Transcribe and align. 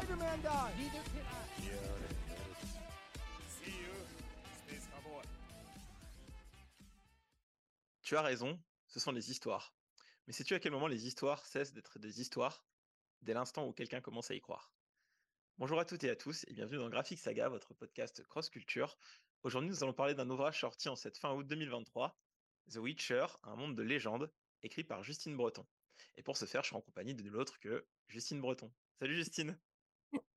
let 0.00 0.06
Spider-Man 0.06 0.40
die! 0.42 0.72
Neither 0.78 1.02
can 1.02 1.26
I. 1.26 1.62
Yeah, 1.62 1.74
that 2.28 2.62
is- 2.62 2.78
See 3.48 3.70
you, 3.70 3.92
Space 4.66 4.86
Cowboy. 4.88 5.22
Tu 8.02 8.16
as 8.16 8.22
raison, 8.22 8.58
ce 8.86 9.00
sont 9.00 9.12
les 9.12 9.30
histoires. 9.30 9.74
Mais 10.26 10.32
sais-tu 10.32 10.54
à 10.54 10.60
quel 10.60 10.72
moment 10.72 10.86
les 10.86 11.06
histoires 11.06 11.44
cessent 11.44 11.72
d'être 11.72 11.98
des 11.98 12.20
histoires? 12.20 12.64
Dès 13.22 13.34
l'instant 13.34 13.66
où 13.66 13.72
quelqu'un 13.72 14.00
commence 14.00 14.30
à 14.30 14.34
y 14.34 14.40
croire. 14.40 14.72
Bonjour 15.58 15.78
à 15.78 15.84
toutes 15.84 16.04
et 16.04 16.10
à 16.10 16.16
tous 16.16 16.44
et 16.48 16.54
bienvenue 16.54 16.78
dans 16.78 16.88
Graphic 16.88 17.18
Saga, 17.18 17.48
votre 17.50 17.74
podcast 17.74 18.22
cross 18.28 18.48
culture. 18.48 18.96
Aujourd'hui, 19.42 19.68
nous 19.68 19.82
allons 19.82 19.92
parler 19.92 20.14
d'un 20.14 20.28
ouvrage 20.30 20.58
sorti 20.60 20.88
en 20.88 20.96
cette 20.96 21.18
fin 21.18 21.32
août 21.34 21.46
2023, 21.46 22.18
The 22.70 22.76
Witcher, 22.76 23.26
un 23.42 23.56
monde 23.56 23.74
de 23.76 23.82
légende, 23.82 24.32
écrit 24.62 24.84
par 24.84 25.02
Justine 25.02 25.36
Breton. 25.36 25.66
Et 26.16 26.22
pour 26.22 26.38
ce 26.38 26.46
faire, 26.46 26.62
je 26.62 26.68
suis 26.68 26.76
en 26.76 26.80
compagnie 26.80 27.14
de 27.14 27.22
nul 27.22 27.36
autre 27.36 27.58
que 27.60 27.86
Justine 28.08 28.40
Breton. 28.40 28.72
Salut 28.98 29.16
Justine, 29.16 29.58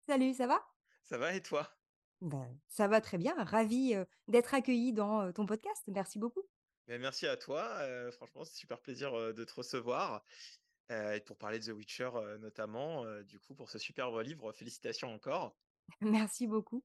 Salut, 0.08 0.34
ça 0.34 0.48
va? 0.48 0.62
ça 1.04 1.18
va 1.18 1.34
et 1.34 1.42
toi? 1.42 1.78
Ben, 2.22 2.60
ça 2.68 2.88
va 2.88 3.02
très 3.02 3.18
bien, 3.20 3.36
ravie 3.38 3.94
euh, 3.96 4.06
d'être 4.28 4.54
accueillie 4.56 4.94
dans 4.94 5.22
euh, 5.22 5.32
ton 5.32 5.46
podcast. 5.46 5.84
Merci 5.88 6.18
beaucoup. 6.20 6.42
Ben, 6.88 7.00
merci 7.02 7.28
à 7.28 7.38
toi. 7.38 7.64
euh, 7.82 8.12
franchement, 8.12 8.44
c'est 8.46 8.56
super 8.56 8.82
plaisir 8.82 9.14
euh, 9.14 9.34
de 9.34 9.44
te 9.44 9.54
recevoir. 9.54 10.24
euh, 10.92 11.14
et 11.16 11.22
pour 11.22 11.38
parler 11.38 11.60
de 11.60 11.66
The 11.66 11.70
Witcher 11.76 12.12
euh, 12.16 12.38
notamment, 12.40 13.06
euh, 13.06 13.24
du 13.24 13.40
coup, 13.40 13.56
pour 13.56 13.70
ce 13.72 13.80
superbe 13.80 14.20
livre, 14.22 14.52
félicitations 14.54 15.14
encore. 15.14 15.58
Merci 16.02 16.48
beaucoup. 16.48 16.84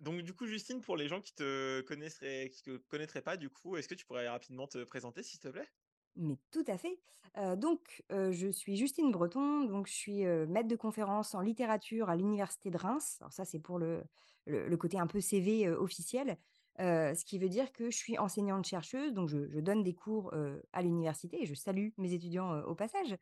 Donc, 0.00 0.22
du 0.22 0.34
coup, 0.34 0.46
Justine, 0.46 0.80
pour 0.80 0.96
les 0.96 1.06
gens 1.08 1.20
qui 1.20 1.32
te 1.34 1.80
qui 1.82 2.62
te 2.62 2.76
connaîtraient 2.78 3.22
pas, 3.22 3.36
du 3.36 3.50
coup, 3.50 3.76
est-ce 3.76 3.86
que 3.88 3.94
tu 3.94 4.06
pourrais 4.06 4.28
rapidement 4.28 4.66
te 4.66 4.82
présenter, 4.84 5.22
s'il 5.22 5.40
te 5.40 5.48
plaît? 5.48 5.68
Mais 6.16 6.38
tout 6.50 6.64
à 6.66 6.76
fait. 6.76 6.98
Donc, 7.56 8.02
je 8.10 8.48
suis 8.50 8.76
Justine 8.76 9.12
Breton, 9.12 9.64
donc 9.64 9.86
je 9.86 9.92
suis 9.92 10.24
maître 10.24 10.68
de 10.68 10.76
conférence 10.76 11.34
en 11.34 11.40
littérature 11.40 12.10
à 12.10 12.16
l'Université 12.16 12.70
de 12.70 12.76
Reims. 12.76 13.18
Alors 13.20 13.32
ça, 13.32 13.44
c'est 13.44 13.60
pour 13.60 13.78
le, 13.78 14.04
côté 14.78 14.98
un 14.98 15.06
peu 15.06 15.20
CV 15.20 15.68
officiel. 15.68 16.36
Ce 16.78 17.24
qui 17.24 17.38
veut 17.38 17.48
dire 17.48 17.72
que 17.72 17.90
je 17.90 17.96
suis 17.96 18.18
enseignante-chercheuse, 18.18 19.12
donc 19.12 19.28
je, 19.28 19.48
je 19.48 19.60
donne 19.60 19.84
des 19.84 19.94
cours 19.94 20.34
à 20.72 20.82
l'université 20.82 21.42
et 21.42 21.46
je 21.46 21.54
salue 21.54 21.90
mes 21.98 22.12
étudiants 22.12 22.62
au 22.62 22.74
passage. 22.74 23.16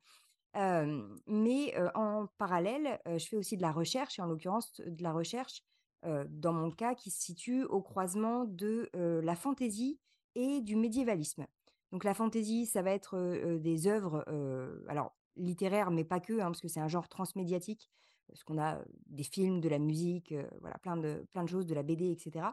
Mais 0.56 1.74
en 1.94 2.26
parallèle, 2.38 3.00
je 3.06 3.26
fais 3.26 3.36
aussi 3.36 3.56
de 3.56 3.62
la 3.62 3.72
recherche, 3.72 4.18
et 4.18 4.22
en 4.22 4.26
l'occurrence 4.26 4.80
de 4.80 5.02
la 5.02 5.12
recherche, 5.12 5.62
dans 6.02 6.52
mon 6.52 6.70
cas, 6.70 6.94
qui 6.94 7.10
se 7.10 7.20
situe 7.20 7.64
au 7.64 7.82
croisement 7.82 8.44
de 8.44 8.88
la 8.94 9.36
fantaisie 9.36 9.98
et 10.34 10.60
du 10.60 10.76
médiévalisme. 10.76 11.46
Donc 11.92 12.04
la 12.04 12.14
fantaisie, 12.14 12.66
ça 12.66 12.82
va 12.82 12.90
être 12.90 13.56
des 13.56 13.86
œuvres, 13.86 14.24
alors 14.88 15.16
littéraires, 15.36 15.90
mais 15.90 16.04
pas 16.04 16.20
que, 16.20 16.34
hein, 16.34 16.46
parce 16.46 16.60
que 16.60 16.68
c'est 16.68 16.80
un 16.80 16.88
genre 16.88 17.08
transmédiatique, 17.08 17.90
parce 18.26 18.44
qu'on 18.44 18.58
a 18.58 18.78
des 19.06 19.22
films, 19.22 19.60
de 19.60 19.68
la 19.68 19.78
musique, 19.78 20.34
voilà, 20.60 20.76
plein 20.78 20.96
de, 20.96 21.26
plein 21.32 21.44
de 21.44 21.48
choses, 21.48 21.66
de 21.66 21.74
la 21.74 21.82
BD, 21.82 22.10
etc. 22.10 22.46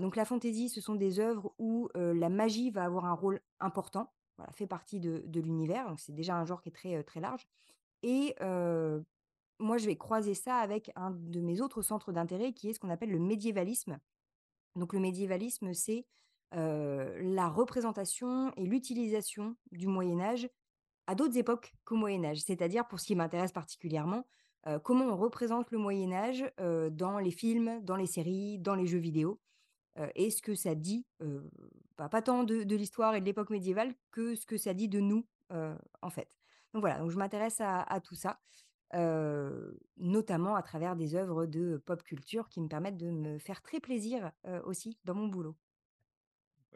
Donc 0.00 0.16
la 0.16 0.24
fantaisie, 0.24 0.70
ce 0.70 0.80
sont 0.80 0.94
des 0.94 1.20
œuvres 1.20 1.52
où 1.58 1.88
la 1.94 2.30
magie 2.30 2.70
va 2.70 2.84
avoir 2.84 3.04
un 3.04 3.12
rôle 3.12 3.40
important, 3.60 4.10
voilà, 4.38 4.50
fait 4.52 4.66
partie 4.66 5.00
de, 5.00 5.22
de 5.26 5.40
l'univers, 5.40 5.88
donc 5.88 6.00
c'est 6.00 6.14
déjà 6.14 6.36
un 6.36 6.44
genre 6.46 6.62
qui 6.62 6.70
est 6.70 6.72
très, 6.72 7.02
très 7.04 7.20
large. 7.20 7.46
Et 8.02 8.34
moi, 9.58 9.78
je 9.78 9.86
vais 9.86 9.96
croiser 9.96 10.34
ça 10.34 10.56
avec 10.58 10.90
un 10.96 11.10
de 11.10 11.40
mes 11.40 11.60
autres 11.60 11.82
centres 11.82 12.12
d'intérêt, 12.12 12.52
qui 12.52 12.68
est 12.68 12.72
ce 12.72 12.78
qu'on 12.80 12.90
appelle 12.90 13.10
le 13.10 13.18
médiévalisme. 13.18 13.98
Donc 14.76 14.92
le 14.92 15.00
médiévalisme, 15.00 15.72
c'est 15.72 16.06
la 16.52 17.48
représentation 17.48 18.52
et 18.56 18.64
l'utilisation 18.64 19.56
du 19.72 19.86
Moyen 19.86 20.20
Âge 20.20 20.48
à 21.06 21.14
d'autres 21.14 21.36
époques 21.36 21.74
qu'au 21.84 21.96
Moyen 21.96 22.24
Âge. 22.24 22.40
C'est-à-dire, 22.40 22.86
pour 22.86 23.00
ce 23.00 23.06
qui 23.06 23.14
m'intéresse 23.14 23.52
particulièrement, 23.52 24.26
comment 24.82 25.06
on 25.06 25.16
représente 25.16 25.70
le 25.70 25.78
Moyen 25.78 26.12
Âge 26.12 26.44
dans 26.92 27.18
les 27.18 27.30
films, 27.30 27.80
dans 27.84 27.96
les 27.96 28.06
séries, 28.06 28.58
dans 28.58 28.74
les 28.74 28.86
jeux 28.86 28.98
vidéo, 28.98 29.40
et 30.14 30.30
ce 30.30 30.42
que 30.42 30.54
ça 30.54 30.74
dit, 30.74 31.06
bah, 31.96 32.08
pas 32.08 32.22
tant 32.22 32.44
de, 32.44 32.62
l'histoire 32.74 33.14
et 33.14 33.20
de 33.20 33.26
l'époque 33.26 33.50
médiévale 33.50 33.94
que 34.10 34.34
ce 34.34 34.46
que 34.46 34.56
ça 34.56 34.74
dit 34.74 34.88
de 34.88 35.00
nous, 35.00 35.26
en 35.50 36.10
fait. 36.10 36.28
Donc 36.74 36.82
voilà, 36.82 36.98
donc 36.98 37.10
je 37.10 37.18
m'intéresse 37.18 37.60
à, 37.60 38.00
tout 38.02 38.16
ça, 38.16 38.40
notamment 39.96 40.56
à 40.56 40.62
travers 40.62 40.96
des 40.96 41.14
œuvres 41.14 41.46
de 41.46 41.82
pop 41.86 42.02
culture 42.02 42.48
qui 42.48 42.60
me 42.60 42.68
permettent 42.68 42.98
de 42.98 43.10
me 43.10 43.38
faire 43.38 43.62
très 43.62 43.80
plaisir 43.80 44.32
aussi 44.64 44.98
dans 45.04 45.14
mon 45.14 45.28
boulot. 45.28 45.56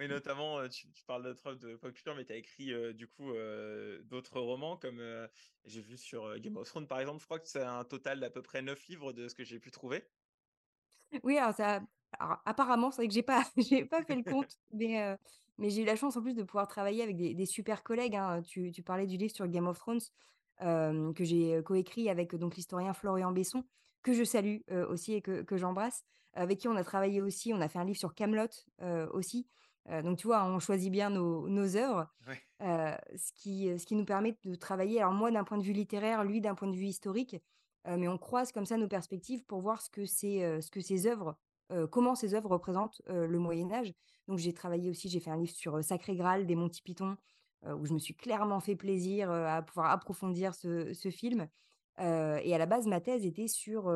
Oui, 0.01 0.09
notamment, 0.09 0.67
tu, 0.67 0.91
tu 0.93 1.05
parles 1.05 1.23
d'autres 1.23 1.47
œuvres 1.47 1.59
de 1.59 1.77
pop 1.77 1.93
culture, 1.93 2.15
mais 2.17 2.25
tu 2.25 2.33
as 2.33 2.37
écrit 2.37 2.73
euh, 2.73 2.95
du 2.95 3.07
coup 3.07 3.33
euh, 3.35 4.03
d'autres 4.05 4.41
romans, 4.41 4.79
comme 4.79 4.99
euh, 4.99 5.29
j'ai 5.67 5.83
vu 5.83 5.99
sur 5.99 6.39
Game 6.39 6.57
of 6.57 6.67
Thrones, 6.67 6.89
par 6.89 7.01
exemple. 7.01 7.21
Je 7.21 7.27
crois 7.27 7.39
que 7.39 7.47
c'est 7.47 7.63
un 7.63 7.85
total 7.85 8.19
d'à 8.19 8.31
peu 8.31 8.41
près 8.41 8.63
neuf 8.63 8.89
livres 8.89 9.13
de 9.13 9.29
ce 9.29 9.35
que 9.35 9.45
j'ai 9.45 9.61
pu 9.61 9.71
trouver. 9.71 10.11
Oui, 11.23 11.37
alors 11.37 11.53
ça, 11.55 11.83
alors 12.19 12.39
apparemment, 12.47 12.91
c'est 12.91 13.03
vrai 13.03 13.09
que 13.09 13.13
j'ai 13.13 13.23
pas, 13.23 13.45
j'ai 13.59 13.85
pas 13.85 14.03
fait 14.03 14.17
le 14.17 14.23
compte, 14.23 14.57
mais, 14.73 15.19
mais 15.59 15.69
j'ai 15.69 15.83
eu 15.83 15.85
la 15.85 15.97
chance 15.97 16.17
en 16.17 16.23
plus 16.23 16.33
de 16.35 16.45
pouvoir 16.45 16.67
travailler 16.67 17.03
avec 17.03 17.19
des, 17.19 17.35
des 17.35 17.47
super 17.47 17.83
collègues. 17.83 18.17
hein. 18.17 18.41
Tu, 18.41 18.73
tu 18.73 18.83
parlais 18.83 19.07
du 19.07 19.19
livre 19.19 19.35
sur 19.35 19.47
Game 19.49 19.67
of 19.67 19.79
Thrones 19.79 20.01
que 20.61 21.25
j'ai 21.25 21.63
coécrit 21.63 22.09
avec 22.09 22.35
donc 22.37 22.57
l'historien 22.57 22.95
Florian 22.95 23.33
Besson, 23.33 23.65
que 24.03 24.15
je 24.15 24.25
salue 24.25 24.61
aussi 24.89 25.13
et 25.13 25.21
que, 25.21 25.43
que 25.43 25.59
j'embrasse, 25.59 26.05
avec 26.33 26.59
qui 26.59 26.69
on 26.69 26.77
a 26.77 26.85
travaillé 26.85 27.21
aussi. 27.21 27.53
On 27.53 27.61
a 27.61 27.69
fait 27.69 27.79
un 27.79 27.85
livre 27.85 27.99
sur 27.99 28.15
Camelot 28.15 28.49
aussi. 29.13 29.47
Euh, 29.91 30.03
donc 30.03 30.19
tu 30.19 30.27
vois, 30.29 30.45
on 30.45 30.59
choisit 30.61 30.91
bien 30.91 31.11
nos, 31.11 31.49
nos 31.49 31.77
œuvres, 31.77 32.07
Ouais. 32.29 32.41
euh, 32.63 32.97
ce 33.17 33.33
qui, 33.33 33.77
ce 33.79 33.85
qui 33.87 33.97
nous 33.97 34.05
permet 34.05 34.37
de 34.45 34.55
travailler. 34.55 35.01
Alors 35.01 35.13
moi 35.13 35.31
d'un 35.31 35.45
point 35.45 35.59
de 35.59 35.63
vue 35.65 35.73
littéraire, 35.73 36.23
lui 36.25 36.41
d'un 36.41 36.55
point 36.55 36.69
de 36.69 36.77
vue 36.77 36.87
historique, 36.87 37.37
euh, 37.89 37.97
mais 37.97 38.07
on 38.09 38.19
croise 38.19 38.53
comme 38.53 38.67
ça 38.67 38.77
nos 38.77 38.89
perspectives 38.89 39.45
pour 39.45 39.61
voir 39.61 39.81
ce 39.83 39.91
que 39.91 40.07
c'est, 40.07 40.45
euh, 40.45 40.61
ce 40.61 40.71
que 40.71 40.81
ces 40.81 41.07
œuvres 41.07 41.37
comment 41.93 42.17
ces 42.17 42.35
œuvres 42.35 42.51
représentent 42.51 43.01
le 43.07 43.39
Moyen 43.39 43.71
Âge. 43.71 43.95
Donc 44.27 44.39
j'ai 44.39 44.53
travaillé 44.53 44.91
aussi, 44.91 45.09
j'ai 45.09 45.21
fait 45.21 45.31
un 45.31 45.37
livre 45.37 45.53
sur 45.53 45.85
Sacré 45.85 46.17
Graal 46.17 46.45
des 46.45 46.57
Monty 46.57 46.83
Python, 46.83 47.17
où 47.65 47.87
je 47.87 47.93
me 47.95 48.01
suis 48.01 48.17
clairement 48.17 48.59
fait 48.59 48.75
plaisir 48.75 49.31
à 49.31 49.63
pouvoir 49.63 49.93
approfondir 49.93 50.53
ce, 50.53 50.93
ce 50.93 51.11
film. 51.11 51.47
Et 52.01 52.03
à 52.53 52.59
la 52.59 52.67
base, 52.67 52.89
ma 52.89 53.01
thèse 53.01 53.25
était 53.25 53.47
sur 53.47 53.89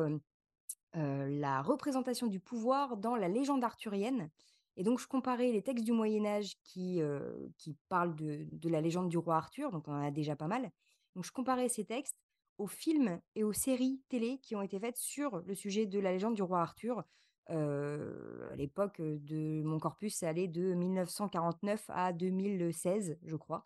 la 0.93 1.61
représentation 1.61 2.27
du 2.27 2.39
pouvoir 2.39 2.95
dans 2.95 3.17
la 3.17 3.27
légende 3.27 3.65
arthurienne. 3.65 4.29
Et 4.77 4.83
donc, 4.83 4.99
je 4.99 5.07
comparais 5.07 5.51
les 5.51 5.61
textes 5.61 5.85
du 5.85 5.91
Moyen 5.93 6.25
Âge 6.25 6.55
qui, 6.63 7.01
euh, 7.01 7.47
qui 7.57 7.75
parlent 7.89 8.15
de, 8.15 8.45
de 8.51 8.69
la 8.69 8.81
légende 8.81 9.09
du 9.09 9.17
roi 9.17 9.37
Arthur, 9.37 9.71
donc 9.71 9.87
on 9.87 9.93
en 9.93 10.01
a 10.03 10.11
déjà 10.11 10.35
pas 10.35 10.47
mal. 10.47 10.69
Donc, 11.15 11.25
je 11.25 11.31
comparais 11.31 11.69
ces 11.69 11.85
textes 11.85 12.19
aux 12.57 12.67
films 12.67 13.19
et 13.35 13.43
aux 13.43 13.53
séries 13.53 14.01
télé 14.09 14.39
qui 14.41 14.55
ont 14.55 14.61
été 14.61 14.79
faites 14.79 14.97
sur 14.97 15.39
le 15.45 15.55
sujet 15.55 15.85
de 15.85 15.99
la 15.99 16.11
légende 16.11 16.35
du 16.35 16.43
roi 16.43 16.61
Arthur. 16.61 17.03
Euh, 17.51 18.49
à 18.51 18.55
l'époque 18.55 18.99
de 19.01 19.61
mon 19.63 19.79
corpus, 19.79 20.15
ça 20.15 20.29
allait 20.29 20.47
de 20.47 20.73
1949 20.73 21.85
à 21.89 22.11
2016, 22.11 23.17
je 23.23 23.35
crois. 23.35 23.65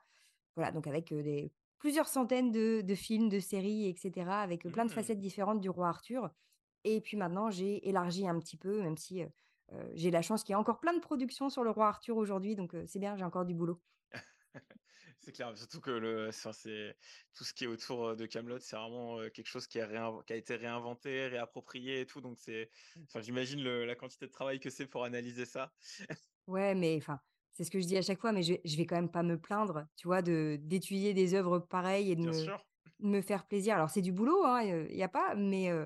Voilà, 0.55 0.71
donc 0.71 0.87
avec 0.87 1.11
euh, 1.11 1.23
des, 1.23 1.51
plusieurs 1.79 2.07
centaines 2.07 2.51
de, 2.51 2.81
de 2.81 2.95
films, 2.95 3.29
de 3.29 3.39
séries, 3.39 3.87
etc., 3.87 4.41
avec 4.41 4.65
euh, 4.65 4.69
plein 4.69 4.85
de 4.85 4.89
Mhm. 4.89 4.95
facettes 4.95 5.19
différentes 5.19 5.61
du 5.61 5.69
roi 5.69 5.87
Arthur. 5.89 6.29
Et 6.83 7.01
puis 7.01 7.17
maintenant, 7.17 7.49
j'ai 7.51 7.87
élargi 7.87 8.27
un 8.27 8.37
petit 8.39 8.57
peu, 8.57 8.81
même 8.81 8.97
si 8.97 9.21
euh, 9.23 9.27
euh, 9.73 9.89
j'ai 9.93 10.11
la 10.11 10.21
chance 10.21 10.43
qu'il 10.43 10.53
y 10.53 10.55
ait 10.55 10.59
encore 10.59 10.79
plein 10.79 10.93
de 10.93 10.99
productions 10.99 11.49
sur 11.49 11.63
le 11.63 11.71
roi 11.71 11.87
Arthur 11.87 12.17
aujourd'hui, 12.17 12.55
donc 12.55 12.75
euh, 12.75 12.85
c'est 12.87 12.99
bien, 12.99 13.15
j'ai 13.17 13.23
encore 13.25 13.45
du 13.45 13.53
boulot. 13.53 13.81
C'est 15.19 15.31
clair, 15.33 15.55
surtout 15.57 15.81
que 15.81 15.91
le, 15.91 16.29
enfin, 16.29 16.53
c'est 16.53 16.97
tout 17.33 17.43
ce 17.43 17.53
qui 17.53 17.65
est 17.65 17.67
autour 17.67 18.15
de 18.15 18.25
Camelot, 18.25 18.59
c'est 18.59 18.75
vraiment 18.75 19.17
quelque 19.29 19.47
chose 19.47 19.67
qui 19.67 19.79
a, 19.79 19.87
réinv- 19.87 20.23
qui 20.25 20.33
a 20.33 20.35
été 20.35 20.55
réinventé, 20.55 21.27
réapproprié 21.27 22.01
et 22.01 22.05
tout. 22.05 22.21
Donc 22.21 22.37
c'est, 22.39 22.69
enfin, 23.07 23.21
j'imagine 23.21 23.61
le- 23.63 23.85
la 23.85 23.95
quantité 23.95 24.25
de 24.27 24.31
travail 24.31 24.59
que 24.59 24.69
c'est 24.69 24.87
pour 24.87 25.03
analyser 25.03 25.45
ça. 25.45 25.73
Ouais, 26.47 26.73
mais 26.75 26.97
enfin, 26.97 27.21
c'est 27.51 27.63
ce 27.63 27.71
que 27.71 27.79
je 27.79 27.85
dis 27.87 27.97
à 27.97 28.01
chaque 28.01 28.19
fois, 28.19 28.31
mais 28.31 28.41
je, 28.43 28.55
je 28.65 28.75
vais 28.77 28.85
quand 28.85 28.95
même 28.95 29.11
pas 29.11 29.23
me 29.23 29.39
plaindre, 29.39 29.87
tu 29.95 30.07
vois, 30.07 30.21
de 30.21 30.57
d'étudier 30.61 31.13
des 31.13 31.33
œuvres 31.35 31.59
pareilles 31.59 32.11
et 32.11 32.15
de 32.15 32.21
me, 32.99 33.21
faire 33.21 33.47
plaisir. 33.47 33.75
Alors 33.75 33.89
c'est 33.89 34.01
du 34.01 34.11
boulot, 34.11 34.43
hein, 34.45 34.61
il 34.63 34.95
n'y 34.95 35.03
a 35.03 35.09
pas, 35.09 35.35
mais, 35.35 35.69
euh, 35.69 35.85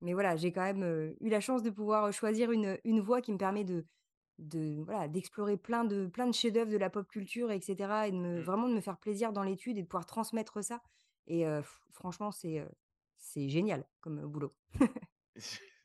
mais 0.00 0.12
voilà, 0.12 0.36
j'ai 0.36 0.52
quand 0.52 0.62
même 0.62 0.82
euh, 0.82 1.14
eu 1.20 1.28
la 1.28 1.40
chance 1.40 1.62
de 1.62 1.70
pouvoir 1.70 2.12
choisir 2.12 2.50
une, 2.50 2.78
une 2.84 3.00
voie 3.00 3.20
qui 3.22 3.32
me 3.32 3.38
permet 3.38 3.64
de, 3.64 3.84
de 4.38 4.82
voilà, 4.84 5.08
d'explorer 5.08 5.56
plein 5.56 5.84
de, 5.84 6.06
plein 6.06 6.26
de 6.26 6.34
chefs-d'œuvre 6.34 6.70
de 6.70 6.76
la 6.76 6.90
pop 6.90 7.08
culture, 7.08 7.50
etc. 7.50 7.74
Et 8.08 8.12
de 8.12 8.16
me, 8.16 8.38
Mm. 8.38 8.42
vraiment 8.42 8.68
de 8.68 8.74
me 8.74 8.80
faire 8.80 8.98
plaisir 8.98 9.32
dans 9.32 9.42
l'étude 9.42 9.78
et 9.78 9.82
de 9.82 9.86
pouvoir 9.86 10.06
transmettre 10.06 10.62
ça. 10.62 10.82
Et 11.26 11.46
euh, 11.46 11.62
franchement, 11.92 12.30
c'est 12.30 12.60
euh, 12.60 12.66
c'est 13.16 13.48
génial 13.48 13.84
comme 14.00 14.20
boulot. 14.26 14.54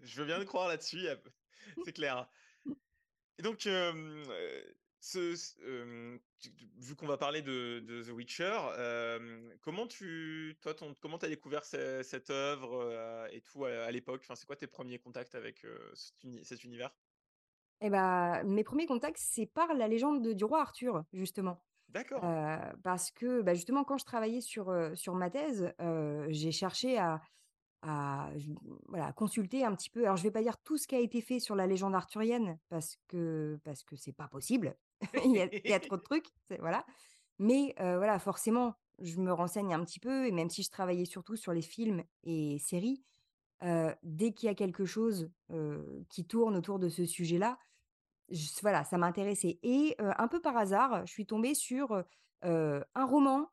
Je 0.02 0.20
veux 0.20 0.26
bien 0.26 0.40
te 0.40 0.46
croire 0.46 0.68
là-dessus, 0.68 1.06
c'est 1.86 1.94
clair. 1.94 2.30
Et 3.38 3.44
donc, 3.44 3.68
ce, 5.02 5.36
euh, 5.64 6.18
vu 6.78 6.96
qu'on 6.96 7.08
va 7.08 7.18
parler 7.18 7.42
de, 7.42 7.80
de 7.80 8.04
The 8.04 8.10
Witcher, 8.10 8.58
euh, 8.78 9.50
comment 9.62 9.88
tu, 9.88 10.58
toi, 10.62 10.74
ton, 10.74 10.94
comment 11.02 11.18
t'as 11.18 11.28
découvert 11.28 11.66
ce- 11.66 12.04
cette 12.04 12.30
œuvre 12.30 12.74
euh, 12.76 13.28
et 13.32 13.42
tout 13.42 13.66
à, 13.66 13.70
à 13.84 13.92
l'époque? 13.92 14.22
Enfin, 14.24 14.36
c'est 14.36 14.46
quoi 14.46 14.56
tes 14.56 14.68
premiers 14.68 15.00
contacts 15.00 15.36
avec 15.36 15.66
cet, 15.96 16.24
uni- 16.24 16.46
cet 16.46 16.64
univers? 16.64 16.92
Et 17.82 17.90
bah, 17.90 18.44
mes 18.44 18.64
premiers 18.64 18.86
contacts, 18.86 19.18
c'est 19.20 19.48
par 19.48 19.74
la 19.74 19.88
légende 19.88 20.24
de- 20.24 20.34
du 20.34 20.46
roi 20.46 20.62
Arthur, 20.62 21.04
justement. 21.14 21.58
D'accord. 21.90 22.22
Parce 22.84 23.12
que 23.12 23.42
bah, 23.42 23.56
justement, 23.56 23.84
quand 23.84 23.98
je 23.98 24.06
travaillais 24.06 24.42
sur, 24.42 24.72
sur 24.96 25.16
ma 25.16 25.30
thèse, 25.32 25.74
j'ai 26.30 26.52
cherché 26.52 27.00
à, 27.00 27.22
à 27.82 28.30
voilà, 28.88 29.12
consulter 29.14 29.66
un 29.66 29.76
petit 29.76 29.90
peu. 29.90 30.04
Alors 30.04 30.18
je 30.18 30.24
vais 30.24 30.32
pas 30.32 30.44
dire 30.44 30.58
tout 30.64 30.78
ce 30.78 30.88
qui 30.88 30.96
a 30.96 31.00
été 31.00 31.22
fait 31.22 31.40
sur 31.40 31.56
la 31.56 31.66
légende 31.68 31.96
arthurienne 31.96 32.58
parce 32.70 32.98
que 33.08 33.60
parce 33.64 33.84
que 33.84 33.96
c'est 33.96 34.14
pas 34.14 34.28
possible. 34.28 34.76
Il 35.26 35.32
y 35.32 35.42
a 35.42 35.46
il 35.52 35.70
y 35.70 35.74
a 35.74 35.80
trop 35.80 35.98
de 35.98 36.02
trucs, 36.04 36.28
voilà. 36.60 36.86
Mais 37.40 37.74
voilà, 37.78 38.20
forcément, 38.20 38.76
je 39.00 39.20
me 39.20 39.34
renseigne 39.34 39.74
un 39.74 39.84
petit 39.84 40.00
peu 40.00 40.28
et 40.28 40.32
même 40.32 40.50
si 40.50 40.64
je 40.64 40.70
travaillais 40.70 41.06
surtout 41.06 41.36
sur 41.36 41.54
les 41.54 41.62
films 41.62 42.04
et 42.24 42.60
séries, 42.60 43.04
dès 44.04 44.34
qu'il 44.34 44.48
y 44.48 44.50
a 44.50 44.56
quelque 44.56 44.86
chose, 44.86 45.32
qui 46.10 46.26
tourne 46.26 46.56
autour 46.56 46.78
de 46.78 46.88
ce 46.88 47.06
sujet-là, 47.06 47.58
voilà, 48.62 48.84
ça 48.84 48.98
m'intéressait 48.98 49.60
et 49.64 49.96
un 50.00 50.28
peu 50.28 50.40
par 50.40 50.56
hasard, 50.56 51.06
je 51.08 51.12
suis 51.12 51.26
tombée 51.26 51.56
sur, 51.56 52.04
un 52.44 53.06
roman, 53.06 53.50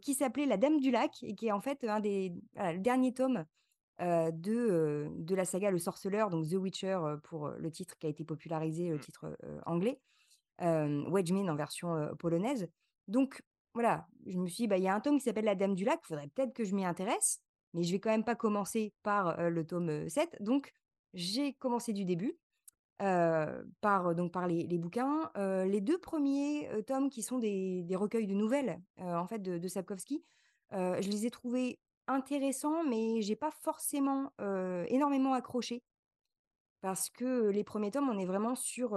qui 0.00 0.14
s'appelait 0.14 0.46
La 0.46 0.56
Dame 0.56 0.80
du 0.80 0.90
lac 0.90 1.22
et 1.22 1.34
qui 1.34 1.48
est 1.48 1.52
en 1.52 1.60
fait 1.60 1.84
un 1.84 2.00
des 2.00 2.32
voilà, 2.54 2.72
le 2.72 2.78
dernier 2.78 3.12
tome, 3.12 3.44
de, 4.00 5.08
de 5.10 5.34
la 5.34 5.44
saga 5.44 5.70
Le 5.70 5.78
Sorceleur, 5.78 6.30
donc 6.30 6.48
The 6.48 6.54
Witcher, 6.54 6.98
pour, 7.24 7.50
le 7.50 7.70
titre 7.70 7.98
qui 7.98 8.06
a 8.06 8.10
été 8.10 8.24
popularisé, 8.24 8.88
le 8.88 8.96
Mmh. 8.96 9.00
titre, 9.00 9.36
anglais, 9.66 10.00
hem, 10.58 11.06
Wiedźmin 11.14 11.48
en 11.50 11.56
version, 11.56 12.14
polonaise. 12.18 12.68
Donc 13.08 13.42
voilà, 13.74 14.06
je 14.26 14.38
me 14.38 14.46
suis 14.48 14.64
dit: 14.64 14.68
«Bah, 14.68 14.78
il 14.78 14.84
y 14.84 14.88
a 14.88 14.94
un 14.94 15.00
tome 15.00 15.18
qui 15.18 15.24
s'appelle 15.24 15.44
La 15.44 15.54
Dame 15.54 15.74
du 15.74 15.84
lac, 15.84 16.00
il 16.04 16.06
faudrait 16.08 16.28
peut-être 16.28 16.54
que 16.54 16.64
je 16.64 16.74
m'y 16.74 16.84
intéresse, 16.84 17.40
mais 17.74 17.82
je 17.82 17.92
vais 17.92 18.00
quand 18.00 18.10
même 18.10 18.24
pas 18.24 18.34
commencer 18.36 18.94
par, 19.02 19.50
le 19.50 19.66
tome, 19.66 19.90
heu, 19.90 20.08
7». 20.08 20.36
Donc 20.40 20.72
j'ai 21.14 21.54
commencé 21.54 21.92
du 21.92 22.04
début 22.04 22.38
par, 22.98 24.14
donc 24.14 24.32
par 24.32 24.46
les 24.46 24.78
bouquins. 24.78 25.30
Les 25.36 25.80
2 25.82 25.98
premiers 25.98 26.64
er 26.66 26.82
tomes 26.84 27.10
qui 27.10 27.22
sont 27.22 27.38
des 27.38 27.86
recueils 27.96 28.26
de 28.26 28.34
nouvelles, 28.34 28.80
en 28.98 29.26
fait 29.26 29.40
de 29.40 29.58
de 29.58 29.68
Sapkowski, 29.68 30.24
je 30.72 31.08
les 31.10 31.26
ai 31.26 31.30
trouvés 31.30 31.78
intéressants, 32.08 32.84
mais 32.84 33.20
j'ai 33.22 33.36
pas 33.36 33.50
forcément, 33.50 34.32
énormément 34.88 35.34
accroché 35.34 35.82
parce 36.82 37.10
que, 37.10 37.48
les 37.48 37.64
premiers 37.64 37.90
tomes, 37.90 38.08
on 38.08 38.18
est 38.18 38.26
vraiment 38.26 38.54
sur, 38.54 38.94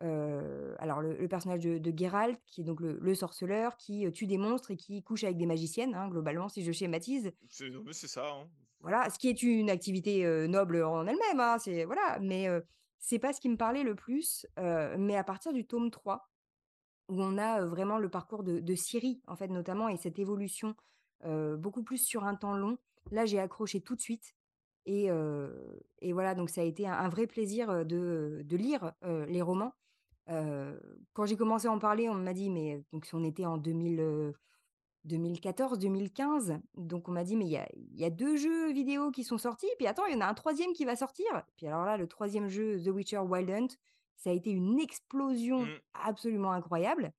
alors 0.00 1.00
le 1.00 1.16
le 1.16 1.28
personnage 1.28 1.60
de 1.60 1.78
de 1.78 1.92
Geralt 1.96 2.38
qui 2.46 2.60
est 2.60 2.64
donc 2.64 2.80
le 2.80 2.98
le 3.00 3.14
sorceleur 3.14 3.76
qui, 3.76 4.10
tue 4.12 4.26
des 4.26 4.38
monstres 4.38 4.70
et 4.70 4.76
qui 4.76 5.02
couche 5.02 5.24
avec 5.24 5.36
des 5.36 5.46
magiciennes, 5.46 5.94
hein, 5.94 6.08
globalement 6.08 6.48
si 6.48 6.62
je 6.62 6.72
schématise. 6.72 7.32
C'est 7.48 8.06
ça, 8.06 8.28
hein. 8.28 8.48
Voilà, 8.80 9.10
ce 9.10 9.18
qui 9.18 9.28
est 9.28 9.42
une 9.42 9.70
activité, 9.70 10.24
noble 10.48 10.84
en 10.84 11.04
elle-même, 11.06 11.40
hein, 11.40 11.58
c'est 11.58 11.84
voilà, 11.84 12.18
mais 12.20 12.48
heu, 12.48 12.64
c'est 13.00 13.18
pas 13.18 13.32
ce 13.32 13.40
qui 13.40 13.48
me 13.48 13.56
parlait 13.56 13.82
le 13.82 13.96
plus, 13.96 14.46
mais 14.56 15.16
à 15.16 15.24
partir 15.24 15.52
du 15.52 15.66
tome 15.66 15.90
3 15.90 16.30
où 17.08 17.22
on 17.22 17.38
a, 17.38 17.64
vraiment 17.64 17.98
le 17.98 18.08
parcours 18.08 18.44
de 18.44 18.60
de 18.60 18.74
Ciri, 18.74 19.20
en 19.26 19.34
fait, 19.34 19.48
notamment 19.48 19.88
et 19.88 19.96
cette 19.96 20.18
évolution, 20.18 20.76
beaucoup 21.24 21.82
plus 21.82 21.98
sur 21.98 22.24
un 22.24 22.36
temps 22.36 22.56
long. 22.56 22.78
Là, 23.10 23.26
j'ai 23.26 23.40
accroché 23.40 23.80
tout 23.80 23.96
de 23.96 24.00
suite 24.00 24.34
et 24.86 25.08
et 26.00 26.12
voilà, 26.12 26.34
donc 26.36 26.48
ça 26.50 26.60
a 26.60 26.64
été 26.64 26.86
un 26.86 26.92
un 26.92 27.08
vrai 27.08 27.26
plaisir, 27.26 27.84
de, 27.84 28.42
de 28.44 28.56
lire, 28.56 28.92
les 29.02 29.42
romans. 29.42 29.74
Quand 30.28 31.24
j'ai 31.26 31.36
commencé 31.36 31.66
à 31.68 31.72
en 31.72 31.78
parler, 31.78 32.08
on 32.08 32.14
m'a 32.14 32.34
dit 32.34 32.50
mais 32.50 32.84
donc 32.92 33.08
on 33.12 33.24
était 33.24 33.46
en 33.46 33.56
2000, 33.56 34.34
2014-2015, 35.06 36.60
donc 36.76 37.08
on 37.08 37.12
m'a 37.12 37.24
dit: 37.24 37.36
«Mais 37.36 37.46
il 37.46 37.50
y 37.50 37.56
a 37.56 37.66
il 37.74 37.98
y 37.98 38.04
a 38.04 38.10
2 38.10 38.36
jeux 38.36 38.72
vidéo 38.72 39.10
qui 39.10 39.24
sont 39.24 39.38
sortis, 39.38 39.68
puis 39.78 39.86
attends, 39.86 40.06
il 40.06 40.14
y 40.14 40.16
en 40.16 40.20
a 40.20 40.26
un 40.26 40.34
troisième 40.34 40.72
qui 40.72 40.84
va 40.84 40.96
sortir». 40.96 41.26
Puis 41.56 41.66
alors 41.66 41.84
là, 41.84 41.96
le 41.96 42.06
troisième 42.06 42.48
jeu, 42.48 42.78
The 42.82 42.88
Witcher 42.88 43.18
Wild 43.20 43.50
Hunt, 43.50 43.68
ça 44.16 44.30
a 44.30 44.32
été 44.32 44.50
une 44.50 44.78
explosion 44.80 45.60
Mmh. 45.64 45.78
absolument 45.94 46.52
incroyable. 46.52 47.12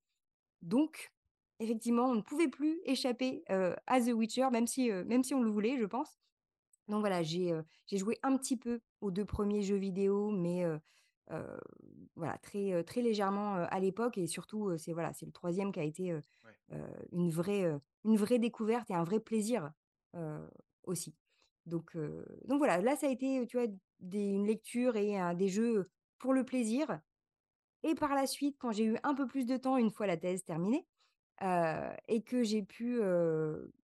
Donc 0.62 1.12
effectivement, 1.60 2.06
on 2.06 2.16
ne 2.16 2.22
pouvait 2.22 2.48
plus 2.50 2.80
échapper, 2.86 3.44
à 3.48 4.02
The 4.02 4.14
Witcher, 4.14 4.50
même 4.52 4.68
si, 4.68 4.92
même 4.92 5.24
si 5.24 5.34
on 5.34 5.42
le 5.42 5.50
voulait, 5.50 5.78
je 5.78 5.86
pense. 5.86 6.20
Donc 6.88 7.00
voilà, 7.02 7.24
j'ai, 7.24 7.54
j'ai 7.88 7.98
joué 7.98 8.18
un 8.24 8.38
petit 8.38 8.58
peu 8.58 8.82
aux 9.02 9.12
2 9.12 9.26
premiers 9.26 9.62
jeux 9.62 9.78
vidéo, 9.78 10.32
mais 10.32 10.64
voilà, 12.16 12.38
très, 12.40 12.74
heu, 12.74 12.84
très 12.84 13.02
légèrement, 13.02 13.58
heu, 13.58 13.68
à 13.70 13.80
l'époque 13.80 14.18
et 14.18 14.28
surtout, 14.28 14.78
c'est 14.78 14.94
voilà, 14.94 15.14
c'est 15.14 15.26
le 15.26 15.32
troisième 15.32 15.72
qui 15.72 15.80
a 15.80 15.84
été, 15.84 16.18
Ouais. 16.44 16.60
une 17.12 17.32
vraie, 17.32 17.66
une 18.06 18.18
vraie 18.18 18.40
découverte 18.40 18.90
et 18.92 18.96
un 18.96 19.04
vrai 19.04 19.20
plaisir, 19.20 19.72
aussi. 20.84 21.16
Donc 21.66 21.96
donc 22.46 22.58
voilà, 22.60 22.80
là, 22.82 22.96
ça 22.96 23.08
a 23.08 23.10
été, 23.12 23.46
tu 23.48 23.58
vois, 23.58 23.68
des 24.00 24.30
une 24.30 24.46
lecture 24.48 24.96
et 24.98 25.18
un 25.20 25.34
des 25.34 25.50
jeux, 25.50 25.90
pour 26.20 26.34
le 26.34 26.44
plaisir 26.46 27.02
et 27.84 27.96
par 27.96 28.16
la 28.16 28.28
suite, 28.28 28.58
quand 28.60 28.72
j'ai 28.74 28.86
eu 28.86 28.98
un 29.04 29.14
peu 29.16 29.28
plus 29.28 29.46
de 29.46 29.58
temps, 29.58 29.78
une 29.78 29.92
fois 29.92 30.08
la 30.08 30.18
thèse 30.18 30.44
terminée, 30.46 30.88
et 32.08 32.24
que 32.24 32.44
j'ai 32.44 32.64
pu, 32.64 33.02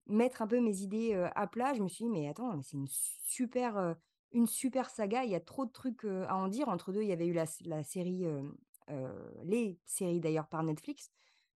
mettre 0.08 0.42
un 0.42 0.48
peu 0.48 0.60
mes 0.60 0.80
idées, 0.82 1.14
à 1.36 1.48
plat. 1.48 1.74
Je 1.74 1.82
me 1.84 1.88
suis 1.90 2.06
dit: 2.06 2.10
«Mais 2.12 2.28
attends, 2.30 2.56
mais 2.58 2.64
c'est 2.64 2.78
une 2.78 2.88
super, 2.90 3.96
une 4.32 4.48
super 4.48 4.90
saga, 4.90 5.24
il 5.24 5.32
y 5.32 5.36
a 5.36 5.40
trop 5.40 5.66
de 5.66 5.72
trucs, 5.72 6.06
à 6.06 6.36
en 6.36 6.48
dire». 6.48 6.70
Entre 6.70 6.92
2 6.92 7.02
il 7.02 7.08
y 7.08 7.12
avait 7.12 7.28
eu 7.28 7.34
la 7.34 7.46
série, 7.46 8.26
les 9.44 9.80
séries 9.86 10.20
d'ailleurs 10.20 10.48
par 10.48 10.64
Netflix. 10.64 11.12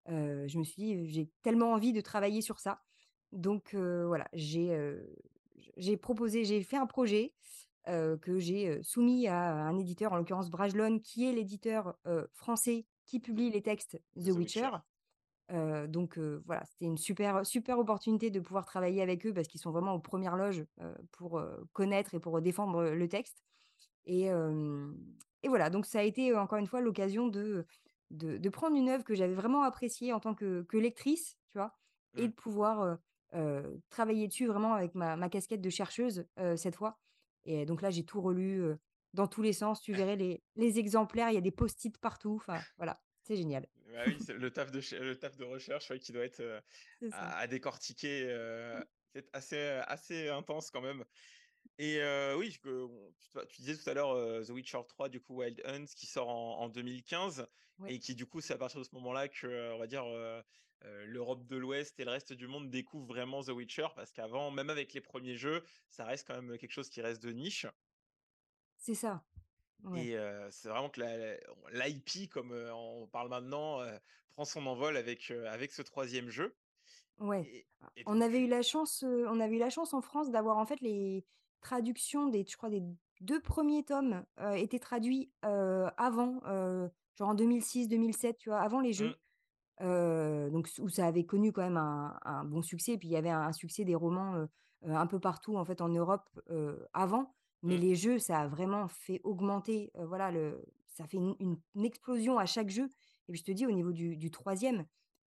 Je 0.06 0.58
me 0.58 0.64
suis 0.64 0.82
dit: 0.82 1.06
«J'ai 1.06 1.30
tellement 1.42 1.72
envie 1.72 1.92
de 1.92 2.00
travailler 2.00 2.40
sur 2.42 2.58
ça». 2.58 2.82
Donc 3.32 3.74
voilà, 3.74 4.28
j'ai, 4.32 4.76
proposé 5.96 6.44
j'ai 6.44 6.62
fait 6.62 6.76
un 6.76 6.86
projet, 6.86 7.32
que 7.86 8.38
j'ai, 8.38 8.82
soumis 8.82 9.26
à 9.26 9.54
un 9.54 9.78
éditeur, 9.78 10.12
en 10.12 10.16
l'occurrence 10.16 10.50
Brajlon, 10.50 10.98
qui 10.98 11.26
est 11.26 11.32
l'éditeur, 11.32 11.96
français 12.32 12.86
qui 13.06 13.20
publie 13.20 13.50
les 13.50 13.62
textes 13.62 14.00
The 14.16 14.24
The 14.24 14.36
Witcher. 14.36 14.60
Witcher. 14.60 14.70
Donc 15.50 16.18
voilà, 16.46 16.64
c'était 16.64 16.86
une 16.86 16.96
super 16.96 17.44
super 17.44 17.78
opportunité 17.78 18.30
de 18.30 18.40
pouvoir 18.40 18.64
travailler 18.64 19.02
avec 19.02 19.26
eux 19.26 19.34
parce 19.34 19.48
qu'ils 19.48 19.60
sont 19.60 19.70
vraiment 19.70 19.94
aux 19.94 20.00
premières 20.00 20.36
loges, 20.36 20.64
pour, 21.10 21.42
connaître 21.72 22.14
et 22.14 22.20
pour, 22.20 22.40
défendre, 22.40 22.84
le 22.84 23.08
texte 23.08 23.42
et 24.06 24.30
et 25.42 25.48
voilà, 25.48 25.70
donc 25.70 25.86
ça 25.86 26.00
a 26.00 26.02
été, 26.02 26.34
encore 26.36 26.58
une 26.58 26.66
fois 26.66 26.80
l'occasion 26.80 27.26
de, 27.28 27.66
de 28.10 28.38
de 28.38 28.48
prendre 28.48 28.76
une 28.76 28.88
œuvre 28.88 29.04
que 29.04 29.14
j'avais 29.14 29.34
vraiment 29.34 29.62
appréciée 29.62 30.12
en 30.12 30.20
tant 30.20 30.34
que 30.34 30.62
que 30.62 30.76
lectrice, 30.76 31.36
tu 31.50 31.58
vois? 31.58 31.76
Et 32.16 32.22
Mmh. 32.22 32.28
de 32.28 32.32
pouvoir, 32.32 32.98
travailler 33.90 34.28
dessus 34.28 34.46
vraiment 34.46 34.74
avec 34.74 34.94
ma 34.94 35.16
ma 35.16 35.28
casquette 35.28 35.60
de 35.60 35.70
chercheuse, 35.70 36.26
heu, 36.38 36.56
cette 36.56 36.76
fois 36.76 36.98
et 37.44 37.66
donc 37.66 37.82
là, 37.82 37.90
j'ai 37.90 38.04
tout 38.04 38.20
relu, 38.20 38.62
dans 39.14 39.26
tous 39.26 39.42
les 39.42 39.52
sens. 39.52 39.80
Tu 39.80 39.92
verrais 39.94 40.16
les 40.16 40.42
les 40.56 40.78
exemplaires, 40.78 41.30
il 41.30 41.34
y 41.34 41.38
a 41.38 41.40
des 41.40 41.50
post-it 41.50 41.98
partout, 41.98 42.34
enfin 42.36 42.66
voilà, 42.76 43.00
c'est 43.22 43.36
génial. 43.36 43.66
Bah 43.92 44.04
oui, 44.06 44.16
le 44.28 44.50
taf 44.50 44.70
de 44.70 44.80
ch 44.80 45.00
le 45.00 45.18
taf 45.18 45.36
de 45.36 45.44
recherche, 45.44 45.90
ouais, 45.90 45.98
qui 45.98 46.12
doit 46.12 46.24
être, 46.24 46.62
à 47.10 47.38
à 47.38 47.46
décortiquer, 47.46 48.24
heu, 48.24 48.84
c'est 49.40 49.82
assez, 49.86 50.28
intense 50.28 50.70
quand 50.70 50.80
même. 50.80 51.04
Et 51.78 52.00
oui, 52.36 52.56
tu 53.48 53.62
disais 53.62 53.76
tout 53.76 53.88
à 53.90 53.94
l'heure, 53.94 54.14
heu, 54.14 54.44
The 54.44 54.50
Witcher 54.50 54.80
3 54.88 55.08
du 55.08 55.20
coup 55.20 55.36
Wild 55.36 55.60
Hunt 55.64 55.86
qui 55.96 56.06
sort 56.06 56.28
en 56.28 56.60
en 56.60 56.68
2015 56.68 57.46
Ouais. 57.78 57.94
et 57.94 57.98
qui 57.98 58.14
du 58.14 58.26
coup, 58.26 58.40
c'est 58.40 58.54
à 58.54 58.58
partir 58.58 58.78
de 58.78 58.84
ce 58.84 58.94
moment-là 58.94 59.28
que, 59.28 59.72
on 59.72 59.78
va 59.78 59.86
dire, 59.86 60.04
l'Europe 61.06 61.46
de 61.46 61.56
l'Ouest 61.56 61.98
et 62.00 62.04
le 62.04 62.10
reste 62.10 62.32
du 62.32 62.46
monde 62.46 62.70
découvrent 62.70 63.06
vraiment 63.06 63.42
The 63.42 63.48
Witcher 63.50 63.88
parce 63.96 64.12
qu'avant, 64.12 64.50
même 64.50 64.70
avec 64.70 64.92
les 64.92 65.00
premiers 65.00 65.36
jeux, 65.36 65.62
ça 65.88 66.04
reste 66.04 66.26
quand 66.26 66.40
même, 66.40 66.58
quelque 66.58 66.72
chose 66.72 66.88
qui 66.90 67.00
reste 67.02 67.22
de 67.22 67.30
niche. 67.32 67.66
C'est 68.76 68.94
ça, 68.94 69.24
ouais, 69.84 70.08
et 70.08 70.16
c'est 70.50 70.68
vraiment 70.68 70.90
que 70.90 71.00
l'IP 71.72 72.28
comme, 72.28 72.52
on 72.52 73.06
parle 73.06 73.28
maintenant, 73.28 73.80
prend 74.30 74.44
son 74.44 74.66
envol 74.66 74.96
avec, 74.96 75.30
avec 75.30 75.72
ce 75.72 75.82
troisième 75.82 76.30
jeu 76.30 76.56
ouais. 77.18 77.48
et 77.48 77.66
Ah, 77.80 77.92
et 77.96 78.04
on 78.06 78.20
avait 78.20 78.40
eu 78.40 78.48
la 78.48 78.62
chance, 78.62 79.04
on 79.04 79.40
avait 79.40 79.56
eu 79.56 79.60
la 79.60 79.70
chance 79.70 79.94
en 79.94 80.00
France 80.02 80.30
d'avoir 80.30 80.58
en 80.58 80.66
fait 80.66 80.80
les 80.80 81.26
traductions 81.60 82.28
des 82.28 82.44
je 82.48 82.56
crois 82.56 82.70
des 82.70 82.82
2 83.20 83.40
premiers 83.40 83.84
tomes, 83.84 84.24
étaient 84.56 84.80
traduits, 84.80 85.32
avant, 85.42 86.40
genre 87.16 87.30
en 87.30 87.34
2006-2007, 87.34 88.38
tu 88.38 88.50
vois? 88.50 88.60
Avant 88.60 88.80
les 88.80 88.92
mmh, 88.98 89.12
jeux, 89.12 89.16
heu, 89.82 90.50
donc 90.52 90.68
où 90.80 90.88
ça 90.90 91.06
avait 91.06 91.26
connu 91.26 91.52
quand 91.52 91.62
même 91.62 91.78
un 91.78 92.18
un 92.24 92.44
bon 92.44 92.62
succès. 92.62 92.98
Puis 92.98 93.08
il 93.08 93.12
y 93.12 93.16
avait 93.16 93.30
un 93.30 93.42
un 93.42 93.52
succès 93.52 93.84
des 93.84 93.94
romans, 93.96 94.46
un 94.84 95.06
peu 95.08 95.20
partout 95.20 95.56
en 95.58 95.64
fait 95.66 95.80
en 95.82 95.88
Europe, 95.90 96.28
avant. 96.94 97.34
Mais 97.62 97.76
mmh, 97.76 97.80
les 97.80 97.94
jeux, 97.94 98.18
ça 98.18 98.40
a 98.40 98.48
vraiment 98.48 98.88
fait 98.88 99.20
augmenter, 99.24 99.90
voilà 99.94 100.30
le 100.32 100.64
ça 100.88 101.06
fait 101.06 101.16
une 101.16 101.34
une 101.40 101.56
une 101.74 101.84
explosion 101.84 102.38
à 102.38 102.46
chaque 102.46 102.70
jeu 102.70 102.84
et 103.28 103.32
puis 103.32 103.38
je 103.40 103.44
te 103.44 103.52
dis 103.52 103.66
au 103.66 103.70
niveau 103.70 103.92
du 103.92 104.16
du 104.16 104.30
3 104.30 104.54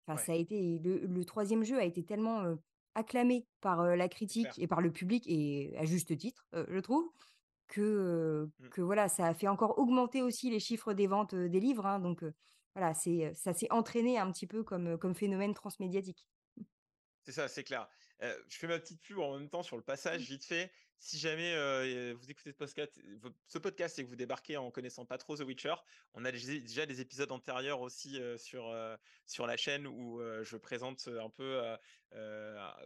Enfin, 0.06 0.16
ouais, 0.16 0.22
ça 0.22 0.32
a 0.32 0.34
été 0.34 0.78
le 0.80 1.06
le 1.06 1.24
3 1.24 1.44
jeu 1.64 1.78
a 1.78 1.84
été 1.84 2.04
tellement, 2.04 2.56
acclamé 2.94 3.46
par, 3.60 3.96
la 3.96 4.08
critique 4.08 4.58
et 4.58 4.66
par 4.66 4.80
le 4.80 4.92
public 4.92 5.24
et 5.26 5.74
à 5.78 5.84
juste 5.84 6.16
titre, 6.16 6.46
je 6.52 6.78
trouve, 6.80 7.10
que, 7.68 8.50
Mmh. 8.58 8.68
que 8.70 8.82
voilà, 8.82 9.08
ça 9.08 9.26
a 9.26 9.34
fait 9.34 9.48
encore 9.48 9.78
augmenter 9.78 10.22
aussi 10.22 10.50
les 10.50 10.60
chiffres 10.60 10.92
des 10.92 11.06
ventes, 11.06 11.34
des 11.34 11.60
livres, 11.60 11.86
hein, 11.86 12.00
donc, 12.00 12.24
voilà, 12.74 12.94
c'est, 12.94 13.32
ça 13.34 13.52
s'est 13.54 13.70
entraîné 13.72 14.18
un 14.18 14.30
petit 14.32 14.46
peu 14.46 14.62
comme, 14.64 14.98
comme 14.98 15.14
phénomène 15.14 15.54
transmédiatique. 15.54 16.26
C'est 17.22 17.32
ça, 17.32 17.48
c'est 17.48 17.64
clair. 17.64 17.88
Je 18.20 18.56
fais 18.56 18.66
ma 18.66 18.78
petite 18.78 19.02
pub 19.02 19.18
en 19.18 19.38
même 19.38 19.48
temps 19.48 19.62
sur 19.62 19.76
le 19.76 19.82
passage 19.82 20.20
Mmh. 20.20 20.24
vite 20.28 20.44
fait. 20.44 20.70
Si 20.98 21.18
jamais, 21.18 22.12
vous 22.14 22.30
écoutez 22.30 22.50
ce 22.50 22.56
podcast 22.56 22.98
ce 23.46 23.58
podcast 23.58 23.98
et 23.98 24.04
que 24.04 24.08
vous 24.08 24.16
débarquez 24.16 24.56
en 24.56 24.70
connaissant 24.70 25.04
pas 25.04 25.18
trop 25.18 25.36
The 25.36 25.40
Witcher, 25.40 25.74
on 26.14 26.24
a 26.24 26.32
déjà 26.32 26.86
des 26.86 27.00
épisodes 27.00 27.30
antérieurs 27.30 27.80
aussi, 27.82 28.18
sur, 28.38 28.74
sur 29.26 29.46
la 29.46 29.56
chaîne 29.56 29.86
où, 29.86 30.20
je 30.42 30.56
présente, 30.56 31.08
un 31.08 31.28
peu, 31.28 31.60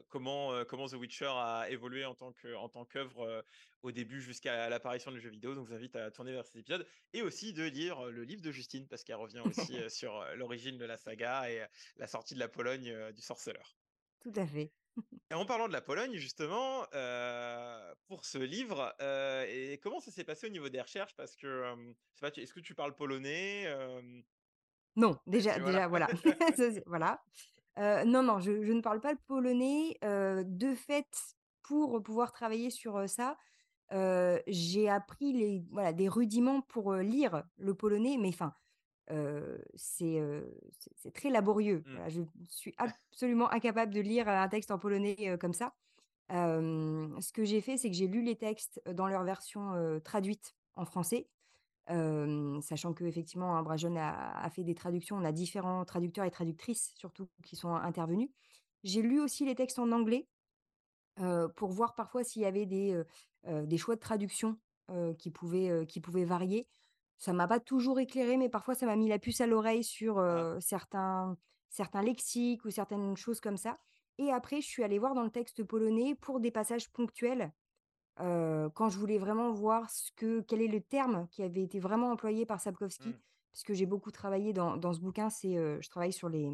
comment, 0.09 0.65
comment 0.65 0.89
The 0.89 0.95
Witcher 0.95 1.31
a 1.31 1.67
évolué 1.71 2.05
en 2.05 2.15
tant 2.15 2.33
que 2.33 2.55
en 2.57 2.69
tant 2.69 2.85
qu'œuvre, 2.85 3.45
au 3.83 3.93
début 3.93 4.21
jusqu'à 4.21 4.69
l'apparition 4.69 5.13
du 5.13 5.21
jeu 5.21 5.31
vidéo. 5.31 5.55
Donc 5.55 5.67
je 5.67 5.71
vous 5.71 5.77
invite 5.77 5.95
à 5.95 6.11
tourner 6.11 6.33
vers 6.33 6.45
ces 6.45 6.59
épisodes 6.59 6.87
et 7.13 7.23
aussi 7.23 7.53
de 7.53 7.65
lire, 7.65 8.05
le 8.07 8.25
livre 8.25 8.43
de 8.43 8.51
Justine 8.51 8.89
parce 8.89 9.05
qu'elle 9.05 9.17
revient 9.17 9.43
aussi, 9.45 9.77
sur, 9.91 10.25
l'origine 10.35 10.77
de 10.77 10.85
la 10.85 10.97
saga 10.97 11.51
et 11.51 11.65
la 11.97 12.07
sortie 12.09 12.35
de 12.35 12.41
la 12.41 12.49
Pologne, 12.49 13.13
du 13.13 13.23
sorceleur. 13.23 13.77
Tout 14.21 14.33
à 14.35 14.47
fait. 14.47 14.73
Et 15.31 15.35
en 15.35 15.45
parlant 15.45 15.69
de 15.69 15.73
la 15.75 15.83
Pologne 15.83 16.17
justement, 16.17 16.87
heu, 16.95 17.95
pour 18.07 18.25
ce 18.25 18.39
livre, 18.39 18.95
heu 19.01 19.45
et 19.49 19.79
comment 19.79 20.01
ça 20.01 20.11
s'est 20.11 20.25
passé 20.25 20.47
au 20.47 20.51
niveau 20.51 20.71
des 20.71 20.81
recherches? 20.81 21.15
Parce 21.17 21.37
que, 21.37 21.65
hem, 21.65 21.95
je 22.15 22.19
sais 22.21 22.27
pas, 22.27 22.31
tu 22.31 22.41
est-ce 22.41 22.55
que 22.55 22.61
tu 22.61 22.75
parles 22.75 22.95
polonais? 22.95 23.67
Non, 24.97 25.17
déjà 25.27 25.59
voilà. 25.59 25.83
déjà 25.83 25.87
voilà, 25.89 26.11
voilà. 26.87 27.23
Heu, 27.79 28.05
non, 28.07 28.23
non, 28.23 28.41
je 28.41 28.65
je 28.65 28.73
ne 28.73 28.81
parle 28.83 29.01
pas 29.01 29.13
le 29.13 29.19
polonais, 29.27 29.99
de 30.03 30.75
fait, 30.75 31.09
pour 31.63 32.03
pouvoir 32.03 32.33
travailler 32.33 32.71
sur, 32.71 33.09
ça, 33.09 33.37
j'ai 34.47 34.89
appris 34.89 35.33
les 35.33 35.65
voilà, 35.73 35.93
des 35.93 36.09
rudiments 36.09 36.63
pour, 36.63 36.95
lire 36.95 37.45
le 37.57 37.75
polonais, 37.75 38.17
mais 38.19 38.29
enfin, 38.31 38.55
c'est, 39.75 40.23
très 41.15 41.31
laborieux. 41.31 41.83
Mmh. 41.87 41.93
Voilà, 41.93 42.09
je 42.09 42.23
suis 42.49 42.75
absolument 43.13 43.51
incapable 43.51 43.95
de 43.95 44.01
lire, 44.01 44.29
un 44.29 44.49
texte 44.49 44.71
en 44.71 44.79
polonais, 44.79 45.37
comme 45.41 45.55
ça. 45.55 45.75
Ce 46.31 47.33
que 47.33 47.45
j'ai 47.45 47.61
fait, 47.61 47.77
c'est 47.77 47.89
que 47.89 47.97
j'ai 47.97 48.07
lu 48.07 48.23
les 48.23 48.37
textes, 48.37 48.81
dans 48.93 49.07
leur 49.07 49.25
version, 49.25 50.01
traduite 50.05 50.55
en 50.77 50.85
français. 50.85 51.29
Sachant 51.89 52.93
qu'effectivement, 52.93 53.57
hein, 53.57 53.63
Brajon 53.63 53.97
a 53.97 54.11
a 54.39 54.51
fait 54.51 54.65
des 54.65 54.75
traductions. 54.75 55.17
On 55.17 55.25
a 55.25 55.33
différents 55.33 55.85
traducteurs 55.85 56.25
et 56.25 56.31
traductrices 56.31 56.93
surtout 56.97 57.29
qui 57.45 57.57
sont 57.57 57.75
intervenus. 57.75 58.29
J'ai 58.85 59.03
lu 59.03 59.21
aussi 59.21 59.45
les 59.45 59.55
textes 59.55 59.79
en 59.79 59.91
anglais, 59.91 60.27
pour 61.57 61.71
voir 61.71 61.95
parfois 61.95 62.25
s'il 62.25 62.43
y 62.43 62.47
avait 62.47 62.67
des, 62.67 63.05
choix 63.79 63.97
de 63.97 64.01
traduction, 64.01 64.59
pouvaient, 65.35 65.87
qui 65.87 66.01
pouvaient 66.01 66.25
varier. 66.25 66.67
Ça 67.19 67.33
m'a 67.33 67.49
pas 67.49 67.61
toujours 67.61 67.99
éclairé, 67.99 68.37
mais 68.37 68.49
parfois 68.49 68.75
ça 68.75 68.87
m'a 68.87 68.97
mis 68.97 69.09
la 69.09 69.19
puce 69.19 69.41
à 69.41 69.47
l'oreille 69.47 69.85
sur, 69.85 70.19
Ah, 70.19 70.59
certains 70.61 71.37
certains 71.69 72.01
lexiques 72.03 72.65
ou 72.65 72.71
certaines 72.71 73.17
choses 73.17 73.41
comme 73.41 73.57
ça. 73.57 73.79
Et 74.19 74.33
après 74.33 74.61
je 74.61 74.67
suis 74.67 74.83
allée 74.83 74.99
voir 74.99 75.15
dans 75.15 75.25
le 75.25 75.31
texte 75.31 75.65
polonais 75.65 76.15
pour 76.15 76.41
des 76.41 76.51
passages 76.51 76.91
ponctuels 76.91 77.53
quand 78.17 78.89
je 78.89 78.99
voulais 78.99 79.19
vraiment 79.19 79.53
voir 79.53 79.89
ce 79.91 80.11
que 80.17 80.41
quel 80.41 80.61
est 80.61 80.67
le 80.67 80.81
terme 80.81 81.29
qui 81.31 81.45
avait 81.45 81.63
été 81.63 81.79
vraiment 81.79 82.11
employé 82.11 82.47
par 82.47 82.57
mmh, 82.57 82.61
Sapkowski, 82.61 83.15
puisque 83.53 83.75
j'ai 83.75 83.87
beaucoup 83.87 84.11
travaillé 84.11 84.53
dans 84.53 84.77
dans 84.77 84.93
ce 84.93 84.99
bouquin, 84.99 85.31
c'est, 85.31 85.55
je 85.55 85.89
travaille 85.89 86.13
sur 86.13 86.29
les 86.29 86.51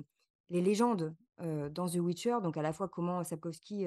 les 0.50 0.60
légendes, 0.60 1.16
dans 1.38 1.88
The 1.88 1.96
Witcher, 1.96 2.38
donc 2.42 2.58
à 2.58 2.62
la 2.62 2.74
fois 2.74 2.88
comment 2.88 3.24
Sapkowski, 3.24 3.86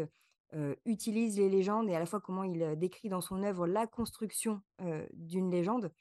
utilise 0.86 1.38
les 1.38 1.50
légendes 1.50 1.90
et 1.90 1.96
à 1.96 2.00
la 2.00 2.08
fois 2.08 2.20
comment 2.20 2.44
il, 2.44 2.76
décrit 2.78 3.10
dans 3.10 3.22
son 3.22 3.44
œuvre 3.44 3.68
la 3.68 3.86
construction, 3.86 4.62
d'une 5.14 5.52
légende 5.52 5.92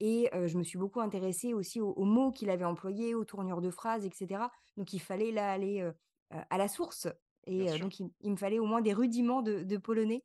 et 0.00 0.28
je 0.32 0.58
me 0.58 0.62
suis 0.62 0.78
beaucoup 0.78 1.00
intéressée 1.00 1.54
aussi 1.54 1.80
aux 1.80 1.90
aux 1.90 2.04
mots 2.04 2.30
qu'il 2.30 2.50
avait 2.50 2.64
employés, 2.64 3.14
aux 3.14 3.24
tournures 3.24 3.60
de 3.60 3.70
phrases 3.70 4.04
et 4.04 4.10
cetera. 4.12 4.50
Donc 4.76 4.92
il 4.92 5.00
fallait 5.00 5.32
là 5.32 5.50
aller, 5.50 5.88
à 6.30 6.58
la 6.58 6.68
source 6.68 7.08
et 7.46 7.78
donc 7.78 8.00
il 8.00 8.10
il 8.20 8.32
me 8.32 8.36
fallait 8.36 8.58
au 8.58 8.66
moins 8.66 8.80
des 8.80 8.92
rudiments 8.92 9.42
de 9.42 9.62
de 9.62 9.76
polonais 9.76 10.24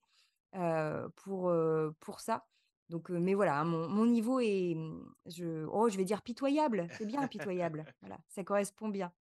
pour, 1.15 1.53
pour 1.99 2.19
ça. 2.19 2.45
Donc 2.89 3.09
mais 3.09 3.33
voilà, 3.33 3.57
hein, 3.57 3.63
mon 3.63 3.87
mon 3.87 4.05
niveau 4.05 4.41
est, 4.41 4.75
mmh, 4.75 5.13
je 5.27 5.65
oh, 5.71 5.87
je 5.87 5.95
vais 5.95 6.03
dire 6.03 6.21
pitoyable, 6.21 6.87
c'est 6.97 7.05
bien 7.05 7.25
pitoyable, 7.27 7.85
voilà, 8.01 8.19
ça 8.27 8.43
correspond 8.43 8.89
bien. 8.89 9.13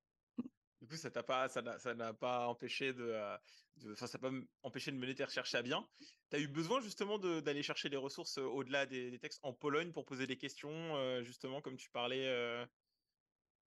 Coup, 0.89 0.95
ça 0.97 1.11
t'a 1.11 1.21
pas 1.21 1.47
ça 1.49 1.61
n'a 1.61 2.13
pas 2.15 2.47
empêché 2.47 2.93
de, 2.93 3.03
heu, 3.03 3.37
de 3.77 3.93
ça 3.93 4.07
n'a 4.11 4.19
pas 4.19 4.31
empêché 4.63 4.91
de 4.91 4.97
mener 4.97 5.13
tes 5.13 5.23
recherches 5.23 5.53
à 5.53 5.61
bien. 5.61 5.87
Tu 6.31 6.37
as 6.37 6.39
eu 6.39 6.47
besoin 6.47 6.81
justement 6.81 7.19
d'aller 7.19 7.61
chercher 7.61 7.89
des 7.89 7.97
ressources, 7.97 8.39
au-delà 8.39 8.87
des 8.87 9.11
des 9.11 9.19
textes 9.19 9.39
en 9.43 9.53
Pologne 9.53 9.91
pour 9.91 10.05
poser 10.05 10.25
des 10.25 10.37
questions, 10.37 11.21
justement 11.23 11.61
comme 11.61 11.77
tu 11.77 11.91
parlais, 11.91 12.25
heu? 12.27 12.65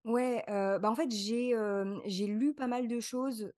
Ouais, 0.05 0.43
bah, 0.47 0.89
en 0.91 0.95
fait, 0.95 1.09
j'ai, 1.11 1.55
lu 2.27 2.53
pas 2.53 2.67
mal 2.67 2.87
de 2.89 2.99
choses, 2.99 3.53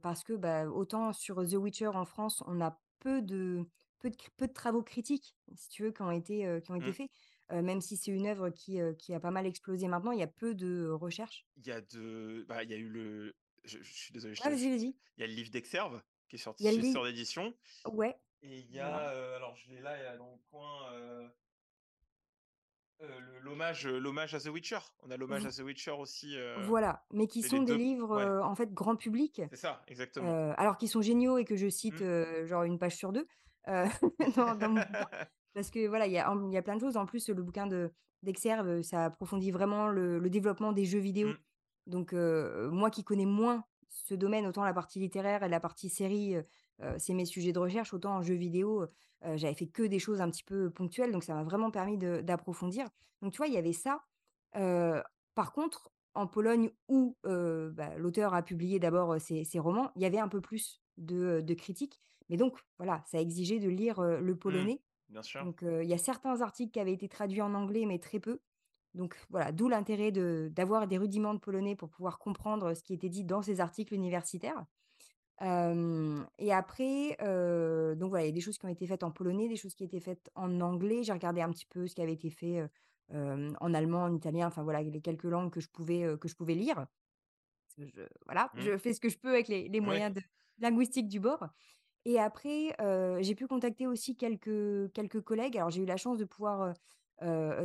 parce 0.00 0.22
que, 0.22 0.34
bah, 0.34 0.68
autant 0.68 1.12
sur 1.12 1.44
The 1.48 1.54
Witcher 1.54 1.88
en 1.88 2.04
France, 2.04 2.42
on 2.46 2.60
a 2.60 2.80
peu 3.00 3.20
de 3.20 3.66
peu 3.98 4.10
de 4.10 4.16
cr 4.16 4.30
peu 4.36 4.46
de 4.48 4.52
travaux 4.52 4.82
critiques, 4.82 5.36
si 5.56 5.68
tu 5.68 5.82
veux, 5.84 5.90
qui 5.92 6.02
ont 6.02 6.10
été, 6.12 6.46
heu, 6.46 6.60
qui 6.60 6.70
ont 6.70 6.74
été 6.76 6.92
Mmh. 6.92 6.94
faits. 6.94 7.08
Heu, 7.52 7.62
même 7.62 7.80
si 7.80 7.96
c'est 7.96 8.10
une 8.10 8.26
œuvre 8.26 8.50
qui, 8.50 8.80
heu, 8.80 8.94
qui 8.94 9.14
a 9.14 9.20
pas 9.20 9.30
mal 9.30 9.46
explosé 9.46 9.86
maintenant, 9.88 10.12
il 10.12 10.18
y 10.18 10.22
a 10.22 10.26
peu 10.26 10.54
de 10.54 10.88
recherches. 10.90 11.46
Il 11.56 11.66
y 11.66 11.72
a 11.72 11.80
de 11.80 12.44
bah, 12.48 12.62
il 12.62 12.70
y 12.70 12.74
a 12.74 12.76
eu 12.76 12.88
le 12.88 13.34
je 13.64 13.78
je 13.82 13.92
suis 13.92 14.12
désolé, 14.12 14.34
je 14.34 14.42
Ah, 14.44 14.50
vas-y, 14.50 14.68
vas-y. 14.70 14.96
il 15.16 15.20
y 15.20 15.24
a 15.24 15.26
le 15.26 15.34
livre 15.34 15.50
d'Exerve 15.50 16.02
qui 16.28 16.36
est 16.36 16.38
sorti 16.38 16.66
chez 16.68 16.82
li 16.82 16.92
Sœur 16.92 17.04
d'édition 17.04 17.54
ouais, 17.86 18.16
et 18.42 18.60
il 18.60 18.70
y 18.72 18.80
voilà. 18.80 18.98
a, 18.98 19.14
heu, 19.14 19.34
alors 19.34 19.56
je 19.56 19.70
l'ai 19.70 19.80
là, 19.80 19.98
il 19.98 20.04
y 20.04 20.06
a 20.06 20.16
dans 20.16 20.32
le 20.32 20.38
coin, 20.50 20.92
le 23.00 23.40
l'hommage, 23.40 23.86
l'hommage 23.86 24.34
à 24.34 24.40
The 24.40 24.46
Witcher. 24.46 24.78
On 25.00 25.10
a 25.10 25.16
l'hommage 25.16 25.44
à 25.46 25.50
The 25.50 25.58
Witcher 25.60 25.90
aussi, 25.92 26.36
voilà, 26.54 27.04
mais 27.12 27.26
qui 27.26 27.42
sont 27.42 27.62
des 27.62 27.76
2 27.76 27.78
livres, 27.78 28.16
ouais, 28.16 28.26
en 28.42 28.54
fait, 28.54 28.72
grand 28.72 28.96
public. 28.96 29.40
c'est 29.50 29.56
ça, 29.56 29.82
exactement. 29.86 30.38
Alors 30.56 30.76
qu'ils 30.76 30.88
sont 30.88 31.02
géniaux 31.02 31.38
et 31.38 31.44
que 31.44 31.56
je 31.56 31.68
cite, 31.68 32.00
Mmh. 32.00 32.46
genre 32.46 32.62
une 32.64 32.78
page 32.78 32.96
sur 32.96 33.12
2 33.12 33.26
heu, 33.68 33.84
dans 34.36 34.54
dans 34.56 34.68
mon. 34.70 34.82
Parce 35.54 35.70
que 35.70 35.86
voilà, 35.86 36.06
il 36.06 36.12
y 36.12 36.18
a 36.18 36.32
y 36.32 36.62
plein 36.62 36.76
de 36.76 36.80
choses. 36.80 36.96
En 36.96 37.06
plus, 37.06 37.28
le 37.28 37.42
bouquin 37.42 37.66
de 37.66 37.90
d'Exerve, 38.22 38.68
heu, 38.68 38.82
ça 38.82 39.06
approfondit 39.06 39.50
vraiment 39.50 39.88
le 39.88 40.18
le 40.18 40.30
développement 40.30 40.72
des 40.72 40.84
jeux 40.84 41.00
vidéo. 41.00 41.28
Mmh. 41.28 41.36
Donc 41.88 42.14
heu, 42.14 42.68
moi 42.70 42.90
qui 42.90 43.04
connais 43.04 43.26
moins 43.26 43.64
ce 43.88 44.14
domaine, 44.14 44.46
autant 44.46 44.64
la 44.64 44.72
partie 44.72 45.00
littéraire 45.00 45.42
et 45.42 45.48
la 45.48 45.60
partie 45.60 45.90
série, 45.90 46.36
heu, 46.36 46.44
c'est 46.98 47.14
mes 47.14 47.26
sujets 47.26 47.52
de 47.52 47.58
recherche, 47.58 47.92
autant 47.92 48.16
en 48.16 48.22
jeux 48.22 48.34
vidéo, 48.34 48.86
j'avais 49.34 49.54
fait 49.54 49.66
que 49.66 49.82
des 49.82 49.98
choses 49.98 50.20
un 50.20 50.30
petit 50.30 50.42
peu 50.44 50.70
ponctuelles, 50.70 51.12
donc 51.12 51.24
ça 51.24 51.34
m'a 51.34 51.44
vraiment 51.44 51.70
permis 51.70 51.98
d'approfondir. 51.98 52.86
Donc 53.20 53.32
tu 53.32 53.36
vois, 53.36 53.46
il 53.46 53.52
y 53.52 53.58
avait 53.58 53.72
ça. 53.74 54.02
Par 54.52 55.52
contre, 55.52 55.92
en 56.14 56.26
Pologne 56.26 56.70
où, 56.88 57.16
bah, 57.24 57.96
l'auteur 57.98 58.34
a 58.34 58.42
publié 58.42 58.78
d'abord, 58.78 59.20
ses 59.20 59.44
ses 59.44 59.58
romans, 59.58 59.92
il 59.96 60.02
y 60.02 60.06
avait 60.06 60.18
un 60.18 60.28
peu 60.28 60.40
plus 60.40 60.80
de, 60.96 61.54
critiques. 61.54 62.00
Mais 62.30 62.36
donc 62.36 62.58
voilà, 62.78 63.02
ça 63.06 63.20
exigeait 63.20 63.60
de 63.60 63.68
lire, 63.68 64.00
le 64.00 64.36
Mmh. 64.74 64.78
Polonais. 65.12 65.20
Bien 65.20 65.22
sûr. 65.22 65.46
Donc 65.46 65.60
il 65.62 65.88
y 65.88 65.94
a 65.94 65.98
certains 65.98 66.40
articles 66.42 66.72
qui 66.72 66.80
avaient 66.80 66.92
été 66.92 67.08
traduits 67.08 67.42
en 67.42 67.54
anglais, 67.54 67.86
mais 67.86 67.98
très 67.98 68.20
peu. 68.20 68.40
Donc 68.94 69.16
voilà, 69.30 69.52
d'où 69.52 69.68
l'intérêt 69.68 70.12
de 70.12 70.50
d'avoir 70.52 70.86
des 70.86 70.98
rudiments 70.98 71.34
de 71.34 71.38
polonais 71.40 71.76
pour 71.76 71.88
pouvoir 71.90 72.18
comprendre 72.18 72.74
ce 72.74 72.82
qui 72.82 72.94
était 72.94 73.08
dit 73.08 73.24
dans 73.24 73.42
ces 73.42 73.60
articles 73.60 73.94
universitaires. 73.94 74.66
Et 76.38 76.52
après, 76.52 77.16
donc 77.96 78.10
voilà, 78.10 78.24
il 78.24 78.26
y 78.26 78.30
a 78.30 78.32
des 78.32 78.40
choses 78.40 78.58
qui 78.58 78.66
ont 78.66 78.68
été 78.68 78.86
faites 78.86 79.02
en 79.02 79.10
polonais, 79.10 79.48
des 79.48 79.56
choses 79.56 79.74
qui 79.74 79.82
ont 79.82 79.86
été 79.86 80.00
faites 80.00 80.30
en 80.34 80.60
anglais. 80.60 81.02
J'ai 81.02 81.12
regardé 81.12 81.40
un 81.40 81.50
petit 81.50 81.66
peu 81.66 81.86
ce 81.86 81.94
qui 81.94 82.02
avait 82.02 82.12
été 82.12 82.30
fait, 82.30 82.62
en 83.12 83.74
allemand, 83.74 84.04
en 84.04 84.14
italien, 84.14 84.46
enfin 84.48 84.62
voilà, 84.62 84.82
les 84.82 85.00
quelques 85.00 85.24
langues 85.24 85.50
que 85.52 85.60
je 85.60 85.68
pouvais, 85.68 86.16
que 86.20 86.28
je 86.28 86.36
pouvais 86.36 86.54
lire. 86.54 86.86
Je 87.78 87.86
voilà, 88.26 88.52
Mmh. 88.54 88.62
je 88.62 88.76
fais 88.78 88.92
ce 88.92 89.00
que 89.00 89.08
je 89.08 89.18
peux 89.18 89.30
avec 89.30 89.48
les 89.48 89.68
les 89.68 89.80
moyens 89.80 90.14
de 90.14 90.22
linguistiques 90.58 91.08
du 91.08 91.20
bord 91.20 91.48
et 92.04 92.18
après, 92.18 92.74
j'ai 93.22 93.34
pu 93.34 93.46
contacter 93.46 93.86
aussi 93.86 94.16
quelques 94.16 94.92
quelques 94.92 95.20
collègues. 95.22 95.56
Alors 95.56 95.70
j'ai 95.70 95.82
eu 95.82 95.86
la 95.86 95.96
chance 95.96 96.18
de 96.18 96.24
pouvoir, 96.24 96.74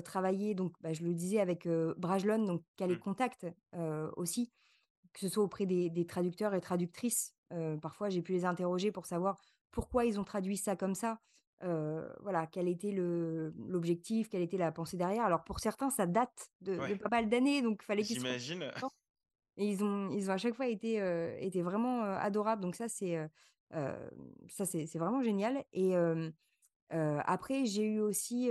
travailler 0.04 0.54
donc, 0.56 0.74
bah, 0.82 0.94
je 0.94 1.04
le 1.04 1.14
disais 1.14 1.40
avec, 1.40 1.68
Brajlon, 1.98 2.46
donc 2.46 2.64
qui 2.76 2.84
a 2.84 2.88
les 2.88 2.96
Mmh. 2.96 3.00
contacts, 3.00 3.48
aussi. 4.16 4.52
Que 5.14 5.22
ce 5.22 5.30
soit 5.30 5.44
auprès 5.44 5.66
des 5.66 5.90
des 5.90 6.06
traducteurs 6.06 6.54
et 6.54 6.62
traductrices, 6.62 7.34
parfois 7.82 8.10
j'ai 8.10 8.22
pu 8.22 8.34
les 8.34 8.46
interroger 8.46 8.92
pour 8.92 9.06
savoir 9.08 9.40
pourquoi 9.72 10.06
ils 10.06 10.20
ont 10.20 10.24
traduit 10.24 10.58
ça 10.58 10.76
comme 10.76 10.94
ça. 10.94 11.20
Voilà, 11.62 12.46
quel 12.52 12.68
était 12.68 12.92
l'objectif, 12.92 14.30
quelle 14.30 14.44
était 14.44 14.58
la 14.58 14.72
pensée 14.72 14.98
derrière. 14.98 15.26
Alors 15.26 15.44
pour 15.44 15.60
certains, 15.60 15.90
ça 15.90 16.06
date 16.06 16.50
de 16.62 16.78
pas 16.96 17.10
mal 17.10 17.30
d'années, 17.30 17.64
donc 17.64 17.80
il 17.82 17.86
fallait 17.86 18.04
qu'ils 18.04 18.18
J'imagine. 18.18 18.72
et 19.58 19.66
ils 19.68 19.84
ont 19.84 20.12
ils 20.12 20.30
ont 20.30 20.34
à 20.34 20.38
chaque 20.38 20.54
fois 20.54 20.68
été, 20.68 20.98
été 21.40 21.64
vraiment, 21.64 22.04
adorables, 22.04 22.62
donc 22.62 22.76
ça 22.76 22.88
c'est, 22.88 23.18
ça 23.72 24.66
c'est 24.66 24.98
vraiment 24.98 25.22
génial 25.22 25.64
et 25.74 25.94
après 26.90 27.66
j'ai 27.66 27.84
eu 27.84 28.00
aussi, 28.00 28.50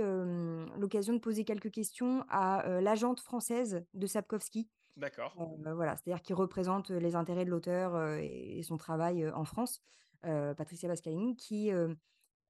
l'occasion 0.77 1.13
de 1.13 1.19
poser 1.19 1.43
quelques 1.43 1.71
questions 1.71 2.25
à, 2.29 2.81
l'agente 2.81 3.19
française 3.19 3.85
de 3.93 4.07
Sapkowski. 4.07 4.69
D'accord. 4.95 5.35
Voilà, 5.75 5.95
c'est-à-dire 5.95 6.21
qu'il 6.21 6.35
représente, 6.35 6.89
les 6.89 7.15
intérêts 7.15 7.45
de 7.45 7.51
l'auteur, 7.51 8.17
et 8.19 8.61
son 8.63 8.77
travail, 8.77 9.29
en 9.29 9.45
France, 9.45 9.81
Patricia 10.21 10.89
Pascalini 10.89 11.35
qui, 11.35 11.71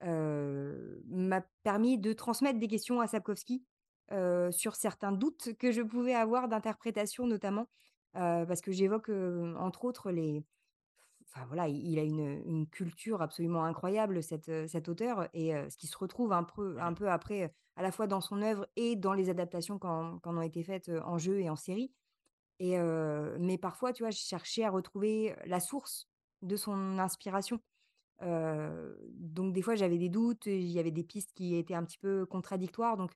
m'a 0.02 1.42
permis 1.64 1.98
de 1.98 2.14
transmettre 2.14 2.60
des 2.60 2.68
questions 2.68 3.00
à 3.00 3.08
Sapkowski, 3.08 3.64
sur 4.52 4.76
certains 4.76 5.12
doutes 5.12 5.54
que 5.58 5.72
je 5.72 5.82
pouvais 5.82 6.16
avoir 6.16 6.48
d'interprétation 6.48 7.28
notamment, 7.28 7.68
parce 8.14 8.62
que 8.62 8.72
j'évoque, 8.72 9.10
entre 9.10 9.86
autres 9.86 10.12
les 10.12 10.44
enfin 11.28 11.46
voilà, 11.48 11.68
il 11.68 12.00
a 12.00 12.04
une, 12.04 12.42
une 12.46 12.68
culture 12.68 13.22
absolument 13.22 13.64
incroyable 13.66 14.24
cet, 14.24 14.50
heu, 14.50 14.68
cet 14.68 14.90
auteur 14.90 15.30
et 15.34 15.52
ce 15.70 15.78
qui 15.78 15.88
se 15.88 15.98
retrouve 15.98 16.32
un 16.34 16.44
peu 16.44 16.80
un 16.80 16.94
peu 16.94 17.10
après, 17.10 17.54
à 17.76 17.82
la 17.84 17.92
fois 17.92 18.08
dans 18.08 18.22
son 18.22 18.42
œuvre 18.42 18.68
et 18.76 18.96
dans 18.96 19.14
les 19.14 19.30
adaptations 19.30 19.78
qu'en 19.80 20.20
qu'en 20.20 20.38
ont 20.38 20.42
été 20.42 20.64
faites, 20.64 20.90
en 20.90 21.18
jeu 21.18 21.40
et 21.42 21.50
en 21.50 21.56
série 21.56 21.94
et 22.60 22.78
mais 23.40 23.58
parfois, 23.58 23.94
tu 23.94 24.04
vois, 24.04 24.12
je 24.12 24.20
cherchais 24.20 24.64
à 24.64 24.72
retrouver 24.72 25.36
la 25.46 25.60
source 25.60 26.10
de 26.42 26.56
son 26.56 27.00
inspiration. 27.00 27.60
Donc 28.22 29.54
des 29.54 29.62
fois, 29.62 29.76
j'avais 29.76 29.98
des 29.98 30.10
doutes, 30.10 30.46
il 30.48 30.68
y 30.68 30.80
avait 30.80 30.92
des 30.92 31.04
pistes 31.04 31.34
qui 31.34 31.56
étaient 31.56 31.74
un 31.76 31.84
petit 31.84 32.00
peu 32.00 32.26
contradictoires 32.26 32.98
donc 32.98 33.12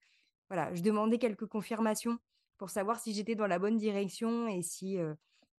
voilà, 0.49 0.73
je 0.73 0.81
demandais 0.81 1.17
quelques 1.17 1.45
confirmations 1.47 2.19
pour 2.57 2.69
savoir 2.69 2.99
si 2.99 3.13
j'étais 3.13 3.35
dans 3.35 3.47
la 3.47 3.57
bonne 3.57 3.77
direction 3.77 4.47
et 4.47 4.61
si, 4.61 4.97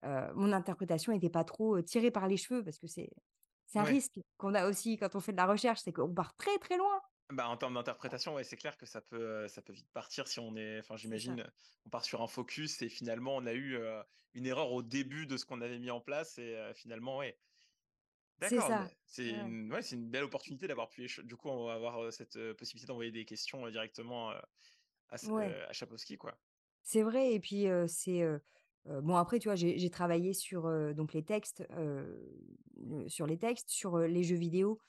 mon 0.03 0.51
interprétation 0.53 1.13
n'était 1.13 1.29
pas 1.29 1.43
trop, 1.43 1.81
tirée 1.81 2.11
par 2.11 2.27
les 2.27 2.37
cheveux 2.37 2.63
parce 2.63 2.79
que 2.79 2.87
c'est 2.87 3.09
c'est 3.67 3.79
un 3.79 3.83
Ouais. 3.83 3.85
risque 3.85 4.19
qu'on 4.37 4.53
a 4.55 4.67
aussi 4.67 4.97
quand 4.97 5.15
on 5.15 5.21
fait 5.21 5.31
de 5.31 5.37
la 5.37 5.45
recherche, 5.47 5.79
c'est 5.81 5.93
qu'on 5.93 6.13
part 6.13 6.35
très, 6.35 6.57
très 6.59 6.77
loin. 6.77 6.99
Bah, 7.31 7.47
en 7.47 7.55
termes 7.55 7.75
d'interprétation, 7.75 8.35
ouais, 8.35 8.43
c'est 8.43 8.57
clair 8.57 8.77
que 8.77 8.85
ça 8.85 8.99
peut, 8.99 9.47
ça 9.47 9.61
peut 9.61 9.71
vite 9.71 9.89
partir 9.93 10.27
si 10.27 10.39
on 10.41 10.55
est 10.57 10.79
enfin, 10.79 10.97
j'imagine, 10.97 11.49
on 11.85 11.89
part 11.89 12.03
sur 12.03 12.21
un 12.21 12.27
focus 12.27 12.81
et 12.81 12.89
finalement 12.89 13.37
on 13.37 13.45
a 13.45 13.53
eu, 13.53 13.77
une 14.33 14.45
erreur 14.45 14.71
au 14.73 14.81
début 14.81 15.27
de 15.27 15.37
ce 15.37 15.45
qu'on 15.45 15.61
avait 15.61 15.79
mis 15.79 15.91
en 15.91 16.01
place 16.01 16.37
et 16.37 16.57
finalement, 16.75 17.17
ouais. 17.17 17.39
D'accord, 18.39 18.71
c'est 19.05 19.29
Ouais, 19.29 19.39
une 19.39 19.71
ouais, 19.71 19.81
une 19.91 20.09
belle 20.09 20.23
opportunité 20.23 20.67
d'avoir 20.67 20.89
pu 20.89 21.07
du 21.23 21.35
coup, 21.37 21.49
on 21.49 21.67
va 21.67 21.75
avoir, 21.75 22.11
cette, 22.11 22.37
possibilité 22.53 22.87
d'envoyer 22.87 23.11
des 23.11 23.23
questions, 23.25 23.69
directement, 23.69 24.31
à 24.31 24.41
à 25.09 25.73
Chapovski, 25.73 26.17
quoi. 26.17 26.37
C'est 26.83 27.03
vrai 27.03 27.33
et 27.33 27.39
puis, 27.39 27.67
c'est, 27.87 28.23
bon 28.85 29.15
après 29.15 29.39
tu 29.39 29.47
vois, 29.47 29.55
j'ai 29.55 29.89
travaillé 29.89 30.33
sur, 30.33 30.63
donc 30.93 31.13
les 31.13 31.23
textes, 31.23 31.63
sur 33.07 33.27
les 33.27 33.37
textes, 33.37 33.69
sur, 33.69 33.97
les 33.97 34.23
jeux 34.23 34.35
vidéo, 34.35 34.79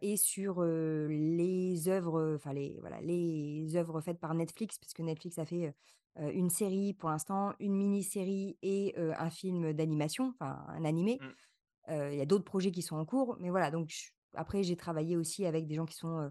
et 0.00 0.16
sur, 0.16 0.62
les 0.62 1.88
œuvres, 1.88 2.34
enfin 2.36 2.52
les 2.52 2.78
voilà, 2.80 3.00
les 3.00 3.76
œuvres 3.76 4.00
faites 4.00 4.20
par 4.20 4.34
Netflix 4.34 4.78
parce 4.78 4.92
que 4.92 5.02
Netflix 5.02 5.38
a 5.38 5.44
fait, 5.44 5.74
une 6.18 6.50
série 6.50 6.94
pour 6.94 7.10
l'instant, 7.10 7.52
une 7.58 7.74
mini-série 7.74 8.56
et 8.62 8.94
un 8.96 9.30
film 9.30 9.72
d'animation, 9.72 10.32
enfin 10.38 10.64
un 10.68 10.84
animé. 10.84 11.18
Mmh, 11.20 11.92
il 12.12 12.16
y 12.16 12.20
a 12.20 12.26
d'autres 12.26 12.44
projets 12.44 12.70
qui 12.70 12.82
sont 12.82 12.96
en 12.96 13.04
cours, 13.04 13.36
mais 13.40 13.50
voilà, 13.50 13.70
donc 13.70 13.90
après 14.34 14.62
j'ai 14.62 14.76
travaillé 14.76 15.16
aussi 15.16 15.46
avec 15.46 15.66
des 15.66 15.74
gens 15.74 15.86
qui 15.86 15.96
sont, 15.96 16.30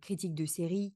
critiques 0.00 0.34
de 0.34 0.46
séries, 0.46 0.94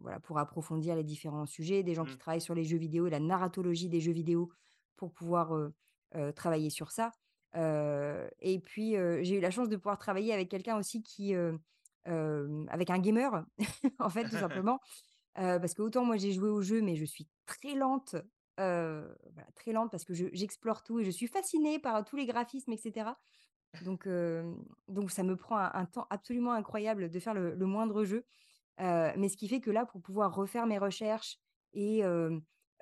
voilà, 0.00 0.20
pour 0.20 0.38
approfondir 0.38 0.94
les 0.96 1.04
différents 1.04 1.46
sujets, 1.46 1.82
des 1.82 1.94
gens 1.94 2.06
qui 2.06 2.16
mmh, 2.16 2.18
travaillent 2.18 2.40
sur 2.40 2.54
les 2.54 2.64
jeux 2.64 2.78
vidéo 2.78 3.06
et 3.06 3.10
la 3.10 3.20
narratologie 3.20 3.88
des 3.88 4.00
jeux 4.00 4.12
vidéo 4.12 4.52
pour 4.96 5.12
pouvoir, 5.12 5.54
heu, 5.54 5.74
travailler 6.36 6.70
sur 6.70 6.90
ça. 6.90 7.12
Heu 7.56 8.30
et 8.40 8.58
puis, 8.60 8.92
j'ai 9.22 9.36
eu 9.38 9.40
la 9.40 9.50
chance 9.50 9.68
de 9.68 9.76
pouvoir 9.76 9.98
travailler 9.98 10.32
avec 10.32 10.50
quelqu'un 10.50 10.76
aussi 10.78 11.02
qui, 11.02 11.34
avec 12.04 12.90
un 12.90 12.98
gamer, 12.98 13.44
en 13.98 14.10
fait, 14.10 14.26
tout 14.26 14.36
simplement. 14.38 14.78
Parce 15.34 15.74
que 15.74 15.82
autant 15.82 16.04
moi 16.04 16.16
j'ai 16.16 16.32
joué 16.32 16.48
au 16.50 16.62
jeu, 16.62 16.82
mais 16.82 16.96
je 16.96 17.04
suis 17.04 17.28
très 17.46 17.74
lente, 17.74 18.16
voilà, 18.58 19.52
très 19.56 19.72
lente 19.72 19.90
parce 19.90 20.04
que 20.04 20.14
je 20.14 20.26
j'explore 20.32 20.82
tout 20.82 21.00
et 21.00 21.04
je 21.04 21.10
suis 21.10 21.26
fascinée 21.28 21.78
par 21.78 22.04
tous 22.04 22.16
les 22.16 22.26
graphismes 22.26 22.72
et 22.72 22.78
cetera. 22.78 23.18
Donc 23.80 24.08
donc 24.88 25.10
ça 25.10 25.22
me 25.24 25.36
prend 25.36 25.58
un 25.58 25.70
un 25.74 25.86
temps 25.86 26.06
absolument 26.10 26.52
incroyable 26.52 27.10
de 27.10 27.20
faire 27.20 27.34
le 27.34 27.54
le 27.54 27.66
moindre 27.66 28.04
jeu. 28.04 28.26
Heu, 28.82 29.12
mais 29.16 29.28
ce 29.28 29.36
qui 29.36 29.48
fait 29.48 29.60
que 29.60 29.70
là, 29.70 29.86
pour 29.86 30.02
pouvoir 30.02 30.34
refaire 30.34 30.66
mes 30.66 30.78
recherches 30.78 31.38
et 31.74 32.02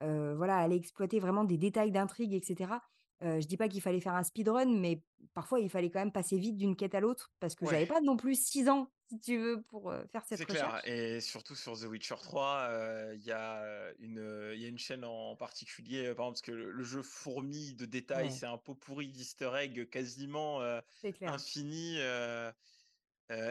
voilà, 0.00 0.56
aller 0.56 0.76
exploiter 0.76 1.20
vraiment 1.20 1.44
des 1.44 1.58
détails 1.58 1.92
d'intrigue 1.92 2.34
et 2.34 2.42
cetera, 2.42 2.82
heu, 3.22 3.40
je 3.40 3.46
dis 3.46 3.56
pas 3.56 3.68
qu'il 3.68 3.82
fallait 3.82 4.00
faire 4.00 4.14
un 4.14 4.22
speedrun, 4.22 4.66
mais 4.78 5.04
parfois 5.34 5.60
il 5.60 5.68
fallait 5.70 5.90
quand 5.90 6.00
même 6.00 6.12
passer 6.12 6.38
vite 6.38 6.56
d'une 6.56 6.76
quête 6.76 6.94
à 6.94 7.00
l'autre 7.00 7.32
parce 7.40 7.54
que 7.54 7.66
ouais. 7.66 7.66
j'avais 7.66 7.86
pas 7.86 8.00
non 8.00 8.16
plus 8.16 8.34
6 8.42 8.68
ans, 8.68 8.92
si 9.10 9.20
tu 9.20 9.38
veux, 9.38 9.62
pour, 9.62 9.92
faire 10.10 10.24
cette 10.24 10.42
C'est 10.42 10.46
clair 10.46 10.80
recherche. 10.84 10.86
et 10.86 11.20
surtout 11.20 11.56
sur 11.56 11.76
The 11.78 11.84
Witcher 11.84 12.14
3, 12.22 12.68
heu, 12.70 13.14
il 13.16 13.22
y 13.24 13.32
a, 13.32 13.92
une, 13.98 14.18
heu, 14.20 14.54
il 14.54 14.60
y 14.62 14.64
a 14.64 14.68
une 14.68 14.78
chaîne 14.78 15.04
en 15.04 15.34
particulier, 15.36 16.02
par 16.14 16.26
exemple, 16.26 16.32
parce 16.34 16.42
que 16.42 16.52
le 16.52 16.70
le 16.70 16.84
jeu 16.84 17.02
fourmille 17.02 17.74
de 17.74 17.84
détails, 17.84 18.30
Ouais, 18.30 18.30
c'est 18.30 18.46
un 18.46 18.56
pot 18.58 18.74
pourri 18.76 19.08
d'easter 19.08 19.50
eggs 19.56 19.88
quasiment, 19.90 20.60
infini, 21.24 21.96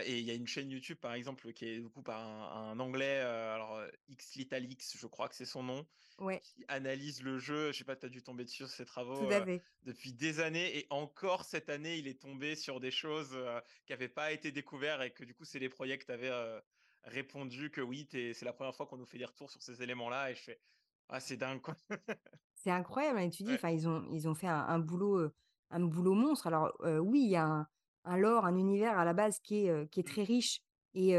et 0.03 0.19
il 0.19 0.25
y 0.25 0.31
a 0.31 0.33
une 0.33 0.47
chaîne 0.47 0.69
YouTube, 0.69 0.97
par 0.99 1.13
exemple, 1.13 1.53
qui 1.53 1.65
est 1.65 1.79
du 1.79 1.89
coup 1.89 2.01
par 2.03 2.19
un 2.21 2.71
un 2.71 2.79
Anglais, 2.79 3.21
heu, 3.21 3.25
alors, 3.27 3.77
heu, 3.79 3.91
xLitalX, 4.09 4.97
je 4.97 5.07
crois 5.07 5.29
que 5.29 5.35
c'est 5.35 5.45
son 5.45 5.63
nom, 5.63 5.87
Ouais, 6.17 6.43
qui 6.43 6.65
analyse 6.67 7.21
le 7.23 7.39
jeu. 7.39 7.71
Je 7.71 7.77
sais 7.79 7.83
pas, 7.85 7.95
tu 7.95 8.05
as 8.05 8.09
dû 8.09 8.23
tomber 8.23 8.43
dessus 8.45 8.57
sur 8.57 8.69
ses 8.69 8.85
travaux, 8.85 9.33
fait. 9.41 9.65
depuis 9.83 10.13
des 10.13 10.39
années 10.41 10.77
et 10.77 10.87
encore 10.89 11.45
cette 11.45 11.69
année, 11.69 11.97
il 11.97 12.07
est 12.07 12.21
tombé 12.21 12.55
sur 12.55 12.79
des 12.79 12.91
choses, 12.91 13.33
qui 13.85 13.93
avaient 13.93 14.09
pas 14.09 14.31
été 14.33 14.51
découverts 14.51 15.01
et 15.01 15.13
que 15.13 15.23
du 15.23 15.33
coup, 15.35 15.45
c'est 15.45 15.59
les 15.59 15.69
projets 15.69 15.97
avaient, 16.11 16.29
heu, 16.31 16.61
répondu 17.03 17.71
que 17.71 17.81
oui, 17.81 18.07
c'est 18.11 18.43
la 18.43 18.53
première 18.53 18.75
fois 18.75 18.87
qu'on 18.87 18.97
nous 18.97 19.05
fait 19.05 19.17
des 19.17 19.25
retours 19.25 19.49
sur 19.51 19.61
ces 19.61 19.81
éléments-là 19.83 20.31
et 20.31 20.35
je 20.35 20.41
fais: 20.41 20.61
«Ah 21.09 21.19
c'est 21.19 21.37
dingue 21.37 21.61
quoi». 21.61 21.75
C'est 22.53 22.71
incroyable, 22.71 23.19
hein, 23.19 23.23
et 23.23 23.29
tu 23.29 23.43
dis, 23.43 23.53
Ouais. 23.53 23.63
ils 23.63 23.87
ont 23.87 24.05
ils 24.11 24.27
ont 24.27 24.35
fait 24.35 24.47
un 24.47 24.59
un 24.67 24.79
boulot, 24.79 25.31
un 25.69 25.79
boulot 25.85 26.13
monstre. 26.13 26.47
Alors, 26.47 26.75
oui, 27.01 27.21
il 27.23 27.29
y 27.31 27.35
a 27.35 27.45
un 27.45 27.67
un 28.05 28.17
lore, 28.17 28.45
un 28.45 28.55
univers 28.55 28.97
à 28.97 29.05
la 29.05 29.13
base 29.13 29.39
qui 29.39 29.65
est, 29.67 29.89
qui 29.91 29.99
est 29.99 30.03
Mmh, 30.05 30.15
très 30.15 30.23
riche 30.23 30.61
et 30.93 31.13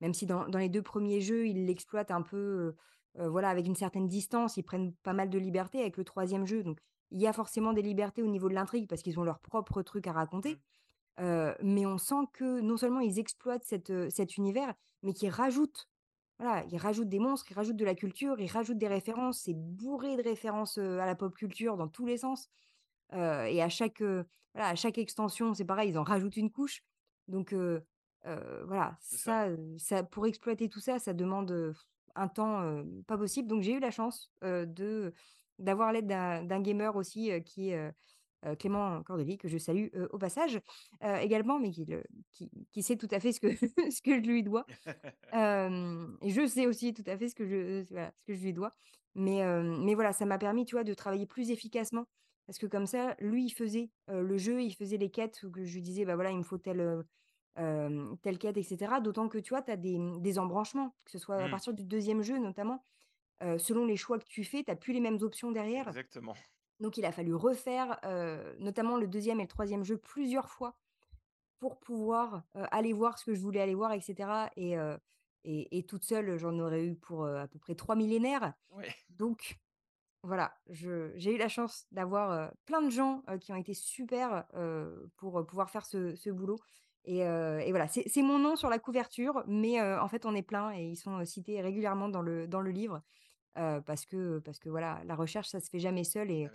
même 0.00 0.14
si 0.14 0.26
dans 0.26 0.48
dans 0.48 0.58
les 0.58 0.68
2 0.68 0.82
premiers 0.82 1.20
jeux, 1.20 1.46
ils 1.46 1.66
l'exploitent 1.66 2.10
un 2.10 2.22
peu, 2.22 2.74
voilà, 3.14 3.48
avec 3.50 3.66
une 3.66 3.74
certaine 3.76 4.08
distance, 4.08 4.56
ils 4.56 4.62
prennent 4.62 4.94
pas 5.02 5.12
mal 5.12 5.30
de 5.30 5.38
libertés 5.38 5.80
avec 5.80 5.96
le 5.96 6.04
troisième 6.04 6.46
jeu, 6.46 6.62
donc 6.62 6.80
il 7.10 7.20
y 7.20 7.26
a 7.26 7.32
forcément 7.32 7.72
des 7.72 7.82
libertés 7.82 8.22
au 8.22 8.26
niveau 8.28 8.48
de 8.48 8.54
l'intrigue 8.54 8.88
parce 8.88 9.02
qu'ils 9.02 9.18
ont 9.20 9.24
leurs 9.24 9.40
propres 9.40 9.82
trucs 9.82 10.06
à 10.06 10.12
mmh, 10.44 10.52
raconter. 10.52 10.60
Heu, 11.20 11.54
mais 11.62 11.86
on 11.86 11.98
sent 11.98 12.26
que 12.32 12.60
non 12.60 12.76
seulement 12.76 13.00
ils 13.00 13.18
exploitent 13.18 13.64
cet, 13.64 13.90
heu, 13.90 14.10
cet 14.10 14.36
univers, 14.36 14.74
mais 15.02 15.12
qu'ils 15.14 15.30
rajoutent 15.30 15.88
voilà, 16.38 16.64
ils 16.70 16.76
rajoutent 16.78 17.08
des 17.08 17.18
monstres, 17.18 17.50
ils 17.50 17.54
rajoutent 17.54 17.76
de 17.78 17.84
la 17.84 17.94
culture, 17.94 18.38
ils 18.40 18.46
rajoutent 18.50 18.78
des 18.78 18.88
mmh. 18.88 18.88
références. 18.88 19.40
C'est 19.44 19.54
bourré 19.54 20.16
de 20.18 20.22
références, 20.22 20.76
à 20.78 21.06
la 21.06 21.14
pop 21.16 21.34
culture 21.34 21.76
dans 21.78 21.88
tous 21.88 22.04
les 22.06 22.18
sens, 22.18 22.48
et 23.12 23.62
à 23.62 23.68
chaque, 23.68 24.00
voilà, 24.00 24.68
à 24.68 24.74
chaque 24.74 24.98
extension, 24.98 25.54
c'est 25.54 25.64
pareil, 25.64 25.90
ils 25.90 25.98
en 25.98 26.04
rajoutent 26.04 26.36
une 26.36 26.50
couche. 26.50 26.82
Donc 27.28 27.54
voilà, 28.24 28.96
ça. 29.00 29.48
ça, 29.78 30.02
pour 30.02 30.26
exploiter 30.26 30.68
tout 30.68 30.80
ça, 30.80 30.98
ça 30.98 31.12
demande, 31.12 31.74
un 32.14 32.28
temps, 32.28 32.84
pas 33.06 33.16
possible. 33.16 33.48
Donc 33.48 33.62
j'ai 33.62 33.72
eu 33.72 33.80
la 33.80 33.90
chance, 33.90 34.30
de 34.42 35.12
d'avoir 35.58 35.92
l'aide 35.92 36.06
d'un 36.06 36.60
gamer 36.60 36.96
aussi, 36.96 37.30
qui 37.44 37.70
est, 37.70 37.92
Clément 38.58 39.02
Cordelier, 39.02 39.38
que 39.38 39.48
je 39.48 39.58
salue, 39.58 39.88
au 40.10 40.18
passage, 40.18 40.60
également, 41.02 41.58
mais 41.58 41.70
qui 41.70 41.84
le 41.84 42.04
qui 42.32 42.50
qui 42.70 42.82
sait 42.82 42.96
tout 42.96 43.08
à 43.10 43.20
fait 43.20 43.32
ce 43.32 43.40
que 43.40 43.48
ce 43.90 44.02
que 44.02 44.14
je 44.16 44.26
lui 44.26 44.42
dois. 44.42 44.66
Et 46.22 46.30
je 46.30 46.46
sais 46.46 46.66
aussi 46.66 46.94
tout 46.94 47.04
à 47.06 47.16
fait 47.16 47.28
ce 47.28 47.34
que 47.34 47.46
je 47.46 47.84
voilà, 47.90 48.12
ce 48.18 48.24
que 48.24 48.34
je 48.34 48.42
lui 48.42 48.52
dois. 48.52 48.74
Mais 49.14 49.42
mais 49.62 49.94
voilà, 49.94 50.12
ça 50.12 50.26
m'a 50.26 50.38
permis, 50.38 50.64
tu 50.64 50.74
vois, 50.74 50.84
de 50.84 50.94
travailler 50.94 51.26
plus 51.26 51.50
efficacement 51.50 52.06
parce 52.46 52.58
que 52.58 52.66
comme 52.66 52.86
ça, 52.86 53.16
lui, 53.20 53.44
il 53.46 53.50
faisait, 53.50 53.90
le 54.08 54.38
jeu, 54.38 54.62
il 54.62 54.74
faisait 54.74 54.96
les 54.98 55.10
quêtes 55.10 55.42
où 55.44 55.50
que 55.50 55.64
je 55.64 55.74
lui 55.74 55.82
disais: 55.82 56.04
«Bah, 56.04 56.14
voilà, 56.16 56.30
il 56.30 56.38
me 56.38 56.42
faut 56.44 56.58
telle, 56.58 57.04
telle 58.22 58.38
quête» 58.38 58.56
et 58.56 58.62
cetera. 58.62 59.00
D'autant 59.00 59.28
que, 59.28 59.38
tu 59.38 59.50
vois, 59.50 59.62
tu 59.62 59.70
as 59.70 59.76
des, 59.76 59.98
mmh, 59.98 60.22
des 60.22 60.38
embranchements, 60.38 60.94
que 61.04 61.10
ce 61.10 61.18
soit 61.18 61.44
à 61.44 61.48
Mmh, 61.48 61.48
partir 61.48 61.72
du 61.74 61.84
deuxième 61.84 62.22
jeu 62.22 62.38
notamment, 62.38 62.82
selon 63.58 63.86
les 63.86 63.96
choix 63.96 64.18
que 64.18 64.26
tu 64.26 64.44
fais, 64.44 64.64
tu 64.64 64.70
as 64.72 64.76
plus 64.76 64.92
les 64.94 65.00
mêmes 65.00 65.18
options 65.22 65.52
derrière. 65.52 65.94
exactement. 65.94 66.44
Donc 66.80 66.98
il 66.98 67.04
a 67.04 67.12
fallu 67.12 67.34
refaire, 67.34 68.00
notamment 68.60 68.96
le 68.98 69.08
deuxième 69.08 69.40
et 69.40 69.44
le 69.44 69.48
troisième 69.48 69.84
jeu 69.84 69.98
plusieurs 69.98 70.50
fois 70.50 70.78
pour 71.60 71.80
pouvoir, 71.80 72.44
aller 72.54 72.92
voir 72.92 73.18
ce 73.18 73.26
que 73.26 73.34
je 73.34 73.40
voulais 73.40 73.60
aller 73.60 73.74
voir 73.74 73.92
et 73.92 74.00
cetera 74.00 74.50
et 74.56 74.74
et 75.44 75.78
et 75.78 75.84
toute 75.86 76.04
seule, 76.04 76.38
j'en 76.38 76.58
aurais 76.58 76.84
eu 76.86 76.96
pour, 76.96 77.26
à 77.26 77.48
peu 77.48 77.58
près 77.58 77.74
3 77.76 77.96
millénaires. 77.96 78.54
Ouais, 78.68 78.94
Donc 79.10 79.58
voilà, 80.26 80.54
j'ai 80.68 81.34
eu 81.34 81.38
la 81.38 81.48
chance 81.48 81.86
d'avoir, 81.92 82.52
plein 82.66 82.82
de 82.82 82.90
gens, 82.90 83.22
qui 83.40 83.52
ont 83.52 83.56
été 83.56 83.74
super, 83.74 84.44
pour, 85.16 85.46
pouvoir 85.46 85.70
faire 85.70 85.86
ce 85.86 86.14
ce 86.16 86.30
boulot 86.30 86.58
et 87.04 87.20
et 87.20 87.70
voilà, 87.70 87.88
c'est 87.88 88.22
mon 88.22 88.38
nom 88.38 88.56
sur 88.56 88.68
la 88.68 88.78
couverture, 88.78 89.44
mais 89.46 89.80
en 89.80 90.08
fait, 90.08 90.26
on 90.26 90.34
est 90.34 90.42
plein 90.42 90.72
et 90.72 90.84
ils 90.84 90.96
sont, 90.96 91.24
cités 91.24 91.60
régulièrement 91.60 92.08
dans 92.08 92.22
le 92.22 92.46
dans 92.46 92.60
le 92.60 92.70
livre, 92.70 93.02
parce 93.54 94.04
que 94.04 94.40
parce 94.40 94.58
que 94.58 94.68
voilà, 94.68 95.00
la 95.04 95.14
recherche, 95.14 95.48
ça 95.48 95.60
se 95.60 95.70
fait 95.70 95.78
jamais 95.78 96.04
seul 96.04 96.28
ah 96.30 96.34
et 96.34 96.46
bah 96.46 96.52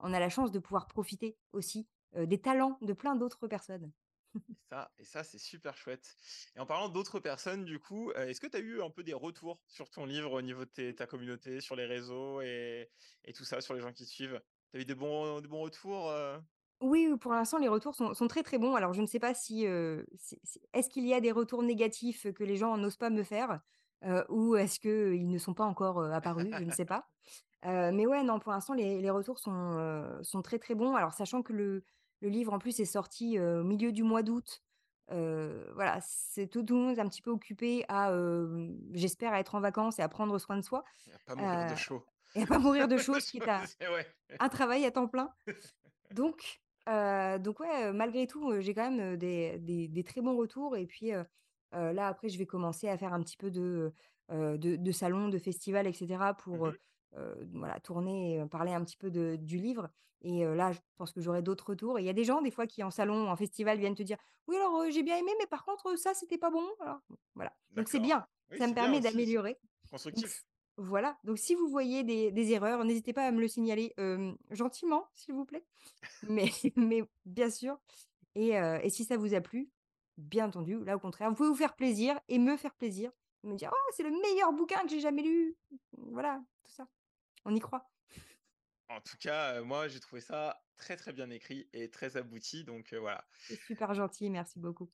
on 0.00 0.12
a 0.12 0.20
la 0.20 0.28
chance 0.28 0.50
de 0.50 0.58
pouvoir 0.58 0.88
profiter 0.88 1.36
aussi, 1.52 1.86
des 2.16 2.40
talents 2.40 2.78
de 2.82 2.92
plein 2.92 3.14
d'autres 3.14 3.46
personnes. 3.46 3.92
Et 4.34 4.56
ça 4.70 4.92
et 4.98 5.04
ça, 5.04 5.24
c'est 5.24 5.38
super 5.38 5.76
chouette 5.76 6.16
et 6.56 6.60
en 6.60 6.66
parlant 6.66 6.88
d'autres 6.88 7.20
personnes, 7.20 7.64
du 7.64 7.78
coup, 7.78 8.10
heu, 8.12 8.16
est-ce 8.28 8.40
que 8.40 8.46
tu 8.46 8.56
as 8.56 8.60
eu 8.60 8.82
un 8.82 8.90
peu 8.90 9.02
des 9.04 9.12
retours 9.14 9.62
sur 9.68 9.90
ton 9.90 10.06
livre 10.06 10.32
au 10.32 10.42
niveau 10.42 10.64
de 10.64 10.70
tes 10.70 10.94
ta 10.94 11.06
communauté, 11.06 11.60
sur 11.60 11.76
les 11.76 11.86
réseaux 11.86 12.40
et 12.42 12.90
et 13.24 13.32
tout 13.32 13.44
ça, 13.44 13.60
sur 13.60 13.74
les 13.74 13.80
gens 13.80 13.92
qui 13.92 14.04
te 14.04 14.08
suivent? 14.10 14.42
Tu 14.72 14.78
as 14.78 14.80
eu 14.82 14.84
des 14.84 14.94
bons 14.94 15.40
des 15.40 15.48
bons 15.48 15.60
retours, 15.62 16.10
heu? 16.10 16.40
Oui, 16.80 17.08
pour 17.20 17.32
l'instant, 17.32 17.58
les 17.58 17.68
retours 17.68 17.94
sont 17.94 18.12
sont 18.12 18.26
très, 18.26 18.42
très 18.42 18.58
bons. 18.58 18.74
Alors, 18.74 18.92
je 18.92 19.02
ne 19.02 19.06
sais 19.06 19.20
pas 19.20 19.34
si, 19.34 19.66
heu, 19.66 20.04
si 20.16 20.40
si 20.42 20.60
est-ce 20.72 20.90
qu'il 20.90 21.06
y 21.06 21.14
a 21.14 21.20
des 21.20 21.30
retours 21.30 21.62
négatifs 21.62 22.32
que 22.32 22.42
les 22.42 22.56
gens 22.56 22.76
n'osent 22.76 22.96
pas 22.96 23.10
me 23.10 23.22
faire? 23.22 23.60
Ou 24.30 24.56
est-ce 24.56 24.80
qu'ils 24.80 25.30
ne 25.30 25.38
sont 25.38 25.54
pas 25.54 25.64
encore, 25.64 26.02
apparus? 26.12 26.56
Je 26.56 26.64
ne 26.64 26.72
sais 26.72 26.84
pas. 26.84 27.06
Mais 27.64 28.06
ouais, 28.06 28.24
non, 28.24 28.40
pour 28.40 28.52
l'instant, 28.52 28.74
les 28.74 29.00
les 29.00 29.10
retours 29.10 29.38
sont 29.40 30.42
très, 30.42 30.58
très 30.58 30.74
bons. 30.74 30.94
Alors, 30.96 31.12
sachant 31.14 31.42
que 31.42 31.52
le 31.52 31.84
Le 32.22 32.28
livre, 32.28 32.52
en 32.54 32.58
plus, 32.58 32.80
est 32.80 32.86
sorti, 32.86 33.38
au 33.38 33.64
milieu 33.64 33.92
du 33.92 34.02
mois 34.02 34.22
d'août. 34.22 34.62
Voilà, 35.08 35.98
c'est 36.00 36.46
tout 36.46 36.62
tout 36.62 36.76
le 36.76 36.80
monde 36.82 36.96
est 36.96 37.00
un 37.00 37.08
petit 37.08 37.20
peu 37.20 37.30
occupé 37.30 37.84
à, 37.88 38.10
j'espère, 38.94 39.32
à 39.34 39.40
être 39.40 39.54
en 39.54 39.60
vacances 39.60 39.98
et 39.98 40.02
à 40.02 40.08
prendre 40.08 40.38
soin 40.38 40.56
de 40.56 40.62
soi, 40.62 40.84
Et 41.08 41.12
à 41.12 41.18
pas 41.26 41.34
mourir 41.34 41.66
de 41.70 41.76
chaud. 41.76 42.06
et 42.34 42.42
à 42.42 42.46
pas 42.46 42.58
mourir 42.58 42.88
de 42.88 42.96
chaud, 42.96 43.20
ce 43.20 43.30
qui 43.30 43.38
est 43.38 43.48
un 43.48 43.62
Je 43.80 43.92
ouais. 43.92 44.06
un 44.38 44.48
travail 44.48 44.86
à 44.86 44.90
temps 44.90 45.08
plein. 45.08 45.34
Donc 46.12 46.60
donc 46.86 47.60
ouais, 47.60 47.92
malgré 47.92 48.26
tout, 48.26 48.60
j'ai 48.60 48.74
quand 48.74 48.90
même, 48.90 49.16
des 49.16 49.58
des 49.58 49.88
des 49.88 50.04
très 50.04 50.20
bons 50.20 50.36
retours 50.36 50.76
et 50.76 50.86
puis, 50.86 51.10
là, 51.72 52.06
après, 52.06 52.28
je 52.28 52.38
vais 52.38 52.46
commencer 52.46 52.88
à 52.88 52.96
faire 52.96 53.12
un 53.12 53.20
petit 53.22 53.36
peu 53.36 53.50
de, 53.50 53.92
de 54.30 54.76
de 54.76 54.92
salons, 54.92 55.28
de 55.28 55.38
festivals 55.38 55.86
et 55.86 55.92
cetera 55.92 56.34
pour, 56.34 56.68
Mmh 56.68 56.72
voilà, 57.52 57.80
tourner 57.80 58.40
heu, 58.40 58.48
parler 58.48 58.72
un 58.72 58.84
petit 58.84 58.96
peu 58.96 59.10
de 59.10 59.36
du 59.36 59.58
livre 59.58 59.90
et 60.22 60.44
heu, 60.44 60.54
là, 60.54 60.72
je 60.72 60.78
pense 60.96 61.12
que 61.12 61.20
j'aurai 61.20 61.42
d'autres 61.42 61.70
retours 61.70 61.98
et 61.98 62.02
il 62.02 62.06
y 62.06 62.08
a 62.08 62.12
des 62.12 62.24
gens, 62.24 62.42
des 62.42 62.50
fois, 62.52 62.66
qui 62.66 62.82
en 62.84 62.90
salon, 62.90 63.28
en 63.28 63.36
festival, 63.36 63.78
viennent 63.78 63.94
te 63.96 64.02
dire: 64.04 64.18
«Oui, 64.46 64.56
alors, 64.56 64.88
j'ai 64.90 65.02
bien 65.02 65.16
aimé, 65.18 65.32
mais 65.40 65.46
par 65.48 65.64
contre, 65.64 65.96
ça, 65.98 66.14
c'était 66.14 66.38
pas 66.38 66.50
bon». 66.50 66.64
Alors, 66.80 67.00
voilà. 67.34 67.52
Donc 67.76 67.88
c'est 67.88 67.98
bien, 68.00 68.26
Oui, 68.50 68.58
ça 68.58 68.66
me 68.68 68.74
permet 68.74 69.00
d'améliorer. 69.00 69.58
Constructif. 69.90 70.42
voilà, 70.78 71.18
donc 71.24 71.38
si 71.38 71.54
vous 71.54 71.68
voyez 71.68 72.02
des 72.02 72.32
des 72.32 72.52
erreurs, 72.52 72.84
n'hésitez 72.84 73.12
pas 73.12 73.26
à 73.26 73.30
me 73.32 73.40
le 73.40 73.48
signaler, 73.48 73.94
gentiment, 74.50 75.06
s'il 75.14 75.34
vous 75.34 75.44
plaît. 75.44 75.66
Mais 76.22 76.46
mais 76.76 77.04
bien 77.26 77.50
sûr 77.50 77.78
et 78.36 78.50
et 78.52 78.90
si 78.90 79.04
ça 79.04 79.16
vous 79.18 79.34
a 79.34 79.40
plu, 79.42 79.70
bien 80.18 80.46
entendu, 80.48 80.84
là, 80.84 80.96
au 80.96 81.00
contraire, 81.00 81.30
vous 81.30 81.36
pouvez 81.36 81.48
vous 81.50 81.56
faire 81.56 81.76
plaisir 81.76 82.20
et 82.28 82.38
me 82.38 82.56
faire 82.56 82.74
plaisir, 82.76 83.12
me 83.44 83.56
dire: 83.56 83.70
«Oh, 83.74 83.92
c'est 83.96 84.04
le 84.04 84.10
meilleur 84.12 84.52
bouquin 84.54 84.82
que 84.82 84.90
j'ai 84.90 85.00
jamais 85.00 85.22
lu!» 85.22 85.56
voilà, 85.96 86.44
tout 86.64 86.72
ça. 86.72 86.88
On 87.44 87.54
y 87.54 87.60
croit. 87.60 87.92
En 88.88 89.00
tout 89.00 89.16
cas, 89.16 89.56
heu, 89.58 89.62
moi, 89.64 89.88
j'ai 89.88 89.98
trouvé 90.00 90.20
ça 90.20 90.64
très, 90.76 90.96
très 90.96 91.12
bien 91.12 91.30
écrit 91.30 91.68
et 91.72 91.90
très 91.90 92.16
abouti, 92.16 92.64
donc 92.64 92.92
heu, 92.92 92.98
voilà. 92.98 93.26
C'est 93.46 93.54
super 93.56 93.94
gentil, 93.94 94.30
merci 94.30 94.58
beaucoup. 94.58 94.90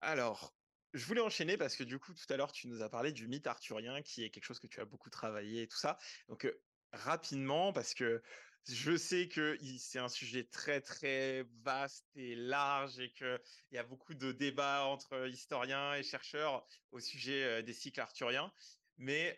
Alors, 0.00 0.56
je 0.92 1.04
voulais 1.06 1.20
enchaîner 1.20 1.56
parce 1.56 1.76
que 1.76 1.84
du 1.84 1.98
coup, 1.98 2.12
tout 2.14 2.32
à 2.32 2.36
l'heure, 2.36 2.52
tu 2.52 2.68
nous 2.68 2.82
as 2.82 2.90
parlé 2.90 3.12
du 3.12 3.26
mythe 3.28 3.46
arthurien 3.46 4.02
qui 4.02 4.22
est 4.24 4.30
quelque 4.30 4.44
chose 4.44 4.58
que 4.60 4.66
tu 4.66 4.80
as 4.80 4.84
beaucoup 4.84 5.10
travaillé 5.10 5.62
et 5.62 5.68
tout 5.68 5.76
ça. 5.78 5.98
Donc, 6.28 6.44
heu, 6.44 6.62
rapidement, 6.92 7.72
parce 7.72 7.94
que 7.94 8.22
je 8.68 8.96
sais 8.96 9.28
que 9.28 9.58
c'est 9.78 9.98
un 9.98 10.08
sujet 10.08 10.44
très, 10.44 10.80
très 10.80 11.44
vaste 11.62 12.06
et 12.16 12.34
large 12.34 12.98
et 12.98 13.12
qu'il 13.12 13.38
y 13.72 13.78
a 13.78 13.82
beaucoup 13.84 14.14
de 14.14 14.32
débats 14.32 14.84
entre 14.86 15.28
historiens 15.28 15.94
et 15.94 16.02
chercheurs 16.02 16.66
au 16.92 17.00
sujet, 17.00 17.62
des 17.62 17.74
cycles 17.74 18.00
arthuriens. 18.00 18.52
Mais, 18.96 19.36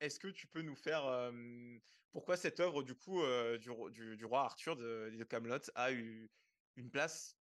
est-ce 0.00 0.18
que 0.18 0.28
tu 0.28 0.46
peux 0.46 0.62
nous 0.62 0.76
faire, 0.76 1.32
pourquoi 2.12 2.36
cette 2.36 2.60
œuvre 2.60 2.82
du 2.82 2.94
coup, 2.94 3.22
du 3.58 3.70
ro 3.70 3.90
du 3.90 4.16
du 4.16 4.24
roi 4.24 4.42
Arthur 4.42 4.76
de 4.76 5.10
de 5.16 5.24
Camelot 5.24 5.58
a 5.74 5.92
eu 5.92 6.30
une 6.76 6.90
place 6.90 7.36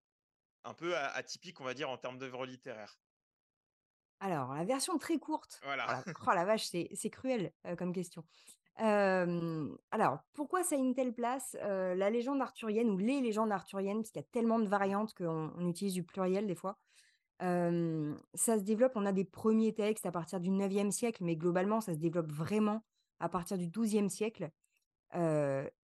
un 0.65 0.75
peu 0.75 0.97
atypique, 0.97 1.61
on 1.61 1.65
va 1.65 1.75
dire, 1.75 1.91
en 1.91 1.99
termes 1.99 2.19
d'œuvre 2.19 2.47
littéraire? 2.47 2.99
Alors, 4.21 4.55
la 4.55 4.65
version 4.65 4.97
très 4.99 5.19
courte, 5.19 5.61
Voilà. 5.65 5.85
oh 5.89 6.03
la 6.07 6.15
oh 6.27 6.35
la 6.35 6.45
vache, 6.45 6.65
c'est 6.67 7.11
cruel, 7.11 7.53
comme 7.79 7.93
question. 7.93 8.25
Alors, 8.77 10.19
pourquoi 10.33 10.63
ça 10.65 10.77
a 10.77 10.79
une 10.79 10.95
telle 10.95 11.15
place? 11.15 11.57
La 11.61 12.11
légende 12.11 12.41
arthurienne 12.41 12.91
ou 12.91 12.99
les 12.99 13.21
légendes 13.21 13.53
arthuriennes, 13.53 13.99
parce 13.99 14.11
qu'il 14.11 14.23
y 14.23 14.25
a 14.25 14.29
tellement 14.33 14.59
de 14.59 14.69
variantes 14.69 15.15
qu'on 15.15 15.53
on 15.57 15.69
utilise 15.69 15.95
du 15.95 16.05
pluriel 16.05 16.47
des 16.47 16.55
fois. 16.55 16.79
Ça 17.41 18.59
se 18.59 18.63
développe, 18.63 18.93
on 18.95 19.07
a 19.07 19.13
des 19.13 19.25
premiers 19.25 19.75
textes 19.75 20.07
à 20.07 20.13
partir 20.13 20.41
du 20.41 20.51
9e 20.51 20.91
siècle, 20.91 21.25
mais 21.25 21.37
globalement, 21.37 21.81
ça 21.81 21.93
se 21.93 21.99
développe 21.99 22.31
vraiment 22.31 22.85
à 23.21 23.29
partir 23.29 23.59
du 23.59 23.69
12e 23.69 24.09
siècle, 24.09 24.51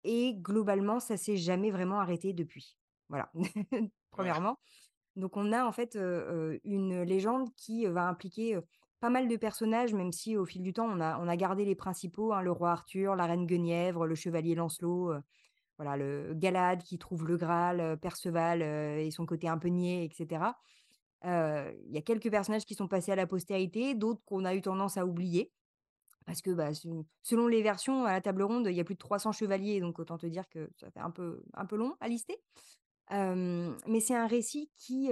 et 0.03 0.35
globalement, 0.35 0.99
ça 0.99 1.17
s'est 1.17 1.37
jamais 1.37 1.71
vraiment 1.71 1.99
arrêté 1.99 2.33
depuis. 2.33 2.77
Voilà, 3.09 3.31
premièrement. 4.11 4.57
Donc 5.15 5.37
on 5.37 5.51
a 5.51 5.65
en 5.65 5.71
fait, 5.71 5.95
une 6.63 7.01
légende 7.01 7.49
qui, 7.55 7.85
va 7.85 8.07
impliquer, 8.07 8.59
pas 8.99 9.09
mal 9.09 9.27
de 9.27 9.35
personnages, 9.35 9.93
même 9.93 10.11
si 10.11 10.37
au 10.37 10.45
fil 10.45 10.61
du 10.61 10.73
temps, 10.73 10.87
on 10.89 10.99
a 10.99 11.19
on 11.19 11.27
a 11.27 11.35
gardé 11.35 11.65
les 11.65 11.75
principaux, 11.75 12.33
hein, 12.33 12.41
le 12.41 12.51
roi 12.51 12.71
Arthur, 12.71 13.15
la 13.15 13.25
reine 13.25 13.45
Guenièvre, 13.45 14.05
le 14.05 14.15
chevalier 14.15 14.55
Lancelot, 14.55 15.13
voilà, 15.77 15.95
le 15.95 16.33
Galad 16.35 16.83
qui 16.83 16.97
trouve 16.97 17.25
le 17.25 17.37
Graal, 17.37 17.97
Perceval, 17.99 18.61
et 18.61 19.11
son 19.11 19.25
côté 19.25 19.47
un 19.47 19.57
peu 19.57 19.69
niais 19.69 20.05
et 20.05 20.09
cetera. 20.13 20.49
Heu, 20.49 20.53
il 21.23 21.91
y 21.91 21.97
a 21.97 22.01
quelques 22.01 22.29
personnages 22.29 22.65
qui 22.65 22.75
sont 22.75 22.87
passés 22.87 23.11
à 23.11 23.15
la 23.15 23.27
postérité, 23.27 23.95
d'autres 23.95 24.21
qu'on 24.25 24.45
a 24.45 24.55
eu 24.55 24.61
tendance 24.61 24.97
à 24.97 25.05
oublier 25.05 25.51
parce 26.29 26.43
que, 26.43 26.51
bah, 26.51 26.75
se 26.75 26.87
selon 27.23 27.47
les 27.47 27.63
versions, 27.63 28.05
à 28.05 28.11
la 28.11 28.21
table 28.21 28.43
ronde, 28.43 28.67
il 28.67 28.75
y 28.75 28.79
a 28.79 28.83
plus 28.83 28.93
de 28.93 28.99
300 28.99 29.31
chevaliers, 29.31 29.79
donc 29.79 29.97
autant 29.97 30.19
te 30.19 30.27
dire 30.27 30.47
que 30.47 30.69
ça 30.79 30.91
fait 30.91 30.99
un 30.99 31.09
peu 31.09 31.41
long 31.71 31.95
à 31.99 32.07
lister. 32.07 32.39
Mais 33.09 33.99
c'est 33.99 34.15
un 34.15 34.27
récit 34.27 34.69
qui, 34.75 35.11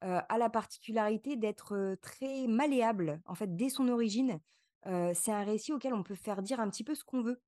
a 0.00 0.38
la 0.38 0.48
particularité 0.48 1.36
d'être, 1.36 1.96
très 2.00 2.46
malléable. 2.46 3.20
En 3.26 3.34
fait, 3.34 3.54
dès 3.54 3.68
son 3.68 3.88
origine, 3.88 4.40
c'est 4.84 5.32
un 5.32 5.44
récit 5.44 5.74
auquel 5.74 5.92
on 5.92 6.02
peut 6.02 6.14
faire 6.14 6.40
dire 6.40 6.58
un 6.58 6.70
petit 6.70 6.84
peu 6.84 6.94
ce 6.94 7.04
qu'on 7.04 7.20
veut. 7.20 7.38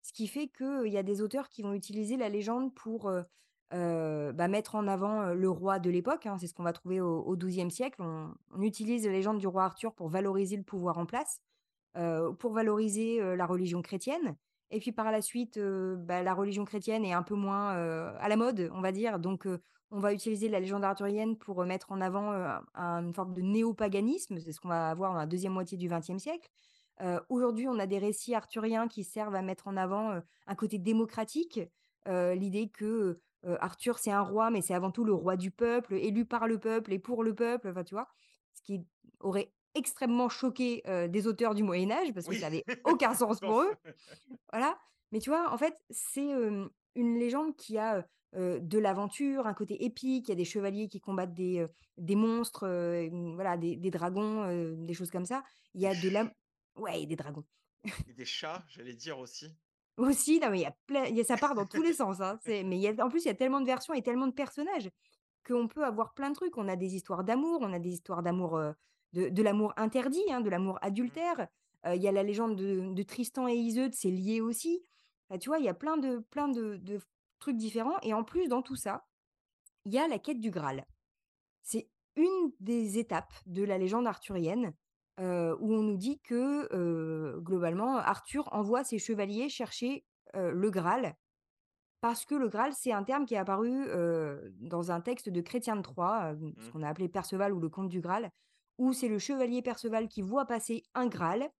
Ce 0.00 0.14
qui 0.14 0.26
fait 0.26 0.48
qu'il 0.48 0.90
y 0.90 0.96
a 0.96 1.02
des 1.02 1.20
auteurs 1.20 1.50
qui 1.50 1.60
vont 1.60 1.74
utiliser 1.74 2.16
la 2.16 2.30
légende 2.30 2.74
pour, 2.74 3.12
bah, 3.70 4.48
mettre 4.48 4.74
en 4.74 4.86
avant, 4.86 5.32
le 5.34 5.50
roi 5.50 5.78
de 5.78 5.90
l'époque, 5.90 6.26
hein. 6.26 6.36
C'est 6.38 6.46
ce 6.46 6.54
qu'on 6.54 6.62
va 6.62 6.72
trouver 6.72 7.00
au 7.00 7.36
XIIe 7.36 7.70
siècle. 7.70 8.02
On 8.02 8.62
utilise 8.62 9.06
la 9.06 9.12
légende 9.12 9.38
du 9.38 9.46
roi 9.46 9.64
Arthur 9.64 9.92
pour 9.94 10.08
valoriser 10.08 10.56
le 10.56 10.62
pouvoir 10.62 10.98
en 10.98 11.06
place, 11.06 11.40
pour 12.38 12.52
valoriser, 12.52 13.36
la 13.36 13.46
religion 13.46 13.82
chrétienne 13.82 14.36
et 14.70 14.80
puis 14.80 14.92
par 14.92 15.12
la 15.12 15.22
suite, 15.22 15.58
bah, 15.58 16.22
la 16.22 16.34
religion 16.34 16.64
chrétienne 16.64 17.04
est 17.04 17.12
un 17.12 17.22
peu 17.22 17.34
moins, 17.34 17.70
à 17.70 18.28
la 18.28 18.36
mode, 18.36 18.70
on 18.74 18.80
va 18.80 18.90
dire, 18.90 19.18
donc 19.20 19.46
on 19.90 20.00
va 20.00 20.12
utiliser 20.12 20.48
la 20.48 20.58
légende 20.58 20.82
arthurienne 20.82 21.36
pour, 21.36 21.64
mettre 21.64 21.92
en 21.92 22.00
avant, 22.00 22.32
une 22.74 23.14
forme 23.14 23.34
de 23.34 23.42
néopaganisme. 23.42 24.40
C'est 24.40 24.50
ce 24.50 24.60
qu'on 24.60 24.68
va 24.68 24.90
avoir 24.90 25.12
dans 25.12 25.18
la 25.18 25.26
2e 25.26 25.50
moitié 25.50 25.78
du 25.78 25.88
XXe 25.88 26.18
siècle. 26.18 26.50
Aujourd'hui, 27.28 27.68
on 27.68 27.78
a 27.78 27.86
des 27.86 27.98
récits 27.98 28.34
arthuriens 28.34 28.88
qui 28.88 29.04
servent 29.04 29.36
à 29.36 29.42
mettre 29.42 29.68
en 29.68 29.76
avant, 29.76 30.20
un 30.46 30.54
côté 30.56 30.78
démocratique, 30.78 31.60
l'idée 32.06 32.68
que, 32.68 33.20
Arthur, 33.60 33.98
c'est 33.98 34.10
un 34.10 34.22
roi, 34.22 34.50
mais 34.50 34.62
c'est 34.62 34.74
avant 34.74 34.90
tout 34.90 35.04
le 35.04 35.12
roi 35.12 35.36
du 35.36 35.50
peuple, 35.50 35.94
élu 35.94 36.24
par 36.24 36.46
le 36.46 36.58
peuple 36.58 36.92
et 36.92 36.98
pour 36.98 37.22
le 37.22 37.34
peuple, 37.34 37.68
enfin, 37.68 37.84
tu 37.84 37.94
vois? 37.94 38.08
Ce 38.54 38.62
qui 38.62 38.80
aurait 39.20 39.52
extrêmement 39.74 40.28
choqué, 40.28 40.82
des 41.08 41.26
auteurs 41.26 41.54
du 41.54 41.62
Moyen 41.62 41.90
Âge 41.90 42.12
parce 42.12 42.26
que 42.26 42.36
ça 42.36 42.46
avait 42.46 42.64
aucun 42.84 43.14
sens 43.14 43.40
pour 43.40 43.62
eux. 43.62 43.72
Voilà, 44.52 44.78
mais 45.12 45.18
tu 45.18 45.30
vois, 45.30 45.52
en 45.52 45.58
fait, 45.58 45.76
c'est, 45.90 46.28
une 46.96 47.18
légende 47.18 47.56
qui 47.56 47.76
a, 47.76 48.06
de 48.34 48.78
l'aventure, 48.78 49.46
un 49.46 49.54
côté 49.54 49.84
épique. 49.84 50.28
Il 50.28 50.30
y 50.30 50.32
a 50.32 50.36
des 50.36 50.44
chevaliers 50.44 50.88
qui 50.88 51.00
combattent 51.00 51.34
des, 51.34 51.66
des 51.98 52.16
monstres, 52.16 52.68
mmh, 52.68 53.34
voilà, 53.34 53.56
des 53.56 53.76
des 53.76 53.90
dragons, 53.90 54.74
des 54.74 54.94
choses 54.94 55.10
comme 55.10 55.26
ça. 55.26 55.42
Il 55.74 55.82
y 55.82 55.86
a 55.86 55.94
de 55.94 56.08
l'am 56.08 56.30
ouais, 56.76 57.06
des 57.06 57.16
dragons. 57.16 57.44
et 58.08 58.12
des 58.12 58.24
chats, 58.24 58.64
j'allais 58.68 58.94
dire 58.94 59.18
aussi. 59.18 59.54
Aussi, 59.96 60.40
non, 60.40 60.50
mais 60.50 60.58
il 60.58 60.62
y 60.62 60.66
a 60.66 60.76
plein 60.86 61.04
y 61.06 61.20
a 61.20 61.24
ça 61.24 61.38
part 61.38 61.54
dans 61.54 61.66
tous 61.66 61.82
les 61.82 61.92
sens, 61.94 62.20
hein. 62.20 62.38
C'est 62.42 62.64
mais 62.64 62.78
y 62.78 62.88
a 62.88 63.04
en 63.04 63.08
plus, 63.08 63.24
il 63.24 63.28
y 63.28 63.30
a 63.30 63.34
tellement 63.34 63.60
de 63.60 63.66
versions 63.66 63.94
et 63.94 64.02
tellement 64.02 64.26
de 64.26 64.32
personnages 64.32 64.90
qu'on 65.46 65.68
peut 65.68 65.84
avoir 65.84 66.14
plein 66.14 66.30
de 66.30 66.34
trucs. 66.36 66.56
On 66.58 66.68
a 66.68 66.76
des 66.76 66.94
histoires 66.96 67.24
d'amour, 67.24 67.60
on 67.62 67.72
a 67.72 67.78
des 67.80 67.90
histoires 67.90 68.22
d'amour, 68.22 68.60
de 69.14 69.28
de 69.30 69.42
l'amour 69.42 69.72
interdit, 69.76 70.24
hein, 70.32 70.40
de 70.40 70.50
l'amour 70.50 70.78
Mmh. 71.00 71.18
adultère. 71.22 71.48
Il 71.86 72.02
y 72.02 72.08
a 72.08 72.12
la 72.12 72.22
légende 72.24 72.56
de 72.56 72.92
de 72.94 73.02
Tristan 73.04 73.48
et 73.48 73.54
Iseut, 73.56 73.90
c'est 73.92 74.10
lié 74.10 74.40
aussi. 74.40 74.82
Tu 75.40 75.48
vois, 75.48 75.58
il 75.58 75.64
y 75.64 75.68
a 75.68 75.74
plein 75.74 75.96
de 75.98 76.20
plein 76.30 76.48
de 76.48 76.76
de 76.78 77.00
trucs 77.40 77.56
différents 77.56 77.98
et 78.02 78.14
en 78.14 78.24
plus, 78.24 78.48
dans 78.48 78.62
tout 78.62 78.76
ça, 78.76 79.06
il 79.84 79.92
y 79.94 79.98
a 79.98 80.08
la 80.08 80.18
quête 80.18 80.40
du 80.40 80.50
Graal. 80.50 80.84
C'est 81.62 81.90
une 82.16 82.52
des 82.60 82.98
étapes 82.98 83.34
de 83.46 83.64
la 83.64 83.78
légende 83.78 84.06
arthurienne, 84.06 84.74
où 85.18 85.74
on 85.74 85.82
nous 85.82 85.96
dit 85.96 86.20
que, 86.20 87.38
globalement, 87.40 87.96
Arthur 87.96 88.48
envoie 88.52 88.84
ses 88.84 88.98
chevaliers 88.98 89.48
chercher, 89.48 90.04
le 90.34 90.70
Graal 90.70 91.16
parce 92.00 92.26
que 92.26 92.34
le 92.34 92.48
Graal, 92.48 92.74
c'est 92.74 92.92
un 92.92 93.02
terme 93.02 93.24
qui 93.24 93.34
est 93.34 93.38
apparu, 93.38 93.86
dans 94.60 94.90
un 94.92 95.00
texte 95.00 95.30
de 95.30 95.40
Chrétien 95.40 95.76
de 95.76 95.82
Troyes, 95.82 96.34
ce 96.60 96.68
Mmh. 96.68 96.70
qu'on 96.70 96.82
a 96.82 96.88
appelé 96.88 97.08
Perceval 97.08 97.52
ou 97.54 97.60
le 97.60 97.68
conte 97.70 97.88
du 97.88 98.00
Graal, 98.00 98.30
où 98.78 98.92
c'est 98.92 99.08
le 99.08 99.18
chevalier 99.18 99.62
Perceval 99.62 100.08
qui 100.08 100.20
voit 100.22 100.44
passer 100.46 100.82
un 100.94 101.06
Graal. 101.06 101.50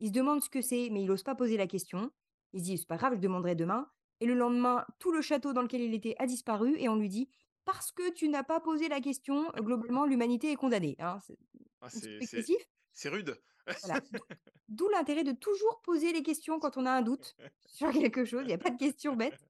Il 0.00 0.08
se 0.08 0.12
demande 0.12 0.42
ce 0.42 0.50
que 0.50 0.62
c'est, 0.62 0.88
mais 0.90 1.02
il 1.02 1.10
ose 1.10 1.22
pas 1.22 1.34
poser 1.34 1.56
la 1.56 1.66
question. 1.66 2.10
Il 2.52 2.60
se 2.60 2.64
dit: 2.64 2.78
«C'est 2.78 2.88
pas 2.88 2.96
grave, 2.96 3.14
je 3.16 3.20
demanderai 3.20 3.54
demain» 3.54 3.88
et 4.20 4.26
le 4.26 4.34
lendemain, 4.34 4.84
tout 5.00 5.12
le 5.12 5.20
château 5.22 5.52
dans 5.52 5.62
lequel 5.62 5.82
il 5.82 5.94
était 5.94 6.14
a 6.18 6.26
disparu 6.26 6.76
et 6.78 6.88
on 6.88 6.96
lui 6.96 7.08
dit: 7.08 7.28
«Parce 7.64 7.92
que 7.92 8.12
tu 8.12 8.28
n'as 8.28 8.44
pas 8.44 8.60
posé 8.60 8.88
la 8.88 9.00
question, 9.00 9.50
heu, 9.56 9.62
globalement, 9.62 10.06
l'humanité 10.06 10.52
est 10.52 10.56
condamnée», 10.56 10.96
hein. 11.00 11.18
C'est 11.26 11.38
Ah, 11.80 11.90
c'est 11.90 12.08
excessif. 12.20 12.71
C'est 12.94 13.08
rude. 13.08 13.40
Voilà, 13.84 14.00
d'où 14.68 14.88
l'intérêt 14.88 15.24
de 15.24 15.32
toujours 15.32 15.80
poser 15.82 16.12
les 16.12 16.22
questions 16.22 16.58
quand 16.58 16.76
on 16.76 16.86
a 16.86 16.90
un 16.90 17.02
doute 17.02 17.36
sur 17.66 17.92
quelque 17.92 18.24
chose. 18.24 18.42
Il 18.44 18.50
y 18.50 18.54
a 18.54 18.58
pas 18.58 18.70
de 18.70 18.78
questions 18.78 19.14
bêtes 19.14 19.48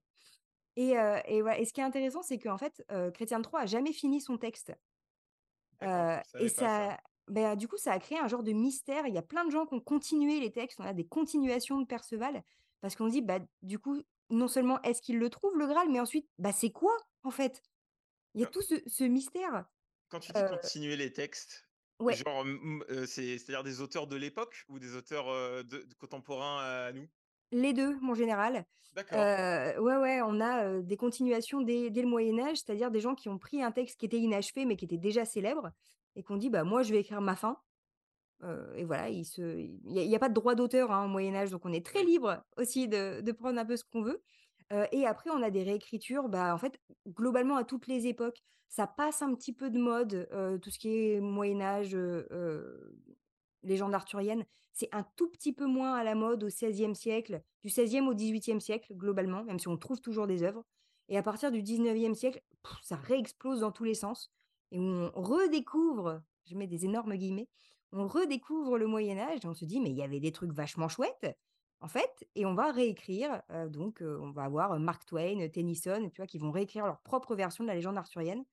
et 0.77 0.97
heu 0.97 1.17
et 1.27 1.43
ouais 1.43 1.61
et 1.61 1.65
ce 1.65 1.73
qui 1.73 1.81
est 1.81 1.85
intéressant, 1.85 2.23
c'est 2.23 2.39
qu'en 2.39 2.59
fait, 2.59 2.85
heu, 2.91 3.11
Chrétien 3.11 3.41
Troyes 3.43 3.63
a 3.63 3.67
jamais 3.67 3.93
fini 3.93 4.21
son 4.21 4.39
texte. 4.39 4.73
Je 5.81 6.19
et 6.39 6.49
ça. 6.49 6.67
ça 6.89 7.01
bah, 7.29 7.57
du 7.57 7.69
coup, 7.69 7.77
ça 7.77 7.93
a 7.93 7.99
créé 7.99 8.19
un 8.19 8.29
genre 8.29 8.43
de 8.43 8.53
mystère. 8.53 9.07
Il 9.07 9.15
y 9.15 9.19
a 9.19 9.23
plein 9.23 9.45
de 9.45 9.51
gens 9.51 9.65
qui 9.67 9.75
ont 9.75 9.81
continué 9.81 10.41
les 10.41 10.51
textes. 10.51 10.81
On 10.81 10.85
a 10.85 10.93
des 10.93 11.07
continuations 11.07 11.81
de 11.81 11.87
Perceval 11.87 12.43
parce 12.81 12.97
qu'on 12.97 13.07
se 13.07 13.13
dit, 13.13 13.23
bah, 13.23 13.39
du 13.63 13.79
coup, 13.79 14.03
non 14.29 14.49
seulement 14.49 14.81
est-ce 14.83 15.01
qu'il 15.01 15.19
le 15.19 15.31
trouve 15.31 15.57
le 15.57 15.67
Graal, 15.67 15.89
mais 15.91 16.01
ensuite, 16.01 16.29
bah, 16.39 16.53
c'est 16.53 16.73
quoi 16.73 16.97
en 17.23 17.31
fait? 17.31 17.63
Il 18.35 18.41
y 18.41 18.45
a 18.45 18.47
tout 18.47 18.63
ce 18.63 18.75
ce 18.87 19.05
mystère. 19.05 19.67
quand 20.09 20.21
tu 20.21 20.33
dis 20.33 20.43
continuer 20.49 20.97
les 20.97 21.13
textes, 21.13 21.69
ouais. 22.01 22.15
genre, 22.15 22.45
c'est 23.07 23.39
c'est-à-dire 23.39 23.63
des 23.63 23.81
auteurs 23.81 24.07
de 24.07 24.17
l'époque 24.17 24.65
ou 24.69 24.79
des 24.79 24.95
auteurs, 24.95 25.27
de 25.65 25.65
de 25.65 25.95
contemporains 25.99 26.59
à 26.59 26.93
nous? 26.93 27.07
Les 27.51 27.73
2, 27.73 27.99
mon 28.01 28.15
général. 28.15 28.65
D'accord. 28.95 29.19
Ouais, 29.19 29.97
ouais, 29.97 30.21
on 30.23 30.41
a, 30.41 30.81
des 30.81 30.97
continuations 30.97 31.61
dès 31.61 31.91
dès 31.91 32.03
le 32.03 32.09
Moyen 32.09 32.39
Âge, 32.39 32.59
c'est-à-dire 32.59 32.91
des 32.91 33.01
gens 33.01 33.15
qui 33.15 33.29
ont 33.29 33.39
pris 33.39 33.63
un 33.63 33.73
texte 33.73 33.99
qui 33.99 34.07
était 34.07 34.19
inachevé, 34.19 34.65
mais 34.65 34.77
qui 34.77 34.85
était 34.85 34.99
déjà 34.99 35.25
célèbre 35.25 35.71
et 36.17 36.23
qui 36.23 36.33
ont 36.33 36.37
dit: 36.37 36.51
«Bah, 36.51 36.65
moi, 36.65 36.83
je 36.83 36.93
vais 36.93 37.01
écrire 37.01 37.21
ma 37.21 37.37
fin». 37.37 37.59
Et 38.77 38.85
voilà, 38.85 39.09
il 39.09 39.25
se 39.25 39.41
il 39.43 39.79
y 39.85 40.13
a 40.15 40.17
a 40.17 40.19
pas 40.19 40.29
de 40.29 40.35
droit 40.35 40.57
d'auteur, 40.57 40.91
hein, 40.91 41.05
au 41.05 41.09
Moyen 41.09 41.35
Âge, 41.35 41.51
donc 41.51 41.65
on 41.65 41.73
est 41.73 41.87
très 41.87 42.03
libre 42.03 42.43
aussi 42.57 42.89
de 42.89 43.21
de 43.21 43.33
prendre 43.33 43.59
un 43.61 43.65
peu 43.65 43.77
ce 43.77 43.85
qu'on 43.85 44.03
veut. 44.03 44.21
Et 44.93 45.07
après 45.07 45.31
on 45.31 45.43
a 45.43 45.51
des 45.51 45.63
réécritures, 45.63 46.29
bah, 46.29 46.55
en 46.55 46.59
fait, 46.59 46.81
globalement 47.09 47.57
à 47.57 47.65
toutes 47.65 47.87
les 47.87 48.07
époques. 48.07 48.43
Ça 48.69 48.87
passe 48.87 49.21
un 49.21 49.35
petit 49.35 49.53
peu 49.53 49.69
de 49.71 49.79
mode, 49.79 50.29
tout 50.63 50.71
ce 50.71 50.79
qui 50.79 50.89
est 50.89 51.21
Moyen 51.21 51.61
Âge, 51.61 51.95
heu 51.95 52.27
heu, 52.33 52.97
légendes 53.63 53.95
arthuriennes. 53.95 54.45
C'est 54.73 54.89
un 54.93 55.05
tout 55.17 55.29
petit 55.31 55.53
peu 55.53 55.67
moins 55.67 55.95
à 55.95 56.05
la 56.05 56.15
mode 56.15 56.43
au 56.45 56.49
XVIe 56.49 56.95
siècle, 56.95 57.43
du 57.63 57.69
XVIe 57.69 58.09
au 58.09 58.15
XVIIIe 58.15 58.61
siècle 58.61 58.95
globalement, 58.95 59.45
même 59.45 59.59
si 59.59 59.69
on 59.69 59.77
trouve 59.77 60.01
toujours 60.01 60.27
des 60.27 60.43
œuvres 60.43 60.65
et 61.09 61.19
à 61.19 61.23
partir 61.23 61.51
du 61.53 61.63
XIXe 61.63 62.15
siècle, 62.19 62.43
ça 62.83 62.97
réexplose 62.97 63.61
dans 63.61 63.73
tous 63.73 63.85
les 63.85 63.95
sens 63.95 64.33
et 64.71 64.79
on 64.79 65.11
redécouvre, 65.15 66.23
je 66.47 66.55
mets 66.57 66.67
des 66.67 66.85
énormes 66.87 67.15
guillemets, 67.17 67.49
on 67.93 68.07
redécouvre 68.07 68.79
le 68.79 68.87
Moyen 68.87 69.19
Âge 69.19 69.41
et 69.45 69.47
on 69.47 69.53
se 69.53 69.67
dit: 69.67 69.81
«Mais 69.81 69.91
il 69.91 69.97
y 69.97 70.03
avait 70.03 70.21
des 70.21 70.33
trucs 70.33 70.53
vachement 70.53 70.89
chouettes, 70.89 71.37
en 71.83 71.89
fait» 71.89 72.27
et 72.37 72.47
on 72.47 72.55
va 72.55 72.73
réécrire, 72.73 73.43
donc 73.71 74.01
on 74.03 74.31
va 74.33 74.45
avoir, 74.45 74.79
Mark 74.81 75.05
Twain, 75.07 75.49
Tennyson, 75.51 76.11
tu 76.13 76.21
vois? 76.23 76.27
Qui 76.27 76.39
vont 76.39 76.53
réécrire 76.53 76.87
leur 76.87 77.03
propre 77.03 77.35
version 77.37 77.65
de 77.65 77.69
la 77.69 77.75
légende 77.75 77.99
arthurienne 77.99 78.45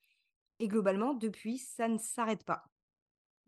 et 0.60 0.68
globalement 0.68 1.14
depuis, 1.14 1.58
ça 1.60 1.88
ne 1.88 1.98
s'arrête 1.98 2.46
pas. 2.46 2.66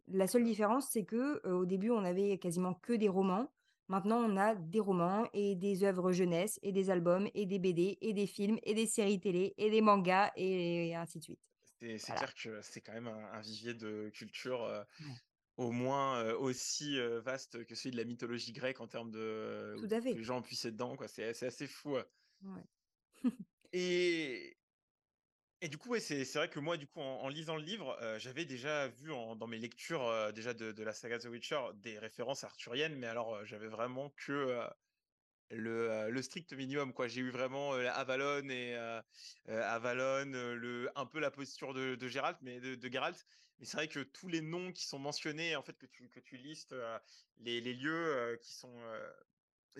La 0.07 0.27
seule 0.27 0.43
différence, 0.43 0.89
c'est 0.91 1.05
que, 1.05 1.45
au 1.47 1.65
début, 1.65 1.91
on 1.91 2.03
avait 2.03 2.37
quasiment 2.37 2.73
que 2.75 2.93
des 2.93 3.09
romans. 3.09 3.53
Maintenant, 3.87 4.17
on 4.19 4.37
a 4.37 4.55
des 4.55 4.79
romans 4.79 5.25
et 5.33 5.55
des 5.55 5.83
œuvres 5.83 6.11
jeunesse 6.11 6.59
et 6.63 6.71
des 6.71 6.89
albums 6.89 7.29
et 7.33 7.45
des 7.45 7.59
BD 7.59 7.97
et 8.01 8.13
des 8.13 8.27
films 8.27 8.59
et 8.63 8.73
des 8.73 8.87
séries 8.87 9.19
télé 9.19 9.53
et 9.57 9.69
des 9.69 9.81
mangas 9.81 10.31
et 10.37 10.95
ainsi 10.95 11.19
de 11.19 11.23
suite. 11.23 11.49
C'est 11.97 11.97
Voilà. 12.07 12.13
clair 12.13 12.35
que 12.35 12.61
c'est 12.61 12.81
quand 12.81 12.93
même 12.93 13.07
un 13.07 13.25
un 13.33 13.41
vivier 13.41 13.73
de 13.73 14.09
culture, 14.13 14.85
Ouais. 14.99 15.21
Au 15.61 15.71
moins, 15.71 16.31
aussi, 16.33 16.99
vaste 17.23 17.65
que 17.65 17.75
celui 17.75 17.91
de 17.91 17.97
la 17.97 18.05
mythologie 18.05 18.51
grecque 18.53 18.81
en 18.81 18.87
termes 18.87 19.11
de 19.11 19.75
Tout 19.77 19.87
que 19.87 20.15
les 20.15 20.23
gens 20.23 20.39
ont 20.39 20.41
puissé 20.41 20.71
dedans, 20.71 20.95
quoi. 20.95 21.07
C'est 21.07 21.45
assez 21.45 21.67
fou, 21.67 21.97
Ouais. 22.43 22.63
et 23.73 24.57
Et 25.63 25.69
du 25.69 25.77
coup, 25.77 25.89
ouais, 25.89 25.99
c'est 25.99 26.23
vrai 26.33 26.49
que 26.49 26.59
moi, 26.59 26.75
du 26.77 26.87
coup, 26.87 26.99
en 26.99 27.21
en 27.21 27.29
lisant 27.29 27.55
le 27.55 27.61
livre, 27.61 27.97
j'avais 28.17 28.45
déjà 28.45 28.87
vu 28.87 29.11
en 29.11 29.35
dans 29.35 29.47
mes 29.47 29.59
lectures, 29.59 30.33
déjà 30.33 30.53
de 30.53 30.71
de 30.71 30.83
la 30.83 30.93
saga 30.93 31.19
The 31.19 31.25
Witcher, 31.25 31.59
des 31.75 31.99
références 31.99 32.43
arthuriennes, 32.43 32.95
mais 32.95 33.07
alors, 33.07 33.45
j'avais 33.45 33.67
vraiment 33.67 34.09
que, 34.17 34.67
le, 35.51 36.21
strict 36.21 36.53
minimum, 36.53 36.93
quoi. 36.93 37.07
J'ai 37.07 37.21
eu 37.21 37.29
vraiment, 37.29 37.73
Avalon 37.73 38.49
et 38.49 38.75
Avalon, 39.47 40.31
le 40.31 40.89
un 40.95 41.05
peu 41.05 41.19
la 41.19 41.31
posture 41.31 41.73
de 41.73 41.95
de 41.95 42.07
Geralt, 42.07 42.37
mais 42.41 42.59
de 42.59 42.75
de 42.75 42.91
Geralt, 42.91 43.25
mais 43.61 43.67
c'est 43.67 43.77
vrai 43.77 43.89
que 43.89 44.01
tous 44.01 44.27
les 44.29 44.41
noms 44.41 44.73
qui 44.73 44.85
sont 44.85 44.99
mentionnés, 44.99 45.55
en 45.57 45.63
fait, 45.63 45.77
que 45.79 45.87
tu 45.87 46.09
que 46.11 46.19
tu 46.21 46.37
listes, 46.37 46.73
heu, 46.73 46.99
les 47.39 47.61
les 47.61 47.73
lieux, 47.75 48.33
heu, 48.33 48.37
qui 48.41 48.51
sont, 48.53 48.75
heu, 48.83 49.13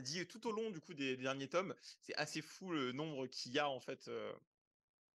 dits 0.02 0.28
tout 0.28 0.48
au 0.48 0.52
long, 0.54 0.72
du 0.72 0.82
coup, 0.82 0.94
des 0.96 1.18
derniers 1.18 1.50
tomes, 1.50 1.76
c'est 2.02 2.16
assez 2.16 2.42
fou 2.42 2.72
le 2.72 2.92
nombre 2.94 3.28
qu'il 3.28 3.54
y 3.54 3.60
a, 3.60 3.70
en 3.70 3.80
fait, 3.82 4.08
heu 4.10 4.34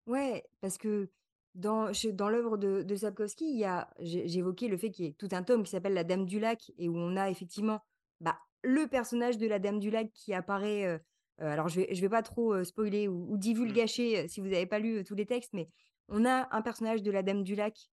Ouais, 0.07 0.45
parce 0.61 0.79
que 0.79 1.11
dans 1.55 1.91
dans 2.13 2.29
l'œuvre 2.29 2.57
de 2.59 2.83
de 2.83 2.97
Sapkowski, 2.97 3.45
il 3.51 3.59
y 3.59 3.65
a 3.65 3.91
j'évoquais 3.99 4.69
le 4.69 4.77
fait 4.77 4.91
qu'il 4.91 5.07
y 5.07 5.09
ait 5.09 5.13
tout 5.13 5.29
un 5.33 5.43
tome 5.43 5.65
qui 5.65 5.71
s'appelle 5.71 5.95
La 5.95 6.05
Dame 6.05 6.27
du 6.27 6.39
lac 6.39 6.71
et 6.79 6.89
où 6.89 6.97
on 6.97 7.17
a 7.17 7.31
effectivement, 7.31 7.81
bah, 8.21 8.39
le 8.63 8.87
personnage 8.87 9.39
de 9.39 9.47
la 9.49 9.59
Dame 9.59 9.81
du 9.81 9.91
lac 9.91 10.13
qui 10.13 10.33
apparaît, 10.33 11.01
alors 11.39 11.69
je 11.69 11.81
vais 11.81 11.95
je 11.95 12.01
vais 12.01 12.09
pas 12.09 12.23
trop, 12.23 12.63
spoiler 12.63 13.09
ou 13.09 13.33
ou 13.35 13.41
si 13.43 14.41
vous 14.41 14.49
n'avez 14.49 14.67
pas 14.67 14.79
lu, 14.79 15.03
tous 15.05 15.15
les 15.15 15.27
textes, 15.27 15.53
mais 15.55 15.69
on 16.09 16.25
a 16.25 16.49
un 16.51 16.63
personnage 16.63 17.03
de 17.03 17.11
la 17.11 17.23
Dame 17.23 17.43
du 17.43 17.55
lac, 17.55 17.91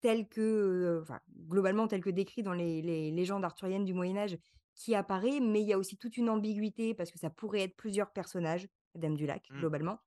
tel 0.00 0.28
que, 0.28 1.00
enfin, 1.02 1.20
globalement 1.48 1.86
tel 1.86 2.00
que 2.00 2.10
décrit 2.10 2.42
dans 2.42 2.52
les 2.54 2.82
les 2.82 3.10
légendes 3.10 3.44
arthuriennes 3.44 3.84
du 3.84 3.94
Moyen 3.94 4.16
Âge 4.16 4.36
qui 4.74 4.94
apparaît, 4.94 5.40
mais 5.40 5.60
il 5.60 5.68
y 5.68 5.72
a 5.72 5.78
aussi 5.78 5.96
toute 5.96 6.16
une 6.16 6.30
ambiguïté 6.30 6.94
parce 6.94 7.10
que 7.10 7.18
ça 7.18 7.30
pourrait 7.30 7.60
être 7.60 7.76
plusieurs 7.76 8.10
personnages, 8.10 8.66
la 8.94 9.00
Dame 9.02 9.14
du 9.16 9.26
lac, 9.26 9.48
mmh, 9.50 9.58
globalement. 9.58 9.98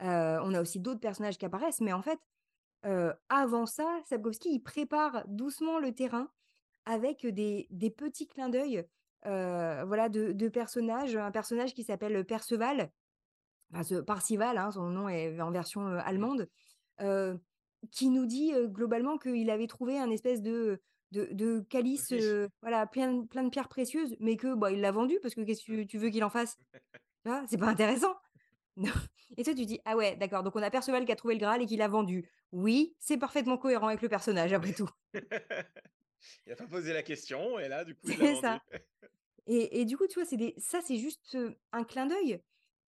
On 0.00 0.54
a 0.54 0.60
aussi 0.60 0.80
d'autres 0.80 1.00
personnages 1.00 1.36
qui 1.36 1.44
apparaissent, 1.44 1.80
mais 1.82 1.92
en 1.92 2.02
fait, 2.02 2.18
avant 3.28 3.66
ça, 3.66 4.00
Sapkowski, 4.06 4.54
il 4.54 4.60
prépare 4.60 5.24
doucement 5.28 5.78
le 5.78 5.92
terrain 5.92 6.30
avec 6.86 7.26
des 7.26 7.66
des 7.70 7.90
petits 7.90 8.26
clins 8.26 8.48
d'œil, 8.48 8.86
voilà, 9.22 10.08
de 10.08 10.32
de 10.32 10.48
personnages. 10.48 11.16
Un 11.16 11.30
personnage 11.30 11.74
qui 11.74 11.84
s'appelle, 11.84 12.24
Perceval, 12.24 12.90
enfin 13.72 13.82
ce 13.82 13.94
hein, 14.56 14.70
son 14.70 14.90
nom 14.90 15.08
est 15.08 15.40
en 15.40 15.50
version, 15.50 15.82
mmh. 15.82 16.02
allemande, 16.04 16.48
qui 17.90 18.10
nous 18.10 18.26
dit, 18.26 18.52
globalement 18.66 19.18
qu'il 19.18 19.50
avait 19.50 19.66
trouvé 19.66 19.98
un 19.98 20.10
espèce 20.10 20.42
de 20.42 20.80
de 21.12 21.28
de 21.32 21.60
calice, 21.68 22.12
voilà, 22.62 22.86
plein 22.86 23.12
de 23.14 23.26
plein 23.26 23.42
de 23.42 23.50
pierres 23.50 23.68
précieuses, 23.68 24.16
mais 24.20 24.36
que, 24.36 24.54
bah, 24.54 24.70
il 24.70 24.80
l'a 24.80 24.92
vendu 24.92 25.18
parce 25.22 25.34
que 25.34 25.40
qu'est-ce 25.40 25.64
que 25.64 25.82
tu 25.84 25.98
veux 25.98 26.10
qu'il 26.10 26.24
en 26.24 26.30
fasse? 26.30 26.58
C'est 27.48 27.58
pas 27.58 27.68
intéressant. 27.68 28.14
Et 29.36 29.44
toi, 29.44 29.54
tu 29.54 29.66
dis: 29.66 29.80
«Ah 29.84 29.96
ouais, 29.96 30.16
d'accord, 30.16 30.42
donc 30.42 30.56
on 30.56 30.62
a 30.62 30.70
Perceval 30.70 31.04
qui 31.04 31.12
a 31.12 31.16
trouvé 31.16 31.34
le 31.34 31.40
Graal 31.40 31.62
et 31.62 31.66
qui 31.66 31.76
l'a 31.76 31.88
vendu». 31.88 32.28
Oui, 32.52 32.94
c'est 32.98 33.16
parfaitement 33.16 33.58
cohérent 33.58 33.88
avec 33.88 34.02
le 34.02 34.08
personnage 34.08 34.52
après 34.52 34.72
tout. 34.72 34.88
Il 36.46 36.52
a 36.52 36.56
pas 36.56 36.66
posé 36.66 36.92
la 36.92 37.02
question 37.02 37.58
et 37.58 37.68
là, 37.68 37.84
du 37.84 37.94
coup, 37.94 38.08
il 38.08 38.10
l'a 38.10 38.16
C'est 38.18 38.24
vendu. 38.32 38.40
ça 38.40 38.60
et 39.46 39.80
et 39.80 39.84
du 39.84 39.96
coup, 39.96 40.06
tu 40.06 40.18
vois, 40.18 40.28
c'est 40.28 40.36
des 40.36 40.54
ça, 40.58 40.80
c'est 40.82 40.96
juste, 40.96 41.38
un 41.72 41.84
clin 41.84 42.06
d'œil. 42.06 42.42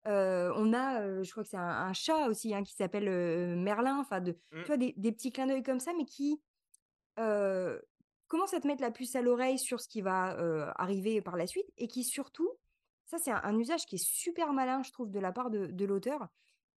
On 0.06 0.74
a, 0.74 1.24
je 1.24 1.32
crois 1.32 1.44
que 1.44 1.50
c'est 1.50 1.58
un 1.58 1.62
un 1.88 1.94
chat 1.94 2.28
aussi, 2.28 2.54
hein, 2.54 2.64
qui 2.64 2.74
s'appelle, 2.74 3.10
Merlin, 3.58 4.00
enfin 4.00 4.20
de 4.22 4.32
tu 4.32 4.40
Mmh, 4.56 4.64
vois, 4.66 4.78
des 4.78 4.94
des 4.98 5.12
petits 5.12 5.32
clins 5.32 5.48
d'œil 5.48 5.64
comme 5.64 5.80
ça, 5.80 5.92
mais 5.98 6.06
qui, 6.06 6.42
commencent 8.28 8.54
à 8.54 8.60
te 8.62 8.68
mettre 8.68 8.82
la 8.82 8.92
puce 8.92 9.16
à 9.16 9.22
l'oreille 9.22 9.60
sur 9.60 9.82
ce 9.82 9.88
qui 9.88 10.02
va, 10.02 10.36
arriver 10.78 11.22
par 11.22 11.36
la 11.36 11.48
suite 11.48 11.68
et 11.78 11.88
qui 11.88 12.04
surtout 12.04 12.50
ça, 13.06 13.18
c'est 13.18 13.32
un 13.32 13.42
un 13.44 13.58
usage 13.60 13.86
qui 13.86 13.96
est 13.96 14.06
super 14.06 14.54
malin, 14.54 14.84
je 14.84 14.92
trouve, 14.92 15.12
de 15.12 15.20
la 15.20 15.32
part 15.32 15.50
de 15.50 15.68
de 15.68 15.86
l'auteur, 15.86 16.28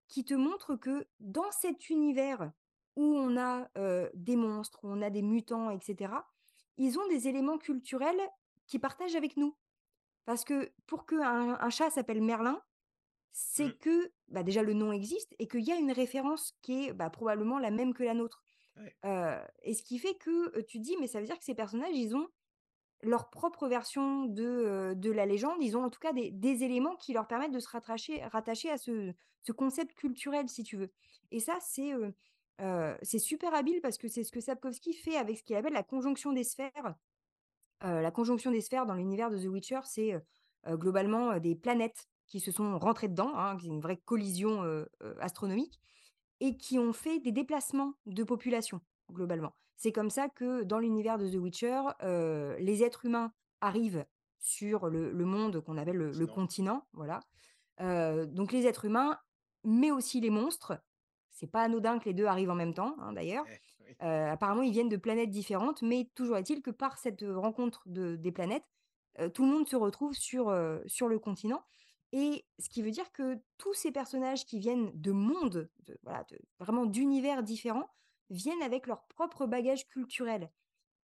Qui 0.08 0.24
te 0.24 0.34
montre 0.34 0.74
que 0.76 1.06
dans 1.20 1.50
cet 1.52 1.88
univers 1.90 2.50
où 2.96 3.04
on 3.04 3.36
a, 3.36 3.68
des 4.14 4.36
monstres, 4.36 4.80
où 4.84 4.88
on 4.88 5.02
a 5.02 5.10
des 5.10 5.22
mutants 5.22 5.70
et 5.70 5.78
cetera, 5.80 6.28
ils 6.76 6.98
ont 6.98 7.06
des 7.08 7.28
éléments 7.28 7.58
culturels 7.58 8.20
qu'ils 8.66 8.80
partagent 8.80 9.16
avec 9.16 9.36
nous. 9.36 9.56
Parce 10.26 10.44
que 10.44 10.72
pour 10.86 11.06
qu'un 11.06 11.22
un 11.22 11.58
un 11.60 11.70
chat 11.70 11.90
s'appelle 11.90 12.22
Merlin, 12.22 12.60
c'est 13.34 13.70
mmh, 13.70 13.74
que, 13.78 14.12
bah, 14.28 14.44
déjà 14.44 14.62
le 14.62 14.74
nom 14.74 14.92
existe 14.92 15.34
et 15.40 15.48
qu'il 15.48 15.62
y 15.62 15.72
a 15.72 15.76
une 15.76 15.92
référence 15.92 16.54
qui 16.62 16.86
est, 16.86 16.94
bah, 16.94 17.10
probablement 17.10 17.58
la 17.58 17.70
même 17.72 17.94
que 17.94 18.04
la 18.04 18.14
nôtre. 18.14 18.42
ouais. 18.76 18.94
Et 19.62 19.74
ce 19.74 19.82
qui 19.82 19.98
fait 19.98 20.14
que, 20.16 20.60
tu 20.62 20.78
dis: 20.78 20.96
«Mais 21.00 21.06
ça 21.06 21.20
veut 21.20 21.26
dire 21.26 21.38
que 21.38 21.44
ces 21.44 21.54
personnages, 21.54 21.94
ils 21.96 22.14
ont 22.16 22.28
leur 23.02 23.30
propre 23.30 23.68
version 23.68 24.24
de, 24.26 24.94
de 24.96 25.10
la 25.12 25.26
légende. 25.26 25.58
Ils 25.62 25.76
ont 25.76 25.84
en 25.84 25.90
tout 25.90 26.00
cas 26.00 26.12
des 26.12 26.30
des 26.32 26.64
éléments 26.64 26.96
qui 26.96 27.12
leur 27.12 27.26
permettent 27.28 27.52
de 27.52 27.60
se 27.60 27.68
rattacher 27.68 28.24
rattacher 28.24 28.70
à 28.70 28.78
ce 28.78 29.12
ce 29.42 29.52
concept 29.52 29.94
culturel, 29.94 30.48
si 30.48 30.64
tu 30.64 30.76
veux. 30.78 30.92
Et 31.30 31.40
ça, 31.40 31.58
c'est, 31.60 31.92
c'est 33.02 33.18
super 33.18 33.54
habile 33.54 33.80
parce 33.82 33.98
que 33.98 34.08
c'est 34.08 34.24
ce 34.24 34.32
que 34.32 34.40
Sapkowski 34.40 34.94
fait 34.94 35.16
avec 35.16 35.38
ce 35.38 35.42
qu'il 35.44 35.56
appelle 35.56 35.74
la 35.74 35.82
conjonction 35.82 36.32
des 36.32 36.44
sphères. 36.44 36.96
La 37.82 38.10
conjonction 38.10 38.50
des 38.50 38.62
sphères 38.62 38.86
dans 38.86 38.94
l'univers 38.94 39.30
de 39.30 39.38
The 39.38 39.46
Witcher, 39.46 39.80
c'est, 39.84 40.14
globalement, 40.66 41.38
des 41.38 41.54
planètes 41.54 42.08
qui 42.26 42.40
se 42.40 42.50
sont 42.50 42.78
rentrées 42.78 43.08
dedans, 43.08 43.32
hein, 43.34 43.58
une 43.58 43.80
vraie 43.80 43.96
collision, 43.96 44.62
astronomique 45.20 45.80
et 46.40 46.56
qui 46.56 46.78
ont 46.78 46.92
fait 46.92 47.20
des 47.20 47.32
déplacements 47.32 47.94
de 48.06 48.24
population, 48.24 48.80
globalement. 49.12 49.54
C'est 49.76 49.92
comme 49.92 50.10
ça 50.10 50.28
que 50.28 50.62
dans 50.62 50.78
l'univers 50.78 51.18
de 51.18 51.28
The 51.28 51.36
Witcher, 51.36 51.80
les 52.58 52.82
êtres 52.82 53.06
humains 53.06 53.32
arrivent 53.60 54.04
sur 54.38 54.88
le 54.88 55.10
le 55.10 55.24
monde 55.24 55.60
qu'on 55.60 55.78
appelle 55.78 55.96
le 55.96 56.12
le 56.12 56.26
Continent. 56.26 56.86
voilà. 56.92 57.20
Donc 57.78 58.52
les 58.52 58.66
êtres 58.66 58.84
humains, 58.84 59.18
mais 59.64 59.90
aussi 59.90 60.20
les 60.20 60.30
monstres. 60.30 60.78
C'est 61.30 61.50
pas 61.50 61.62
anodin 61.62 61.98
que 61.98 62.04
les 62.04 62.14
2 62.14 62.26
arrivent 62.26 62.50
en 62.50 62.54
même 62.54 62.74
temps, 62.74 62.94
hein, 63.00 63.12
d'ailleurs. 63.14 63.44
Eh, 64.00 64.04
apparemment, 64.04 64.62
ils 64.62 64.72
viennent 64.72 64.88
de 64.88 64.96
planètes 64.96 65.30
différentes, 65.30 65.82
mais 65.82 66.08
toujours 66.14 66.36
est-il 66.36 66.62
que 66.62 66.70
par 66.70 66.98
cette, 66.98 67.24
rencontre 67.26 67.82
de 67.86 68.16
des 68.16 68.32
planètes, 68.32 68.64
tout 69.32 69.44
le 69.44 69.50
monde 69.50 69.68
se 69.68 69.76
retrouve 69.76 70.14
sur, 70.14 70.52
sur 70.86 71.08
le 71.08 71.18
continent 71.18 71.62
et 72.14 72.46
ce 72.60 72.68
qui 72.70 72.82
veut 72.82 72.92
dire 72.92 73.12
que 73.12 73.40
tous 73.58 73.74
ces 73.74 73.92
personnages 73.92 74.46
qui 74.46 74.60
viennent 74.60 74.92
de 74.94 75.12
mondes, 75.12 75.70
de 75.86 75.98
voilà, 76.04 76.24
de 76.30 76.38
vraiment 76.60 76.86
d'univers 76.86 77.42
différents, 77.42 77.90
viennent 78.30 78.62
avec 78.62 78.86
leur 78.86 79.06
propre 79.08 79.46
bagage 79.46 79.88
culturel, 79.88 80.52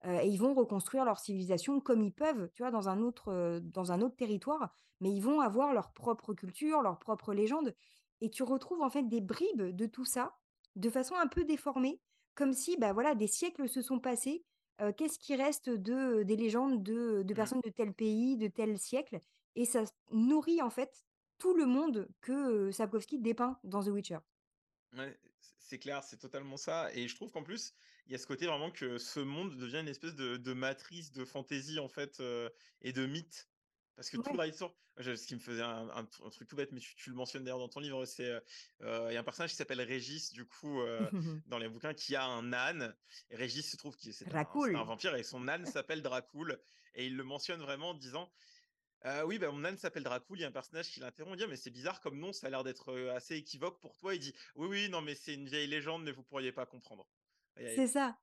heu 0.07 0.19
et 0.23 0.29
ils 0.29 0.39
vont 0.39 0.55
reconstruire 0.55 1.05
leur 1.05 1.19
civilisation 1.19 1.81
comme 1.81 2.03
ils 2.03 2.15
peuvent, 2.15 2.51
tu 2.55 2.63
vois, 2.63 2.71
dans 2.71 2.89
un 2.89 3.03
autre, 3.03 3.33
heu, 3.33 3.61
dans 3.61 3.93
un 3.93 4.01
autre 4.01 4.17
territoire, 4.17 4.73
mais 5.01 5.11
ils 5.13 5.21
vont 5.23 5.41
avoir 5.41 5.73
leur 5.75 5.93
propre 5.93 6.35
culture, 6.35 6.83
leur 6.83 6.99
propre 6.99 7.35
légende 7.35 7.75
et 8.21 8.31
tu 8.31 8.43
retrouves 8.43 8.83
en 8.83 8.91
fait 8.91 9.05
des 9.05 9.21
bribes 9.21 9.63
de 9.63 9.87
tout 9.87 10.05
ça, 10.05 10.37
de 10.77 10.91
façon 10.91 11.15
un 11.17 11.29
peu 11.29 11.45
déformée, 11.45 12.01
comme 12.35 12.53
si, 12.53 12.77
bah, 12.79 12.93
voilà, 12.93 13.15
des 13.15 13.27
siècles 13.29 13.69
se 13.69 13.83
sont 13.83 14.01
passés. 14.01 14.45
Heu, 14.83 14.93
qu'est-ce 14.93 15.19
qui 15.19 15.35
reste 15.37 15.71
de 15.71 16.23
des 16.25 16.37
légendes 16.37 16.83
de 16.83 17.23
de 17.25 17.35
Mmh. 17.35 17.53
personnes 17.53 17.61
de 17.65 17.71
tel 17.71 17.95
pays, 17.95 18.37
de 18.37 18.49
tel 18.49 18.79
siècle? 18.79 19.21
Et 19.55 19.65
ça 19.65 19.85
nourrit 20.11 20.63
en 20.63 20.71
fait 20.71 21.05
tout 21.39 21.55
le 21.55 21.67
monde 21.67 22.09
que, 22.21 22.71
Sapkowski 22.71 23.19
dépeint 23.19 23.59
dans 23.65 23.83
The 23.83 23.89
Witcher. 23.89 24.19
Ouais, 24.97 25.19
c'est 25.59 25.79
clair, 25.79 26.03
c'est 26.03 26.17
totalement 26.17 26.57
ça 26.57 26.91
et 26.95 27.09
je 27.09 27.15
trouve 27.15 27.31
qu'en 27.31 27.43
plus, 27.43 27.75
il 28.07 28.13
y 28.13 28.15
a 28.15 28.19
ce 28.19 28.27
côté 28.27 28.47
vraiment 28.47 28.71
que 28.71 28.97
ce 28.99 29.21
monde 29.21 29.57
devient 29.57 29.81
une 29.81 29.89
espèce 29.89 30.15
de 30.15 30.39
de 30.39 30.53
matrice 30.55 31.13
de 31.13 31.25
fantaisie, 31.27 31.79
en 31.79 31.89
fait, 31.89 32.23
et 32.81 32.93
de 32.93 33.07
mythe. 33.07 33.49
Parce 33.97 34.11
que 34.11 34.17
tout 34.17 34.33
le 34.33 34.53
ce 35.15 35.27
qui 35.27 35.35
me 35.35 35.41
faisait 35.41 35.63
un 35.63 35.89
un 35.91 36.05
tr 36.05 36.25
un 36.25 36.31
truc 36.31 36.49
tout 36.49 36.57
bête, 36.57 36.73
mais 36.73 36.81
tu 36.81 36.95
tu 36.95 37.11
le 37.11 37.17
mentionnes 37.17 37.45
d'ailleurs 37.45 37.59
dans 37.59 37.69
ton 37.69 37.81
livre, 37.81 38.05
c'est, 38.07 38.33
il 38.81 38.87
y 38.87 39.17
a 39.17 39.21
un 39.21 39.25
personnage 39.25 39.51
qui 39.51 39.57
s'appelle 39.57 39.81
Régis, 39.81 40.33
du 40.33 40.47
coup, 40.47 40.81
dans 41.47 41.59
les 41.59 41.69
bouquins, 41.69 41.95
qui 41.95 42.17
a 42.17 42.25
un 42.25 42.53
âne 42.53 42.95
et 43.31 43.37
Régis 43.37 43.71
se 43.71 43.77
trouve 43.77 43.97
que 43.97 44.03
c'est 44.03 44.33
un 44.35 44.47
c'est 44.53 44.75
un 44.75 44.85
vampire 44.85 45.15
et 45.17 45.23
son 45.23 45.49
âne 45.49 45.67
s'appelle 45.85 46.03
Dracul 46.03 46.59
et 46.95 47.07
il 47.07 47.17
le 47.17 47.25
mentionne 47.25 47.61
vraiment 47.61 47.91
en 47.91 47.95
disant: 47.95 48.31
Oui, 49.27 49.39
bah, 49.39 49.51
mon 49.53 49.65
âne 49.65 49.77
s'appelle 49.79 50.03
Dracul. 50.03 50.39
Il 50.39 50.43
y 50.43 50.45
a 50.45 50.49
un 50.49 50.53
personnage 50.53 50.91
qui 50.91 50.99
l'interrompt, 51.01 51.35
il 51.35 51.39
dit: 51.39 51.45
«Ah 51.45 51.47
mais 51.49 51.57
c'est 51.57 51.71
bizarre 51.71 52.01
comme 52.01 52.19
nom, 52.19 52.33
ça 52.33 52.49
a 52.49 52.51
l'air 52.51 52.65
d'être, 52.65 52.93
assez 53.11 53.37
équivoque 53.37 53.81
pour 53.81 53.97
toi». 53.97 54.15
Il 54.15 54.19
dit: 54.21 54.35
«Oui, 54.57 54.67
oui, 54.69 54.89
non 54.89 55.01
mais 55.03 55.15
c'est 55.15 55.35
une 55.35 55.47
vieille 55.47 55.69
légende, 55.69 56.03
mais 56.05 56.13
vous 56.13 56.25
pourriez 56.25 56.53
pas 56.53 56.67
comprendre». 56.67 57.09
C'est 57.67 57.87
ça. 57.87 58.19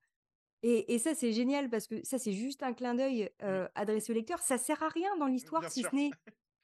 Et 0.63 0.95
et 0.95 0.99
ça, 0.99 1.15
c'est 1.15 1.33
génial 1.33 1.69
parce 1.69 1.88
que 1.88 2.03
ça, 2.05 2.19
c'est 2.19 2.33
juste 2.33 2.63
un 2.63 2.73
clin 2.73 2.95
d'œil, 2.95 3.31
mmh, 3.43 3.65
adressé 3.75 4.13
au 4.13 4.15
lecteur. 4.15 4.39
Ça 4.41 4.57
sert 4.57 4.83
à 4.83 4.89
rien 4.89 5.17
dans 5.17 5.27
l'histoire 5.27 5.65
bien 5.65 5.69
si 5.69 5.83
ce 5.85 5.95
n'est 5.95 6.17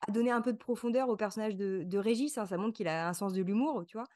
à 0.08 0.12
donner 0.12 0.32
un 0.32 0.41
peu 0.41 0.54
de 0.54 0.58
profondeur 0.60 1.10
au 1.10 1.17
personnage 1.17 1.56
de 1.58 1.84
de 1.86 2.00
Régis, 2.00 2.38
hein. 2.38 2.45
Ça 2.47 2.58
montre 2.58 2.74
qu'il 2.78 2.88
a 2.89 3.10
un 3.10 3.13
sens 3.13 3.34
de 3.34 3.41
l'humour, 3.43 3.86
tu 3.88 3.97
vois? 3.97 4.10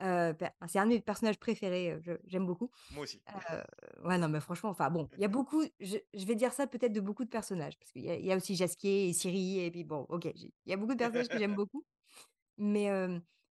C'est 0.00 0.78
un 0.78 0.86
de 0.86 0.90
mes 0.92 1.00
personnages 1.00 1.38
préférés, 1.40 1.98
j'aime 2.24 2.46
beaucoup. 2.46 2.70
Moi 2.90 3.02
aussi. 3.04 3.22
Ouais, 4.04 4.18
non, 4.18 4.28
mais 4.28 4.40
franchement, 4.40 4.70
enfin 4.70 4.90
bon, 4.90 5.08
il 5.16 5.22
y 5.22 5.24
a 5.24 5.28
beaucoup 5.28 5.62
je 5.80 5.96
je 6.14 6.24
vais 6.26 6.34
dire 6.34 6.52
ça 6.52 6.66
peut-être 6.66 6.92
de 6.92 7.00
beaucoup 7.00 7.24
de 7.24 7.28
personnages 7.30 7.78
parce 7.78 7.90
qu'il 7.92 8.02
y 8.04 8.10
a 8.10 8.14
il 8.16 8.24
y 8.24 8.32
a 8.32 8.36
aussi 8.36 8.56
Jasquier 8.56 9.08
et 9.08 9.12
Ciri 9.12 9.60
et 9.60 9.70
puis 9.70 9.84
bon, 9.84 10.06
OK, 10.08 10.24
il 10.26 10.52
y 10.66 10.72
a 10.72 10.76
beaucoup 10.76 10.94
de 10.94 10.98
personnages 10.98 11.28
que 11.28 11.38
j'aime 11.38 11.54
beaucoup. 11.56 11.84
Mais, 12.58 12.90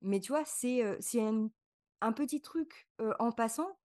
mais 0.02 0.20
tu 0.20 0.32
vois, 0.32 0.44
c'est, 0.44 0.82
un 1.20 1.50
un 2.02 2.12
petit 2.12 2.40
truc, 2.42 2.88
en 3.20 3.32
passant, 3.32 3.78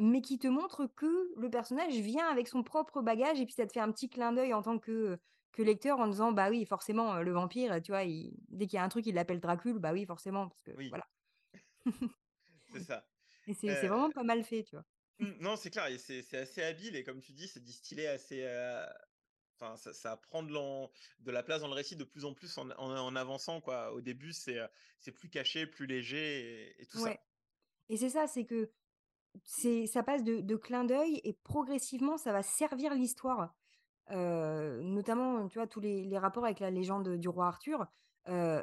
mais 0.00 0.22
qui 0.22 0.38
te 0.38 0.48
montre 0.48 0.86
que 0.86 1.32
le 1.36 1.50
personnage 1.50 1.94
vient 1.94 2.28
avec 2.28 2.48
son 2.48 2.62
propre 2.64 3.02
bagage 3.02 3.40
et 3.40 3.46
puis 3.46 3.54
ça 3.54 3.66
te 3.66 3.72
fait 3.72 3.80
un 3.80 3.92
petit 3.92 4.08
clin 4.10 4.32
d'œil 4.32 4.54
en 4.54 4.62
tant 4.62 4.78
que, 4.78 5.18
que 5.52 5.62
lecteur 5.62 6.00
en 6.00 6.08
disant: 6.08 6.32
«Bah 6.32 6.50
oui, 6.50 6.66
forcément, 6.66 7.16
le 7.22 7.32
vampire, 7.32 7.82
tu 7.82 7.92
vois, 7.92 8.04
il 8.04 8.34
dès 8.48 8.66
qu'il 8.66 8.76
y 8.78 8.80
a 8.80 8.84
un 8.84 8.88
truc, 8.90 9.06
il 9.06 9.14
l'appelle 9.16 9.40
Dracul, 9.40 9.78
bah 9.78 9.92
oui, 9.92 10.06
forcément», 10.06 10.48
parce 10.48 10.62
que 10.62 10.72
Oui, 10.76 10.90
voilà. 10.90 11.04
C'est 12.66 12.80
ça. 12.80 13.06
Et 13.46 13.54
c'est 13.54 13.70
Heu, 13.70 13.88
vraiment 13.88 14.10
pas 14.10 14.22
mal 14.22 14.44
fait, 14.44 14.64
tu 14.64 14.76
vois? 14.76 14.84
mmh, 15.18 15.32
non, 15.40 15.56
c'est 15.56 15.70
clair 15.70 15.88
c'est 15.98 16.34
assez 16.36 16.62
habile 16.62 16.96
et 16.96 17.04
comme 17.04 17.20
tu 17.20 17.32
dis, 17.32 17.48
c'est 17.48 17.62
distillé 17.62 18.06
assez, 18.08 18.44
enfin 19.60 19.76
ça 19.76 19.92
ça 19.92 20.16
prend 20.16 20.42
de 20.42 20.52
de 21.20 21.30
la 21.30 21.42
place 21.42 21.60
dans 21.62 21.68
le 21.68 21.74
récit 21.74 21.96
de 21.96 22.04
plus 22.04 22.24
en 22.24 22.34
plus 22.34 22.56
en 22.58 22.70
en 22.70 22.90
en 22.96 23.16
avançant, 23.16 23.60
quoi. 23.60 23.92
Au 23.92 24.00
début, 24.00 24.32
c'est, 24.32 24.58
heu, 24.58 24.68
c'est 25.00 25.12
plus 25.12 25.30
caché, 25.30 25.66
plus 25.66 25.86
léger 25.86 26.70
et 26.78 26.82
et 26.82 26.86
tout 26.86 26.98
Ouais 26.98 26.98
ça. 26.98 27.20
et 27.90 27.96
c'est 27.98 28.10
ça, 28.10 28.26
c'est 28.28 28.46
que 28.46 28.72
ça 29.86 30.02
passe 30.04 30.24
de 30.24 30.40
de 30.40 30.56
clin 30.56 30.84
d'œil 30.84 31.20
et 31.24 31.34
progressivement, 31.34 32.18
ça 32.18 32.32
va 32.32 32.42
servir 32.42 32.94
l'histoire. 32.94 33.54
Notamment, 34.10 35.48
tu 35.48 35.58
vois, 35.58 35.66
tous 35.66 35.80
les 35.80 36.04
les 36.04 36.18
rapports 36.18 36.44
avec 36.44 36.60
la 36.60 36.70
légende 36.70 37.16
du 37.18 37.28
roi 37.28 37.46
Arthur, 37.48 37.86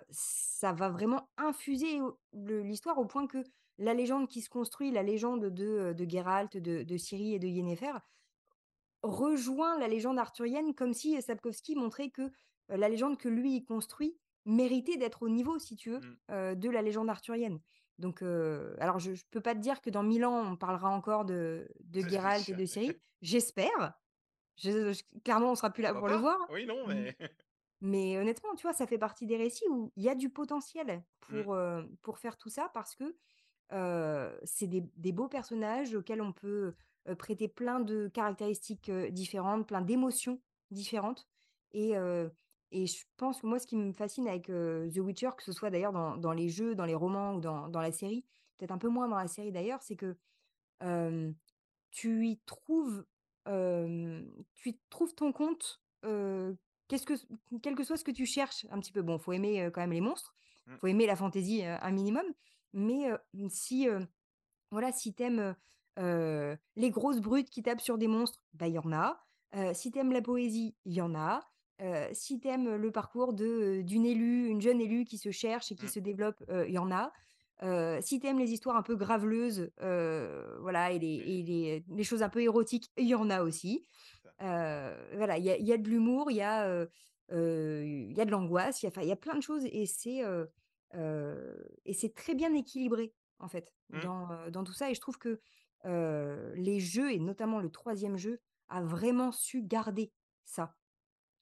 ça 0.09 0.73
va 0.73 0.89
vraiment 0.89 1.29
infuser 1.37 1.99
l'histoire 2.33 2.97
au 2.97 3.05
point 3.05 3.27
que 3.27 3.43
la 3.77 3.93
légende 3.93 4.27
qui 4.27 4.41
se 4.41 4.49
construit, 4.49 4.91
la 4.91 5.03
légende 5.03 5.45
de, 5.45 5.93
de 5.93 6.09
Geralt, 6.09 6.57
de 6.57 6.83
de 6.83 6.97
Ciri 6.97 7.33
et 7.35 7.39
de 7.39 7.47
Yennefer, 7.47 7.93
rejoint 9.03 9.79
la 9.79 9.87
légende 9.87 10.19
arthurienne 10.19 10.73
comme 10.75 10.93
si, 10.93 11.19
Sapkowski 11.21 11.75
montrait 11.75 12.09
que, 12.09 12.31
la 12.69 12.87
légende 12.89 13.17
que 13.17 13.27
lui, 13.29 13.55
il 13.57 13.63
construit 13.65 14.17
méritait 14.45 14.97
d'être 14.97 15.23
au 15.23 15.29
niveau, 15.29 15.59
si 15.59 15.75
tu 15.75 15.91
veux, 15.91 15.99
Mmh. 16.29 16.55
de 16.55 16.69
la 16.69 16.81
légende 16.81 17.09
arthurienne. 17.09 17.59
Donc, 17.97 18.21
alors 18.79 18.99
je 18.99 19.13
je 19.13 19.23
peux 19.31 19.41
pas 19.41 19.53
te 19.53 19.59
dire 19.59 19.81
que 19.81 19.89
dans 19.89 20.03
1000 20.03 20.25
ans, 20.25 20.51
on 20.53 20.55
parlera 20.55 20.89
encore 20.89 21.25
de 21.25 21.67
de 21.81 22.01
Geralt 22.01 22.47
et 22.49 22.53
de 22.53 22.65
Ciri. 22.65 22.93
J'espère, 23.21 23.93
je 24.57 24.99
clairement, 25.23 25.51
on 25.51 25.55
sera 25.55 25.69
plus 25.69 25.83
là 25.83 25.91
Pourquoi 25.93 26.09
pour 26.09 26.15
le 26.17 26.21
voir. 26.21 26.47
Oui, 26.51 26.65
non, 26.65 26.87
Mmh, 26.87 26.93
mais 26.93 27.15
mais 27.81 28.17
honnêtement, 28.17 28.53
tu 28.55 28.63
vois, 28.63 28.73
ça 28.73 28.87
fait 28.87 28.97
partie 28.99 29.25
des 29.25 29.37
récits 29.37 29.67
où 29.69 29.91
il 29.95 30.03
y 30.03 30.09
a 30.09 30.15
du 30.15 30.29
potentiel 30.29 31.03
mmh, 31.29 31.41
pour, 31.43 31.55
heu, 31.55 31.89
pour 32.01 32.17
faire 32.19 32.37
tout 32.37 32.49
ça 32.49 32.69
parce 32.73 32.95
que, 32.95 33.15
c'est 34.43 34.67
des 34.67 34.83
des 34.97 35.11
beaux 35.13 35.29
personnages 35.29 35.95
auxquels 35.95 36.21
on 36.21 36.33
peut, 36.33 36.75
prêter 37.17 37.47
plein 37.47 37.79
de 37.79 38.07
caractéristiques, 38.09 38.91
différentes, 38.91 39.67
plein 39.67 39.81
d'émotions 39.81 40.41
différentes 40.71 41.27
et 41.71 41.93
et 42.73 42.87
je 42.87 43.03
pense 43.17 43.41
que 43.41 43.47
moi, 43.47 43.59
ce 43.59 43.67
qui 43.67 43.75
me 43.75 43.91
fascine 43.91 44.27
avec, 44.29 44.45
The 44.47 44.97
Witcher, 44.99 45.31
que 45.37 45.43
ce 45.43 45.51
soit 45.51 45.69
d'ailleurs 45.69 45.91
dans 45.93 46.17
dans 46.17 46.31
les 46.33 46.49
jeux, 46.49 46.75
dans 46.75 46.85
les 46.85 46.95
romans 46.95 47.35
ou 47.35 47.41
dans 47.41 47.67
dans 47.69 47.81
la 47.81 47.91
série, 47.91 48.25
peut-être 48.57 48.71
un 48.71 48.77
peu 48.77 48.89
moins 48.89 49.07
dans 49.07 49.17
la 49.17 49.27
série 49.27 49.51
d'ailleurs, 49.51 49.81
c'est 49.81 49.95
que, 49.95 50.17
tu 51.91 52.27
y 52.27 52.39
trouves, 52.45 53.05
tu 53.45 54.69
y 54.69 54.79
trouves 54.89 55.15
ton 55.15 55.31
compte, 55.33 55.81
qu'est-ce 56.91 57.05
que 57.05 57.13
quel 57.63 57.75
que 57.75 57.85
soit 57.85 57.95
ce 57.95 58.03
que 58.03 58.11
tu 58.11 58.25
cherches 58.25 58.65
un 58.69 58.79
petit 58.79 58.91
peu. 58.91 59.01
Bon, 59.01 59.17
faut 59.17 59.31
aimer, 59.31 59.69
quand 59.73 59.79
même 59.81 59.93
les 59.93 60.01
monstres, 60.01 60.35
mmh, 60.67 60.75
faut 60.77 60.87
aimer 60.87 61.05
la 61.05 61.15
fantaisie, 61.15 61.63
un 61.63 61.91
minimum, 61.91 62.25
mais 62.73 63.09
si, 63.49 63.87
voilà, 64.71 64.91
si 64.91 65.13
t'aimes 65.13 65.55
aimes, 65.97 66.57
les 66.75 66.91
grosses 66.91 67.21
brutes 67.21 67.49
qui 67.49 67.63
tapent 67.63 67.81
sur 67.81 67.97
des 67.97 68.07
monstres, 68.07 68.43
bah, 68.53 68.67
il 68.67 68.73
y 68.73 68.79
en 68.79 68.91
a. 68.91 69.23
Si 69.73 69.91
t'aimes 69.91 70.11
la 70.11 70.21
poésie, 70.21 70.75
il 70.85 70.93
y 70.93 71.01
en 71.01 71.15
a. 71.15 71.47
Si 72.13 72.39
t'aimes 72.39 72.75
le 72.75 72.91
parcours 72.91 73.33
d'une 73.33 74.05
élue, 74.05 74.47
une 74.47 74.61
jeune 74.61 74.81
élue 74.81 75.05
qui 75.05 75.17
se 75.17 75.31
cherche 75.31 75.71
et 75.71 75.75
qui 75.75 75.85
mmh, 75.85 75.89
se 75.89 75.99
développe, 75.99 76.43
il 76.49 76.73
y 76.73 76.77
en 76.77 76.91
a. 76.91 77.13
Si 78.01 78.19
t'aimes 78.19 78.39
les 78.39 78.51
histoires 78.51 78.75
un 78.75 78.83
peu 78.83 78.97
graveleuses, 78.97 79.71
voilà 79.79 80.91
et 80.91 80.99
les 80.99 81.23
oui, 81.25 81.39
et 81.39 81.43
les, 81.43 81.85
les 81.87 82.03
choses 82.03 82.21
un 82.21 82.29
peu 82.29 82.41
érotiques, 82.41 82.91
il 82.97 83.07
y 83.07 83.15
en 83.15 83.29
a 83.29 83.43
aussi. 83.43 83.87
Heu, 84.41 85.15
voilà, 85.17 85.37
il 85.37 85.43
y 85.45 85.49
a 85.51 85.57
il 85.57 85.65
y 85.65 85.73
a 85.73 85.77
de 85.77 85.87
l'humour, 85.89 86.31
il 86.31 86.37
y 86.37 86.41
a, 86.41 86.67
heu, 86.69 86.89
il 87.85 88.13
y 88.13 88.21
a 88.21 88.25
de 88.25 88.31
l'angoisse, 88.31 88.83
il 88.83 88.89
y 88.95 88.99
a 88.99 89.03
y 89.13 89.15
plein 89.15 89.35
de 89.35 89.41
choses 89.41 89.65
et 89.65 89.85
c'est, 89.85 90.23
et 91.85 91.93
c'est 91.93 92.13
très 92.15 92.35
bien 92.35 92.53
équilibré, 92.53 93.13
en 93.39 93.47
fait, 93.47 93.73
Mmh, 93.89 94.07
dans, 94.07 94.49
dans 94.49 94.63
tout 94.63 94.73
ça 94.73 94.89
et 94.89 94.95
je 94.95 95.01
trouve 95.01 95.17
que, 95.17 95.39
les 96.55 96.79
jeux 96.79 97.11
et 97.11 97.19
notamment 97.19 97.59
le 97.59 97.69
troisième 97.71 98.17
jeu 98.17 98.39
a 98.67 98.81
vraiment 98.83 99.31
su 99.31 99.63
garder 99.63 100.13
ça. 100.45 100.75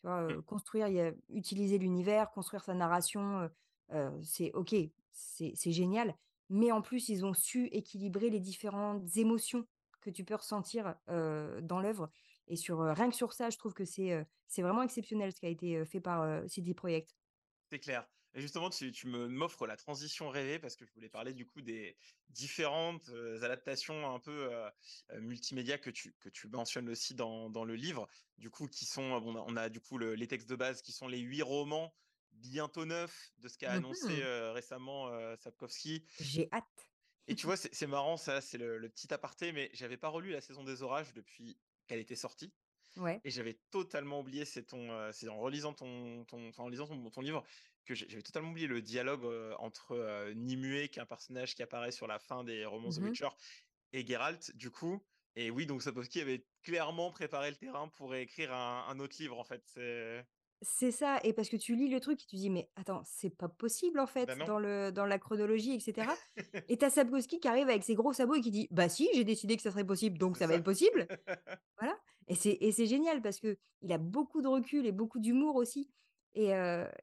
Tu 0.01 0.07
vois, 0.07 0.23
heu, 0.23 0.41
construire, 0.41 0.88
y 0.89 1.01
a 1.01 1.13
utiliser 1.29 1.77
l'univers, 1.77 2.31
construire 2.31 2.63
sa 2.63 2.73
narration, 2.75 3.41
heu 3.43 3.49
heu, 3.93 4.21
c'est 4.23 4.51
OK, 4.53 4.75
c'est 5.12 5.71
génial, 5.71 6.15
mais 6.49 6.71
en 6.71 6.81
plus, 6.81 7.09
ils 7.09 7.25
ont 7.25 7.33
su 7.33 7.67
équilibrer 7.67 8.29
les 8.29 8.39
différentes 8.39 9.17
émotions 9.17 9.65
que 10.01 10.09
tu 10.12 10.23
peux 10.25 10.35
ressentir, 10.35 10.95
dans 11.07 11.79
l'œuvre 11.81 12.12
et 12.49 12.55
sur, 12.55 12.79
rien 12.79 13.09
que 13.09 13.15
sur 13.15 13.33
ça, 13.33 13.49
je 13.49 13.57
trouve 13.57 13.73
que 13.73 13.85
c'est, 13.85 14.25
c'est 14.47 14.62
vraiment 14.62 14.81
exceptionnel 14.81 15.31
ce 15.31 15.39
qui 15.39 15.45
a 15.45 15.49
été, 15.49 15.85
fait 15.85 16.01
par, 16.01 16.49
CD 16.49 16.73
Projekt. 16.73 17.15
C'est 17.69 17.79
clair. 17.79 18.07
Et 18.35 18.41
justement, 18.41 18.69
tu 18.69 18.91
tu 18.91 19.07
m'offres 19.07 19.65
la 19.65 19.75
transition 19.75 20.29
rêvée 20.29 20.59
parce 20.59 20.75
que 20.75 20.85
je 20.85 20.93
voulais 20.93 21.09
parler 21.09 21.33
du 21.33 21.47
coup 21.47 21.62
des 21.62 21.97
différentes, 22.29 23.09
adaptations 23.41 24.13
un 24.13 24.19
peu, 24.19 24.51
multimédia 25.17 25.77
que 25.79 25.89
tu 25.89 26.15
que 26.19 26.29
tu 26.29 26.47
mentionnes 26.47 26.89
aussi 26.89 27.15
dans 27.15 27.49
dans 27.49 27.65
le 27.65 27.76
livre. 27.76 28.07
Du 28.38 28.51
coup, 28.51 28.67
qui 28.67 28.86
sont, 28.86 29.19
bon, 29.19 29.36
on 29.36 29.36
a 29.36 29.45
on 29.47 29.55
a 29.55 29.69
du 29.69 29.80
coup 29.80 29.97
le 29.97 30.13
les 30.13 30.28
textes 30.28 30.49
de 30.49 30.55
base 30.55 30.82
qui 30.84 30.91
sont 30.91 31.07
les 31.07 31.19
8 31.19 31.41
romans, 31.41 31.91
bientôt 32.34 32.86
9 32.86 33.32
de 33.39 33.47
ce 33.47 33.57
qu'a 33.57 33.71
annoncé, 33.71 34.07
Mmh 34.07 34.51
récemment, 34.53 35.09
Sapkowski. 35.38 36.05
J'ai 36.19 36.49
hâte. 36.51 36.91
Et 37.28 37.36
tu 37.36 37.47
vois, 37.47 37.57
c'est 37.57 37.74
c'est 37.74 37.88
marrant 37.88 38.17
ça, 38.17 38.41
c'est 38.41 38.59
le 38.59 38.78
le 38.78 38.89
petit 38.89 39.11
aparté, 39.11 39.51
mais 39.51 39.71
j'avais 39.74 39.97
pas 39.97 40.09
relu 40.09 40.32
La 40.32 40.41
Saison 40.41 40.63
des 40.63 40.84
Orages 40.84 41.13
depuis 41.13 41.57
qu'elle 41.89 41.99
était 41.99 42.15
sortie. 42.15 42.53
Ouais. 42.97 43.19
Et 43.25 43.31
j'avais 43.31 43.59
totalement 43.71 44.21
oublié, 44.21 44.45
c'est 44.45 44.63
ton, 44.63 45.11
c'est 45.11 45.27
en 45.27 45.39
relisant 45.39 45.73
ton 45.73 46.23
ton 46.25 46.51
en 46.57 46.69
lisant 46.69 46.87
ton 46.87 47.09
ton 47.09 47.21
livre 47.21 47.43
que 47.85 47.95
j'avais 47.95 48.21
totalement 48.21 48.51
oublié 48.51 48.67
le 48.67 48.81
dialogue, 48.81 49.25
entre, 49.57 49.95
heu, 49.95 50.33
Nimue, 50.33 50.87
qui 50.89 50.99
est 50.99 51.01
un 51.01 51.05
personnage 51.05 51.55
qui 51.55 51.63
apparaît 51.63 51.91
sur 51.91 52.07
la 52.07 52.19
fin 52.19 52.43
des 52.43 52.65
romans 52.65 52.89
The 52.91 52.99
Mmh 52.99 53.05
Witcher 53.05 53.29
et 53.93 54.05
Geralt, 54.05 54.55
du 54.55 54.69
coup 54.71 55.03
et 55.35 55.51
oui, 55.51 55.65
donc 55.65 55.81
Sapkowski 55.81 56.21
avait 56.21 56.47
clairement 56.63 57.11
préparé 57.11 57.49
le 57.51 57.55
terrain 57.55 57.87
pour 57.87 58.13
écrire 58.15 58.53
un 58.53 58.85
un 58.89 58.99
autre 58.99 59.15
livre, 59.19 59.37
en 59.39 59.43
fait, 59.43 59.79
c'est 60.62 60.91
ça 60.91 61.20
et 61.24 61.34
parce 61.34 61.49
que 61.49 61.57
tu 61.57 61.76
lis 61.76 61.89
le 61.89 61.99
truc 61.99 62.22
et 62.24 62.26
tu 62.26 62.36
dis: 62.36 62.49
«Mais 62.49 62.70
attends, 62.76 63.01
c'est 63.05 63.30
pas 63.30 63.49
possible 63.49 63.99
en 63.99 64.07
bah, 64.26 64.36
fait 64.36 64.41
dans 64.43 64.60
le 64.60 64.91
dans 64.91 65.05
la 65.05 65.20
chronologie 65.20 65.74
et 65.74 65.80
cetera» 65.80 66.20
et 66.68 66.78
tu 66.78 66.86
as 66.86 66.89
Sapkowski 66.91 67.39
qui 67.39 67.47
arrive 67.47 67.68
avec 67.70 67.84
ses 67.84 67.95
gros 67.95 68.14
sabots 68.14 68.36
et 68.36 68.41
qui 68.41 68.51
dit: 68.51 68.68
«Bah 68.72 68.89
si, 68.89 69.10
j'ai 69.14 69.24
décidé 69.24 69.55
que 69.55 69.62
ça 69.64 69.72
serait 69.72 69.86
possible, 69.86 70.18
donc 70.18 70.38
ça 70.38 70.47
va 70.47 70.55
être 70.55 70.64
possible». 70.64 71.10
Voilà 71.80 71.97
et 72.28 72.36
c'est 72.72 72.86
génial 72.88 73.22
parce 73.22 73.39
que 73.39 73.57
il 73.82 73.91
a 73.93 73.97
beaucoup 73.97 74.41
de 74.41 74.47
recul 74.47 74.86
et 74.86 74.91
beaucoup 74.91 75.20
d'humour 75.20 75.55
aussi 75.55 75.91
Et, 76.36 76.51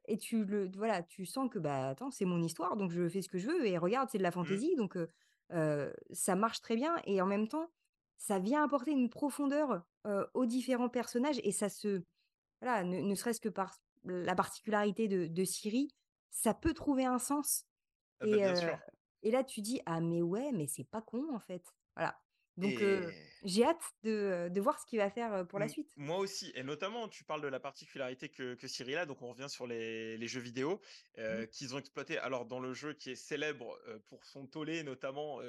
et 0.07 0.17
tu 0.17 0.45
le 0.45 0.69
voilà, 0.75 1.03
tu 1.03 1.25
sens 1.25 1.49
que, 1.51 1.59
bah, 1.59 1.89
attends, 1.89 2.11
c'est 2.11 2.25
mon 2.25 2.41
histoire, 2.43 2.77
donc 2.77 2.91
je 2.91 3.09
fais 3.09 3.21
ce 3.21 3.29
que 3.29 3.37
je 3.39 3.47
veux 3.47 3.65
et 3.67 3.77
regarde, 3.77 4.09
c'est 4.11 4.17
de 4.19 4.23
la 4.23 4.31
Mmh. 4.39 4.61
fantaisie, 4.61 4.75
donc 4.77 4.97
ça 6.11 6.35
marche 6.35 6.61
très 6.61 6.75
bien 6.75 6.95
et 7.05 7.21
en 7.21 7.25
même 7.25 7.47
temps, 7.47 7.71
ça 8.17 8.39
vient 8.39 8.63
apporter 8.63 8.91
une 8.91 9.09
profondeur, 9.09 9.83
aux 10.33 10.45
différents 10.45 10.87
personnages 10.89 11.39
et 11.43 11.51
ça 11.51 11.67
se 11.69 12.03
voilà, 12.61 12.83
ne 12.83 12.99
ne 13.01 13.15
serait-ce 13.15 13.41
que 13.41 13.49
par 13.49 13.77
la 14.03 14.35
particularité 14.35 15.07
de 15.07 15.27
de 15.27 15.43
Ciri, 15.45 15.89
ça 16.29 16.53
peut 16.53 16.73
trouver 16.73 17.05
un 17.05 17.19
sens 17.19 17.65
Ah 18.19 18.25
bah, 18.25 18.37
et 18.37 18.39
bien 18.39 18.53
heu 18.53 18.59
sûr 18.59 18.77
et 19.23 19.31
là 19.31 19.43
tu 19.43 19.61
dis: 19.61 19.81
«Ah 19.85 19.99
mais 19.99 20.21
ouais, 20.21 20.51
mais 20.53 20.67
c'est 20.67 20.83
pas 20.89 21.01
con 21.01 21.33
en 21.33 21.39
fait». 21.39 21.63
Voilà, 21.95 22.19
donc 22.57 22.75
j'ai 23.43 23.63
hâte 23.65 23.81
de, 24.03 24.49
de 24.51 24.61
voir 24.61 24.79
ce 24.79 24.85
qu'il 24.85 24.99
va 24.99 25.09
faire, 25.09 25.47
pour 25.47 25.59
la 25.59 25.67
suite. 25.67 25.89
moi 25.97 26.17
aussi 26.17 26.51
et 26.55 26.63
notamment 26.63 27.07
tu 27.07 27.23
parles 27.23 27.41
de 27.41 27.47
la 27.47 27.59
particularité 27.59 28.29
que 28.29 28.53
que 28.55 28.67
Cyril 28.67 28.97
a, 28.97 29.05
donc 29.05 29.21
on 29.21 29.29
revient 29.29 29.49
sur 29.49 29.65
les 29.67 30.17
les 30.17 30.27
jeux 30.27 30.39
vidéo, 30.41 30.79
Mmh. 31.17 31.47
qu'ils 31.47 31.73
ont 31.75 31.79
exploité. 31.79 32.17
Alors 32.19 32.45
dans 32.45 32.59
le 32.59 32.73
jeu 32.73 32.93
qui 32.93 33.09
est 33.11 33.15
célèbre, 33.15 33.79
pour 34.07 34.23
son 34.25 34.45
tollé 34.47 34.83
notamment, 34.83 35.39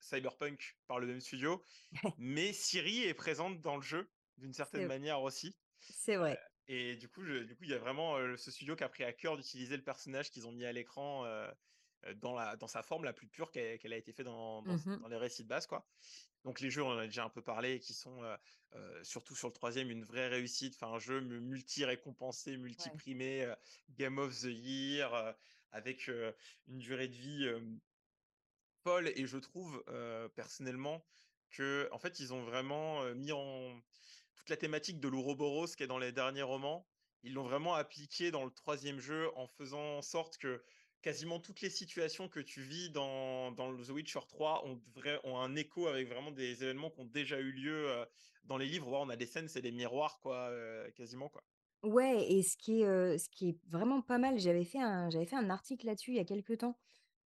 Cyberpunk 0.00 0.78
par 0.86 0.98
le 0.98 1.06
même 1.06 1.20
studio, 1.20 1.62
mais 2.18 2.52
Ciri 2.52 3.04
est 3.04 3.14
présente 3.14 3.60
dans 3.60 3.76
le 3.76 3.82
jeu 3.82 4.10
d'une 4.38 4.52
certaine 4.52 4.86
manière 4.86 5.20
aussi, 5.22 5.56
c'est 5.80 6.16
vrai. 6.16 6.38
Et 6.68 6.96
du 6.96 7.08
coup 7.08 7.24
je 7.24 7.42
du 7.44 7.56
coup 7.56 7.64
il 7.64 7.70
y 7.70 7.74
a 7.74 7.78
vraiment, 7.78 8.16
ce 8.36 8.50
studio 8.50 8.76
qui 8.76 8.84
a 8.84 8.88
pris 8.88 9.04
à 9.04 9.12
cœur 9.12 9.36
d'utiliser 9.36 9.76
le 9.76 9.82
personnage 9.82 10.30
qu'ils 10.30 10.46
ont 10.46 10.52
mis 10.52 10.64
à 10.64 10.72
l'écran, 10.72 11.24
dans 12.16 12.34
la 12.34 12.56
dans 12.56 12.68
sa 12.68 12.82
forme 12.82 13.04
la 13.04 13.12
plus 13.12 13.26
pure 13.26 13.50
qu'elle 13.50 13.92
a 13.92 13.96
été 13.96 14.12
fait 14.12 14.24
dans 14.24 14.62
dans 14.62 14.74
Mmh 14.74 14.98
dans 15.00 15.08
les 15.08 15.16
récits 15.16 15.42
de 15.42 15.48
base, 15.48 15.66
quoi. 15.66 15.86
Donc 16.44 16.60
les 16.60 16.70
jeux, 16.70 16.82
on 16.82 16.90
en 16.90 16.98
a 16.98 17.06
déjà 17.06 17.24
un 17.24 17.30
peu 17.30 17.42
parlé, 17.42 17.80
qui 17.80 17.94
sont, 17.94 18.22
surtout 19.02 19.34
sur 19.34 19.48
le 19.48 19.52
troisième 19.52 19.90
une 19.90 20.04
vraie 20.04 20.28
réussite. 20.28 20.76
Enfin, 20.76 20.94
un 20.94 20.98
jeu 20.98 21.20
mu 21.20 21.40
multi-récompensé, 21.40 22.56
multi-primé, 22.56 23.52
Game 23.90 24.18
of 24.18 24.32
the 24.40 24.44
Year, 24.44 25.34
avec, 25.72 26.08
une 26.68 26.78
durée 26.78 27.08
de 27.08 27.16
vie, 27.16 27.50
folle 28.84 29.08
et 29.08 29.26
je 29.26 29.36
trouve, 29.36 29.82
personnellement 30.36 31.04
que 31.50 31.88
en 31.90 31.98
fait, 31.98 32.20
ils 32.20 32.32
ont 32.32 32.44
vraiment, 32.44 33.02
mis 33.14 33.32
en 33.32 33.82
la 34.50 34.56
thématique 34.56 35.00
de 35.00 35.08
l'Ouroboros 35.08 35.66
qui 35.76 35.82
est 35.82 35.86
dans 35.86 35.98
les 35.98 36.12
derniers 36.12 36.42
romans, 36.42 36.86
ils 37.22 37.34
l'ont 37.34 37.42
vraiment 37.44 37.74
appliqué 37.74 38.30
dans 38.30 38.44
le 38.44 38.50
troisième 38.52 39.00
jeu 39.00 39.30
en 39.36 39.46
faisant 39.46 39.98
en 39.98 40.02
sorte 40.02 40.38
que 40.38 40.64
quasiment 41.02 41.40
toutes 41.40 41.60
les 41.60 41.70
situations 41.70 42.28
que 42.28 42.40
tu 42.40 42.62
vis 42.62 42.90
dans 42.90 43.52
dans 43.52 43.74
The 43.76 43.88
Witcher 43.90 44.20
3 44.28 44.64
ont 44.66 45.38
un 45.38 45.54
écho 45.56 45.86
avec 45.88 46.08
vraiment 46.08 46.30
des 46.32 46.62
événements 46.64 46.90
qui 46.90 47.00
ont 47.00 47.04
déjà 47.04 47.38
eu 47.40 47.52
lieu, 47.52 47.88
heu, 47.90 48.06
dans 48.44 48.56
les 48.58 48.66
livres. 48.66 48.88
On 48.92 49.08
a 49.08 49.16
des 49.16 49.26
scènes, 49.26 49.48
c'est 49.48 49.62
des 49.62 49.72
miroirs 49.72 50.18
quoi, 50.20 50.50
heu, 50.50 50.90
quasiment 50.96 51.28
quoi. 51.28 51.44
Ouais 51.84 52.26
et 52.32 52.42
ce 52.42 52.56
qui 52.56 52.80
est, 52.82 52.86
heu, 52.86 53.18
ce 53.18 53.28
qui 53.28 53.50
est 53.50 53.58
vraiment 53.68 54.02
pas 54.02 54.18
mal, 54.18 54.38
j'avais 54.40 54.64
fait 54.64 54.80
un 54.80 55.10
j'avais 55.10 55.26
fait 55.26 55.36
un 55.36 55.48
article 55.48 55.86
là-dessus 55.86 56.10
il 56.10 56.16
y 56.16 56.18
a 56.20 56.24
quelque 56.24 56.52
temps, 56.54 56.76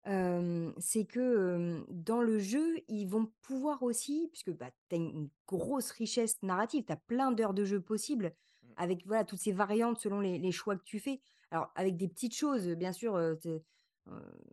hem, 0.05 0.74
c'est 0.78 1.05
que, 1.07 1.55
hem, 1.57 1.86
dans 1.90 2.22
le 2.22 2.38
jeu, 2.38 2.78
ils 2.88 3.07
vont 3.07 3.32
pouvoir 3.42 3.82
aussi 3.82 4.28
puisque, 4.32 4.50
bah, 4.53 4.70
tu 4.88 4.96
as 4.96 4.98
une 4.98 5.11
une 5.16 5.30
grosse 5.46 5.90
richesse 5.92 6.42
narrative, 6.42 6.84
tu 6.86 6.92
as 6.92 6.96
plein 6.96 7.32
d'heures 7.32 7.55
de 7.55 7.64
jeu 7.64 7.80
possibles 7.80 8.34
Mmh. 8.62 8.74
avec, 8.76 9.07
voilà, 9.07 9.24
toutes 9.24 9.40
ces 9.40 9.53
variantes 9.53 9.98
selon 10.00 10.20
les 10.20 10.38
les 10.38 10.53
choix 10.53 10.76
que 10.76 10.84
tu 10.84 10.98
fais. 11.00 11.20
Alors 11.50 11.70
avec 11.76 11.96
des 11.96 12.09
petites 12.09 12.34
choses, 12.34 12.66
bien 12.68 12.92
sûr, 12.92 13.16
heu, 13.16 13.38
tu 13.40 13.48
heu, 13.48 13.62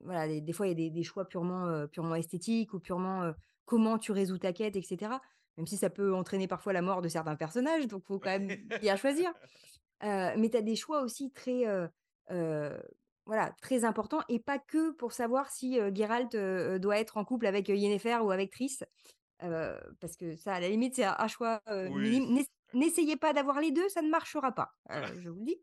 voilà, 0.04 0.28
des 0.28 0.42
des 0.42 0.54
fois, 0.54 0.68
il 0.68 0.70
y 0.70 0.72
a 0.74 0.76
des 0.76 0.90
des 0.92 1.04
choix 1.04 1.26
purement, 1.28 1.68
heu, 1.68 1.88
purement 1.88 2.16
esthétiques 2.16 2.74
ou 2.74 2.80
purement, 2.80 3.24
heu, 3.26 3.36
comment 3.66 3.98
tu 3.98 4.12
résous 4.12 4.38
ta 4.40 4.54
quête 4.54 4.76
et 4.76 4.82
cetera. 4.84 5.22
Même 5.58 5.68
si 5.68 5.78
ça 5.78 5.90
peut 5.90 6.14
entraîner 6.16 6.48
parfois 6.48 6.74
la 6.74 6.82
mort 6.82 7.02
de 7.02 7.10
certains 7.10 7.36
personnages, 7.36 7.88
donc 7.88 8.06
faut 8.06 8.20
quand 8.20 8.30
même 8.30 8.56
bien 8.80 8.96
choisir. 8.96 9.34
Heu, 10.04 10.38
mais 10.38 10.50
tu 10.50 10.58
as 10.58 10.62
des 10.62 10.76
choix 10.76 11.02
aussi 11.04 11.32
très, 11.32 11.66
heu 11.68 11.90
heu, 12.32 12.82
voilà, 13.30 13.54
très 13.62 13.86
importants 13.86 14.22
et 14.28 14.40
pas 14.40 14.58
que 14.58 14.92
pour 14.92 15.14
savoir 15.14 15.52
si, 15.52 15.80
heu, 15.80 15.92
Geralt, 15.94 16.36
doit 16.82 16.98
être 17.00 17.18
en 17.18 17.24
couple 17.24 17.46
avec, 17.46 17.70
Yennefer 17.70 18.18
ou 18.24 18.32
avec 18.32 18.52
Triss, 18.52 18.84
parce 19.40 20.18
que 20.18 20.36
ça, 20.36 20.56
à 20.56 20.60
la 20.60 20.68
limite, 20.68 20.96
c'est 20.96 21.06
un 21.06 21.28
choix, 21.28 21.62
Oui, 21.68 22.20
n'essayez 22.74 23.18
pas 23.18 23.34
d'avoir 23.34 23.62
les 23.62 23.72
2, 23.72 23.88
ça 23.90 24.02
ne 24.02 24.10
marchera 24.10 24.52
pas, 24.52 24.74
je 24.90 25.30
vous 25.30 25.40
le 25.40 25.46
dis. 25.46 25.62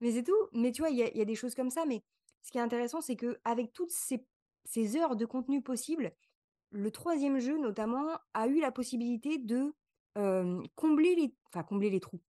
Mais 0.00 0.12
c'est 0.12 0.22
tout. 0.22 0.48
Mais 0.52 0.72
tu 0.72 0.82
vois, 0.82 0.90
il 0.90 0.96
y 0.96 1.02
a 1.02 1.08
il 1.10 1.16
y 1.16 1.20
a 1.20 1.24
des 1.24 1.34
choses 1.34 1.54
comme 1.54 1.70
ça, 1.70 1.84
mais 1.86 2.02
ce 2.42 2.52
qui 2.52 2.58
est 2.58 2.62
intéressant, 2.62 3.00
c'est 3.00 3.16
qu'avec 3.16 3.72
toutes 3.72 3.90
ces 3.90 4.24
ces 4.64 4.96
heures 4.96 5.16
de 5.16 5.26
contenu 5.26 5.60
possibles, 5.60 6.12
le 6.70 6.90
troisième 6.90 7.40
jeu 7.40 7.58
notamment 7.58 8.06
a 8.34 8.46
eu 8.46 8.60
la 8.60 8.70
possibilité 8.70 9.38
de, 9.38 9.74
combler 10.76 11.14
les 11.16 11.34
enfin 11.48 11.64
combler 11.64 11.90
les 11.90 12.00
trous. 12.00 12.20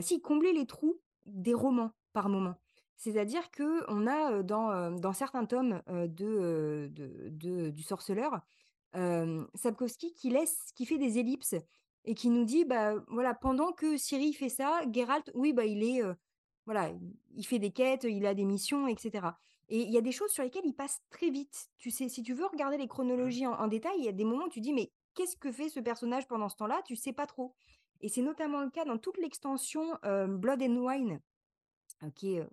Si, 0.00 0.20
combler 0.20 0.52
les 0.52 0.66
trous 0.66 1.00
des 1.26 1.54
romans 1.54 1.92
par 2.12 2.28
moment. 2.28 2.56
C'est-à-dire 2.96 3.50
qu'on 3.50 4.06
a, 4.06 4.42
dans, 4.42 5.12
certains 5.12 5.44
tomes, 5.46 5.82
de, 5.88 6.24
heu, 6.26 6.88
de 6.90 7.28
de 7.30 7.70
du 7.70 7.82
Sorceleur, 7.82 8.40
hem, 8.94 9.48
Sapkowski 9.54 10.12
qui 10.14 10.30
laisse 10.30 10.72
qui 10.74 10.86
fait 10.86 10.98
des 10.98 11.18
ellipses 11.18 11.54
et 12.04 12.14
qui 12.14 12.30
nous 12.30 12.44
dit, 12.44 12.64
bah, 12.64 12.94
voilà, 13.08 13.34
pendant 13.34 13.72
que 13.72 13.96
Ciri 13.96 14.32
fait 14.32 14.48
ça, 14.48 14.82
Geralt, 14.92 15.30
oui, 15.34 15.52
bah, 15.52 15.64
il 15.66 15.82
est, 15.84 16.02
voilà, 16.66 16.90
il 17.34 17.46
fait 17.46 17.58
des 17.58 17.72
quêtes, 17.72 18.04
il 18.04 18.26
a 18.26 18.34
des 18.34 18.44
missions 18.44 18.88
et 18.88 18.96
cetera. 18.98 19.38
Et 19.68 19.80
il 19.82 19.90
y 19.90 19.98
a 19.98 20.00
des 20.00 20.12
choses 20.12 20.30
sur 20.30 20.42
lesquelles 20.44 20.66
il 20.66 20.74
passe 20.74 21.00
très 21.10 21.30
vite. 21.30 21.68
Tu 21.78 21.90
sais, 21.90 22.08
si 22.08 22.22
tu 22.22 22.34
veux 22.34 22.46
regarder 22.46 22.78
les 22.78 22.86
Mmh. 23.20 23.32
chronologies 23.32 23.46
en 23.46 23.52
en 23.54 23.66
détail, 23.68 23.96
il 23.98 24.04
y 24.04 24.08
a 24.08 24.12
des 24.12 24.24
moments 24.24 24.46
où 24.46 24.48
tu 24.48 24.60
dis: 24.60 24.72
«Mais 24.72 24.92
qu'est-ce 25.14 25.36
que 25.36 25.52
fait 25.52 25.68
ce 25.68 25.80
personnage 25.80 26.26
pendant 26.28 26.48
ce 26.48 26.56
temps-là?» 26.56 26.82
tu 26.86 26.96
sais 26.96 27.12
pas 27.12 27.26
trop. 27.26 27.54
Et 28.00 28.08
c'est 28.08 28.22
notamment 28.22 28.60
le 28.62 28.70
cas 28.70 28.84
dans 28.84 28.98
toute 28.98 29.18
l'extension, 29.18 29.98
Blood 30.04 30.62
and 30.62 30.76
Wine, 30.76 31.20
qui 32.14 32.36
est, 32.36 32.46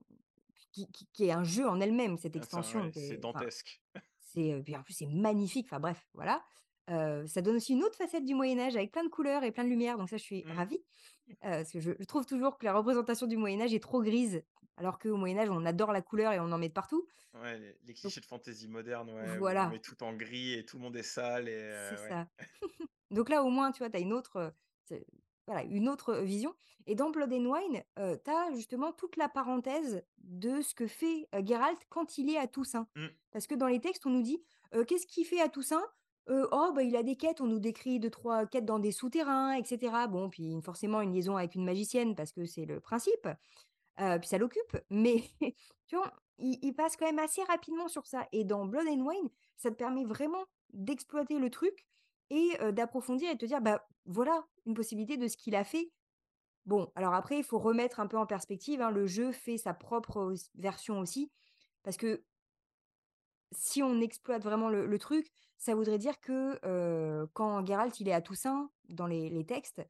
qui 0.74 0.92
qui 0.92 1.08
qui 1.14 1.26
est 1.26 1.32
un 1.34 1.46
jeu 1.46 1.68
en 1.70 1.80
elle-même, 1.82 2.18
cette 2.18 2.36
extension 2.38 2.92
c'est 2.94 3.18
dantesque. 3.18 3.82
c'est, 4.20 4.54
heu, 4.54 4.64
puis 4.64 4.76
en 4.76 4.84
plus 4.84 4.94
c'est 4.94 5.06
magnifique, 5.08 5.68
enfin 5.68 5.80
bref, 5.80 6.10
voilà. 6.14 6.44
Heu, 6.90 7.26
ça 7.28 7.42
donne 7.42 7.56
aussi 7.58 7.74
une 7.74 7.84
autre 7.84 7.98
facette 7.98 8.26
du 8.26 8.36
Moyen 8.36 8.60
Âge 8.60 8.76
avec 8.76 8.92
plein 8.92 9.04
de 9.04 9.10
couleurs 9.10 9.44
et 9.44 9.52
plein 9.52 9.64
de 9.64 9.70
lumière, 9.70 9.98
donc 9.98 10.10
ça 10.10 10.18
je 10.18 10.24
suis 10.24 10.46
Mmh. 10.46 10.50
ravie. 10.50 10.84
Heu, 11.30 11.34
parce 11.42 11.72
que 11.72 11.80
je 11.82 11.92
je 12.00 12.06
trouve 12.06 12.26
toujours 12.26 12.58
que 12.58 12.66
la 12.66 12.74
représentation 12.74 13.28
du 13.28 13.38
Moyen 13.38 13.62
Âge 13.62 13.74
est 13.74 13.84
trop 13.84 14.02
grise, 14.04 14.44
alors 14.78 15.00
qu'au 15.00 15.18
Moyen 15.18 15.38
Âge, 15.40 15.50
on 15.52 15.66
adore 15.66 15.94
la 15.94 16.02
couleur 16.02 16.34
et 16.34 16.40
on 16.40 16.52
en 16.52 16.58
met 16.60 16.70
de 16.70 16.74
partout. 16.74 17.08
Ouais, 17.34 17.58
les 17.60 17.78
les 17.84 17.94
Donc 18.04 18.14
clichés 18.14 18.22
de 18.22 18.26
fantasy 18.26 18.68
moderne, 18.68 19.10
ouais, 19.12 19.40
où 19.40 19.60
on 19.60 19.66
met 19.66 19.80
voilà, 19.80 19.82
tout 19.82 20.04
en 20.04 20.14
gris 20.16 20.54
et 20.54 20.66
tout 20.66 20.78
le 20.78 20.84
monde 20.84 20.96
est 20.96 21.04
sale 21.04 21.48
et 21.50 21.62
c'est 21.70 21.98
ouais. 22.02 22.14
ça. 22.14 22.28
Donc 23.12 23.30
là, 23.30 23.44
au 23.44 23.50
moins, 23.50 23.72
tu 23.72 23.80
vois, 23.80 23.90
tu 23.90 23.98
as 23.98 24.02
une 24.02 24.14
autre, 24.14 24.56
voilà, 25.48 25.64
une 25.64 25.90
autre, 25.90 26.16
vision 26.16 26.56
et 26.86 26.96
dans 26.96 27.10
Blood 27.10 27.32
and 27.32 27.46
Wine, 27.46 27.84
heu, 28.00 28.20
tu 28.24 28.32
as 28.32 28.52
justement 28.54 28.92
toute 28.92 29.16
la 29.16 29.30
parenthèse 29.30 30.04
de 30.18 30.62
ce 30.62 30.76
que 30.76 30.88
fait, 30.88 31.28
heu, 31.34 31.46
Geralt 31.46 31.80
quand 31.90 32.18
il 32.18 32.30
est 32.30 32.38
à 32.38 32.48
Toussaint. 32.48 32.88
Mmh. 32.96 33.08
Parce 33.32 33.48
que 33.48 33.56
dans 33.56 33.68
les 33.68 33.80
textes, 33.80 34.06
on 34.06 34.10
nous 34.10 34.22
dit, 34.22 34.44
«Qu'est-ce 34.88 35.08
qu'il 35.08 35.26
fait 35.26 35.40
à 35.40 35.50
Toussaint?» 35.50 35.84
«Oh, 36.28 36.72
bah, 36.74 36.84
il 36.84 36.96
a 36.96 37.04
des 37.04 37.16
quêtes». 37.16 37.42
On 37.42 37.48
nous 37.48 37.60
décrit 37.60 38.00
deux 38.00 38.10
trois 38.10 38.46
quêtes 38.46 38.66
dans 38.66 38.80
des 38.80 38.92
souterrains 38.92 39.54
et 39.54 39.64
cetera. 39.66 40.08
Bon, 40.08 40.30
puis 40.30 40.60
forcément 40.62 41.02
une 41.02 41.14
liaison 41.14 41.38
avec 41.38 41.56
une 41.56 41.66
magicienne 41.66 42.16
parce 42.16 42.32
que 42.32 42.46
c'est 42.46 42.66
le 42.66 42.80
principe, 42.80 43.28
puis 43.98 44.28
ça 44.28 44.38
l'occupe. 44.38 44.78
Mais 44.90 45.24
tu 45.88 45.96
vois, 45.96 46.14
il 46.38 46.58
il 46.62 46.74
passe 46.74 46.98
quand 46.98 47.06
même 47.06 47.20
assez 47.20 47.44
rapidement 47.44 47.88
sur 47.88 48.08
ça 48.08 48.28
et 48.32 48.46
dans 48.46 48.66
Blood 48.66 48.88
and 48.88 49.06
Wine, 49.06 49.30
ça 49.58 49.70
te 49.70 49.76
permet 49.76 50.06
vraiment 50.06 50.46
d'exploiter 50.72 51.38
le 51.38 51.50
truc 51.50 51.86
et 52.30 52.58
d'approfondir 52.74 53.30
et 53.32 53.36
de 53.36 53.40
te 53.40 53.46
dire: 53.46 53.62
«Bah, 53.62 53.86
voilà 54.06 54.46
une 54.66 54.74
possibilité 54.76 55.18
de 55.18 55.28
ce 55.28 55.38
qu'il 55.38 55.56
a 55.56 55.64
fait». 55.64 55.92
Bon, 56.66 56.92
alors 56.96 57.14
après, 57.14 57.38
il 57.40 57.44
faut 57.44 57.60
remettre 57.60 58.00
un 58.02 58.08
peu 58.08 58.18
en 58.18 58.26
perspective, 58.28 58.82
hein, 58.82 58.92
le 58.92 59.08
jeu 59.08 59.32
fait 59.34 59.58
sa 59.58 59.74
propre 59.74 60.34
version 60.56 61.00
aussi, 61.00 61.32
parce 61.84 61.98
que 61.98 62.26
si 63.52 63.84
on 63.84 64.02
exploite 64.02 64.44
vraiment 64.44 64.70
le 64.70 64.86
le 64.86 65.00
truc, 65.00 65.32
ça 65.58 65.76
voudrait 65.76 65.98
dire 66.00 66.20
que, 66.22 66.60
quand 67.34 67.66
Geralt, 67.66 68.00
il 68.00 68.08
est 68.10 68.14
à 68.14 68.22
Toussaint, 68.22 68.72
dans 68.90 69.08
les 69.08 69.30
les 69.30 69.46
textes, 69.46 69.82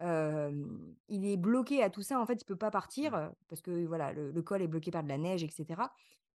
il 0.00 1.26
est 1.26 1.36
bloqué 1.36 1.82
à 1.82 1.90
Toussaint, 1.90 2.20
en 2.20 2.26
fait, 2.26 2.40
il 2.42 2.44
peut 2.44 2.56
pas 2.56 2.70
partir, 2.70 3.14
Mmh. 3.14 3.16
heu, 3.16 3.30
parce 3.48 3.60
que 3.62 3.86
voilà, 3.86 4.12
le 4.12 4.30
le 4.30 4.42
col 4.42 4.62
est 4.62 4.68
bloqué 4.68 4.90
par 4.90 5.02
de 5.02 5.08
la 5.08 5.18
neige 5.18 5.42
et 5.44 5.50
cetera. 5.50 5.92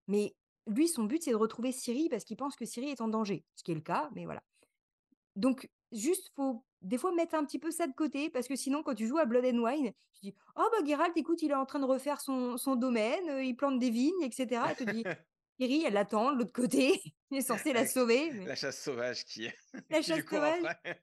Mais 0.08 0.36
lui, 0.68 0.88
son 0.88 1.04
but, 1.06 1.24
c'est 1.24 1.32
de 1.32 1.36
retrouver 1.36 1.72
Ciri 1.72 2.10
parce 2.10 2.24
qu'il 2.26 2.38
pense 2.38 2.56
que 2.56 2.66
Ciri 2.66 2.90
est 2.90 3.02
en 3.02 3.08
danger, 3.08 3.46
ce 3.56 3.64
qui 3.64 3.72
est 3.72 3.76
le 3.76 3.82
cas, 3.82 4.10
mais 4.16 4.26
voilà. 4.26 4.44
Donc 5.36 5.70
juste, 5.92 6.32
faut 6.36 6.66
des 6.82 6.98
fois 6.98 7.14
mettre 7.14 7.36
un 7.36 7.46
petit 7.46 7.60
peu 7.60 7.72
ça 7.72 7.88
de 7.88 7.94
côté 7.94 8.30
parce 8.30 8.48
que 8.48 8.56
sinon 8.56 8.84
quand 8.84 8.94
tu 8.96 9.08
joues 9.08 9.18
à 9.18 9.26
Blood 9.26 9.46
and 9.46 9.60
Wine, 9.64 9.94
tu 10.14 10.20
dis: 10.22 10.36
«Oh 10.56 10.68
bah 10.72 10.86
Geralt 10.86 11.16
écoute, 11.18 11.42
il 11.42 11.52
est 11.52 11.56
en 11.56 11.66
train 11.66 11.80
de 11.80 11.86
refaire 11.86 12.22
son 12.22 12.58
son 12.58 12.76
domaine, 12.76 13.30
heu, 13.30 13.44
il 13.44 13.56
plante 13.56 13.80
des 13.80 13.90
vignes 13.90 14.22
et 14.22 14.32
cetera» 14.32 14.72
et 14.72 14.76
tu 14.76 14.86
te 14.86 14.92
dis: 14.92 15.04
«Ciri, 15.60 15.84
elle 15.86 15.94
l'attend 15.94 16.34
de 16.34 16.40
l'autre 16.40 16.52
côté, 16.54 17.00
il 17.32 17.38
est 17.38 17.42
censé 17.42 17.74
la 17.74 17.86
sauver, 17.86 18.32
mais 18.32 18.46
la 18.46 18.56
chasse 18.56 18.82
sauvage 18.82 19.24
qui 19.26 19.50
la 19.90 20.02
qui 20.02 20.04
chasse 20.04 20.26
sauvage 20.26 20.66
après. 20.66 21.02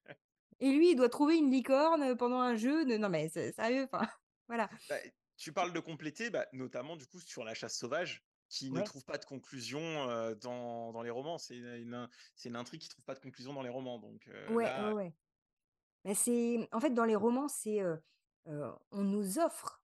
et 0.60 0.72
lui, 0.72 0.90
il 0.90 0.96
doit 0.96 1.08
trouver 1.08 1.36
une 1.38 1.50
licorne, 1.50 2.16
pendant 2.16 2.40
un 2.40 2.56
jeu 2.56 2.84
de» 2.84 2.96
non 2.96 3.08
mais 3.08 3.28
sérieux, 3.28 3.88
enfin 3.90 4.08
voilà. 4.48 4.68
Bah, 4.88 4.96
tu 5.36 5.52
parles 5.52 5.72
de 5.72 5.80
compléter, 5.80 6.30
bah, 6.30 6.46
notamment 6.52 6.96
du 6.96 7.06
coup 7.06 7.20
sur 7.20 7.44
la 7.44 7.54
chasse 7.54 7.78
sauvage, 7.78 8.22
qui 8.50 8.70
ne 8.70 8.82
trouve 8.82 9.04
pas 9.04 9.16
de 9.16 9.24
conclusion, 9.24 9.80
dans 10.42 10.92
dans 10.92 11.02
les 11.02 11.10
romans. 11.10 11.38
C'est 11.38 11.56
une 11.56 12.08
une 12.44 12.56
intrigue 12.56 12.80
qui 12.80 12.88
trouve 12.88 13.04
pas 13.04 13.14
de 13.14 13.20
conclusion 13.20 13.54
dans 13.54 13.62
les 13.62 13.70
romans, 13.70 13.98
donc 13.98 14.28
heu, 14.28 14.48
Ouais, 14.48 14.64
ouais, 14.64 14.64
là 14.64 14.92
ouais. 14.92 15.14
C'est 16.14 16.68
en 16.72 16.80
fait, 16.80 16.90
dans 16.90 17.04
les 17.04 17.16
romans, 17.16 17.48
c'est, 17.48 17.80
on 18.46 19.04
nous 19.04 19.38
offre, 19.38 19.82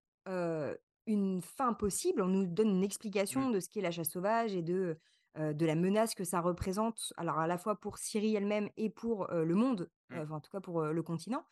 une 1.07 1.41
fin 1.41 1.73
possible. 1.73 2.21
On 2.21 2.29
nous 2.29 2.47
donne 2.47 2.69
une 2.69 2.81
Mmh. 2.81 2.85
explication 2.85 3.51
de 3.51 3.61
ce 3.61 3.69
qu'est 3.69 3.81
la 3.81 3.93
chasse 3.93 4.11
sauvage 4.11 4.55
et 4.55 4.63
de, 4.63 4.99
de 5.37 5.67
la 5.67 5.75
menace 5.77 6.15
que 6.15 6.25
ça 6.25 6.41
représente, 6.41 7.13
alors 7.17 7.39
à 7.39 7.47
la 7.47 7.59
fois 7.59 7.79
pour 7.79 7.99
Syrie 7.99 8.35
elle-même 8.35 8.69
et 8.77 8.91
pour, 8.91 9.29
le 9.31 9.55
monde, 9.55 9.89
Mmh. 10.11 10.19
enfin 10.19 10.35
en 10.37 10.41
tout 10.41 10.51
cas 10.51 10.61
pour, 10.61 10.83
le 10.83 11.03
continent. 11.03 11.47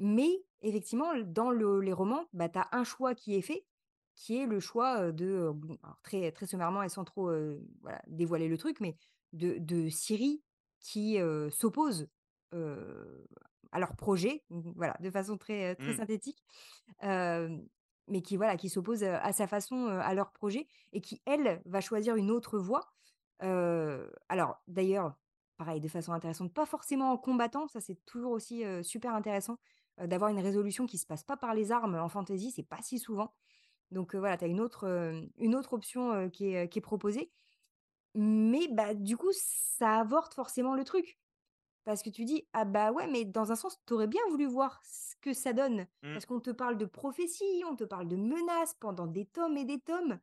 Mais 0.00 0.44
effectivement, 0.60 1.12
dans 1.16 1.50
le 1.50 1.80
les 1.80 1.92
romans, 1.92 2.26
bah, 2.32 2.48
tu 2.48 2.58
as 2.58 2.68
un 2.72 2.84
choix 2.84 3.14
qui 3.14 3.34
est 3.34 3.42
fait, 3.42 3.66
qui 4.18 4.36
est 4.36 4.46
le 4.46 4.58
choix, 4.58 5.12
de, 5.12 5.52
alors 5.84 6.00
très 6.02 6.32
très 6.32 6.46
sommairement 6.46 6.82
et 6.82 6.88
sans 6.88 7.04
trop, 7.04 7.30
voilà, 7.82 8.02
dévoiler 8.08 8.48
le 8.48 8.58
truc, 8.58 8.80
mais 8.80 8.96
de 9.32 9.58
de 9.58 9.88
Syrie 9.88 10.42
qui, 10.80 11.18
s'oppose, 11.50 12.08
à 12.52 13.78
leur 13.78 13.94
projet, 13.94 14.42
mmh, 14.50 14.72
voilà, 14.74 14.96
de 15.00 15.10
façon 15.10 15.38
très, 15.38 15.76
très 15.76 15.92
Mmh. 15.92 15.96
synthétique. 15.96 16.42
Mais 17.02 18.22
qui, 18.22 18.36
voilà, 18.36 18.56
qui 18.56 18.68
s'oppose, 18.70 19.04
à 19.04 19.32
sa 19.32 19.46
façon, 19.46 19.86
à 19.86 20.14
leur 20.14 20.32
projet 20.32 20.66
et 20.92 21.00
qui, 21.00 21.22
elle, 21.24 21.62
va 21.66 21.80
choisir 21.80 22.16
une 22.16 22.30
autre 22.32 22.58
voie. 22.58 22.90
Alors 23.40 24.60
d'ailleurs, 24.66 25.14
pareil, 25.58 25.80
de 25.80 25.88
façon 25.88 26.12
intéressante, 26.12 26.52
pas 26.52 26.66
forcément 26.66 27.12
en 27.12 27.18
combattant, 27.18 27.68
ça 27.68 27.80
c'est 27.80 28.04
toujours 28.04 28.32
aussi, 28.32 28.64
super 28.82 29.14
intéressant, 29.14 29.58
d'avoir 29.98 30.30
une 30.30 30.40
résolution 30.40 30.86
qui 30.86 30.98
se 30.98 31.06
passe 31.06 31.22
pas 31.22 31.36
par 31.36 31.54
les 31.54 31.70
armes 31.70 31.94
en 31.94 32.08
fantasy, 32.08 32.50
c'est 32.50 32.62
pas 32.62 32.82
si 32.82 32.98
souvent. 32.98 33.32
Donc, 33.90 34.14
voilà, 34.14 34.36
tu 34.36 34.44
as 34.44 34.48
une 34.48 34.60
autre, 34.60 34.86
une 35.38 35.54
autre 35.54 35.72
option, 35.72 36.30
qui 36.30 36.54
est, 36.54 36.68
qui 36.68 36.78
est 36.78 36.82
proposée. 36.82 37.32
Mais, 38.14 38.68
bah, 38.70 38.94
du 38.94 39.16
coup, 39.16 39.30
ça 39.32 40.00
avorte 40.00 40.34
forcément 40.34 40.74
le 40.74 40.84
truc. 40.84 41.18
Parce 41.84 42.02
que 42.02 42.10
tu 42.10 42.26
dis: 42.26 42.46
«Ah 42.52 42.66
bah, 42.66 42.92
ouais, 42.92 43.06
mais 43.06 43.24
dans 43.24 43.50
un 43.50 43.56
sens, 43.56 43.78
tu 43.86 43.94
aurais 43.94 44.06
bien 44.08 44.20
voulu 44.28 44.44
voir 44.44 44.82
ce 44.84 45.14
que 45.22 45.32
ça 45.32 45.54
donne». 45.54 45.86
Mmh. 46.02 46.12
Parce 46.12 46.26
qu'on 46.26 46.40
te 46.40 46.50
parle 46.50 46.76
de 46.76 46.84
prophéties, 46.84 47.64
on 47.66 47.76
te 47.76 47.84
parle 47.84 48.08
de 48.08 48.16
menaces 48.16 48.74
pendant 48.74 49.06
des 49.06 49.24
tomes 49.24 49.56
et 49.56 49.64
des 49.64 49.80
tomes, 49.80 50.18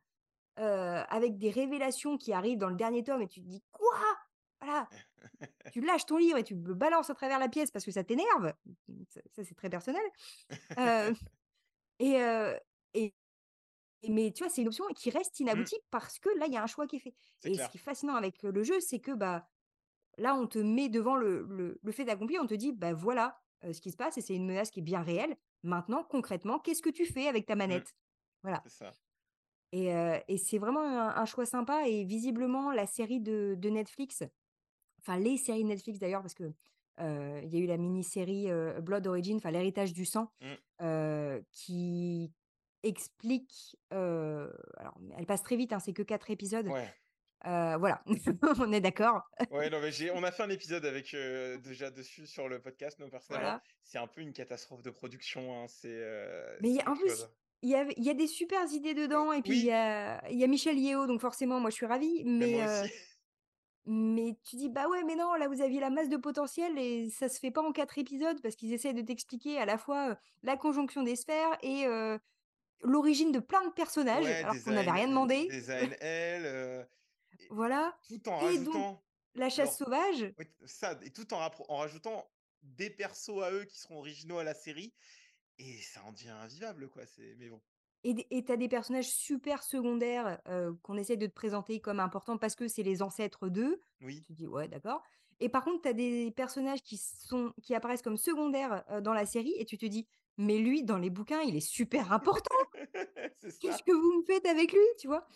avec 0.56 1.38
des 1.38 1.50
révélations 1.50 2.18
qui 2.18 2.32
arrivent 2.32 2.58
dans 2.58 2.68
le 2.68 2.76
dernier 2.76 3.02
tome 3.02 3.22
et 3.22 3.28
tu 3.28 3.42
te 3.42 3.48
dis: 3.48 3.64
«Quoi?» 3.72 3.98
voilà, 4.60 4.88
tu 5.72 5.80
lâches 5.80 6.06
ton 6.06 6.16
livre 6.18 6.38
et 6.38 6.44
tu 6.44 6.54
le 6.54 6.74
balances 6.74 7.10
à 7.10 7.14
travers 7.14 7.38
la 7.38 7.48
pièce 7.48 7.70
parce 7.70 7.84
que 7.84 7.90
ça 7.90 8.04
t'énerve. 8.04 8.52
Mmh, 8.88 9.02
ça 9.08 9.20
ça, 9.32 9.44
c'est 9.44 9.54
très 9.54 9.70
personnel. 9.70 10.02
Et 12.94 13.14
mais 14.08 14.32
tu 14.32 14.44
vois, 14.44 14.50
c'est 14.52 14.62
une 14.62 14.68
option 14.68 14.84
qui 14.94 15.10
reste 15.10 15.40
Mmh. 15.52 15.66
inaboutie 15.66 15.76
parce 15.90 16.18
que 16.18 16.28
là, 16.38 16.46
il 16.46 16.52
y 16.52 16.56
a 16.56 16.62
un 16.62 16.66
choix 16.66 16.86
qui 16.86 16.96
est 16.96 17.00
fait 17.00 17.14
et 17.44 17.58
ce 17.58 17.68
qui 17.68 17.78
est 17.78 17.80
fascinant 17.80 18.14
avec, 18.16 18.42
le 18.42 18.62
jeu, 18.64 18.80
c'est 18.80 19.00
que, 19.00 19.12
bah, 19.12 19.48
Là, 20.18 20.34
on 20.36 20.46
te 20.46 20.58
met 20.58 20.88
devant 20.88 21.16
le 21.16 21.42
le 21.48 21.78
le 21.82 21.92
fait 21.92 22.08
accompli, 22.08 22.38
on 22.38 22.46
te 22.46 22.54
dit: 22.54 22.72
«Bah, 22.72 22.92
voilà, 22.94 23.38
ce 23.62 23.80
qui 23.80 23.90
se 23.90 23.96
passe 23.96 24.18
et 24.18 24.22
c'est 24.22 24.34
une 24.34 24.46
menace 24.46 24.70
qui 24.70 24.80
est 24.80 24.82
bien 24.82 25.02
réelle. 25.02 25.36
Maintenant, 25.62 26.04
concrètement, 26.04 26.58
qu'est-ce 26.58 26.82
que 26.82 26.90
tu 26.90 27.06
fais 27.06 27.28
avec 27.28 27.46
ta 27.46 27.56
Mmh. 27.68 27.82
manette?» 27.82 27.94
voilà 28.42 28.64
C'est 28.64 28.70
ça. 28.70 28.96
et 29.72 29.88
et 30.28 30.38
c'est 30.38 30.58
vraiment 30.58 30.82
un 30.82 31.08
un 31.16 31.24
choix 31.24 31.46
sympa 31.46 31.88
et 31.88 32.04
visiblement 32.04 32.72
la 32.72 32.86
série 32.86 33.20
de 33.20 33.56
de 33.58 33.70
Netflix, 33.70 34.22
enfin 35.00 35.18
les 35.18 35.38
séries 35.38 35.64
de 35.64 35.68
Netflix 35.70 36.00
d'ailleurs 36.00 36.22
parce 36.22 36.34
que, 36.34 36.52
il 37.00 37.50
y 37.54 37.56
a 37.58 37.60
eu 37.60 37.66
la 37.66 37.78
mini-série, 37.78 38.48
Blood 38.82 39.06
Origin, 39.08 39.38
enfin 39.38 39.52
l'héritage 39.52 39.92
du 39.94 40.06
sang, 40.06 40.32
Mmh. 40.40 40.56
qui 41.52 42.32
explique, 42.86 43.76
alors 43.90 44.98
elle 45.16 45.26
passe 45.26 45.42
très 45.42 45.56
vite, 45.56 45.72
hein, 45.72 45.78
c'est 45.80 45.92
que 45.92 46.02
4 46.02 46.30
épisodes, 46.30 46.68
Ouais. 46.68 46.96
voilà, 47.44 48.02
on 48.60 48.72
est 48.72 48.80
d'accord? 48.80 49.22
Ouais, 49.50 49.70
non, 49.70 49.80
mais 49.80 50.10
on 50.10 50.24
a 50.24 50.32
fait 50.32 50.42
un 50.42 50.50
épisode 50.50 50.84
avec, 50.84 51.14
déjà 51.62 51.90
dessus 51.90 52.26
sur 52.26 52.48
le 52.48 52.60
podcast, 52.60 52.98
nous, 52.98 53.08
personnellement. 53.08 53.54
Voilà. 53.54 53.62
C'est 53.84 53.98
un 53.98 54.08
peu 54.08 54.20
une 54.20 54.32
catastrophe 54.32 54.82
de 54.82 54.90
production, 54.90 55.62
hein, 55.62 55.66
c'est, 55.68 56.02
Mais 56.60 56.78
a 56.80 56.90
en 56.90 56.96
plus, 56.96 57.28
il 57.62 57.70
y 57.70 57.94
il 57.96 58.04
y 58.04 58.10
a 58.10 58.14
des 58.14 58.26
supers 58.26 58.70
idées 58.72 58.94
dedans 58.94 59.32
et 59.32 59.42
puis 59.42 59.58
il 59.58 59.64
y 59.64 59.70
a 59.72 60.28
y 60.30 60.42
a 60.44 60.46
Michel 60.46 60.78
Yeo, 60.78 61.06
donc 61.06 61.20
forcément 61.20 61.60
moi 61.60 61.70
je 61.70 61.76
suis 61.76 61.86
ravie, 61.86 62.24
mais 62.24 62.60
mais 63.86 64.36
tu 64.44 64.56
dis: 64.56 64.68
«Bah 64.68 64.88
ouais, 64.88 65.04
mais 65.04 65.14
non, 65.14 65.34
là 65.34 65.48
vous 65.48 65.60
aviez 65.62 65.78
la 65.80 65.90
masse 65.90 66.08
de 66.08 66.16
potentiel 66.16 66.76
et 66.78 67.08
ça 67.10 67.28
se 67.28 67.38
fait 67.38 67.52
pas 67.52 67.62
en 67.62 67.72
4 67.72 67.98
épisodes» 67.98 68.40
parce 68.42 68.56
qu'ils 68.56 68.72
essaient 68.72 68.92
de 68.94 69.02
t'expliquer 69.02 69.58
à 69.58 69.64
la 69.66 69.78
fois, 69.78 70.18
la 70.42 70.56
conjonction 70.56 71.02
des 71.04 71.14
sphères 71.16 71.56
et 71.62 71.86
l'origine 72.82 73.32
de 73.32 73.40
plein 73.40 73.66
de 73.66 73.72
personnages 73.72 74.26
Ouais, 74.26 74.42
alors 74.42 74.60
qu'on 74.62 74.72
n'avait 74.72 74.90
rien 74.92 75.08
demandé. 75.08 75.48
des 75.48 75.70
ANL, 75.70 76.88
et 77.38 77.50
Voilà 77.50 77.98
tout 78.08 78.28
en 78.28 78.38
et 78.38 78.58
donc 78.58 78.86
rajoutant 78.86 79.04
la 79.34 79.50
chasse 79.50 79.76
sauvage 79.78 80.34
ça 80.64 80.98
et 81.02 81.12
tout 81.12 81.32
en 81.34 81.50
en 81.68 81.76
rajoutant 81.76 82.30
des 82.62 82.90
persos 82.90 83.42
à 83.42 83.50
eux 83.52 83.64
qui 83.64 83.78
seront 83.78 83.98
originaux 83.98 84.38
à 84.38 84.44
la 84.44 84.54
série 84.54 84.94
et 85.58 85.80
ça 85.82 86.04
en 86.04 86.12
devient 86.12 86.30
invivable, 86.30 86.90
quoi, 86.90 87.06
c'est 87.06 87.34
mais 87.36 87.50
bon. 87.50 87.62
et 88.04 88.44
tu 88.44 88.56
des 88.56 88.68
personnages 88.68 89.08
super 89.10 89.62
secondaires, 89.62 90.40
heu, 90.48 90.74
qu'on 90.82 90.96
essaie 90.96 91.16
de 91.16 91.26
te 91.26 91.32
présenter 91.32 91.80
comme 91.80 91.98
importants 92.00 92.38
parce 92.38 92.54
que 92.54 92.68
c'est 92.68 92.82
les 92.82 93.02
ancêtres 93.02 93.48
d'eux. 93.48 93.80
Oui, 94.00 94.26
Tu 94.26 94.32
dis: 94.32 94.46
«Ouais, 94.46 94.68
d'accord» 94.68 95.02
et 95.38 95.50
par 95.50 95.64
contre, 95.64 95.82
tu 95.82 95.88
as 95.88 95.92
des 95.92 96.30
personnages 96.30 96.82
qui 96.82 96.96
sont 96.96 97.52
qui 97.62 97.74
apparaissent 97.74 98.00
comme 98.02 98.16
secondaires, 98.16 98.84
heu, 98.90 99.02
dans 99.02 99.12
la 99.12 99.26
série 99.26 99.54
et 99.58 99.64
tu 99.66 99.76
te 99.78 99.84
dis: 99.86 100.06
«Mais 100.38 100.58
lui, 100.58 100.82
dans 100.82 100.98
les 100.98 101.10
bouquins, 101.10 101.40
il 101.40 101.56
est 101.56 101.60
super 101.60 102.12
important! 102.12 102.56
Qu'est-ce 103.60 103.82
que 103.82 103.92
vous 103.92 104.20
me 104.20 104.24
faites 104.24 104.46
avec 104.46 104.72
lui?» 104.72 104.80
tu 104.98 105.06
vois? 105.06 105.26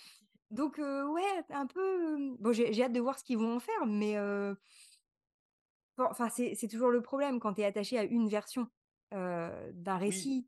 Donc 0.51 0.79
ouais, 0.79 1.45
un 1.51 1.67
peu, 1.67 2.37
bon, 2.39 2.53
j'ai 2.53 2.83
hâte 2.83 2.93
de 2.93 3.01
voir 3.01 3.19
ce 3.19 3.25
qu'ils 3.25 3.39
vont 3.39 3.57
en 3.57 3.61
faire, 3.61 3.87
mais 3.87 4.17
heu, 4.17 4.57
bon, 5.97 6.07
enfin, 6.11 6.29
c'est 6.29 6.69
toujours 6.69 6.91
le 6.91 7.03
problème 7.03 7.39
quand 7.39 7.55
tu 7.55 7.61
es 7.61 7.65
attaché 7.65 7.99
à 7.99 8.05
une 8.05 8.29
version, 8.29 8.69
d'un 9.13 9.97
récit 9.97 10.47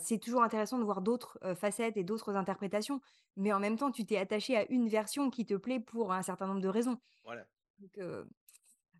c'est 0.00 0.18
toujours 0.18 0.42
intéressant 0.42 0.78
de 0.78 0.84
voir 0.84 1.00
d'autres, 1.00 1.38
facettes 1.54 1.96
et 1.96 2.04
d'autres 2.04 2.36
interprétations, 2.36 3.00
mais 3.36 3.52
en 3.52 3.60
même 3.60 3.76
temps, 3.76 3.90
tu 3.90 4.04
t'es 4.04 4.16
attaché 4.16 4.56
à 4.56 4.70
une 4.70 4.88
version 4.88 5.30
qui 5.30 5.46
te 5.46 5.54
plaît 5.54 5.80
pour 5.80 6.12
un 6.12 6.22
certain 6.22 6.46
nombre 6.46 6.60
de 6.60 6.68
raisons. 6.68 6.98
voilà. 7.24 7.44
Donc 7.78 7.98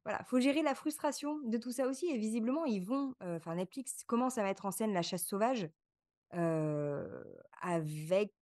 voilà, 0.04 0.22
faut 0.24 0.40
gérer 0.40 0.62
la 0.62 0.74
frustration 0.74 1.38
de 1.44 1.58
tout 1.58 1.72
ça 1.72 1.86
aussi 1.86 2.06
et 2.08 2.18
visiblement 2.18 2.64
ils 2.66 2.80
vont, 2.84 3.14
heu, 3.22 3.36
enfin 3.36 3.54
Netflix 3.56 4.04
commence 4.04 4.38
à 4.38 4.42
mettre 4.42 4.66
en 4.66 4.70
scène 4.70 4.92
la 4.92 5.02
chasse 5.02 5.26
sauvage, 5.26 5.70
heu, 6.34 7.24
avec 7.62 8.34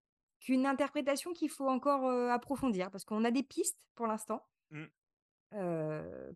une 0.49 0.67
interprétation 0.67 1.33
qu'il 1.35 1.51
faut 1.51 1.69
encore, 1.69 2.09
heu, 2.11 2.31
approfondir 2.33 2.91
parce 2.91 3.05
qu'on 3.05 3.25
a 3.25 3.31
des 3.33 3.43
pistes 3.45 3.89
pour 3.97 4.07
l'instant, 4.09 4.47
Mmh. 4.71 4.89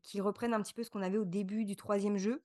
qui 0.03 0.20
reprennent 0.20 0.55
un 0.55 0.62
petit 0.62 0.74
peu 0.74 0.83
ce 0.85 0.91
qu'on 0.91 1.03
avait 1.03 1.18
au 1.18 1.24
début 1.24 1.64
du 1.64 1.77
troisième 1.77 2.16
jeu, 2.18 2.45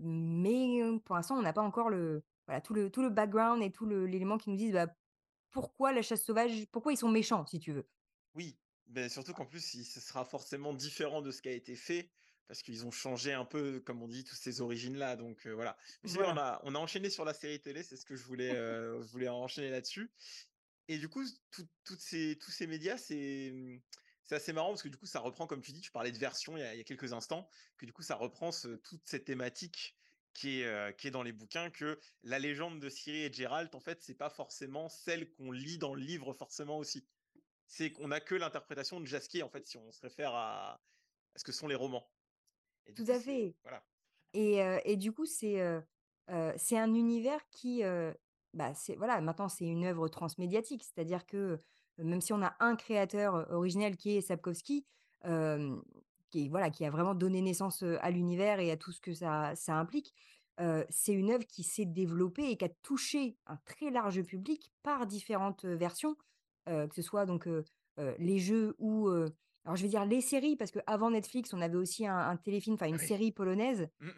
mais 0.00 0.80
pour 1.04 1.14
l'instant, 1.16 1.36
on 1.38 1.42
n'a 1.42 1.52
pas 1.52 1.62
encore 1.62 1.90
le 1.90 2.24
voilà, 2.46 2.60
tout 2.60 2.74
le 2.74 2.90
tout 2.90 3.02
le 3.02 3.10
background 3.10 3.62
et 3.62 3.70
tout 3.70 3.86
l'élément 3.86 4.38
qui 4.38 4.50
nous 4.50 4.56
dise, 4.56 4.72
bah, 4.72 4.88
pourquoi 5.50 5.92
la 5.92 6.02
chasse 6.02 6.24
sauvage 6.24 6.66
pourquoi 6.72 6.92
ils 6.92 6.96
sont 6.98 7.10
méchants, 7.10 7.46
si 7.46 7.58
tu 7.60 7.72
veux. 7.72 7.88
Oui, 8.34 8.58
beh, 8.90 9.08
surtout 9.08 9.32
qu'en 9.32 9.46
plus, 9.46 9.74
il 9.74 9.84
ce 9.84 10.00
sera 10.00 10.24
forcément 10.24 10.74
différent 10.74 11.22
de 11.22 11.30
ce 11.30 11.42
qui 11.42 11.48
a 11.48 11.52
été 11.52 11.76
fait, 11.76 12.10
parce 12.48 12.62
qu'ils 12.62 12.84
ont 12.84 12.90
changé 12.90 13.32
un 13.32 13.44
peu, 13.44 13.80
comme 13.80 14.02
on 14.02 14.08
dit, 14.08 14.24
toutes 14.24 14.38
ces 14.38 14.60
origines-là, 14.60 15.16
donc 15.16 15.46
voilà. 15.46 15.76
Mais 16.04 16.18
on 16.18 16.36
a 16.36 16.60
on 16.64 16.74
a 16.74 16.78
enchaîné 16.78 17.10
sur 17.10 17.24
la 17.24 17.34
série 17.34 17.60
télé, 17.60 17.82
c'est 17.82 17.96
ce 17.96 18.04
que 18.04 18.16
je 18.16 18.24
voulais, 18.24 18.50
je 18.54 19.10
voulais 19.12 19.28
enchaîner 19.28 19.70
là-dessus 19.70 20.10
et 20.90 20.98
du 20.98 21.08
coup, 21.08 21.22
tout 21.52 21.68
toutes 21.84 22.00
ces 22.00 22.36
tous 22.40 22.50
ces 22.50 22.66
médias, 22.66 22.98
c'est, 22.98 23.52
mmh, 23.52 23.80
c'est 24.24 24.34
assez 24.34 24.52
marrant 24.52 24.70
parce 24.70 24.82
que 24.82 24.88
du 24.88 24.96
coup, 24.96 25.06
ça 25.06 25.20
reprend, 25.20 25.46
comme 25.46 25.62
tu 25.62 25.70
dis, 25.70 25.80
tu 25.80 25.92
parlais 25.92 26.10
de 26.10 26.18
version 26.18 26.56
il 26.56 26.60
y 26.60 26.64
a 26.64 26.74
il 26.74 26.78
y 26.78 26.80
a 26.80 26.84
quelques 26.84 27.12
instants, 27.12 27.48
que 27.78 27.86
du 27.86 27.92
coup, 27.92 28.02
ça 28.02 28.16
reprend 28.16 28.50
ce 28.50 28.74
toute 28.74 29.02
cette 29.04 29.24
thématique 29.24 29.96
qui 30.34 30.62
est, 30.62 30.96
qui 30.98 31.06
est 31.08 31.10
dans 31.12 31.22
les 31.22 31.32
bouquins, 31.32 31.70
que 31.70 32.00
la 32.24 32.40
légende 32.40 32.80
de 32.80 32.88
Ciri 32.88 33.22
et 33.22 33.30
de 33.30 33.34
Géralt, 33.34 33.74
en 33.74 33.80
fait, 33.80 34.02
c'est 34.02 34.14
pas 34.14 34.30
forcément 34.30 34.88
celle 34.88 35.30
qu'on 35.30 35.52
lit 35.52 35.78
dans 35.78 35.94
le 35.94 36.02
livre 36.02 36.32
forcément 36.34 36.78
aussi. 36.78 37.06
C'est 37.72 37.92
qu'on 37.92 38.10
a 38.10 38.18
que 38.20 38.34
l'interprétation 38.34 38.98
de 39.00 39.06
Jasquier, 39.06 39.44
en 39.44 39.48
fait, 39.48 39.64
si 39.68 39.76
on 39.78 39.92
se 39.92 40.00
réfère 40.00 40.34
à 40.34 40.82
à 41.36 41.38
ce 41.38 41.44
que 41.44 41.52
sont 41.52 41.68
les 41.68 41.76
romans 41.76 42.12
et 42.86 42.94
Tout 42.96 43.04
coup, 43.04 43.08
à 43.08 43.18
fait 43.20 43.56
voilà. 43.64 43.84
et 44.34 44.62
heu 44.62 44.80
et 44.84 44.96
du 44.96 45.12
coup, 45.12 45.26
c'est, 45.26 45.60
heu, 45.62 45.82
c'est 46.58 46.78
un 46.78 46.94
univers 46.94 47.40
qui, 47.50 47.82
bah, 48.54 48.74
c'est 48.74 48.96
voilà, 48.96 49.20
maintenant 49.22 49.48
c'est 49.48 49.66
une 49.66 49.84
œuvre 49.86 50.08
transmédiatique. 50.08 50.84
C'est-à-dire 50.84 51.26
que, 51.26 51.60
même 51.98 52.20
si 52.22 52.32
on 52.34 52.42
a 52.42 52.56
un 52.60 52.76
créateur, 52.76 53.50
originel 53.52 53.96
qui 53.96 54.16
est 54.16 54.22
Sapkowski, 54.22 54.86
qui 56.30 56.48
voilà, 56.48 56.70
qui 56.70 56.84
a 56.84 56.90
vraiment 56.90 57.14
donné 57.14 57.42
naissance, 57.42 57.82
à 57.82 58.10
l'univers 58.10 58.60
et 58.60 58.70
à 58.70 58.76
tout 58.76 58.92
ce 58.92 59.00
que 59.00 59.12
ça 59.14 59.54
ça 59.56 59.76
implique, 59.76 60.14
c'est 60.90 61.12
une 61.14 61.30
œuvre 61.32 61.46
qui 61.46 61.62
s'est 61.64 61.86
développée 61.86 62.50
et 62.50 62.56
qui 62.56 62.64
a 62.66 62.68
touché 62.82 63.38
un 63.46 63.56
très 63.58 63.90
large 63.90 64.22
public 64.22 64.72
par 64.82 65.06
différentes, 65.06 65.64
versions, 65.64 66.16
heu, 66.68 66.86
que 66.88 66.94
ce 66.94 67.02
soit 67.02 67.26
donc, 67.26 67.46
heu 67.46 67.64
heu, 67.98 68.14
les 68.18 68.38
jeux 68.38 68.74
ou, 68.78 69.08
alors 69.64 69.76
je 69.76 69.82
vais 69.82 69.88
dire 69.88 70.04
les 70.06 70.20
séries 70.20 70.56
parce 70.56 70.70
qu'avant 70.70 71.10
Netflix, 71.10 71.52
on 71.54 71.60
avait 71.60 71.76
aussi 71.76 72.06
un 72.06 72.16
un 72.18 72.36
téléfilm, 72.36 72.74
enfin 72.74 72.86
une 72.88 72.98
Oui. 72.98 72.98
série 72.98 73.32
polonaise, 73.32 73.82
Mmh. 74.00 74.10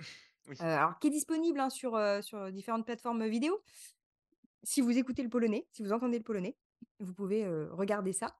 Oui. 0.48 0.56
heu, 0.62 0.64
alors 0.66 0.98
qui 1.00 1.08
est 1.08 1.10
disponible, 1.10 1.60
hein, 1.60 1.70
sur, 1.70 1.98
sur 2.22 2.52
différentes 2.52 2.86
plateformes, 2.86 3.26
vidéo. 3.28 3.60
Si 4.64 4.80
vous 4.80 4.96
écoutez 4.98 5.22
le 5.22 5.28
polonais, 5.28 5.68
si 5.72 5.82
vous 5.82 5.92
entendez 5.92 6.18
le 6.18 6.24
polonais, 6.24 6.56
vous 7.00 7.14
pouvez, 7.14 7.46
regarder 7.70 8.12
ça. 8.12 8.36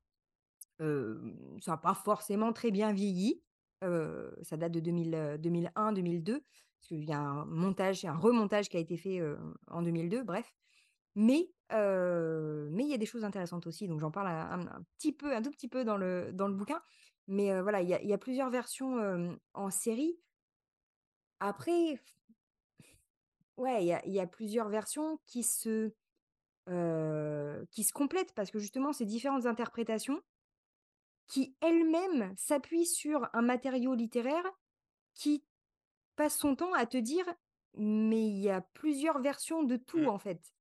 Ça 1.60 1.72
a 1.74 1.76
pas 1.76 1.94
forcément 1.94 2.52
très 2.52 2.70
bien 2.70 2.92
vieilli, 2.92 3.42
ça 3.82 4.56
date 4.56 4.72
de 4.72 4.80
2000, 4.80 5.14
heu, 5.14 5.38
2001-2002. 5.38 6.40
parce 6.40 6.88
qu'il 6.88 7.04
y 7.04 7.12
a 7.12 7.20
un 7.20 7.44
montage, 7.46 8.04
un 8.04 8.16
remontage 8.16 8.68
qui 8.68 8.76
a 8.76 8.80
été 8.80 8.96
fait, 8.96 9.20
en 9.68 9.82
2002, 9.82 10.22
bref. 10.24 10.52
Mais 11.14 11.52
mais 12.70 12.84
il 12.84 12.90
y 12.90 12.94
a 12.94 12.98
des 12.98 13.06
choses 13.06 13.24
intéressantes 13.24 13.66
aussi, 13.66 13.88
donc 13.88 14.00
j'en 14.00 14.10
parle 14.10 14.28
un 14.28 14.60
un 14.66 14.82
petit 14.98 15.12
peu, 15.12 15.34
un 15.34 15.42
tout 15.42 15.50
petit 15.50 15.68
peu 15.68 15.84
dans 15.84 15.96
le 15.96 16.32
dans 16.32 16.48
le 16.48 16.54
bouquin. 16.54 16.82
Mais 17.28 17.60
voilà, 17.60 17.80
il 17.82 17.88
y 17.88 17.94
a 17.94 18.02
il 18.02 18.08
y 18.08 18.12
a 18.12 18.18
plusieurs 18.18 18.50
versions, 18.50 19.38
en 19.54 19.70
série. 19.70 20.20
Après, 21.40 22.00
ouais, 23.56 23.82
il 23.84 23.86
y 23.86 23.92
a 23.92 24.04
il 24.06 24.12
y 24.12 24.20
a 24.20 24.26
plusieurs 24.26 24.68
versions 24.68 25.18
qui 25.26 25.42
se, 25.42 25.92
qui 27.70 27.84
se 27.84 27.92
complètent 27.92 28.34
parce 28.34 28.50
que 28.50 28.58
justement 28.58 28.92
ces 28.92 29.04
différentes 29.06 29.46
interprétations 29.46 30.22
qui 31.26 31.56
elles-mêmes 31.60 32.34
s'appuient 32.36 32.86
sur 32.86 33.28
un 33.32 33.42
matériau 33.42 33.94
littéraire 33.94 34.44
qui 35.14 35.46
passe 36.16 36.38
son 36.38 36.56
temps 36.56 36.74
à 36.74 36.86
te 36.86 36.96
dire: 36.98 37.26
«Mais 37.74 38.26
il 38.28 38.38
y 38.40 38.50
a 38.50 38.60
plusieurs 38.62 39.20
versions 39.20 39.62
de 39.64 39.76
tout, 39.76 40.06
Mmh. 40.06 40.08
en 40.08 40.18
fait». 40.18 40.54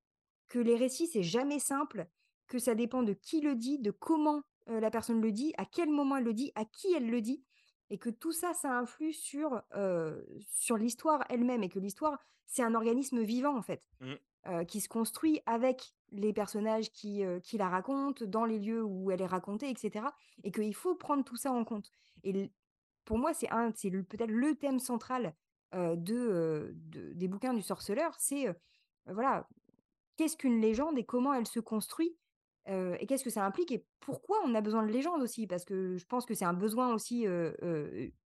Que 0.52 0.58
les 0.58 0.76
récits, 0.76 1.06
c'est 1.06 1.22
jamais 1.22 1.58
simple, 1.58 2.06
que 2.46 2.58
ça 2.58 2.74
dépend 2.74 3.02
de 3.02 3.14
qui 3.14 3.40
le 3.40 3.54
dit, 3.54 3.78
de 3.78 3.90
comment, 3.90 4.42
heu, 4.68 4.80
la 4.80 4.90
personne 4.90 5.22
le 5.22 5.32
dit, 5.32 5.54
à 5.56 5.64
quel 5.64 5.88
moment 5.88 6.18
elle 6.18 6.24
le 6.24 6.34
dit, 6.34 6.52
à 6.56 6.66
qui 6.66 6.92
elle 6.92 7.08
le 7.08 7.22
dit 7.22 7.42
et 7.88 7.96
que 7.96 8.10
tout 8.10 8.32
ça, 8.32 8.52
ça 8.52 8.70
influe 8.76 9.14
sur, 9.14 9.62
heu, 9.74 10.26
sur 10.50 10.76
l'histoire 10.76 11.24
elle-même 11.30 11.62
et 11.62 11.70
que 11.70 11.78
l'histoire, 11.78 12.18
c'est 12.44 12.62
un 12.62 12.74
organisme 12.74 13.22
vivant, 13.22 13.56
en 13.56 13.62
fait, 13.62 13.88
Mmh. 14.00 14.18
heu, 14.46 14.64
qui 14.64 14.82
se 14.82 14.90
construit 14.90 15.40
avec 15.46 15.94
les 16.10 16.34
personnages 16.34 16.92
qui, 16.92 17.22
qui 17.42 17.56
la 17.56 17.70
racontent, 17.70 18.26
dans 18.26 18.44
les 18.44 18.58
lieux 18.58 18.84
où 18.84 19.10
elle 19.10 19.22
est 19.22 19.26
racontée 19.26 19.70
et 19.70 19.76
cetera 19.78 20.14
et 20.44 20.52
qu'il 20.52 20.74
faut 20.74 20.96
prendre 20.96 21.24
tout 21.24 21.36
ça 21.36 21.50
en 21.50 21.64
compte 21.64 21.90
et 22.24 22.50
pour 23.06 23.16
moi, 23.16 23.32
c'est 23.32 23.50
un 23.50 23.72
c'est 23.74 23.90
peut-être 23.90 24.30
le 24.30 24.54
thème 24.54 24.78
central, 24.78 25.34
de, 25.72 26.74
des 27.14 27.28
bouquins 27.28 27.54
du 27.54 27.62
sorceleur, 27.62 28.14
c'est, 28.18 28.46
voilà, 29.06 29.48
qu'est-ce 30.16 30.36
qu'une 30.36 30.60
légende 30.60 30.98
et 30.98 31.04
comment 31.04 31.34
elle 31.34 31.46
se 31.46 31.60
construit? 31.60 32.16
Et 32.66 33.06
qu'est-ce 33.06 33.24
que 33.24 33.30
ça 33.30 33.44
implique 33.44 33.72
et 33.72 33.84
pourquoi 34.00 34.38
on 34.44 34.54
a 34.54 34.60
besoin 34.60 34.84
de 34.86 34.92
légendes 34.92 35.22
aussi? 35.22 35.46
Parce 35.46 35.64
que 35.64 35.96
je 35.96 36.06
pense 36.06 36.26
que 36.26 36.34
c'est 36.34 36.44
un 36.44 36.52
besoin 36.52 36.94
aussi, 36.94 37.26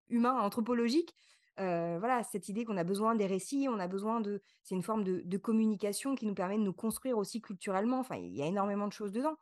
humain, 0.09 0.39
anthropologique. 0.39 1.15
Voilà, 1.57 2.21
cette 2.23 2.49
idée 2.49 2.65
qu'on 2.65 2.75
a 2.75 2.83
besoin 2.83 3.15
des 3.15 3.27
récits, 3.27 3.67
on 3.69 3.79
a 3.79 3.87
besoin 3.87 4.19
de 4.19 4.41
c'est 4.63 4.75
une 4.75 4.83
forme 4.83 5.03
de 5.05 5.37
communication 5.37 6.15
qui 6.15 6.25
nous 6.25 6.35
permet 6.35 6.57
de 6.57 6.63
nous 6.63 6.73
construire 6.73 7.17
aussi 7.17 7.41
culturellement. 7.41 7.99
Enfin, 7.99 8.17
il 8.17 8.35
y 8.35 8.41
a 8.41 8.45
énormément 8.45 8.87
de 8.87 8.93
choses 8.93 9.13
dedans. 9.13 9.37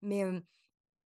Mais, 0.00 0.24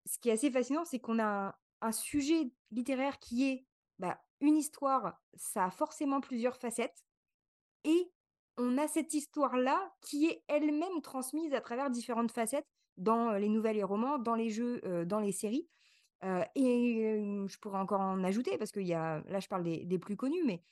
ce 0.07 0.19
qui 0.19 0.29
est 0.29 0.33
assez 0.33 0.51
fascinant, 0.51 0.85
c'est 0.85 1.01
qu'on 1.01 1.19
a 1.19 1.25
un 1.25 1.55
un 1.83 1.93
sujet 1.93 2.51
littéraire 2.71 3.19
qui 3.19 3.51
est, 3.51 3.67
bah, 3.99 4.23
une 4.41 4.57
histoire, 4.57 5.21
ça 5.35 5.67
a 5.67 5.71
forcément 5.71 6.21
plusieurs 6.21 6.57
facettes 6.57 7.05
et 7.85 8.11
on 8.59 8.79
a 8.79 8.89
cette 8.89 9.15
histoire-là 9.15 9.93
qui 10.03 10.27
est 10.27 10.45
elle-même 10.49 11.01
transmise 11.03 11.55
à 11.55 11.61
travers 11.61 11.91
différentes 11.91 12.33
facettes 12.33 12.67
dans, 12.99 13.33
heu, 13.35 13.39
les 13.39 13.49
nouvelles 13.49 13.79
et 13.79 13.83
romans, 13.85 14.19
dans 14.19 14.35
les 14.35 14.51
jeux, 14.51 14.81
heu, 14.85 15.07
dans 15.07 15.21
les 15.21 15.33
séries, 15.33 15.69
heu 16.25 16.43
et 16.57 17.23
je 17.49 17.59
pourrais 17.61 17.79
encore 17.81 18.01
en 18.03 18.25
ajouter 18.25 18.59
parce 18.59 18.73
qu'il 18.73 18.87
y 18.89 18.95
a 18.95 19.23
là, 19.29 19.41
je 19.41 19.49
parle 19.49 19.65
des 19.65 19.85
des 19.87 19.99
plus 20.01 20.17
connus, 20.17 20.45
mais 20.47 20.63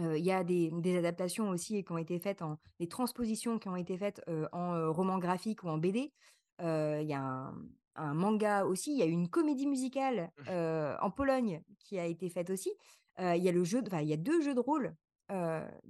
il 0.00 0.24
y 0.24 0.32
a 0.32 0.44
des 0.44 0.70
des 0.72 0.96
adaptations 0.98 1.50
aussi 1.50 1.84
qui 1.84 1.92
ont 1.92 1.98
été 1.98 2.18
faites 2.20 2.42
en 2.42 2.58
des 2.80 2.88
transpositions 2.88 3.58
qui 3.60 3.68
ont 3.68 3.76
été 3.76 3.96
faites, 3.98 4.22
en, 4.52 4.92
roman 4.92 5.18
graphique 5.18 5.64
ou 5.64 5.68
en 5.70 5.78
BD. 5.78 6.12
Il 6.60 7.06
y 7.08 7.14
a 7.14 7.20
un 7.22 7.54
un 7.96 8.14
manga 8.14 8.64
aussi, 8.66 8.92
il 8.92 8.98
y 8.98 9.02
a 9.02 9.06
une 9.06 9.28
comédie 9.28 9.66
musicale, 9.68 10.32
heu, 10.48 10.94
en 11.00 11.10
Pologne 11.12 11.62
qui 11.80 11.98
a 11.98 12.06
été 12.06 12.28
faite 12.30 12.50
aussi. 12.50 12.72
Il 13.20 13.36
y 13.44 13.48
a 13.48 13.52
le 13.52 13.64
jeu 13.64 13.82
y 14.02 14.12
a 14.12 14.16
2 14.16 14.40
jeux 14.42 14.54
de 14.54 14.60
rôle, 14.60 14.96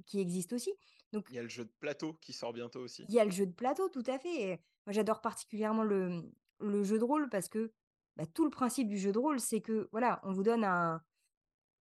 qui 0.06 0.20
existent 0.20 0.56
aussi. 0.56 0.72
Donc 1.14 1.26
Il 1.28 1.34
y 1.34 1.38
a 1.38 1.42
le 1.42 1.48
jeu 1.48 1.66
de 1.66 1.70
plateau 1.80 2.14
qui 2.14 2.32
sort 2.32 2.54
bientôt 2.54 2.80
aussi. 2.80 3.08
il 3.08 3.14
y 3.14 3.20
a 3.20 3.24
le 3.24 3.30
jeu 3.30 3.46
de 3.46 3.52
plateau, 3.52 3.88
tout 3.88 4.02
à 4.06 4.18
fait 4.18 4.42
et 4.42 4.48
moi 4.86 4.92
j'adore 4.92 5.20
particulièrement 5.20 5.82
le, 5.84 6.30
le 6.60 6.84
jeu 6.84 6.98
de 6.98 7.04
rôle 7.04 7.28
parce 7.28 7.48
que, 7.48 7.72
bah, 8.16 8.24
tout 8.26 8.44
le 8.44 8.50
principe 8.50 8.88
du 8.88 8.98
jeu 8.98 9.12
de 9.12 9.18
rôle, 9.18 9.40
c'est 9.40 9.60
que, 9.60 9.88
voilà, 9.92 10.20
on 10.24 10.32
vous 10.32 10.42
donne 10.42 10.64
un 10.64 11.02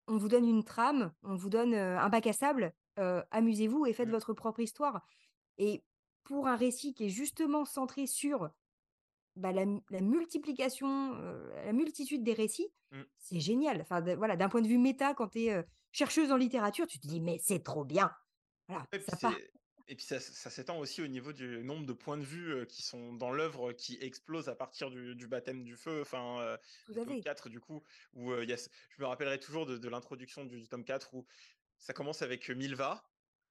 on 0.08 0.18
vous 0.18 0.30
donne 0.30 0.48
une 0.48 0.64
trame, 0.66 1.14
on 1.24 1.36
vous 1.36 1.50
donne, 1.50 1.74
un 1.76 2.10
bac 2.10 2.28
à 2.28 2.34
sable, 2.34 2.74
amusez-vous 2.98 3.86
et 3.88 3.94
faites 3.94 4.10
Mmh. 4.10 4.12
votre 4.12 4.34
propre 4.34 4.62
histoire 4.62 5.06
et 5.60 5.86
pour 6.24 6.48
un 6.48 6.56
récit 6.58 6.94
qui 6.94 7.06
est 7.06 7.10
justement 7.10 7.66
centré 7.66 8.08
sur, 8.08 8.52
bah, 9.36 9.52
la 9.54 9.66
multiplication, 10.02 11.14
la 11.66 11.74
multitude 11.74 12.24
des 12.24 12.34
récits, 12.34 12.70
Mmh. 12.92 13.04
c'est 13.20 13.40
génial. 13.40 13.82
Enfin, 13.82 14.02
de 14.02 14.14
voilà, 14.14 14.36
d'un 14.38 14.50
point 14.50 14.62
de 14.62 14.68
vue 14.68 14.78
méta, 14.80 15.14
quand 15.16 15.30
tu 15.30 15.44
es, 15.46 15.54
heu, 15.56 15.66
chercheuse 15.92 16.32
en 16.32 16.38
littérature, 16.38 16.88
tu 16.88 17.00
te 17.00 17.08
dis: 17.08 17.22
«Mais 17.22 17.40
c'est 17.42 17.64
trop 17.64 17.86
bien!» 17.86 18.12
Voilà, 18.68 18.88
Et 18.92 19.00
puis 19.00 19.12
ça 19.12 19.18
part. 19.18 19.42
c'est 19.42 19.52
et 19.90 19.96
puis 19.96 20.06
ça 20.06 20.20
ça 20.22 20.50
s'étend 20.50 20.80
aussi 20.80 21.02
au 21.02 21.08
niveau 21.08 21.34
du 21.34 21.62
nombre 21.64 21.86
de 21.86 21.92
points 21.94 22.18
de 22.18 22.24
vue, 22.24 22.66
qui 22.68 22.82
sont 22.84 23.14
dans 23.14 23.32
l'œuvre, 23.32 23.74
qui 23.74 23.98
explose 24.02 24.48
à 24.48 24.56
partir 24.56 24.90
du 24.90 25.16
du 25.16 25.28
baptême 25.28 25.64
du 25.64 25.76
feu, 25.76 26.02
enfin, 26.02 26.58
du 26.88 27.02
tome 27.02 27.20
fait. 27.20 27.20
4 27.20 27.50
du 27.50 27.60
coup, 27.60 27.84
où, 28.14 28.32
heu, 28.32 28.44
il 28.44 28.50
y 28.50 28.54
a 28.54 28.58
ce 28.58 28.70
je 28.90 29.02
me 29.02 29.08
rappellerai 29.08 29.40
toujours 29.40 29.66
de 29.66 29.78
de 29.78 29.90
l'introduction 29.90 30.46
du 30.46 30.62
du 30.62 30.68
tome 30.70 30.86
4 30.86 31.14
où 31.16 31.26
ça 31.78 31.94
commence 31.94 32.22
avec, 32.22 32.50
Milva 32.50 33.04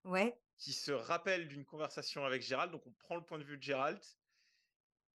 Ouais, 0.05 0.41
qui 0.59 0.73
se 0.73 0.93
rappelle 0.93 1.47
d'une 1.49 1.65
conversation 1.67 2.25
avec 2.25 2.41
Geralt, 2.43 2.71
donc 2.73 2.87
on 2.87 2.93
prend 2.95 3.17
le 3.17 3.25
point 3.25 3.39
de 3.39 3.45
vue 3.45 3.59
de 3.59 3.63
Geralt. 3.63 4.17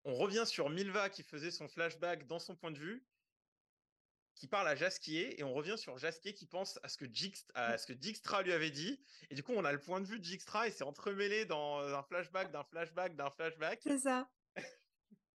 On 0.06 0.16
revient 0.16 0.46
sur 0.48 0.70
Milva 0.70 1.10
qui 1.10 1.24
faisait 1.24 1.52
son 1.52 1.68
flashback 1.68 2.26
dans 2.28 2.40
son 2.40 2.56
point 2.56 2.72
de 2.72 2.80
vue, 2.80 3.08
qui 4.38 4.48
parle 4.48 4.68
à 4.68 4.76
Jasquier 4.76 5.40
et 5.40 5.44
on 5.44 5.54
revient 5.54 5.78
sur 5.78 5.98
Jasquier 5.98 6.34
qui 6.34 6.46
pense 6.46 6.80
à 6.84 6.90
ce 6.90 6.98
que 6.98 7.06
Jixt 7.12 7.52
à 7.56 7.78
ce 7.78 7.88
que 7.88 7.94
Dijkstra 7.94 8.44
lui 8.44 8.54
avait 8.54 8.70
dit 8.70 9.00
et 9.30 9.36
du 9.36 9.44
coup, 9.44 9.54
on 9.56 9.66
a 9.66 9.72
le 9.72 9.80
point 9.80 10.00
de 10.00 10.06
vue 10.06 10.20
de 10.20 10.24
Dijkstra 10.24 10.68
et 10.68 10.72
c'est 10.72 10.84
entremêlé 10.84 11.46
dans, 11.46 11.80
un 11.80 12.04
flashback, 12.04 12.52
d'un 12.52 12.64
flashback, 12.64 13.16
d'un 13.16 13.30
flashback. 13.32 13.80
c'est 13.84 14.00
ça. 14.00 14.30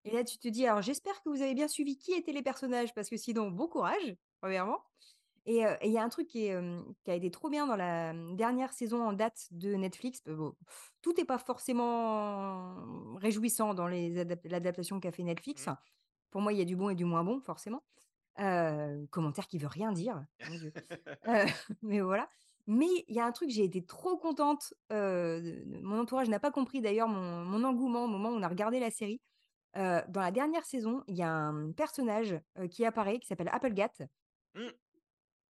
Et 0.03 0.11
là, 0.11 0.23
tu 0.23 0.39
te 0.39 0.47
dis: 0.47 0.65
«Alors 0.65 0.81
j'espère 0.81 1.21
que 1.21 1.29
vous 1.29 1.41
avez 1.41 1.53
bien 1.53 1.67
suivi 1.67 1.97
qui 1.97 2.13
étaient 2.13 2.31
les 2.31 2.41
personnages 2.41 2.93
parce 2.93 3.09
que 3.09 3.17
sinon 3.17 3.51
bon 3.51 3.67
courage, 3.67 4.15
premièrement». 4.39 4.83
Et 5.45 5.57
et 5.57 5.87
il 5.87 5.91
y 5.91 5.97
a 5.97 6.03
un 6.03 6.09
truc 6.09 6.27
qui 6.27 6.45
est, 6.45 6.49
hem, 6.49 6.93
qui 7.03 7.11
a 7.11 7.15
été 7.15 7.31
trop 7.31 7.49
bien 7.49 7.65
dans 7.65 7.75
la, 7.75 8.13
dernière 8.35 8.73
saison 8.73 9.03
en 9.03 9.13
date 9.13 9.47
de 9.51 9.73
Netflix, 9.73 10.21
bon, 10.25 10.55
tout 11.01 11.19
est 11.19 11.25
pas 11.25 11.39
forcément 11.39 12.75
réjouissant 13.17 13.73
dans 13.73 13.87
l'adaptation 13.87 14.99
qu'a 14.99 15.11
fait 15.11 15.23
Netflix. 15.23 15.65
Mmh. 15.65 15.77
Pour 16.29 16.41
moi, 16.41 16.53
il 16.53 16.59
y 16.59 16.61
a 16.61 16.65
du 16.65 16.75
bon 16.75 16.89
et 16.89 16.95
du 16.95 17.05
moins 17.05 17.23
bon 17.23 17.41
forcément. 17.41 17.83
Commentaire 18.37 19.47
qui 19.47 19.57
veut 19.57 19.67
rien 19.67 19.91
dire, 19.91 20.23
mon 20.49 20.57
Dieu. 20.57 20.73
Heu, 21.27 21.45
mais 21.81 22.01
voilà. 22.01 22.29
Mais 22.67 22.87
il 23.07 23.15
y 23.15 23.19
a 23.19 23.25
un 23.25 23.31
truc, 23.31 23.49
j'ai 23.49 23.63
été 23.63 23.83
trop 23.83 24.17
contente, 24.17 24.73
mon 24.89 25.99
entourage 25.99 26.29
n'a 26.29 26.39
pas 26.39 26.51
compris 26.51 26.81
d'ailleurs 26.81 27.07
mon 27.07 27.43
mon 27.43 27.63
engouement 27.63 28.05
au 28.05 28.07
moment 28.07 28.29
où 28.29 28.33
on 28.33 28.43
a 28.43 28.47
regardé 28.47 28.79
la 28.79 28.91
série. 28.91 29.19
Dans 29.75 30.21
la 30.21 30.31
dernière 30.31 30.65
saison, 30.65 31.03
il 31.07 31.15
y 31.15 31.23
a 31.23 31.31
un 31.31 31.71
personnage, 31.71 32.39
qui 32.69 32.85
apparaît, 32.85 33.19
qui 33.19 33.27
s'appelle 33.27 33.49
Applegat, 33.51 33.93
Mmh. 34.53 34.67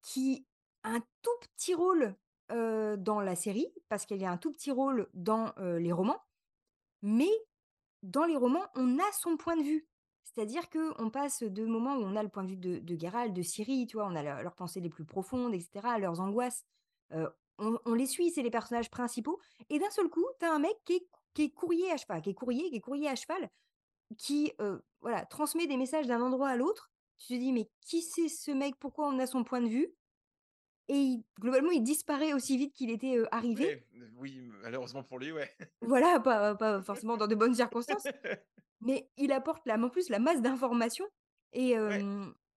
qui 0.04 0.46
a 0.84 0.90
un 0.92 1.00
tout 1.22 1.32
petit 1.42 1.74
rôle, 1.74 2.16
dans 2.50 3.22
la 3.22 3.36
série, 3.36 3.74
parce 3.88 4.06
qu'il 4.06 4.18
y 4.18 4.26
a 4.26 4.32
un 4.32 4.38
tout 4.38 4.52
petit 4.52 4.72
rôle 4.72 5.10
dans, 5.14 5.54
les 5.58 5.92
romans. 5.92 6.22
Mais 7.02 7.32
dans 8.04 8.26
les 8.26 8.36
romans, 8.36 8.66
on 8.76 9.00
a 9.00 9.12
son 9.14 9.38
point 9.38 9.56
de 9.56 9.64
vue. 9.64 9.88
C'est-à-dire 10.34 10.70
qu'on 10.70 11.10
passe 11.10 11.44
de 11.44 11.66
moments 11.66 11.96
où 11.98 12.04
on 12.04 12.16
a 12.16 12.24
le 12.24 12.30
point 12.30 12.44
de 12.44 12.50
vue 12.52 12.58
de 12.58 12.80
de 12.80 13.00
Geralt, 13.00 13.34
de 13.34 13.42
Ciri, 13.42 13.86
tu 13.88 13.98
vois? 13.98 14.08
On 14.08 14.16
a 14.16 14.24
leur 14.24 14.42
leurs 14.44 14.56
pensées 14.56 14.80
les 14.82 14.90
plus 14.90 15.06
profondes 15.06 15.54
et 15.54 15.60
cetera, 15.60 16.00
leurs 16.00 16.20
angoisses. 16.22 16.64
Heu, 17.14 17.30
on 17.60 17.94
les 17.94 18.08
suit, 18.08 18.32
c'est 18.32 18.42
les 18.44 18.50
personnages 18.52 18.90
principaux 18.90 19.40
et 19.70 19.78
d'un 19.80 19.90
seul 19.92 20.10
coup, 20.10 20.26
tu 20.40 20.46
as 20.46 20.54
un 20.54 20.60
mec 20.60 20.76
qui 20.86 21.44
est 21.44 21.52
courrier 21.52 21.92
à 21.92 21.98
cheval, 21.98 22.22
qui 22.22 22.32
est 22.32 22.34
courrier, 22.34 22.70
qui 22.70 22.78
est 22.78 22.82
courrier 22.82 23.08
à 23.10 23.16
cheval 23.16 23.50
qui, 24.18 24.54
heu, 24.62 24.84
voilà, 25.02 25.26
transmet 25.26 25.68
des 25.68 25.78
messages 25.78 26.08
d'un 26.08 26.22
endroit 26.22 26.50
à 26.50 26.56
l'autre. 26.58 26.92
Tu 27.18 27.28
te 27.28 27.34
dis: 27.40 27.52
«Mais 27.54 27.70
qui 27.82 28.02
c'est 28.02 28.30
ce 28.30 28.52
mec? 28.52 28.76
Pourquoi 28.80 29.08
on 29.08 29.20
a 29.20 29.28
son 29.28 29.44
point 29.44 29.62
de 29.62 29.68
vue?» 29.70 29.96
Et 30.88 30.96
il 30.96 31.24
globalement, 31.40 31.72
il 31.72 31.84
disparaît 31.84 32.34
aussi 32.34 32.58
vite 32.58 32.74
qu'il 32.74 32.90
était, 32.90 33.22
arrivé. 33.32 33.86
Oui, 34.18 34.40
malheureusement 34.62 35.04
pour 35.04 35.20
lui, 35.20 35.32
ouais. 35.32 35.50
Voilà, 35.82 36.20
pas 36.20 36.56
pas 36.56 36.82
forcément 36.82 37.18
dans 37.18 37.28
de 37.28 37.36
bonnes 37.36 37.56
circonstances, 37.56 38.04
mais 38.82 39.10
il 39.18 39.32
apporte 39.32 39.66
la 39.66 39.76
en 39.76 39.90
plus 39.90 40.10
la 40.10 40.20
masse 40.20 40.42
d'informations 40.42 41.08
et 41.54 41.78
Ouais, 41.78 42.02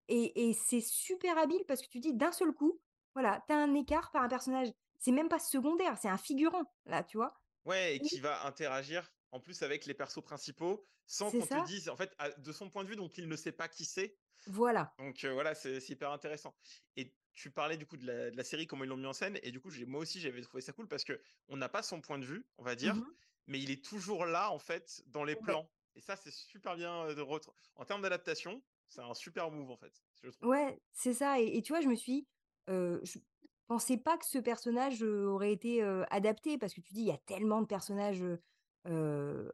et 0.09 0.49
et 0.49 0.53
c'est 0.55 0.81
super 0.81 1.39
habile 1.39 1.65
parce 1.67 1.81
que 1.83 1.89
tu 1.89 2.01
dis 2.01 2.13
d'un 2.15 2.33
seul 2.33 2.53
coup, 2.53 2.81
voilà, 3.15 3.43
tu 3.47 3.55
as 3.55 3.59
un 3.59 3.75
écart 3.75 4.11
par 4.11 4.23
un 4.23 4.29
personnage. 4.29 4.69
C'est 4.99 5.13
même 5.13 5.29
pas 5.29 5.39
secondaire, 5.39 5.97
c'est 6.01 6.09
un 6.09 6.19
figurant, 6.19 6.65
là, 6.87 7.03
tu 7.05 7.17
vois? 7.17 7.35
ouais 7.65 7.97
et 7.97 8.01
qui 8.01 8.21
va 8.21 8.45
interagir, 8.47 9.11
en 9.33 9.41
plus 9.41 9.63
avec 9.63 9.87
les 9.87 9.95
persos 9.95 10.23
principaux, 10.23 10.87
sans 11.07 11.31
qu'on 11.31 11.47
te 11.47 11.65
dise 11.67 11.89
en 11.89 11.97
fait, 11.97 12.15
de 12.39 12.53
son 12.53 12.71
point 12.71 12.85
de 12.85 12.89
vue, 12.89 12.97
donc 12.97 13.17
il 13.19 13.29
ne 13.29 13.37
sait 13.37 13.53
pas 13.53 13.69
qui 13.69 13.85
c'est. 13.85 14.19
voilà. 14.47 14.95
Donc 14.99 15.25
voilà, 15.25 15.55
c'est 15.55 15.81
c'est 15.81 15.93
hyper 15.95 16.11
intéressant 16.11 16.55
et 16.97 17.15
tu 17.35 17.51
parlais 17.51 17.77
du 17.77 17.87
coup 17.87 17.97
de 17.97 18.07
la 18.07 18.31
de 18.31 18.37
la 18.37 18.45
série, 18.45 18.67
comment 18.67 18.85
ils 18.85 18.89
l'ont 18.89 18.97
mis 18.97 19.07
en 19.07 19.13
scène 19.13 19.39
et 19.43 19.51
du 19.53 19.61
coup, 19.61 19.71
moi 19.87 20.01
aussi, 20.01 20.21
j'avais 20.21 20.43
trouvé 20.43 20.61
ça 20.63 20.73
cool 20.73 20.89
parce 20.89 21.05
que 21.05 21.21
on 21.49 21.57
n'a 21.57 21.69
pas 21.69 21.83
son 21.83 22.01
point 22.01 22.19
de 22.19 22.25
vue, 22.27 22.47
on 22.59 22.65
va 22.65 22.77
Mmh 22.83 23.03
dire, 23.03 23.05
mais 23.47 23.61
il 23.61 23.71
est 23.71 23.85
toujours 23.85 24.25
là, 24.27 24.51
en 24.51 24.59
fait, 24.59 25.03
dans 25.07 25.25
les 25.25 25.37
Ouais. 25.41 25.57
plans 25.57 25.71
et 25.97 26.01
ça, 26.01 26.17
c'est 26.17 26.31
super 26.33 26.77
bien, 26.77 27.07
heu, 27.09 27.15
de 27.15 27.21
retr 27.23 27.51
en 27.77 27.85
termes 27.85 28.03
d'adaptation, 28.03 28.63
c'est 28.89 29.01
un 29.03 29.15
super 29.15 29.51
move, 29.51 29.71
en 29.71 29.77
fait, 29.77 30.05
je 30.23 30.31
trouve. 30.31 30.43
Ouais, 30.43 30.79
c'est 30.93 31.15
ça 31.15 31.41
et 31.41 31.57
et 31.57 31.63
tu 31.63 31.73
vois, 31.73 31.81
je 31.81 31.89
me 31.89 31.95
suis 31.95 32.27
heu, 32.69 33.01
je 33.03 33.19
pensais 33.67 33.97
pas 33.97 34.19
que 34.19 34.27
ce 34.27 34.39
personnage, 34.39 35.03
aurait 35.03 35.53
été, 35.53 35.83
adapté 36.11 36.59
parce 36.59 36.75
que 36.75 36.81
tu 36.81 36.93
dis: 36.93 37.01
«Il 37.03 37.07
y 37.07 37.11
a 37.13 37.19
tellement 37.19 37.61
de 37.63 37.67
personnages, 37.67 38.25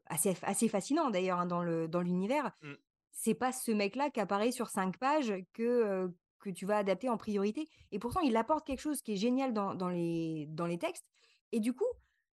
assez 0.06 0.34
assez 0.42 0.68
fascinants 0.68 1.10
d'ailleurs, 1.10 1.38
hein, 1.40 1.46
dans 1.46 1.62
le 1.62 1.88
dans 1.88 2.00
l'univers». 2.02 2.52
Mmh. 2.62 2.80
C'est 3.12 3.34
pas 3.34 3.52
ce 3.52 3.72
mec-là 3.72 4.10
qui 4.10 4.20
apparaît 4.20 4.52
sur 4.52 4.70
5 4.70 4.98
pages 4.98 5.34
que, 5.54 6.12
que 6.41 6.51
tu 6.51 6.66
vas 6.66 6.78
adapter 6.78 7.09
en 7.09 7.16
priorité 7.16 7.68
et 7.93 7.99
pourtant 7.99 8.20
il 8.20 8.36
apporte 8.36 8.66
quelque 8.66 8.80
chose 8.80 9.03
qui 9.03 9.12
est 9.12 9.16
génial 9.16 9.53
dans 9.53 9.74
dans 9.74 9.88
les 9.88 10.47
dans 10.49 10.66
les 10.66 10.78
textes 10.78 11.07
et 11.53 11.61
du 11.61 11.72
coup, 11.72 11.86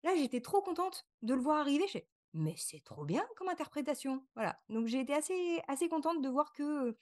là, 0.03 0.16
j'étais 0.16 0.41
trop 0.41 0.62
contente 0.62 1.08
de 1.22 1.34
le 1.34 1.41
voir 1.41 1.58
arriver. 1.60 1.86
Je 1.88 1.99
«Mais 2.34 2.53
c'est 2.58 2.84
trop 2.84 3.05
bien 3.05 3.26
comme 3.36 3.49
interprétation!» 3.49 4.24
voilà, 4.36 4.60
donc 4.70 4.88
j'ai 4.88 4.99
été 4.99 5.14
assez 5.14 5.62
assez 5.68 5.89
contente 5.89 6.22
de 6.22 6.30
voir 6.30 6.53
que, 6.53 6.95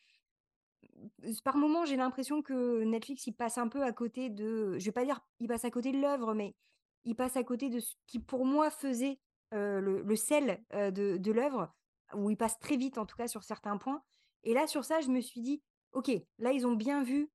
par 1.43 1.57
moments, 1.57 1.85
j'ai 1.85 1.97
l'impression 1.97 2.41
que 2.41 2.83
Netflix, 2.83 3.27
il 3.27 3.33
passe 3.33 3.57
un 3.57 3.67
peu 3.67 3.83
à 3.83 3.91
côté 3.91 4.29
de 4.29 4.77
je 4.77 4.85
vais 4.85 4.91
pas 4.91 5.03
dire, 5.05 5.19
il 5.39 5.47
passe 5.47 5.65
à 5.65 5.71
côté 5.71 5.91
de 5.91 5.99
l'œuvre, 5.99 6.33
mais 6.33 6.55
il 7.03 7.15
passe 7.15 7.37
à 7.37 7.43
côté 7.43 7.69
de 7.69 7.79
ce 7.79 7.95
qui, 8.07 8.19
pour 8.19 8.45
moi, 8.45 8.69
faisait, 8.71 9.19
le 9.51 10.01
le 10.01 10.15
sel, 10.15 10.63
de 10.71 11.17
de 11.17 11.31
l'œuvre, 11.31 11.73
où 12.13 12.29
il 12.29 12.37
passe 12.37 12.59
très 12.59 12.77
vite, 12.77 12.97
en 12.97 13.05
tout 13.05 13.17
cas, 13.17 13.27
sur 13.27 13.43
certains 13.43 13.77
points 13.77 14.03
et 14.45 14.53
là, 14.53 14.67
sur 14.67 14.85
ça, 14.85 15.01
je 15.01 15.09
me 15.09 15.21
suis 15.21 15.41
dit: 15.41 15.61
«OK, 15.95 16.11
là, 16.37 16.51
ils 16.51 16.67
ont 16.67 16.75
bien 16.75 17.03
vu 17.03 17.31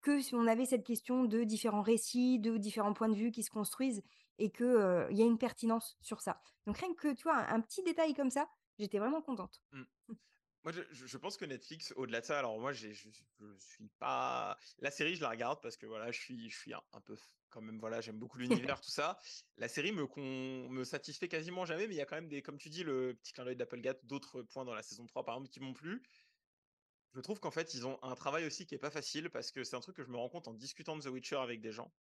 que 0.00 0.20
si 0.20 0.36
on 0.36 0.46
avait 0.46 0.66
cette 0.66 0.84
question 0.84 1.24
de 1.24 1.42
différents 1.42 1.82
récits, 1.82 2.38
de 2.38 2.56
différents 2.56 2.92
points 2.92 3.08
de 3.08 3.16
vue 3.16 3.32
qui 3.32 3.42
se 3.42 3.50
construisent 3.50 4.04
et 4.38 4.50
que, 4.50 4.64
heu, 4.64 5.06
il 5.10 5.18
y 5.18 5.22
a 5.22 5.26
une 5.26 5.38
pertinence 5.38 5.98
sur 6.00 6.20
ça». 6.20 6.40
Donc 6.66 6.78
rien 6.78 6.94
que, 6.94 7.12
tu 7.12 7.24
vois, 7.24 7.38
un 7.38 7.60
petit 7.60 7.82
détail 7.82 8.14
comme 8.14 8.30
ça, 8.30 8.48
j'étais 8.78 8.98
vraiment 8.98 9.20
contente. 9.20 9.60
Mmh. 9.72 9.82
Moi, 10.64 10.72
je 10.72 11.18
pense 11.18 11.36
que 11.36 11.44
Netflix, 11.44 11.92
au-delà 11.96 12.22
de 12.22 12.26
ça, 12.26 12.38
alors 12.38 12.58
moi, 12.58 12.72
je 12.72 12.88
suis 12.88 13.88
pas 13.98 14.56
la 14.78 14.90
série, 14.90 15.14
je 15.14 15.20
la 15.20 15.28
regarde 15.28 15.60
parce 15.60 15.76
que 15.76 15.84
voilà, 15.84 16.10
je 16.10 16.20
suis 16.22 16.72
un 16.92 17.00
peu 17.02 17.16
quand 17.50 17.60
même, 17.60 17.78
voilà, 17.78 18.00
j'aime 18.00 18.18
beaucoup 18.18 18.38
l'univers, 18.38 18.80
tout 18.80 18.90
ça. 18.90 19.18
La 19.58 19.68
série 19.68 19.92
me 19.92 20.84
satisfait 20.84 21.28
quasiment 21.28 21.66
jamais, 21.66 21.86
mais 21.86 21.94
il 21.94 21.98
y 21.98 22.00
a 22.00 22.06
quand 22.06 22.16
même 22.16 22.28
des 22.28 22.40
comme 22.40 22.56
tu 22.56 22.70
dis, 22.70 22.82
le 22.82 23.14
petit 23.14 23.34
clin 23.34 23.44
d'œil 23.44 23.56
d'Applegate, 23.56 24.06
d'autres 24.06 24.40
points 24.40 24.64
dans 24.64 24.74
la 24.74 24.82
saison 24.82 25.04
3, 25.06 25.22
par 25.24 25.34
exemple, 25.34 25.50
qui 25.50 25.60
m'ont 25.60 25.74
plu. 25.74 26.02
Je 27.14 27.20
trouve 27.20 27.40
qu'en 27.40 27.50
fait, 27.50 27.72
ils 27.72 27.86
ont 27.86 27.98
un 28.02 28.14
travail 28.14 28.44
aussi 28.44 28.66
qui 28.66 28.74
est 28.74 28.78
pas 28.78 28.90
facile 28.90 29.30
parce 29.30 29.52
que 29.52 29.64
c'est 29.64 29.74
un 29.76 29.80
truc 29.80 29.96
que 29.96 30.02
je 30.02 30.10
me 30.10 30.16
rends 30.18 30.28
compte 30.28 30.48
en 30.48 30.54
discutant 30.54 30.96
de 30.96 31.02
The 31.02 31.06
Witcher 31.06 31.36
avec 31.36 31.60
des 31.62 31.72
gens. 31.72 31.94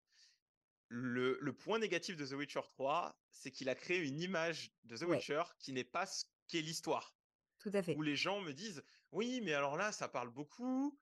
Le 0.90 1.38
le 1.42 1.54
point 1.58 1.80
négatif 1.80 2.16
de 2.18 2.26
The 2.26 2.34
Witcher 2.34 2.62
3, 2.70 3.22
c'est 3.32 3.52
qu'il 3.52 3.70
a 3.70 3.76
créé 3.76 4.00
une 4.00 4.20
image 4.22 4.72
de 4.84 4.98
The 4.98 5.04
Ouais, 5.06 5.28
Witcher 5.28 5.44
qui 5.60 5.74
n'est 5.74 5.84
pas 5.84 6.06
ce 6.06 6.26
qu'est 6.48 6.62
l'histoire. 6.62 7.18
tout 7.60 7.72
à 7.74 7.82
Où 7.92 8.02
fait. 8.02 8.04
les 8.04 8.16
gens 8.18 8.42
me 8.42 8.54
disent: 8.54 8.84
«Oui, 9.12 9.42
mais 9.42 9.54
alors 9.54 9.78
là, 9.78 9.92
ça 9.94 10.10
parle 10.10 10.32
beaucoup, 10.32 11.00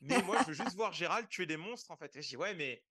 mais 0.00 0.22
moi, 0.22 0.38
je 0.38 0.46
veux 0.46 0.54
juste 0.54 0.74
voir 0.76 0.92
Geralt 0.94 1.28
tuer 1.30 1.46
des 1.46 1.56
monstres, 1.58 1.90
en 1.92 1.96
fait». 1.98 2.16
Et 2.16 2.22
je 2.22 2.28
dis: 2.30 2.36
«Ouais, 2.38 2.54
mais 2.54 2.84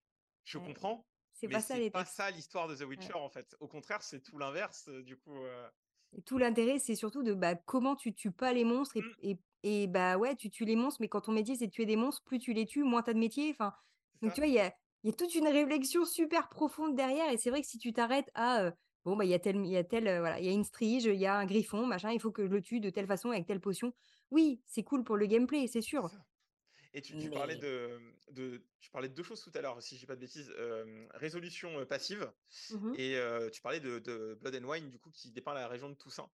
je 0.44 0.56
Ouais, 0.56 0.76
comprends, 0.76 1.08
c'est 1.32 1.48
pas 1.92 2.04
ça 2.06 2.30
l'histoire 2.30 2.68
de 2.68 2.76
The 2.76 2.82
Witcher, 2.82 3.14
Ouais. 3.14 3.16
en 3.16 3.30
fait». 3.30 3.56
Au 3.60 3.68
contraire, 3.68 4.02
c'est 4.02 4.22
tout 4.22 4.38
l'inverse, 4.38 4.88
heu, 4.88 5.02
du 5.04 5.16
coup, 5.18 5.36
heu, 5.44 5.70
Et 6.16 6.22
tout 6.22 6.38
l'intérêt, 6.38 6.78
c'est 6.78 6.94
surtout 6.94 7.22
de, 7.22 7.34
bah, 7.34 7.54
comment 7.54 7.96
tu 7.96 8.14
tues 8.14 8.32
pas 8.32 8.52
les 8.52 8.64
monstres 8.64 8.96
et 8.98 9.02
mmh, 9.02 9.14
et 9.22 9.38
et 9.64 9.86
bah, 9.86 10.18
ouais, 10.18 10.34
tu 10.34 10.50
tues 10.50 10.64
les 10.64 10.74
monstres, 10.74 11.00
mais 11.00 11.08
quand 11.08 11.20
ton 11.22 11.32
métier, 11.32 11.54
c'est 11.54 11.68
de 11.68 11.70
tuer 11.72 11.86
des 11.86 11.94
monstres, 11.94 12.24
plus 12.24 12.40
tu 12.40 12.52
les 12.52 12.66
tues, 12.66 12.82
moins 12.82 13.02
tu 13.02 13.10
as 13.10 13.14
de 13.14 13.18
métier. 13.20 13.50
Enfin, 13.52 13.72
donc 14.20 14.32
tu 14.32 14.40
vois, 14.40 14.48
il 14.48 14.54
y 14.54 14.58
a 14.58 14.74
il 15.04 15.10
y 15.10 15.12
a 15.12 15.16
toute 15.16 15.34
une 15.34 15.46
réflexion 15.48 16.04
super 16.04 16.48
profonde 16.48 16.94
derrière 16.96 17.28
et 17.30 17.36
c'est 17.36 17.50
vrai 17.50 17.60
que 17.60 17.66
si 17.66 17.78
tu 17.78 17.92
t'arrêtes 17.92 18.30
à, 18.34 18.72
bon, 19.04 19.16
bah, 19.16 19.24
il 19.24 19.30
y 19.30 19.34
a 19.34 19.38
tel 19.40 19.64
y 19.66 19.76
a 19.76 19.82
tel, 19.84 20.04
voilà, 20.20 20.38
il 20.40 20.46
y 20.46 20.48
a 20.48 20.52
une 20.52 20.62
strige, 20.64 21.04
il 21.04 21.14
y 21.16 21.26
a 21.26 21.36
un 21.36 21.46
griffon, 21.46 21.86
machin, 21.86 22.10
il 22.12 22.20
faut 22.20 22.30
que 22.32 22.44
je 22.46 22.50
le 22.52 22.60
tue 22.62 22.80
de 22.80 22.90
telle 22.90 23.06
façon 23.08 23.30
avec 23.30 23.46
telle 23.46 23.60
potion. 23.60 23.92
Oui, 24.30 24.62
c'est 24.66 24.84
cool 24.84 25.02
pour 25.04 25.16
le 25.16 25.26
gameplay, 25.26 25.66
c'est 25.68 25.80
sûr. 25.82 26.10
Et 26.94 27.00
tu 27.02 27.16
tu 27.16 27.30
parlais 27.30 27.56
de, 27.56 27.98
de 28.30 28.68
tu 28.80 28.90
parlais 28.90 29.08
de 29.08 29.14
2 29.14 29.22
choses 29.22 29.42
tout 29.42 29.52
à 29.54 29.60
l'heure, 29.62 29.82
si 29.82 29.94
je 29.96 30.00
dis 30.00 30.06
pas 30.06 30.14
de 30.14 30.20
bêtises, 30.20 30.50
hem, 30.58 31.08
résolution, 31.14 31.78
heu, 31.80 31.86
passive 31.86 32.32
mmh 32.68 32.94
et 32.94 33.16
heu, 33.16 33.50
tu 33.50 33.62
parlais 33.62 33.80
de 33.80 33.98
de 33.98 34.34
Blood 34.40 34.56
and 34.56 34.68
Wine, 34.68 34.90
du 34.90 34.98
coup, 34.98 35.10
qui 35.10 35.32
dépeint 35.32 35.54
la 35.54 35.68
région 35.68 35.88
de 35.88 35.94
Toussaint. 35.94 36.30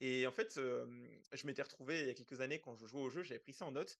Et 0.00 0.26
en 0.26 0.32
fait, 0.32 0.54
je 0.56 1.46
m'étais 1.46 1.62
retrouvé 1.62 2.00
il 2.02 2.06
y 2.08 2.10
a 2.10 2.14
quelques 2.14 2.40
années 2.42 2.60
quand 2.60 2.76
je 2.76 2.86
jouais 2.86 3.00
au 3.00 3.10
jeu, 3.10 3.22
j'avais 3.22 3.40
pris 3.40 3.54
ça 3.54 3.64
en 3.66 3.72
note. 3.72 3.98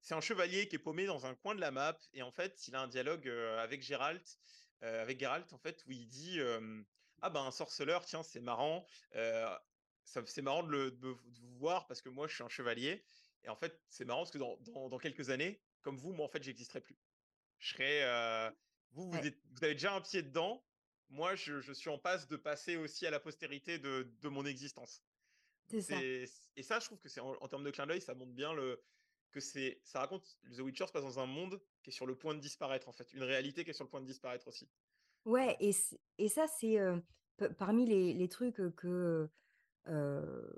C'est 0.00 0.14
un 0.14 0.20
chevalier 0.20 0.68
qui 0.68 0.76
est 0.76 0.80
paumé 0.80 1.06
dans 1.06 1.26
un 1.26 1.34
coin 1.36 1.54
de 1.54 1.60
la 1.60 1.70
map 1.70 1.96
et 2.12 2.22
en 2.22 2.32
fait, 2.32 2.66
il 2.68 2.74
a 2.74 2.80
un 2.82 2.88
dialogue, 2.88 3.28
avec 3.28 3.88
heu, 3.90 4.02
avec 4.82 5.18
Geralt, 5.20 5.52
en 5.52 5.58
fait, 5.58 5.84
où 5.86 5.92
il 5.92 6.06
dit, 6.08 6.40
«Ah 7.20 7.30
ben, 7.30 7.42
un 7.44 7.50
sorceleur, 7.52 8.04
tiens, 8.04 8.22
c'est 8.22 8.40
marrant, 8.40 8.86
c'est 10.04 10.42
marrant 10.42 10.62
de 10.62 10.70
le 10.70 10.90
de 10.90 11.06
me 11.06 11.14
de 11.30 11.40
vous 11.40 11.56
voir 11.56 11.86
parce 11.86 12.02
que 12.02 12.08
moi, 12.08 12.26
je 12.26 12.34
suis 12.34 12.42
un 12.44 12.48
chevalier 12.48 13.04
et 13.44 13.48
en 13.48 13.56
fait, 13.56 13.82
c'est 13.88 14.04
marrant 14.04 14.20
parce 14.22 14.30
que 14.30 14.38
dans 14.38 14.56
dans 14.58 14.88
dans 14.88 14.98
quelques 14.98 15.30
années, 15.30 15.64
comme 15.82 15.96
vous, 15.98 16.12
moi, 16.12 16.26
en 16.26 16.28
fait, 16.28 16.42
j'existerai 16.42 16.80
plus. 16.80 16.98
Je 17.58 17.70
serai, 17.74 18.04
heu, 18.04 18.52
vous, 18.92 19.10
vous 19.10 19.18
ouais, 19.18 19.26
êtes 19.26 19.40
vous 19.50 19.64
avez 19.64 19.74
déjà 19.74 19.94
un 19.94 20.00
pied 20.02 20.22
dedans. 20.22 20.66
Moi, 21.10 21.34
je 21.36 21.60
je 21.60 21.72
suis 21.72 21.90
en 21.90 21.98
passe 21.98 22.28
de 22.28 22.36
passer 22.36 22.76
aussi 22.76 23.06
à 23.06 23.10
la 23.12 23.20
postérité 23.20 23.78
de 23.78 24.16
de 24.20 24.28
mon 24.28 24.46
existence. 24.46 25.04
Ça. 25.80 26.02
et 26.56 26.62
ça, 26.62 26.80
je 26.80 26.86
trouve 26.86 26.98
que 27.00 27.08
c'est 27.08 27.20
en 27.20 27.34
en 27.40 27.48
termes 27.48 27.64
de 27.64 27.70
clin 27.70 27.86
d'œil, 27.86 28.00
ça 28.00 28.14
montre 28.14 28.32
bien 28.32 28.52
le 28.54 28.84
que 29.30 29.40
c'est 29.40 29.80
ça 29.84 30.00
raconte 30.00 30.38
The 30.54 30.60
Witcher 30.60 30.86
se 30.86 30.92
passe 30.92 31.02
dans 31.04 31.18
un 31.20 31.26
monde 31.26 31.62
qui 31.82 31.90
est 31.90 31.92
sur 31.92 32.06
le 32.06 32.16
point 32.18 32.34
de 32.34 32.40
disparaître, 32.40 32.88
en 32.88 32.92
fait, 32.92 33.12
une 33.14 33.22
réalité 33.22 33.64
qui 33.64 33.70
est 33.70 33.74
sur 33.74 33.84
le 33.84 33.90
point 33.90 34.00
de 34.02 34.06
disparaître 34.06 34.48
aussi. 34.48 34.70
Ouais 35.24 35.56
et 35.60 35.70
et 36.18 36.28
ça, 36.28 36.46
c'est, 36.48 36.78
heu, 36.80 37.02
p 37.36 37.48
parmi 37.56 37.86
les 37.86 38.12
les 38.14 38.28
trucs, 38.28 38.58
heu, 38.60 38.70
que, 38.70 39.30
heu 39.88 40.54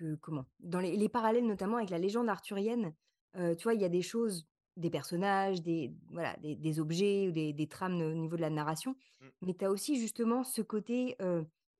que 0.00 0.14
comment? 0.16 0.46
Dans 0.60 0.80
les 0.80 0.96
les 0.96 1.08
parallèles 1.08 1.46
notamment 1.46 1.76
avec 1.76 1.90
la 1.90 1.98
légende 1.98 2.28
arthurienne, 2.28 2.94
heu, 3.36 3.56
tu 3.56 3.64
vois, 3.64 3.74
il 3.74 3.80
y 3.80 3.84
a 3.84 3.88
des 3.88 4.02
choses, 4.02 4.46
des 4.76 4.90
personnages, 4.90 5.62
des 5.62 5.94
voilà, 6.10 6.36
des 6.38 6.56
des 6.56 6.80
objets 6.80 7.28
ou 7.28 7.32
des 7.32 7.52
des 7.52 7.68
trames 7.68 8.00
au 8.00 8.14
niveau 8.14 8.36
de 8.36 8.40
la 8.42 8.50
narration, 8.50 8.96
Mmh. 9.20 9.30
mais 9.42 9.54
tu 9.54 9.64
as 9.64 9.70
aussi 9.70 9.98
justement 10.00 10.44
ce 10.44 10.62
côté, 10.62 11.16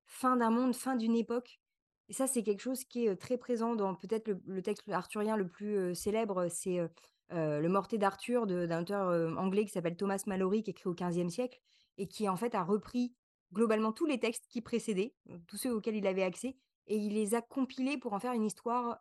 fin 0.07 0.37
d'un 0.37 0.51
monde, 0.51 0.75
fin 0.75 0.97
d'une 0.97 1.17
époque 1.17 1.61
et 2.09 2.13
ça, 2.13 2.27
c'est 2.27 2.43
quelque 2.43 2.61
chose 2.61 2.83
qui 2.85 3.07
est, 3.07 3.15
très 3.17 3.39
présent 3.39 3.77
dans 3.77 3.95
peut-être 3.95 4.27
le 4.29 4.41
le 4.47 4.63
texte 4.63 4.89
arthurien 4.89 5.37
le 5.37 5.49
plus, 5.49 5.95
célèbre, 5.95 6.49
c'est, 6.49 6.79
heu, 6.81 6.91
Le 7.31 7.69
Morte 7.69 7.95
d'Arthur 7.95 8.47
d'un 8.49 8.81
auteur, 8.83 9.39
anglais 9.39 9.65
qui 9.65 9.71
s'appelle 9.71 9.97
Thomas 9.97 10.21
Malory, 10.27 10.63
qui 10.65 10.71
est 10.71 10.73
écrit 10.73 10.89
au 10.89 10.95
XVe 10.95 11.29
siècle 11.31 11.61
et 11.99 12.09
qui, 12.09 12.29
en 12.29 12.37
fait, 12.37 12.55
a 12.57 12.65
repris 12.65 13.15
globalement 13.53 13.93
tous 13.93 14.07
les 14.07 14.19
textes 14.19 14.47
qui 14.49 14.61
précédaient, 14.61 15.15
tous 15.47 15.57
ceux 15.57 15.73
auxquels 15.75 15.95
il 15.97 16.07
avait 16.07 16.23
accès 16.25 16.57
et 16.87 16.97
il 16.97 17.15
les 17.15 17.35
a 17.35 17.43
compilés 17.43 17.99
pour 17.99 18.13
en 18.13 18.19
faire 18.19 18.33
une 18.33 18.45
histoire, 18.45 19.01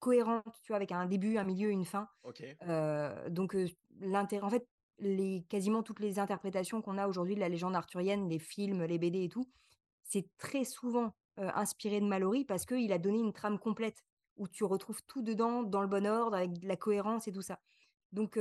cohérente, 0.00 0.60
tu 0.62 0.68
vois? 0.68 0.76
Avec 0.76 0.92
un 0.92 1.06
début, 1.06 1.38
un 1.38 1.44
milieu, 1.44 1.70
une 1.70 1.84
fin. 1.84 2.08
OK. 2.24 2.44
Heu, 2.66 3.30
donc 3.30 3.56
l'intérêt 4.00 4.44
en 4.44 4.50
fait, 4.50 4.66
les 4.98 5.44
quasiment 5.48 5.82
toutes 5.82 6.00
les 6.00 6.18
interprétations 6.18 6.80
qu'on 6.82 6.98
a 6.98 7.08
aujourd'hui 7.08 7.34
de 7.34 7.40
la 7.40 7.48
légende 7.48 7.74
arthurienne, 7.74 8.28
les 8.28 8.38
films, 8.38 8.84
les 8.84 8.98
BD 8.98 9.24
et 9.24 9.28
tout, 9.28 9.44
c'est 10.02 10.28
très 10.38 10.64
souvent, 10.64 11.14
inspiré 11.36 12.00
de 12.00 12.06
Malory 12.06 12.44
parce 12.44 12.64
qu'il 12.64 12.92
a 12.92 12.98
donné 12.98 13.18
une 13.18 13.32
trame 13.32 13.58
complète 13.58 14.04
où 14.36 14.48
tu 14.48 14.64
retrouves 14.64 15.02
tout 15.06 15.22
dedans, 15.22 15.62
dans 15.62 15.80
le 15.80 15.88
bon 15.88 16.06
ordre, 16.06 16.36
avec 16.36 16.58
de 16.58 16.68
la 16.68 16.76
cohérence 16.76 17.26
et 17.28 17.32
tout 17.32 17.42
ça. 17.42 17.60
Donc 18.12 18.38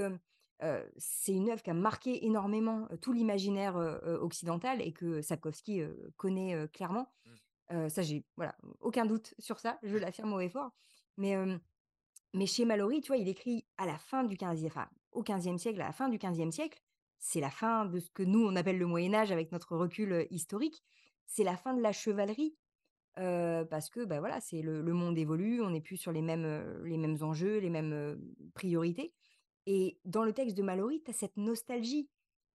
c'est 0.98 1.34
une 1.34 1.50
œuvre 1.50 1.62
qui 1.62 1.72
a 1.72 1.74
marqué 1.74 2.26
énormément, 2.26 2.88
tout 3.02 3.14
l'imaginaire, 3.14 3.76
occidental 4.22 4.82
et 4.82 4.94
que 4.94 5.22
Sapkowski, 5.22 5.82
connaît, 6.18 6.68
clairement. 6.70 7.12
Mmh. 7.26 7.32
Ça, 7.70 8.02
j'ai 8.02 8.24
voilà, 8.36 8.56
aucun 8.82 9.06
doute 9.06 9.34
sur 9.40 9.60
ça, 9.60 9.80
je 9.84 9.98
l'affirme 9.98 10.34
haut 10.34 10.40
et 10.40 10.50
fort. 10.50 10.72
Mais, 11.18 11.36
mais 12.34 12.46
chez 12.46 12.66
Malory, 12.66 13.02
tu 13.02 13.08
vois, 13.08 13.18
il 13.18 13.28
écrit 13.28 13.66
à 13.78 13.86
la 13.86 13.98
fin 13.98 14.24
du 14.24 14.38
15 14.38 14.64
enfin, 14.66 14.88
au 15.12 15.24
15 15.24 15.58
siècle, 15.58 15.82
à 15.82 15.88
la 15.88 15.92
fin 15.92 16.10
du 16.10 16.20
15 16.20 16.50
siècle. 16.52 16.80
C'est 17.20 17.40
la 17.40 17.50
fin 17.50 17.86
de 17.86 18.00
ce 18.00 18.10
que 18.12 18.24
nous, 18.24 18.46
on 18.46 18.56
appelle 18.56 18.78
le 18.78 18.86
Moyen 18.86 19.14
Âge 19.14 19.32
avec 19.32 19.52
notre 19.52 19.76
recul, 19.76 20.28
historique. 20.30 20.84
C'est 21.26 21.44
la 21.44 21.56
fin 21.56 21.74
de 21.74 21.82
la 21.82 21.94
chevalerie, 21.94 22.56
parce 23.16 23.90
que, 23.90 24.04
bah, 24.06 24.20
voilà, 24.20 24.40
c'est 24.42 24.62
le 24.62 24.82
le 24.82 24.94
monde 24.94 25.18
évolue, 25.18 25.62
on 25.62 25.70
n'est 25.70 25.82
plus 25.82 25.98
sur 25.98 26.12
les 26.12 26.22
mêmes, 26.22 26.84
les 26.84 26.98
mêmes 26.98 27.18
enjeux, 27.22 27.60
les 27.60 27.70
mêmes, 27.70 28.20
priorités. 28.54 29.14
Et 29.66 30.00
dans 30.06 30.24
le 30.24 30.34
texte 30.34 30.58
de 30.58 30.64
Malory, 30.64 31.02
tu 31.02 31.12
as 31.12 31.14
cette 31.14 31.38
nostalgie 31.38 32.10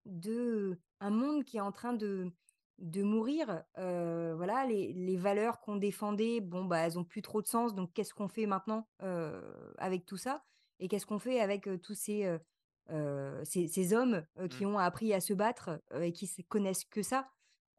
de 0.05 0.79
un 1.01 1.11
monde 1.11 1.45
qui 1.45 1.57
est 1.57 1.61
en 1.61 1.73
train 1.73 1.93
de 1.93 2.31
de 2.79 3.03
mourir, 3.03 3.65
voilà, 3.77 4.67
les 4.67 4.93
les 4.93 5.17
valeurs 5.17 5.61
qu'on 5.61 5.77
défendait, 5.77 6.41
bon, 6.41 6.65
bah, 6.65 6.79
elles 6.81 6.99
ont 6.99 7.05
plus 7.05 7.23
trop 7.23 7.43
de 7.43 7.47
sens, 7.47 7.75
donc 7.75 7.93
qu'est-ce 7.93 8.15
qu'on 8.15 8.29
fait 8.29 8.47
maintenant, 8.47 8.89
avec 9.79 10.07
tout 10.07 10.17
ça? 10.17 10.45
Et 10.81 10.89
qu'est-ce 10.89 11.07
qu'on 11.07 11.19
fait 11.19 11.41
avec, 11.41 11.69
tous 11.83 11.95
ces, 11.95 12.39
ces 13.45 13.67
ces 13.69 13.93
hommes, 13.95 14.25
qui 14.51 14.65
Mmh. 14.65 14.69
ont 14.69 14.79
appris 14.79 15.13
à 15.13 15.21
se 15.21 15.33
battre, 15.35 15.83
et 16.01 16.13
qui 16.13 16.29
connaissent 16.45 16.85
que 16.85 17.03
ça, 17.03 17.29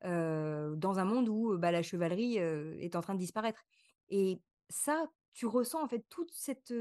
dans 0.03 0.99
un 0.99 1.05
monde 1.05 1.29
où, 1.29 1.57
bah, 1.57 1.71
la 1.71 1.81
chevalerie, 1.81 2.37
est 2.37 2.95
en 2.95 3.01
train 3.01 3.13
de 3.15 3.19
disparaître? 3.19 3.63
Et 4.09 4.41
ça, 4.69 5.07
tu 5.33 5.45
ressens 5.45 5.81
en 5.83 5.87
fait 5.87 6.05
toute 6.09 6.31
cette, 6.33 6.73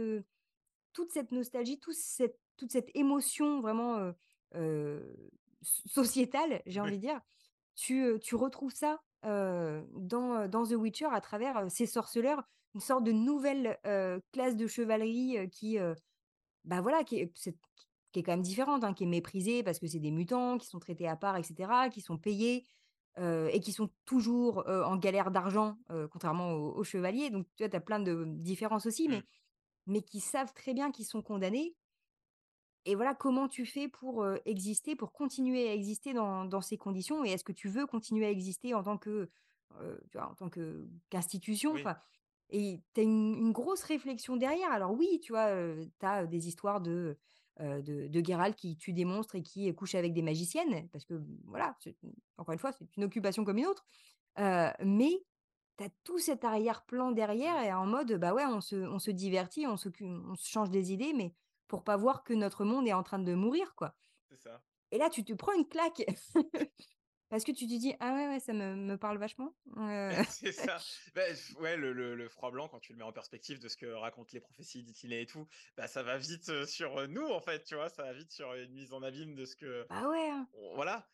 toute 0.92 1.12
cette 1.12 1.30
nostalgie, 1.32 1.78
tout 1.78 1.92
cette 1.92 2.38
toute 2.56 2.72
cette 2.72 2.90
émotion 2.94 3.60
vraiment, 3.60 4.12
sociétale, 5.62 6.62
j'ai 6.66 6.80
envie 6.80 6.96
de 6.96 7.02
dire, 7.02 7.20
tu, 7.78 8.34
retrouves 8.34 8.74
ça, 8.74 9.00
dans, 9.22 10.48
The 10.48 10.72
Witcher 10.72 11.08
à 11.12 11.20
travers, 11.20 11.70
ces 11.70 11.86
sorceleurs, 11.86 12.42
une 12.74 12.80
sorte 12.80 13.04
de 13.04 13.12
nouvelle, 13.12 13.78
classe 14.32 14.56
de 14.56 14.66
chevalerie, 14.66 15.48
qui, 15.50 15.78
bah, 16.64 16.80
voilà, 16.80 17.04
qui 17.04 17.20
est 17.20 17.32
qui 18.12 18.22
quand 18.22 18.32
même 18.32 18.42
différente, 18.42 18.84
hein, 18.84 18.94
qui 18.94 19.04
est 19.04 19.06
méprisée 19.06 19.62
parce 19.62 19.78
que 19.78 19.86
c'est 19.86 20.00
des 20.00 20.10
mutants 20.10 20.56
qui 20.56 20.66
sont 20.66 20.78
traités 20.78 21.06
à 21.06 21.14
part, 21.14 21.36
et 21.36 21.42
cetera, 21.42 21.88
qui 21.90 22.00
sont 22.00 22.18
payés, 22.18 22.66
et 23.18 23.60
qui 23.60 23.72
sont 23.72 23.90
toujours, 24.04 24.64
en 24.66 24.96
galère 24.96 25.30
d'argent, 25.30 25.76
contrairement 26.10 26.52
aux 26.52 26.78
aux 26.78 26.84
chevaliers. 26.84 27.30
Donc 27.30 27.46
tu 27.56 27.62
vois, 27.62 27.68
tu 27.68 27.76
as 27.76 27.80
plein 27.80 28.00
de 28.00 28.24
différences 28.26 28.86
aussi, 28.86 29.08
Mmh. 29.08 29.22
mais 29.86 30.02
qui 30.02 30.20
savent 30.20 30.52
très 30.52 30.74
bien 30.74 30.90
qu'ils 30.90 31.06
sont 31.06 31.22
condamnés 31.22 31.74
et 32.84 32.94
voilà, 32.94 33.14
comment 33.14 33.48
tu 33.48 33.66
fais 33.66 33.88
pour, 33.88 34.26
exister, 34.46 34.96
pour 34.96 35.12
continuer 35.12 35.68
à 35.68 35.74
exister 35.74 36.12
dans 36.14 36.44
dans 36.44 36.60
ces 36.60 36.78
conditions? 36.78 37.24
Et 37.24 37.30
est-ce 37.30 37.44
que 37.44 37.52
tu 37.52 37.68
veux 37.68 37.86
continuer 37.86 38.26
à 38.26 38.30
exister 38.30 38.74
en 38.74 38.82
tant 38.82 38.98
que, 38.98 39.30
heu, 39.80 40.00
tu 40.10 40.18
vois, 40.18 40.28
en 40.30 40.34
tant 40.34 40.48
que 40.50 40.88
qu'institution? 41.10 41.74
Oui. 41.74 41.94
Et 42.50 42.82
tu 42.94 43.00
as 43.00 43.04
une 43.04 43.34
une 43.36 43.52
grosse 43.52 43.82
réflexion 43.84 44.36
derrière. 44.36 44.72
Alors 44.72 44.92
oui, 44.92 45.20
tu 45.22 45.32
vois, 45.32 45.50
tu 46.00 46.06
as 46.06 46.26
des 46.26 46.48
histoires 46.48 46.80
de, 46.80 47.18
de 47.60 48.08
de 48.08 48.24
Geralt 48.24 48.56
qui 48.56 48.76
tue 48.76 48.92
des 48.94 49.04
monstres 49.04 49.34
et 49.36 49.42
qui 49.42 49.72
couche 49.74 49.94
avec 49.94 50.14
des 50.14 50.22
magiciennes 50.22 50.88
parce 50.90 51.04
que, 51.04 51.14
mmh, 51.14 51.40
voilà, 51.46 51.76
encore 52.38 52.52
une 52.52 52.58
fois, 52.58 52.72
c'est 52.72 52.96
une 52.96 53.04
occupation 53.04 53.44
comme 53.44 53.58
une 53.58 53.66
autre. 53.66 53.84
Mais 54.38 55.12
tu 55.78 55.84
as 55.84 55.90
tout 56.04 56.18
cet 56.18 56.44
arrière-plan 56.44 57.12
Mmh. 57.12 57.12
derrière 57.12 57.60
et 57.62 57.72
en 57.72 57.86
mode, 57.86 58.14
bah, 58.14 58.34
ouais, 58.34 58.44
on 58.46 58.60
se 58.60 58.76
on 58.76 58.98
se 58.98 59.10
divertit, 59.10 59.66
on 59.66 59.76
s'occu 59.76 60.04
on 60.04 60.34
se 60.36 60.48
change 60.48 60.70
des 60.70 60.92
idées, 60.92 61.12
mais 61.14 61.34
pour 61.68 61.84
pas 61.84 61.96
voir 61.96 62.24
que 62.24 62.34
notre 62.34 62.64
monde 62.64 62.88
est 62.88 62.92
en 62.92 63.02
train 63.02 63.18
de 63.18 63.34
mourir, 63.34 63.74
quoi. 63.76 63.96
C'est 64.28 64.36
ça. 64.36 64.64
Et 64.90 64.98
là, 64.98 65.10
tu 65.10 65.24
te 65.24 65.32
prends 65.34 65.52
une 65.54 65.68
claque 65.68 66.02
parce 67.30 67.44
que 67.44 67.52
tu 67.52 67.66
te 67.66 67.78
dis: 67.78 67.94
«Ah 68.00 68.14
ouais, 68.14 68.28
ouais, 68.28 68.40
ça 68.40 68.52
me 68.52 68.74
me 68.76 68.96
parle 68.98 69.18
vachement». 69.18 69.54
Heu, 69.76 70.14
C'est 70.28 70.52
ça. 70.52 70.86
F 71.16 71.54
ouais, 71.56 71.76
le 71.76 71.92
le 71.92 72.14
le 72.14 72.28
froid 72.28 72.50
blanc, 72.50 72.68
quand 72.68 72.80
tu 72.80 72.92
le 72.92 72.98
mets 72.98 73.04
en 73.04 73.12
perspective 73.12 73.58
de 73.60 73.68
ce 73.68 73.76
que 73.76 73.86
racontent 73.86 74.30
les 74.32 74.40
prophéties 74.40 74.82
d'Ithilé 74.82 75.20
et 75.22 75.26
tout, 75.26 75.46
bah, 75.76 75.86
ça 75.86 76.02
va 76.02 76.16
vite, 76.18 76.48
heu, 76.48 76.66
sur, 76.66 76.98
heu, 77.00 77.06
nous, 77.06 77.26
en 77.26 77.40
fait, 77.40 77.64
tu 77.64 77.74
vois? 77.74 77.88
Ça 77.90 78.04
va 78.04 78.12
vite 78.12 78.32
sur 78.32 78.54
une 78.54 78.72
mise 78.72 78.92
en 78.92 79.02
abîme 79.02 79.34
de 79.34 79.44
ce 79.44 79.56
que 79.56 79.88
bah, 79.88 80.08
ouais, 80.08 80.30
hein. 80.30 80.48
voilà. 80.74 81.08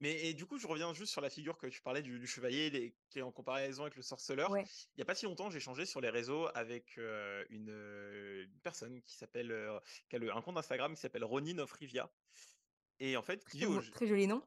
Mais 0.00 0.26
et 0.26 0.34
du 0.34 0.46
coup, 0.46 0.58
je 0.58 0.66
reviens 0.66 0.92
juste 0.94 1.12
sur 1.12 1.20
la 1.20 1.30
figure 1.30 1.58
que 1.58 1.66
tu 1.66 1.82
parlais 1.82 2.02
du 2.02 2.18
du 2.18 2.26
chevalier, 2.26 2.70
les 2.70 2.96
qui 3.10 3.18
est 3.18 3.22
en 3.22 3.32
comparaison 3.32 3.82
avec 3.82 3.96
le 3.96 4.02
sorceleur. 4.02 4.50
Ouais. 4.50 4.64
Il 4.96 5.00
y 5.00 5.02
a 5.02 5.04
pas 5.04 5.14
si 5.14 5.26
longtemps, 5.26 5.50
j'ai 5.50 5.58
échangé 5.58 5.84
sur 5.86 6.00
les 6.00 6.08
réseaux 6.10 6.48
avec, 6.54 6.96
une, 6.96 7.70
heu, 7.70 8.44
une 8.44 8.60
personne 8.62 9.02
qui 9.02 9.16
s'appelle, 9.16 9.52
heu, 9.52 9.78
qui 10.08 10.16
a 10.16 10.18
le 10.18 10.32
un 10.34 10.42
compte 10.42 10.56
Instagram 10.56 10.94
qui 10.94 11.00
s'appelle 11.00 11.24
Ronin 11.24 11.58
of 11.58 11.72
Rivia 11.72 12.10
et 13.00 13.16
en 13.16 13.22
fait, 13.22 13.44
qui 13.46 13.58
vit 13.58 13.66
au 13.66 13.80
très 13.92 14.06
joli 14.06 14.26
nom. 14.26 14.42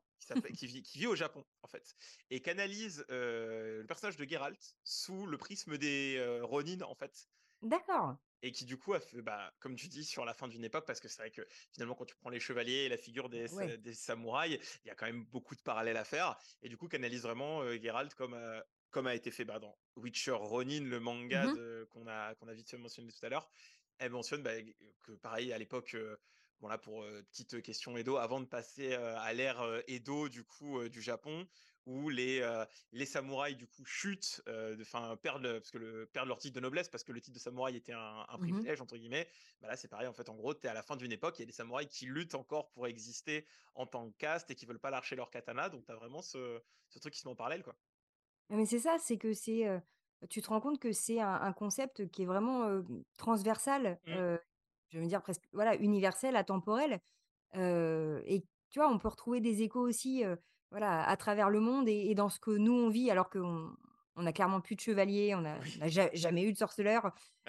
qui 0.56 0.68
vit 0.68 0.84
qui 0.84 1.00
vit 1.00 1.08
au 1.08 1.16
Japon, 1.16 1.46
en 1.64 1.68
fait 1.68 1.96
et 2.30 2.42
canalise, 2.42 3.06
heu, 3.12 3.82
le 3.82 3.88
personnage 3.88 4.18
de 4.18 4.26
Geralt 4.28 4.78
sous 4.84 5.26
le 5.28 5.38
prisme 5.38 5.78
des, 5.78 6.40
Ronin, 6.44 6.82
en 6.84 6.96
fait 6.96 7.28
D'accord. 7.64 8.18
et 8.42 8.52
qui 8.52 8.66
du 8.66 8.78
coup 8.78 8.94
a 8.94 9.00
fait, 9.00 9.22
bah, 9.22 9.54
comme 9.60 9.76
tu 9.76 9.88
dis, 9.88 10.04
sur 10.04 10.26
la 10.26 10.34
fin 10.34 10.48
d'une 10.50 10.66
époque 10.66 10.86
parce 10.86 11.00
que 11.00 11.08
c'est 11.08 11.22
vrai 11.22 11.32
que 11.32 11.48
finalement 11.72 11.96
quand 11.96 12.06
tu 12.06 12.16
prends 12.16 12.30
les 12.30 12.42
chevaliers 12.42 12.86
et 12.86 12.90
la 12.90 12.98
figure 12.98 13.30
des 13.30 13.48
ouais. 13.50 13.74
sa 13.74 13.78
des 13.78 13.94
samouraïs, 13.94 14.60
il 14.84 14.88
y 14.90 14.92
a 14.92 14.96
quand 14.96 15.06
même 15.06 15.26
beaucoup 15.26 15.56
de 15.56 15.62
parallèles 15.62 15.96
à 15.98 16.04
faire 16.04 16.38
et 16.62 16.68
du 16.70 16.76
coup 16.78 16.88
canalise 16.90 17.22
vraiment, 17.24 17.64
heu, 17.64 17.80
Geralt 17.82 18.14
comme, 18.16 18.34
heu, 18.36 18.62
comme 18.92 19.08
a 19.08 19.16
été 19.16 19.32
fait, 19.32 19.46
bah, 19.46 19.60
dans 19.60 19.78
Witcher 19.96 20.32
Ronin, 20.34 20.82
le 20.84 21.00
manga 21.00 21.48
Mmh 21.48 21.58
qu'on 21.90 22.08
a 22.08 22.36
qu'on 22.36 22.48
a 22.48 22.54
vite 22.54 22.70
fait 22.70 22.78
mentionner 22.78 23.12
tout 23.12 23.26
à 23.26 23.30
l'heure. 23.30 23.50
Elle 24.00 24.12
mentionne, 24.12 24.44
bah, 24.44 24.52
que 25.04 25.14
pareil 25.14 25.54
à 25.54 25.58
l'époque, 25.58 25.94
heu, 25.96 26.18
bon 26.60 26.68
là 26.68 26.78
pour, 26.78 27.06
petite 27.32 27.62
question 27.62 27.96
Edo, 27.98 28.18
avant 28.18 28.42
de 28.42 28.46
passer, 28.46 28.94
à 28.94 29.32
l'ère, 29.34 29.64
Edo 29.88 30.28
du 30.30 30.44
coup, 30.44 30.88
du 30.90 31.02
Japon 31.02 31.48
où 31.86 32.10
les, 32.10 32.42
heu, 32.42 32.66
les 32.92 33.06
samouraïs 33.06 33.58
du 33.58 33.68
coup 33.68 33.86
chutent, 33.86 34.42
heu, 34.48 34.78
enfin 34.82 35.18
perdent 35.18 35.60
parce 35.60 35.72
que 35.72 35.78
le 35.78 36.06
perdent 36.08 36.28
leur 36.30 36.38
titre 36.40 36.56
de 36.56 36.60
noblesse 36.62 36.90
parce 36.90 37.04
que 37.04 37.12
le 37.12 37.22
titre 37.22 37.36
de 37.36 37.40
samouraï 37.42 37.76
était 37.76 37.94
un 37.94 38.26
un 38.30 38.38
Mmh 38.38 38.68
«privilège» 38.68 38.82
entre 38.82 38.98
guillemets. 38.98 39.30
Bah, 39.62 39.68
là, 39.68 39.76
c'est 39.78 39.88
pareil 39.88 40.08
en 40.08 40.14
fait, 40.14 40.30
en 40.30 40.36
gros, 40.36 40.54
tu 40.54 40.68
es 40.68 40.70
à 40.70 40.74
la 40.74 40.84
fin 40.84 40.96
d'une 40.96 41.12
époque, 41.12 41.40
il 41.40 41.42
y 41.42 41.44
a 41.44 41.46
des 41.46 41.52
samouraïs 41.52 41.90
qui 41.90 42.06
luttent 42.06 42.36
encore 42.36 42.70
pour 42.72 42.88
exister 42.88 43.46
en 43.76 43.86
tant 43.88 44.10
que 44.12 44.16
caste 44.18 44.52
et 44.52 44.56
qui 44.56 44.66
veulent 44.66 44.80
pas 44.80 44.92
lâcher 44.92 45.16
leur 45.16 45.30
katana, 45.32 45.70
donc 45.70 45.86
tu 45.86 45.92
as 45.92 45.96
vraiment 45.96 46.22
ce 46.22 46.62
ce 46.90 47.00
truc 47.00 47.14
qui 47.14 47.20
se 47.20 47.28
met 47.28 47.32
en 47.32 47.36
parallèle, 47.36 47.64
quoi. 47.64 47.76
Mais 48.50 48.66
c'est 48.66 48.80
ça, 48.80 48.98
c'est 49.00 49.18
que 49.18 49.34
c'est, 49.34 49.68
heu, 49.68 49.82
tu 50.30 50.42
te 50.42 50.48
rends 50.50 50.62
compte 50.62 50.80
que 50.80 50.92
c'est 50.92 51.20
un 51.20 51.34
un 51.42 51.54
concept 51.54 52.08
qui 52.12 52.24
est 52.24 52.26
vraiment, 52.26 52.82
transversal, 53.18 54.00
Mmh. 54.06 54.24
je 54.90 55.00
veux 55.00 55.08
dire 55.08 55.22
presque, 55.24 55.44
voilà, 55.54 55.76
universel, 55.76 56.36
atemporel, 56.36 57.02
et 57.56 58.46
tu 58.70 58.80
vois, 58.80 58.90
on 58.92 59.00
peut 59.00 59.08
retrouver 59.10 59.42
des 59.42 59.62
échos 59.64 59.82
aussi, 59.82 60.24
voilà, 60.74 61.08
à 61.10 61.18
travers 61.18 61.50
le 61.52 61.62
monde 61.62 61.90
et 61.90 62.12
et 62.12 62.16
dans 62.16 62.30
ce 62.30 62.42
que 62.42 62.52
nous 62.52 62.74
on 62.74 62.90
vit 62.90 63.12
alors 63.12 63.30
qu'on 63.32 63.76
on 64.18 64.28
a 64.28 64.34
clairement 64.34 64.62
plus 64.62 64.76
de 64.76 64.82
chevaliers, 64.82 65.36
on 65.36 65.46
a 65.46 65.60
Oui. 65.62 65.80
on 65.80 65.82
a 65.84 65.90
ja 65.90 66.10
jamais 66.16 66.44
eu 66.46 66.54
de 66.54 66.60
sorceleurs, 66.60 67.08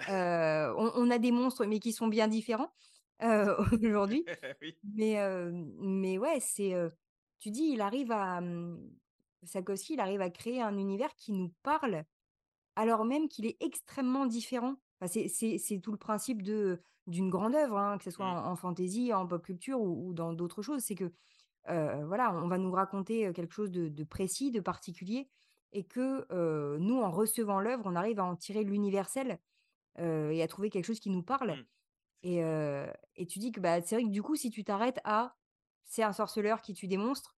heu, 0.09 0.13
on 0.77 0.91
on 0.95 1.11
a 1.11 1.19
des 1.19 1.33
monstres 1.33 1.65
mais 1.67 1.79
qui 1.81 1.93
sont 1.93 2.07
bien 2.09 2.29
différents, 2.29 2.73
heu, 3.23 3.57
aujourd'hui. 3.83 4.27
Oui. 4.61 4.77
Mais, 4.83 5.13
hem, 5.13 5.73
mais 5.79 6.17
ouais, 6.19 6.39
c'est, 6.41 6.73
tu 7.39 7.51
dis, 7.51 7.71
il 7.73 7.81
arrive 7.81 8.11
à, 8.11 8.41
mmh, 8.41 8.91
Sapkowski, 9.43 9.93
il 9.95 9.99
arrive 9.99 10.21
à 10.21 10.29
créer 10.29 10.61
un 10.61 10.77
univers 10.77 11.15
qui 11.15 11.33
nous 11.33 11.53
parle, 11.63 12.05
alors 12.75 13.05
même 13.05 13.29
qu'il 13.29 13.45
est 13.45 13.57
extrêmement 13.61 14.25
différent. 14.25 14.77
Enfin, 15.01 15.07
c'est 15.29 15.79
tout 15.81 15.91
le 15.91 15.97
principe 15.97 16.41
de 16.43 16.81
d'une 17.07 17.29
grande 17.29 17.55
œuvre, 17.55 17.77
hein, 17.77 17.97
que 17.99 18.03
ce 18.05 18.11
soit 18.11 18.27
en 18.27 18.45
en 18.51 18.55
fantasy, 18.55 19.13
en 19.13 19.27
pop 19.27 19.43
culture 19.45 19.81
ou 19.81 20.09
ou 20.09 20.13
dans 20.13 20.33
d'autres 20.33 20.61
choses. 20.63 20.81
C'est 20.83 20.95
que, 20.95 21.13
heu, 21.69 22.05
voilà, 22.05 22.33
on 22.35 22.47
va 22.47 22.57
nous 22.57 22.71
raconter, 22.71 23.31
quelque 23.33 23.53
chose 23.53 23.71
de 23.71 23.89
de 23.89 24.03
précis, 24.03 24.51
de 24.51 24.59
particulier 24.61 25.29
et 25.73 25.85
que, 25.85 26.25
nous, 26.79 27.01
en 27.01 27.11
recevant 27.11 27.59
l'œuvre, 27.59 27.83
on 27.87 27.95
arrive 27.95 28.19
à 28.19 28.25
en 28.25 28.35
tirer 28.37 28.63
l'universel, 28.63 29.39
et 29.99 30.41
à 30.43 30.47
trouver 30.49 30.69
quelque 30.71 30.85
chose 30.85 30.99
qui 31.01 31.09
nous 31.11 31.23
parle. 31.23 31.59
Mmh. 31.59 31.65
Et 32.23 32.39
et 33.17 33.27
tu 33.27 33.39
dis 33.39 33.51
que, 33.53 33.59
bah, 33.61 33.81
c'est 33.81 33.95
vrai 33.95 34.05
que 34.05 34.09
du 34.11 34.23
coup, 34.23 34.35
si 34.37 34.51
tu 34.51 34.63
t'arrêtes 34.65 34.99
à: 35.05 35.37
«C'est 35.85 36.03
un 36.03 36.13
sorceleur 36.13 36.61
qui 36.61 36.73
tue 36.73 36.87
des 36.87 36.97
monstres», 36.97 37.35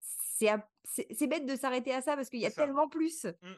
c'est 0.00 1.26
bête 1.28 1.46
de 1.46 1.56
s'arrêter 1.56 1.94
à 1.94 2.02
ça 2.02 2.16
parce 2.16 2.30
qu'il 2.30 2.40
y 2.40 2.46
a 2.46 2.50
tellement 2.52 2.88
plus. 2.88 3.26
Mmh. 3.42 3.54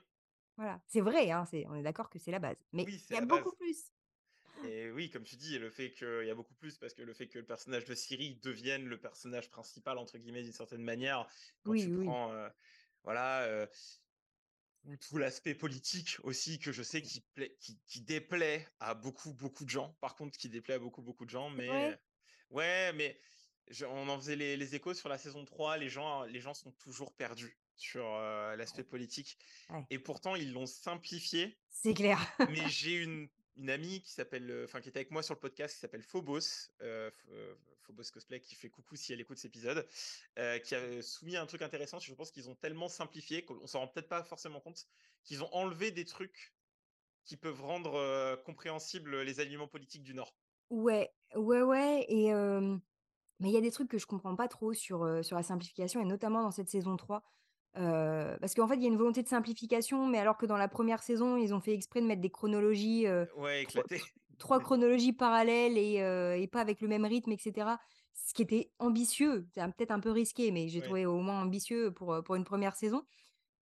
Voilà, 0.59 0.83
c'est 0.89 1.03
vrai, 1.03 1.31
hein, 1.33 1.47
c'est 1.47 1.67
on 1.69 1.75
est 1.77 1.83
d'accord 1.83 2.11
que 2.11 2.19
c'est 2.19 2.31
la 2.33 2.39
base, 2.41 2.59
mais 2.73 2.91
il 3.11 3.15
y 3.15 3.19
a 3.19 3.23
beaucoup 3.23 3.53
base. 3.53 3.57
plus. 3.59 3.91
Et 4.69 4.91
oui, 4.91 5.11
comme 5.11 5.25
tu 5.25 5.37
dis, 5.37 5.59
le 5.59 5.71
fait 5.71 5.93
qu'il 5.93 6.27
y 6.27 6.31
a 6.31 6.35
beaucoup 6.35 6.55
plus, 6.55 6.79
parce 6.79 6.95
que 6.95 7.03
le 7.03 7.15
fait 7.15 7.29
que 7.29 7.39
le 7.39 7.45
personnage 7.45 7.85
de 7.85 7.95
Ciri 7.95 8.37
devienne 8.43 8.87
le 8.87 8.99
personnage 8.99 9.51
principal, 9.51 9.99
entre 9.99 10.19
guillemets, 10.19 10.43
d'une 10.43 10.53
certaine 10.53 10.83
manière, 10.83 11.27
quand 11.63 11.75
tu 11.75 11.89
Oui, 11.89 11.95
oui. 11.97 12.05
prends, 12.05 12.51
voilà, 13.05 13.69
tout 15.01 15.19
l'aspect 15.19 15.55
politique 15.55 16.17
aussi 16.23 16.59
que 16.59 16.71
je 16.71 16.83
sais 16.83 17.03
qui 17.03 17.21
plaît 17.35 17.57
qui 17.61 17.81
qui 17.87 18.01
déplaît 18.03 18.69
à 18.79 18.95
beaucoup, 18.95 19.33
beaucoup 19.35 19.65
de 19.65 19.71
gens. 19.71 19.97
Par 20.01 20.15
contre, 20.15 20.39
qui 20.39 20.49
déplaît 20.49 20.75
à 20.75 20.79
beaucoup, 20.79 21.03
beaucoup 21.03 21.25
de 21.25 21.31
gens, 21.31 21.51
mais 21.51 21.99
ouais, 22.51 22.93
mais 22.93 23.19
je 23.69 23.85
on 23.85 24.09
en 24.09 24.19
faisait 24.19 24.37
les 24.37 24.57
les 24.57 24.75
échos 24.77 24.95
sur 24.95 25.09
la 25.09 25.19
saison 25.19 25.45
3, 25.45 25.77
les 25.79 25.89
gens 25.89 26.23
les 26.25 26.41
gens 26.41 26.55
sont 26.55 26.71
toujours 26.73 27.15
perdus 27.17 27.59
sur, 27.77 28.05
l'aspect 28.57 28.85
politique 28.85 29.39
Ouais, 29.71 29.85
et 29.91 29.99
pourtant 29.99 30.37
ils 30.37 30.53
l'ont 30.53 30.67
simplifié 30.67 31.59
c'est 31.69 31.93
clair. 31.95 32.19
mais 32.49 32.69
j'ai 32.69 32.95
une 32.95 33.29
une 33.57 33.71
amie 33.71 34.01
qui 34.03 34.11
s'appelle, 34.11 34.51
heu, 34.51 34.65
enfin 34.65 34.81
qui 34.81 34.89
était 34.89 34.99
avec 34.99 35.11
moi 35.11 35.23
sur 35.23 35.35
le 35.35 35.41
podcast, 35.41 35.75
qui 35.75 35.81
s'appelle 35.81 36.03
Phobos, 36.03 36.71
heu, 36.83 37.11
Ph 37.17 37.27
heu, 37.31 37.57
Phobos 37.83 38.05
Cosplay, 38.13 38.41
qui 38.41 38.55
fait 38.55 38.69
coucou 38.71 38.97
si 38.97 39.13
elle 39.13 39.21
écoute 39.21 39.39
cet 39.39 39.51
épisode, 39.51 39.87
qui 40.65 40.75
a 40.75 41.03
soumis 41.03 41.37
un 41.37 41.47
truc 41.47 41.63
intéressant. 41.63 41.99
Je 41.99 42.13
pense 42.15 42.31
qu'ils 42.33 42.49
ont 42.51 42.55
tellement 42.57 42.89
simplifié 42.89 43.45
qu'on 43.45 43.67
s'en 43.67 43.81
rend 43.81 43.89
peut-être 43.89 44.09
pas 44.09 44.25
forcément 44.25 44.61
compte, 44.61 44.87
qu'ils 45.23 45.43
ont 45.45 45.55
enlevé 45.55 45.93
des 45.93 46.05
trucs 46.05 46.55
qui 47.25 47.37
peuvent 47.37 47.63
rendre, 47.63 48.43
compréhensibles, 48.45 49.23
les 49.23 49.41
alignements 49.41 49.69
politiques 49.69 50.03
du 50.03 50.15
Nord. 50.15 50.37
Ouais, 50.71 51.15
ouais, 51.35 51.63
ouais 51.63 52.05
et 52.09 52.33
mais 53.39 53.51
il 53.51 53.53
y 53.53 53.57
a 53.57 53.61
des 53.61 53.71
trucs 53.71 53.89
que 53.91 53.99
je 53.99 54.07
comprends 54.07 54.35
pas 54.35 54.49
trop 54.49 54.73
sur, 54.73 55.25
sur 55.25 55.37
la 55.37 55.43
simplification 55.43 56.01
et 56.01 56.05
notamment 56.05 56.43
dans 56.43 56.51
cette 56.51 56.71
saison 56.71 56.97
3. 56.97 57.23
Parce 57.75 58.55
qu'en 58.55 58.69
fait, 58.69 58.77
il 58.77 58.83
y 58.83 58.87
a 58.87 58.89
une 58.89 58.97
volonté 58.97 59.23
de 59.23 59.29
simplification, 59.29 60.07
mais 60.07 60.19
alors 60.19 60.37
que 60.39 60.47
dans 60.47 60.57
la 60.57 60.69
première 60.69 61.03
saison, 61.03 61.37
ils 61.37 61.55
ont 61.55 61.61
fait 61.61 61.75
exprès 61.75 62.01
de 62.01 62.07
mettre 62.07 62.23
des 62.23 62.31
chronologies, 62.31 63.07
heu, 63.07 63.29
Ouais, 63.35 63.63
tro 63.63 63.83
éclaté. 63.83 63.99
tr 63.99 64.05
3 64.39 64.61
chronologies 64.61 65.13
parallèles 65.15 65.79
et 65.79 66.49
pas 66.53 66.61
avec 66.61 66.81
le 66.83 66.89
même 66.89 67.05
rythme 67.05 67.33
et 67.33 67.39
cetera. 67.39 67.79
Ce 68.15 68.35
qui 68.35 68.43
était 68.43 68.73
ambitieux, 68.79 69.47
c'est 69.55 69.63
peut-être 69.75 69.91
un 69.91 70.01
peu 70.01 70.11
risqué, 70.11 70.51
mais 70.53 70.69
j'ai 70.69 70.83
trouvé 70.83 71.07
au 71.07 71.21
moins 71.21 71.43
ambitieux 71.43 71.93
pour, 71.93 72.23
pour 72.25 72.35
une 72.35 72.45
première 72.45 72.77
saison 72.77 73.05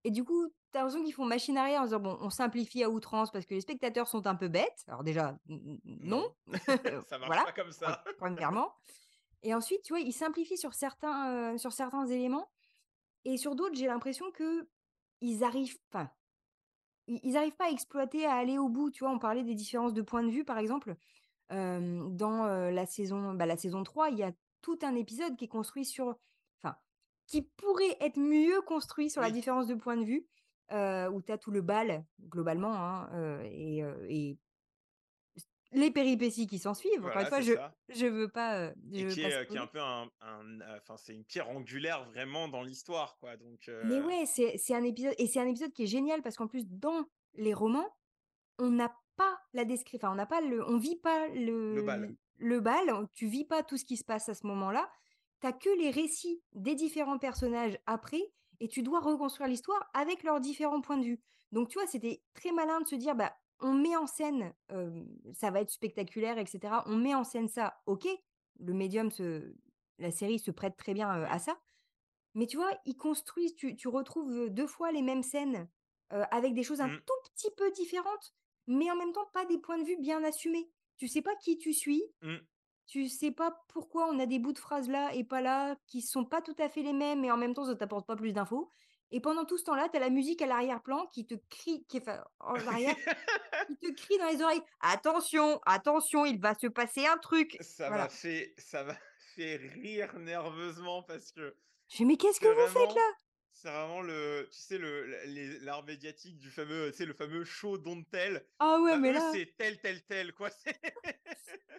et 0.04 0.12
du 0.12 0.24
coup, 0.24 0.48
tu 0.72 0.78
as 0.78 0.82
l'impression 0.82 1.04
qu'ils 1.04 1.14
font 1.14 1.26
machine 1.26 1.58
arrière 1.58 1.82
en 1.82 1.86
disant: 1.86 2.00
«Bon, 2.00 2.18
on 2.22 2.30
simplifie 2.30 2.84
à 2.84 2.90
outrance 2.90 3.32
parce 3.32 3.46
que 3.46 3.54
les 3.54 3.62
spectateurs 3.62 4.08
sont 4.08 4.28
un 4.28 4.36
peu 4.36 4.48
bêtes». 4.50 4.84
Alors 4.88 5.04
déjà, 5.04 5.38
non, 5.48 6.28
ça 7.08 7.18
marche 7.18 7.42
voilà, 7.42 7.44
pas 7.44 7.52
comme 7.52 7.72
ça. 7.72 8.04
premièrement 8.18 8.74
et 9.44 9.54
ensuite, 9.54 9.84
tu 9.84 9.94
vois, 9.94 10.00
ils 10.02 10.14
simplifient 10.14 10.58
sur 10.58 10.74
certains, 10.74 11.58
sur 11.58 11.74
certains 11.74 12.08
éléments 12.08 12.50
et 13.26 13.38
sur 13.38 13.56
d'autres, 13.56 13.76
j'ai 13.76 13.88
l'impression 13.88 14.32
que 14.32 14.68
ils 15.22 15.44
arrivent 15.44 15.78
ils 17.08 17.20
ils 17.24 17.38
arrivent 17.38 17.56
pas 17.56 17.68
à 17.68 17.72
exploiter, 17.72 18.26
à 18.26 18.34
aller 18.34 18.58
au 18.58 18.70
bout, 18.70 18.92
tu 18.92 19.04
vois? 19.04 19.14
On 19.14 19.20
parlait 19.20 19.44
des 19.44 19.56
différences 19.56 19.94
de 19.94 20.02
point 20.02 20.24
de 20.24 20.30
vue, 20.30 20.46
par 20.46 20.58
exemple. 20.58 20.96
Dans, 21.50 22.48
la 22.72 22.86
saison, 22.88 23.34
bah, 23.36 23.46
la 23.46 23.58
saison 23.58 23.84
3, 23.84 24.10
il 24.10 24.18
y 24.18 24.24
a 24.24 24.32
tout 24.62 24.80
un 24.82 24.96
épisode 24.96 25.36
qui 25.36 25.46
est 25.46 25.50
construit 25.50 25.86
sur 25.86 26.18
enfin, 26.64 26.76
qui 27.28 27.44
pourrait 27.44 27.96
être 28.00 28.18
mieux 28.18 28.60
construit 28.62 29.12
sur 29.12 29.22
la 29.22 29.30
différence 29.30 29.68
de 29.68 29.76
point 29.76 29.96
de 29.96 30.04
vue, 30.04 30.26
où 30.72 31.22
tu 31.22 31.32
as 31.32 31.38
tout 31.38 31.52
le 31.52 31.62
bal, 31.62 32.06
globalement, 32.22 32.74
hein, 32.74 33.08
et 33.44 34.38
les 35.74 35.92
péripéties 35.92 36.48
qui 36.48 36.60
s'en 36.60 36.74
suivent. 36.74 37.06
Encore 37.06 37.22
une 37.22 37.28
fois, 37.28 37.42
je 37.42 37.54
ça. 37.54 37.76
je 37.90 38.06
veux 38.06 38.30
pas, 38.30 38.68
heu, 38.70 38.74
je 38.92 39.00
Et 39.00 39.04
veux 39.06 39.14
qui 39.14 39.22
pas 39.22 39.30
est, 39.42 39.48
qui 39.48 39.58
est 39.58 39.60
un 39.60 39.68
peu 39.68 39.80
un 39.80 40.10
enfin, 40.78 40.98
c'est 40.98 41.14
une 41.14 41.26
pierre 41.26 41.50
angulaire 41.50 42.06
vraiment 42.06 42.48
dans 42.48 42.62
l'histoire, 42.64 43.18
quoi, 43.20 43.38
donc 43.38 43.70
Mais 43.82 44.00
ouais, 44.02 44.26
c'est 44.26 44.76
un 44.76 44.84
épisode 44.84 45.16
et 45.18 45.28
c'est 45.28 45.40
un 45.40 45.48
épisode 45.48 45.72
qui 45.74 45.84
est 45.84 45.88
génial 45.88 46.22
parce 46.22 46.36
qu'en 46.38 46.48
plus 46.48 46.66
dans 46.68 47.06
les 47.36 47.54
romans, 47.54 47.90
on 48.60 48.70
n'a 48.70 48.96
pas 49.16 49.40
la 49.54 49.66
descri 49.66 49.98
enfin, 49.98 50.12
on 50.12 50.16
n'a 50.16 50.26
pas 50.26 50.42
le 50.42 50.68
on 50.70 50.78
vit 50.78 50.96
pas 50.98 51.28
le 51.30 51.76
le 51.76 51.82
bal. 51.82 52.16
le 52.38 52.60
bal, 52.60 53.08
tu 53.14 53.28
vis 53.28 53.46
pas 53.46 53.64
tout 53.64 53.78
ce 53.78 53.86
qui 53.86 53.98
se 53.98 54.04
passe 54.04 54.30
à 54.30 54.34
ce 54.34 54.46
moment-là. 54.48 54.90
Tu 55.42 55.48
as 55.48 55.54
que 55.54 55.70
les 55.78 55.92
récits 55.92 56.42
des 56.54 56.76
différents 56.76 57.20
personnages 57.20 57.78
après 57.86 58.22
et 58.60 58.68
tu 58.70 58.82
dois 58.84 59.00
reconstruire 59.02 59.50
l'histoire 59.50 59.90
avec 59.94 60.24
leurs 60.24 60.40
différents 60.40 60.82
points 60.82 60.98
de 60.98 61.06
vue. 61.06 61.22
Donc 61.52 61.70
tu 61.70 61.78
vois, 61.80 61.88
c'était 61.88 62.22
très 62.34 62.52
malin 62.52 62.82
de 62.82 62.88
se 62.88 62.96
dire: 62.96 63.16
«Bah, 63.16 63.36
on 63.64 63.74
met 63.74 63.96
en 63.98 64.08
scène, 64.08 64.54
ça 65.34 65.52
va 65.52 65.62
être 65.62 65.72
spectaculaire 65.72 66.38
et 66.40 66.46
cetera. 66.48 66.84
On 66.88 66.98
met 66.98 67.16
en 67.16 67.24
scène 67.26 67.50
ça, 67.50 67.82
OK, 67.88 68.08
le 68.60 68.74
médium 68.74 69.12
se 69.12 69.56
la 70.00 70.12
série 70.12 70.40
se 70.40 70.52
prête 70.52 70.78
très 70.78 70.94
bien, 70.94 71.10
à 71.10 71.40
ça». 71.40 71.60
Mais 72.36 72.48
tu 72.48 72.58
vois, 72.58 72.72
ils 72.86 72.98
construisent 72.98 73.56
tu 73.56 73.76
tu 73.76 73.88
retrouves, 73.90 74.32
heu, 74.32 74.50
2 74.52 74.68
fois 74.68 74.92
les 74.92 75.02
mêmes 75.04 75.24
scènes, 75.24 75.70
avec 76.12 76.54
des 76.56 76.64
choses 76.64 76.82
un 76.82 76.90
Mmh. 76.90 77.04
tout 77.06 77.14
petit 77.36 77.50
peu 77.58 77.72
différentes, 77.72 78.34
mais 78.68 78.92
en 78.92 78.96
même 78.98 79.14
temps 79.14 79.28
pas 79.34 79.46
des 79.46 79.60
points 79.60 79.80
de 79.80 79.86
vue 79.86 79.98
bien 80.00 80.24
assumés. 80.24 80.72
Tu 80.98 81.08
sais 81.08 81.22
pas 81.24 81.36
qui 81.38 81.58
tu 81.58 81.74
suis, 81.74 82.04
Mmh. 82.22 82.46
tu 82.88 83.10
sais 83.10 83.32
pas 83.32 83.64
pourquoi 83.70 84.08
on 84.10 84.20
a 84.20 84.26
des 84.28 84.40
bouts 84.40 84.54
de 84.54 84.60
phrases 84.60 84.90
là 84.90 85.14
et 85.16 85.24
pas 85.26 85.42
là, 85.42 85.78
qui 85.88 86.02
sont 86.02 86.26
pas 86.26 86.42
tout 86.42 86.56
à 86.60 86.70
fait 86.70 86.84
les 86.84 86.94
mêmes, 86.94 87.22
mais 87.22 87.32
en 87.32 87.38
même 87.38 87.54
temps 87.56 87.66
ça 87.66 87.76
t'apporte 87.76 88.08
pas 88.08 88.16
plus 88.18 88.34
d'infos. 88.34 88.70
Et 89.16 89.22
pendant 89.22 89.46
tout 89.46 89.60
ce 89.60 89.64
temps-là, 89.66 89.90
tu 89.90 89.98
as 89.98 90.00
la 90.00 90.10
musique 90.10 90.42
à 90.42 90.48
l'arrière-plan 90.48 91.06
qui 91.14 91.28
te 91.28 91.36
crie 91.52 91.86
qui 91.88 92.00
enfin, 92.00 92.24
en 92.40 92.56
arrière, 92.68 92.96
qui 93.68 93.78
te 93.78 93.92
crie 93.94 94.18
dans 94.18 94.28
les 94.28 94.42
oreilles: 94.42 94.62
«Attention, 94.82 95.62
attention, 95.68 96.26
il 96.26 96.42
va 96.42 96.56
se 96.56 96.66
passer 96.66 97.06
un 97.06 97.18
truc!» 97.18 97.56
Ça 97.62 97.92
m'a 97.92 98.10
fait 98.10 98.56
ça 98.58 98.84
m'a 98.84 98.98
fait 99.36 99.58
rire 99.58 100.18
nerveusement 100.18 101.04
parce 101.04 101.32
que 101.32 101.56
Je 101.90 101.98
fais: 101.98 102.06
«Mais 102.06 102.18
qu'est-ce 102.18 102.40
que 102.40 102.48
vous 102.48 102.68
faites 102.74 102.96
là?» 102.96 103.12
c'est 103.56 103.70
vraiment 103.70 104.02
le 104.02 104.50
tu 104.52 104.58
sais 104.58 104.80
le 104.80 105.06
l'art 105.64 105.86
médiatique 105.86 106.40
du 106.40 106.50
fameux, 106.50 106.90
tu 106.90 106.98
sais, 106.98 107.06
le 107.06 107.14
fameux 107.14 107.44
show 107.44 107.78
don't 107.78 108.04
tell. 108.10 108.44
Ah 108.58 108.80
ouais, 108.82 108.94
Bah, 108.94 108.98
mais 108.98 109.10
eux, 109.12 109.14
là 109.14 109.30
c'est 109.32 109.54
tel, 109.56 109.80
tel, 109.80 110.04
tel, 110.06 110.34
quoi, 110.34 110.50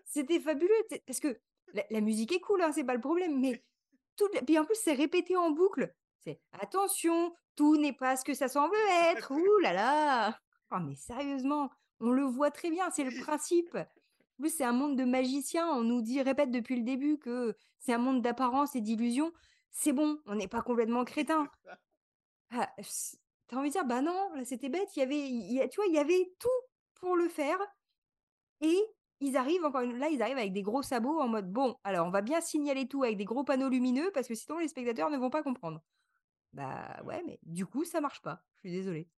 C'était 0.04 0.38
fabuleux, 0.38 0.86
parce 1.04 1.18
que 1.18 1.36
la 1.72 1.84
la 1.90 2.00
musique 2.00 2.30
est 2.30 2.40
cool, 2.40 2.62
hein, 2.62 2.70
c'est 2.72 2.84
pas 2.84 2.94
le 2.94 3.00
problème, 3.00 3.40
mais 3.40 3.64
toute 4.16 4.32
la 4.34 4.42
puis 4.42 4.56
en 4.56 4.64
plus, 4.64 4.76
c'est 4.76 4.94
répété 4.94 5.36
en 5.36 5.50
boucle. 5.50 5.92
C'est: 6.26 6.40
«Attention, 6.52 7.34
tout 7.54 7.76
n'est 7.76 7.92
pas 7.92 8.16
ce 8.16 8.24
que 8.24 8.34
ça 8.34 8.48
semble 8.48 8.74
être, 9.10 9.30
ouh 9.32 9.58
là 9.60 9.72
là!» 9.72 10.38
oh 10.72 10.78
mais 10.80 10.94
sérieusement, 10.96 11.70
on 12.00 12.10
le 12.10 12.22
voit 12.24 12.50
très 12.50 12.70
bien, 12.70 12.90
c'est 12.90 13.04
le 13.04 13.22
principe. 13.22 13.74
En 13.76 14.42
plus, 14.42 14.50
c'est 14.56 14.64
un 14.64 14.72
monde 14.72 14.96
de 14.96 15.04
magiciens, 15.04 15.68
on 15.68 15.82
nous 15.82 16.00
dit 16.02 16.20
répète 16.22 16.50
depuis 16.50 16.76
le 16.76 16.82
début 16.82 17.18
que 17.18 17.54
c'est 17.78 17.92
un 17.92 17.98
monde 17.98 18.22
d'apparence 18.22 18.74
et 18.74 18.80
d'illusions. 18.80 19.32
C'est 19.70 19.92
bon, 19.92 20.18
on 20.26 20.34
n'est 20.34 20.48
pas 20.48 20.62
complètement 20.62 21.04
ça. 21.26 21.44
Ah, 22.50 22.70
s 22.78 23.16
tu 23.48 23.54
as 23.56 23.58
envie 23.58 23.68
de 23.68 23.72
dire: 23.74 23.84
«Bah 23.84 24.00
non, 24.02 24.30
là, 24.34 24.44
c'était 24.44 24.68
bête, 24.70 24.88
il 24.96 25.00
y 25.00 25.02
avait 25.02 25.28
il 25.28 25.52
y 25.54 25.60
a» 25.60 25.68
tu 25.68 25.76
vois, 25.76 25.86
il 25.86 25.94
y 25.94 25.98
avait 25.98 26.32
tout 26.38 26.48
pour 26.94 27.16
le 27.16 27.28
faire 27.28 27.58
et 28.62 28.78
ils 29.20 29.36
arrivent 29.36 29.64
encore 29.64 29.82
une 29.82 29.98
là, 29.98 30.08
ils 30.10 30.22
arrivent 30.22 30.38
avec 30.38 30.52
des 30.52 30.62
gros 30.62 30.82
sabots 30.82 31.20
en 31.20 31.28
mode: 31.28 31.52
«Bon, 31.52 31.76
alors 31.84 32.06
on 32.08 32.10
va 32.10 32.22
bien 32.22 32.40
signaler 32.40 32.88
tout 32.88 33.02
avec 33.04 33.16
des 33.18 33.24
gros 33.26 33.44
panneaux 33.44 33.68
lumineux 33.70 34.10
parce 34.14 34.28
que 34.28 34.34
sinon 34.34 34.58
les 34.58 34.68
spectateurs 34.68 35.10
ne 35.10 35.18
vont 35.18 35.30
pas 35.30 35.42
comprendre». 35.42 35.82
Bah 36.54 37.02
Ouais. 37.04 37.22
mais 37.26 37.38
du 37.42 37.66
coup, 37.66 37.84
ça 37.84 38.00
marche 38.00 38.22
pas. 38.22 38.44
Je 38.56 38.60
suis 38.60 38.70
désolée. 38.72 39.10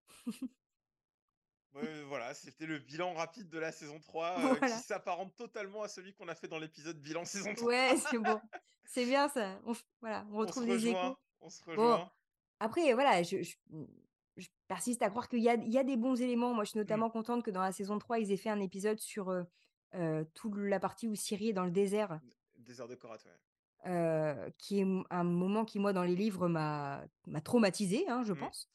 Ouais, 1.74 2.03
voilà, 2.05 2.32
c'était 2.35 2.64
le 2.66 2.78
bilan 2.78 3.12
rapide 3.14 3.49
de 3.51 3.59
la 3.59 3.70
saison 3.72 3.99
3, 4.01 4.57
heu, 4.57 4.61
qui 4.61 4.78
s'apparente 4.78 5.35
totalement 5.37 5.82
à 5.82 5.89
celui 5.89 6.14
qu'on 6.14 6.28
a 6.28 6.35
fait 6.37 6.47
dans 6.49 6.59
l'épisode 6.61 7.01
bilan 7.03 7.24
saison 7.24 7.55
3. 7.55 7.68
Ouais, 7.68 7.95
c'est 7.97 8.18
bon. 8.18 8.41
C'est 8.85 9.07
bien 9.07 9.28
ça. 9.28 9.61
On 9.64 9.72
voilà, 10.01 10.26
on 10.30 10.37
retrouve 10.39 10.66
des 10.66 10.87
rejoint, 10.87 10.89
échos. 10.89 11.16
on 11.41 11.49
se 11.51 11.62
Bon, 11.74 11.99
rejoint. 11.99 12.11
après 12.61 12.93
voilà, 12.95 13.22
je 13.22 13.43
je 13.43 13.57
je 14.37 14.49
persiste 14.68 15.03
à 15.03 15.11
croire 15.11 15.28
qu'il 15.28 15.41
y 15.41 15.45
y 15.45 15.78
a 15.78 15.85
des 15.85 15.97
bons 15.97 16.20
éléments. 16.20 16.55
Moi, 16.55 16.64
je 16.64 16.70
suis 16.70 16.78
Mmh. 16.80 16.80
notamment 16.80 17.11
contente 17.11 17.45
que 17.45 17.51
dans 17.53 17.62
la 17.62 17.72
saison 17.72 17.99
3, 17.99 18.18
ils 18.20 18.32
aient 18.32 18.37
fait 18.39 18.51
un 18.51 18.61
épisode 18.61 19.01
sur, 19.01 19.30
heu 19.32 19.47
heu, 19.97 20.26
toute 20.35 20.57
la 20.57 20.80
partie 20.80 21.09
où 21.09 21.14
Ciri 21.16 21.51
est 21.51 21.55
dans 21.55 21.64
le 21.64 21.70
désert. 21.72 22.20
Désert 22.57 22.89
de 22.89 22.97
Korat, 22.97 23.18
ouais. 23.26 23.39
Qui 24.59 24.80
est 24.80 24.87
un 25.11 25.24
moment 25.24 25.64
qui, 25.64 25.78
moi, 25.78 25.93
dans 25.93 26.03
les 26.05 26.16
livres, 26.16 26.49
m'a 26.49 27.05
m'a 27.26 27.41
traumatisée, 27.41 28.09
hein, 28.09 28.22
je 28.24 28.32
Mmh. 28.32 28.39
pense. 28.39 28.68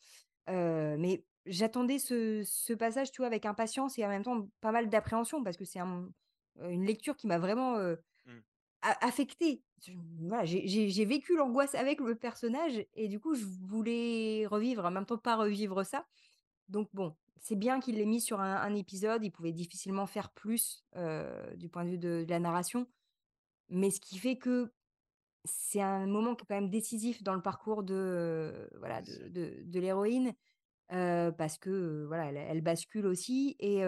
Mais 0.47 1.26
j'attendais 1.45 1.99
ce 1.99 2.43
ce 2.43 2.74
passage, 2.74 3.12
tu 3.12 3.22
vois, 3.22 3.28
avec 3.28 3.45
impatience 3.45 3.97
et 3.99 4.05
en 4.05 4.10
même 4.10 4.24
temps 4.24 4.49
pas 4.62 4.72
mal 4.72 4.89
d'appréhension 4.89 5.43
parce 5.43 5.57
que 5.57 5.66
c'est 5.66 5.80
un 5.80 6.10
une 6.62 6.86
lecture 6.86 7.16
qui 7.16 7.28
m'a 7.28 7.39
vraiment, 7.39 7.78
Mmh. 8.26 8.39
a 8.82 9.05
affectée. 9.05 9.64
Voilà, 10.28 10.45
j'ai 10.45 11.05
vécu 11.05 11.36
l'angoisse 11.38 11.76
avec 11.76 11.99
le 12.01 12.16
personnage 12.16 12.86
et 12.93 13.07
du 13.07 13.20
coup, 13.20 13.34
je 13.36 13.45
voulais 13.45 14.45
revivre, 14.47 14.86
en 14.86 14.91
même 14.91 15.05
temps 15.05 15.18
pas 15.18 15.36
revivre 15.38 15.86
ça. 15.86 16.05
Donc 16.70 16.89
bon, 16.93 17.16
c'est 17.41 17.55
bien 17.57 17.80
qu'il 17.80 17.95
l'ait 17.97 18.05
mis 18.05 18.22
sur 18.22 18.41
un 18.41 18.57
un 18.57 18.76
épisode, 18.76 19.24
il 19.24 19.32
pouvait 19.32 19.53
difficilement 19.53 20.05
faire 20.07 20.32
plus, 20.32 20.86
du 21.55 21.70
point 21.70 21.86
de 21.86 21.89
vue 21.91 21.97
de 21.99 22.24
de 22.26 22.30
la 22.30 22.39
narration. 22.39 22.88
Mais 23.70 23.91
ce 23.91 23.99
qui 24.01 24.18
fait 24.18 24.38
que 24.38 24.74
c'est 25.46 25.82
un 25.82 26.08
moment 26.08 26.36
qui 26.36 26.44
est 26.44 26.48
quand 26.48 26.56
même 26.56 26.70
décisif 26.70 27.24
dans 27.24 27.34
le 27.36 27.42
parcours 27.42 27.84
de, 27.84 28.70
voilà, 28.78 29.02
de 29.02 29.28
de 29.30 29.64
de 29.66 29.80
l'héroïne, 29.80 30.34
parce 30.90 31.58
que, 31.58 32.06
voilà, 32.08 32.26
elle 32.28 32.38
elle 32.38 32.62
bascule 32.62 33.06
aussi 33.08 33.56
et 33.60 33.84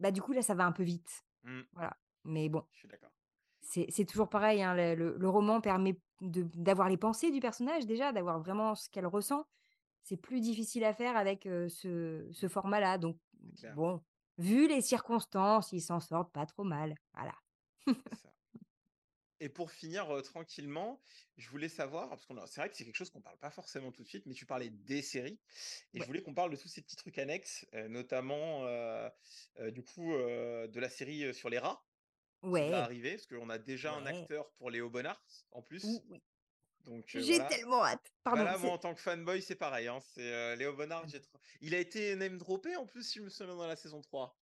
bah, 0.00 0.10
du 0.10 0.22
coup, 0.22 0.32
là, 0.32 0.42
ça 0.42 0.54
va 0.54 0.66
un 0.66 0.72
peu 0.72 0.82
vite. 0.82 1.24
Mmh. 1.44 1.62
Voilà, 1.72 1.96
mais 2.24 2.48
bon, 2.48 2.64
Je 2.72 2.78
suis 2.78 2.88
d'accord. 2.88 3.10
c'est 3.60 4.04
toujours 4.06 4.28
pareil, 4.28 4.62
hein, 4.62 4.74
le 4.74 4.94
le 4.94 5.16
le 5.18 5.28
roman 5.28 5.60
permet 5.60 5.98
d'avoir 6.20 6.88
les 6.88 6.96
pensées 6.96 7.30
du 7.30 7.40
personnage 7.40 7.86
déjà, 7.86 8.12
d'avoir 8.12 8.40
vraiment 8.40 8.74
ce 8.74 8.88
qu'elle 8.90 9.06
ressent. 9.06 9.46
C'est 10.04 10.16
plus 10.16 10.40
difficile 10.40 10.84
à 10.84 10.94
faire 10.94 11.16
avec, 11.16 11.44
ce 11.44 12.28
ce 12.32 12.48
format-là, 12.48 12.98
donc 12.98 13.18
C'est 13.40 13.54
clair, 13.56 13.76
bon, 13.76 14.02
vu 14.38 14.68
les 14.68 14.80
circonstances, 14.82 15.72
ils 15.72 15.80
s'en 15.80 16.00
sortent 16.00 16.32
pas 16.32 16.46
trop 16.46 16.64
mal, 16.64 16.94
voilà. 17.14 17.34
ça. 18.12 18.32
Et 19.42 19.48
pour 19.48 19.72
finir, 19.72 20.22
tranquillement, 20.22 21.00
je 21.36 21.48
voulais 21.50 21.68
savoir 21.68 22.08
parce 22.10 22.26
qu'on 22.26 22.46
c'est 22.46 22.60
vrai 22.60 22.70
que 22.70 22.76
c'est 22.76 22.84
quelque 22.84 22.94
chose 22.94 23.10
qu'on 23.10 23.20
parle 23.20 23.38
pas 23.40 23.50
forcément 23.50 23.90
tout 23.90 24.04
de 24.04 24.08
suite, 24.08 24.24
mais 24.26 24.34
tu 24.34 24.46
parlais 24.46 24.70
des 24.70 25.02
séries 25.02 25.40
et 25.94 26.00
je 26.00 26.04
Ouais. 26.04 26.06
voulais 26.06 26.22
qu'on 26.22 26.32
parle 26.32 26.52
de 26.52 26.56
tous 26.56 26.68
ces 26.68 26.80
petits 26.80 26.94
trucs 26.94 27.18
annexes, 27.18 27.66
notamment, 27.88 28.64
du 29.58 29.82
coup, 29.82 30.12
de 30.12 30.78
la 30.80 30.88
série, 30.88 31.34
sur 31.34 31.50
les 31.50 31.58
rats 31.58 31.84
qui 32.52 32.66
va 32.66 32.82
Ouais, 32.82 32.84
arriver, 32.84 33.12
parce 33.16 33.26
qu'on 33.26 33.50
a 33.50 33.58
déjà 33.58 33.94
un 33.94 34.06
ouais, 34.06 34.06
acteur 34.06 34.52
pour 34.52 34.70
Léo 34.70 34.90
Bonnard 34.90 35.24
en 35.50 35.62
plus, 35.62 36.04
oui, 36.08 36.22
donc 36.84 37.16
j'ai 37.16 37.38
voilà. 37.38 37.48
tellement 37.48 37.84
hâte. 37.84 38.12
Pardon, 38.22 38.46
moi, 38.58 38.72
en 38.72 38.78
tant 38.78 38.94
que 38.94 39.00
fanboy, 39.00 39.42
c'est 39.42 39.56
pareil, 39.56 39.88
hein, 39.88 39.98
c'est, 40.14 40.56
Léo 40.56 40.74
Bonnard, 40.74 41.06
il 41.60 41.74
a 41.74 41.78
été 41.78 42.14
name 42.16 42.38
droppé 42.38 42.76
en 42.76 42.86
plus, 42.86 43.02
si 43.02 43.18
je 43.18 43.24
me 43.24 43.30
souviens 43.30 43.56
dans 43.56 43.66
la 43.66 43.76
saison 43.76 44.00
3. 44.02 44.38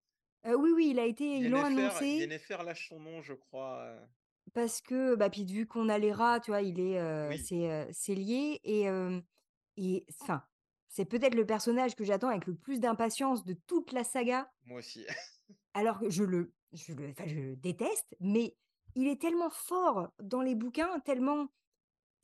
Heu, 0.46 0.56
oui, 0.58 0.72
oui, 0.76 0.90
il 0.92 1.00
a 1.00 1.06
été 1.06 1.24
ils 1.38 1.50
l'ont 1.50 1.64
annoncé 1.64 2.08
Yennefer 2.18 2.64
lâche 2.64 2.90
son 2.90 3.00
nom, 3.00 3.22
je 3.22 3.34
crois, 3.34 3.98
parce 4.54 4.82
que, 4.82 5.16
bah, 5.16 5.30
puis 5.30 5.46
vu 5.46 5.68
qu'on 5.68 5.90
a 5.90 5.98
les 5.98 6.12
rats, 6.12 6.40
tu 6.40 6.52
vois, 6.52 6.62
il 6.62 6.80
est, 6.80 7.00
oui, 7.30 7.38
c'est, 7.38 7.88
c'est 7.92 8.16
lié 8.16 8.60
et 8.64 8.88
et 9.78 10.06
enfin, 10.22 10.44
c'est 10.90 11.06
peut-être 11.06 11.36
le 11.36 11.46
personnage 11.46 11.96
que 11.96 12.04
j'attends 12.04 12.30
avec 12.30 12.46
le 12.48 12.56
plus 12.56 12.80
d'impatience 12.80 13.46
de 13.46 13.54
toute 13.54 13.92
la 13.94 14.04
saga, 14.04 14.52
moi 14.66 14.80
aussi. 14.80 15.06
alors 15.74 16.00
que 16.00 16.10
je 16.10 16.24
le 16.24 16.54
je 16.74 16.94
le 16.94 17.10
enfin, 17.10 17.26
je 17.28 17.36
le 17.36 17.56
déteste, 17.56 18.16
mais 18.20 18.56
il 18.96 19.08
est 19.08 19.22
tellement 19.22 19.50
fort 19.50 20.10
dans 20.22 20.42
les 20.42 20.56
bouquins, 20.56 21.00
tellement 21.00 21.48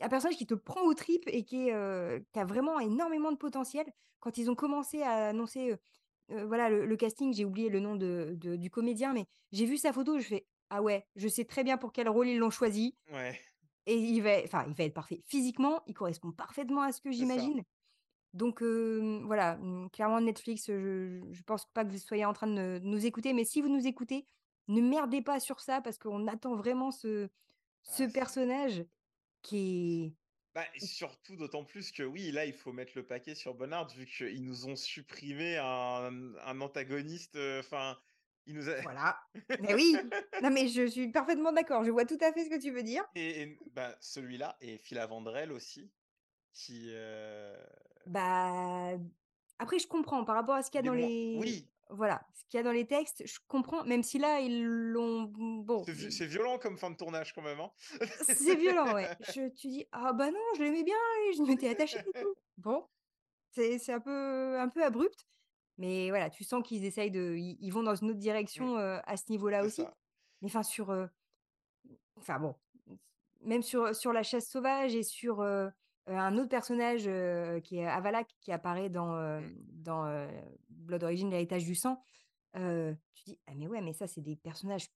un 0.01 0.09
personnage 0.09 0.37
qui 0.37 0.47
te 0.47 0.53
prend 0.55 0.81
aux 0.83 0.93
tripes 0.93 1.27
et 1.27 1.43
qui 1.45 1.69
est, 1.69 1.73
heu, 1.75 2.25
qui 2.33 2.39
a 2.39 2.45
vraiment 2.45 2.79
énormément 2.79 3.31
de 3.31 3.37
potentiel. 3.37 3.87
Quand 4.19 4.37
ils 4.37 4.51
ont 4.51 4.55
commencé 4.55 5.03
à 5.03 5.29
annoncer, 5.29 5.75
voilà, 6.29 6.69
le 6.69 6.85
le 6.85 6.97
casting, 6.97 7.33
j'ai 7.33 7.45
oublié 7.45 7.69
le 7.69 7.79
nom 7.79 7.95
de 7.95 8.33
de 8.37 8.55
du 8.55 8.69
comédien, 8.69 9.13
mais 9.13 9.27
j'ai 9.51 9.65
vu 9.65 9.77
sa 9.77 9.93
photo, 9.93 10.19
je 10.19 10.27
fais: 10.27 10.47
«Ah 10.69 10.81
ouais, 10.81 11.07
je 11.15 11.27
sais 11.27 11.45
très 11.45 11.63
bien 11.63 11.77
pour 11.77 11.91
quel 11.93 12.09
rôle 12.09 12.27
ils 12.27 12.37
l'ont 12.39 12.49
choisi 12.51 12.97
Ouais, 13.07 13.39
et 13.87 13.97
il 13.97 14.21
va 14.21 14.39
enfin, 14.43 14.65
il 14.67 14.73
va 14.75 14.85
être 14.85 14.93
parfait». 14.93 15.23
Physiquement, 15.27 15.81
il 15.87 15.93
correspond 15.95 16.31
parfaitement 16.31 16.81
à 16.83 16.91
ce 16.93 17.01
que 17.01 17.11
j'imagine. 17.11 17.63
Donc 18.33 18.61
voilà, 18.63 19.57
mmh, 19.57 19.89
clairement 19.91 20.21
Netflix, 20.21 20.67
je 20.67 21.21
je 21.31 21.43
pense 21.43 21.65
pas 21.73 21.85
que 21.85 21.91
vous 21.91 21.97
soyez 21.99 22.25
en 22.25 22.33
train 22.33 22.47
de 22.47 22.79
nous 22.83 23.05
écouter, 23.05 23.33
mais 23.33 23.45
si 23.45 23.61
vous 23.61 23.69
nous 23.69 23.87
écoutez, 23.87 24.25
ne 24.67 24.81
merdez 24.81 25.21
pas 25.21 25.39
sur 25.39 25.61
ça 25.61 25.81
parce 25.81 25.97
qu'on 25.99 26.27
attend 26.27 26.55
vraiment 26.55 26.91
ce 26.91 27.29
ce 27.83 28.03
Ah, 28.03 28.05
personnage 28.05 28.85
qui 29.43 30.05
est 30.07 30.17
bah, 30.53 30.65
surtout 30.77 31.35
d'autant 31.35 31.65
plus 31.65 31.91
que 31.91 32.03
oui, 32.03 32.31
là, 32.31 32.45
il 32.45 32.53
faut 32.53 32.71
mettre 32.71 32.93
le 32.95 33.05
paquet 33.05 33.35
sur 33.35 33.53
Bonnard 33.55 33.89
vu 33.89 34.05
qu'ils 34.05 34.43
nous 34.43 34.67
ont 34.67 34.75
supprimé 34.77 35.57
un 35.57 36.33
un 36.37 36.61
antagoniste, 36.61 37.37
enfin, 37.59 37.97
il 38.45 38.55
nous 38.55 38.69
a 38.69 38.75
Voilà. 38.81 39.19
Mais 39.57 39.73
oui! 39.75 40.13
Non, 40.39 40.49
mais 40.51 40.67
je 40.67 40.85
suis 40.87 41.11
parfaitement 41.11 41.51
d'accord, 41.51 41.83
je 41.83 41.91
vois 41.91 42.05
tout 42.05 42.17
à 42.21 42.31
fait 42.33 42.45
ce 42.45 42.49
que 42.49 42.61
tu 42.61 42.71
veux 42.71 42.83
dire. 42.83 43.03
et 43.15 43.41
et 43.41 43.59
bah, 43.71 43.97
celui-là 44.01 44.57
et 44.61 44.77
Phila 44.77 45.05
Vandrel 45.07 45.51
aussi 45.51 45.91
qui, 46.53 46.89
heu, 46.93 47.57
Bah, 48.05 48.91
après 49.59 49.79
je 49.79 49.87
comprends 49.87 50.23
par 50.25 50.35
rapport 50.35 50.55
à 50.55 50.61
ce 50.63 50.69
qu'il 50.71 50.77
y 50.79 50.79
a 50.79 50.83
dans 50.83 50.93
les 50.93 51.09
oui, 51.33 51.71
voilà, 51.89 52.27
ce 52.33 52.43
qu'il 52.49 52.57
y 52.57 52.61
a 52.61 52.63
dans 52.63 52.71
les 52.71 52.87
textes, 52.87 53.23
je 53.27 53.39
comprends, 53.47 53.83
même 53.85 54.03
si 54.03 54.17
là, 54.19 54.39
ils 54.41 54.63
l'ont 54.65 55.23
bon, 55.23 55.87
C'est 55.87 55.93
vi 55.93 56.11
ils 56.11 56.11
c'est 56.11 56.25
violent 56.27 56.57
comme 56.59 56.77
fin 56.77 56.89
de 56.91 56.95
tournage 56.97 57.33
quand 57.33 57.41
même, 57.41 57.59
hein? 57.59 57.71
c'est 58.21 58.55
violent, 58.55 58.93
ouais. 58.93 59.13
Je 59.21 59.49
tu 59.49 59.67
dis: 59.67 59.85
«Ah 59.91 60.13
bah 60.13 60.31
non, 60.31 60.39
je 60.57 60.63
l'aimais 60.63 60.83
bien 60.83 60.95
et 61.29 61.33
je 61.33 61.43
m'étais 61.43 61.69
attachée 61.69 61.99
et 62.05 62.13
tout». 62.13 62.35
Bon, 62.57 62.87
c'est 63.51 63.79
c'est 63.79 63.93
un 63.93 64.01
peu 64.01 64.59
un 64.59 64.69
peu 64.69 64.83
abrupt, 64.83 65.27
mais 65.77 66.09
voilà, 66.09 66.29
tu 66.29 66.43
sens 66.43 66.63
qu'ils 66.63 66.85
essayent 66.85 67.11
de 67.11 67.35
ils 67.35 67.57
ils 67.59 67.71
vont 67.71 67.83
dans 67.83 67.95
une 67.95 68.09
autre 68.11 68.19
direction, 68.19 68.77
à 68.77 69.17
ce 69.17 69.29
niveau-là 69.29 69.63
aussi. 69.63 69.81
ça. 69.81 69.93
Mais 70.41 70.47
enfin 70.47 70.63
sur, 70.63 70.95
enfin 72.17 72.39
bon, 72.39 72.55
même 73.41 73.61
sur, 73.61 73.95
sur 73.95 74.13
la 74.13 74.23
chasse 74.23 74.49
sauvage 74.49 74.95
et 74.95 75.03
sur, 75.03 75.41
un 76.07 76.37
autre 76.37 76.49
personnage, 76.49 77.03
qui 77.63 77.77
est 77.77 77.87
Avalak 77.87 78.27
qui 78.39 78.51
apparaît 78.51 78.89
dans, 78.89 79.19
hem, 79.19 79.55
dans, 79.71 80.27
Blood 80.69 81.03
Origin, 81.03 81.29
l'héritage 81.29 81.65
du 81.65 81.75
sang, 81.75 82.01
tu 82.53 83.23
dis: 83.25 83.39
«Ah 83.47 83.53
mais 83.55 83.67
ouais, 83.67 83.81
mais 83.81 83.93
ça, 83.93 84.07
c'est 84.07 84.21
des 84.21 84.35
personnages 84.35 84.87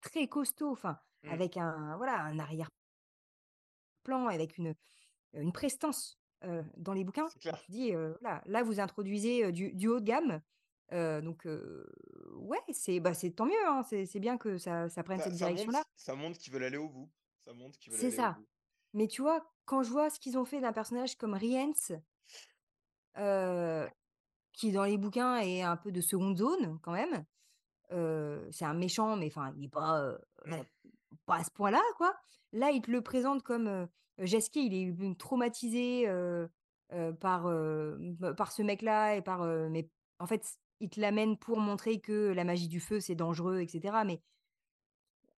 très 0.00 0.28
costauds», 0.28 0.70
enfin, 0.70 0.98
mmh, 1.22 1.30
avec 1.30 1.56
un 1.56 1.96
voilà, 1.96 2.20
un 2.20 2.38
arrière-plan, 2.38 2.68
avec 4.28 4.58
une, 4.58 4.74
une 5.32 5.52
prestance, 5.52 6.18
dans 6.76 6.92
les 6.92 7.04
bouquins. 7.04 7.26
dis, 7.68 7.92
heu, 7.92 8.16
voilà, 8.20 8.42
là, 8.46 8.62
vous 8.62 8.80
introduisez, 8.80 9.50
du 9.52 9.72
du 9.72 9.88
haut 9.88 10.00
de 10.00 10.04
gamme, 10.04 10.40
donc 10.92 11.46
ouais, 12.36 12.60
c'est, 12.72 13.00
bah, 13.00 13.12
tant 13.36 13.46
mieux, 13.46 13.66
hein, 13.66 13.82
c'est 13.84 14.20
bien 14.20 14.36
que 14.38 14.58
ça 14.58 14.88
ça 14.88 15.02
prenne 15.02 15.18
Ça 15.18 15.24
cette 15.24 15.34
direction-là. 15.34 15.82
ça 15.96 16.14
montre 16.14 16.38
qu'ils 16.38 16.52
veulent 16.52 16.64
aller 16.64 16.76
au 16.76 16.88
bout. 16.88 17.10
Ça 17.44 17.52
montre 17.52 17.78
qu'ils 17.78 17.92
veulent 17.92 18.00
C'est 18.00 18.08
au 18.08 18.10
ça. 18.22 18.32
bout. 18.32 18.46
Mais 18.92 19.08
tu 19.08 19.22
vois, 19.22 19.44
quand 19.64 19.82
je 19.82 19.90
vois 19.90 20.08
ce 20.10 20.20
qu'ils 20.20 20.38
ont 20.38 20.44
fait 20.44 20.60
d'un 20.60 20.72
personnage 20.72 21.16
comme 21.16 21.34
Rience, 21.34 21.92
qui 24.52 24.70
dans 24.72 24.84
les 24.84 24.98
bouquins 24.98 25.38
est 25.38 25.62
un 25.62 25.76
peu 25.76 25.90
de 25.92 26.00
seconde 26.00 26.36
zone 26.38 26.78
quand 26.82 26.92
même, 26.92 27.24
c'est 28.52 28.64
un 28.64 28.74
méchant, 28.74 29.16
mais 29.16 29.26
enfin, 29.26 29.52
il 29.56 29.64
est 29.64 29.68
pas, 29.68 30.16
pas 31.26 31.36
à 31.36 31.44
ce 31.44 31.50
point-là, 31.50 31.82
quoi. 31.96 32.14
Là, 32.52 32.70
il 32.70 32.80
te 32.82 32.90
le 32.90 33.02
présente 33.02 33.42
comme, 33.42 33.88
Jasquier, 34.18 34.62
il 34.62 34.74
est 34.74 35.18
traumatisé, 35.18 36.06
par, 37.20 37.46
mmh, 37.48 38.34
par 38.36 38.52
ce 38.52 38.62
mec-là 38.62 39.16
et 39.16 39.22
par, 39.22 39.44
mais 39.70 39.90
en 40.18 40.26
fait, 40.26 40.44
il 40.80 40.90
te 40.90 41.00
l'amène 41.00 41.36
pour 41.38 41.58
montrer 41.58 42.00
que 42.00 42.32
la 42.32 42.44
magie 42.44 42.68
du 42.68 42.80
feu, 42.80 43.00
c'est 43.00 43.14
dangereux 43.14 43.60
et 43.60 43.68
cetera, 43.68 44.04
mais 44.04 44.22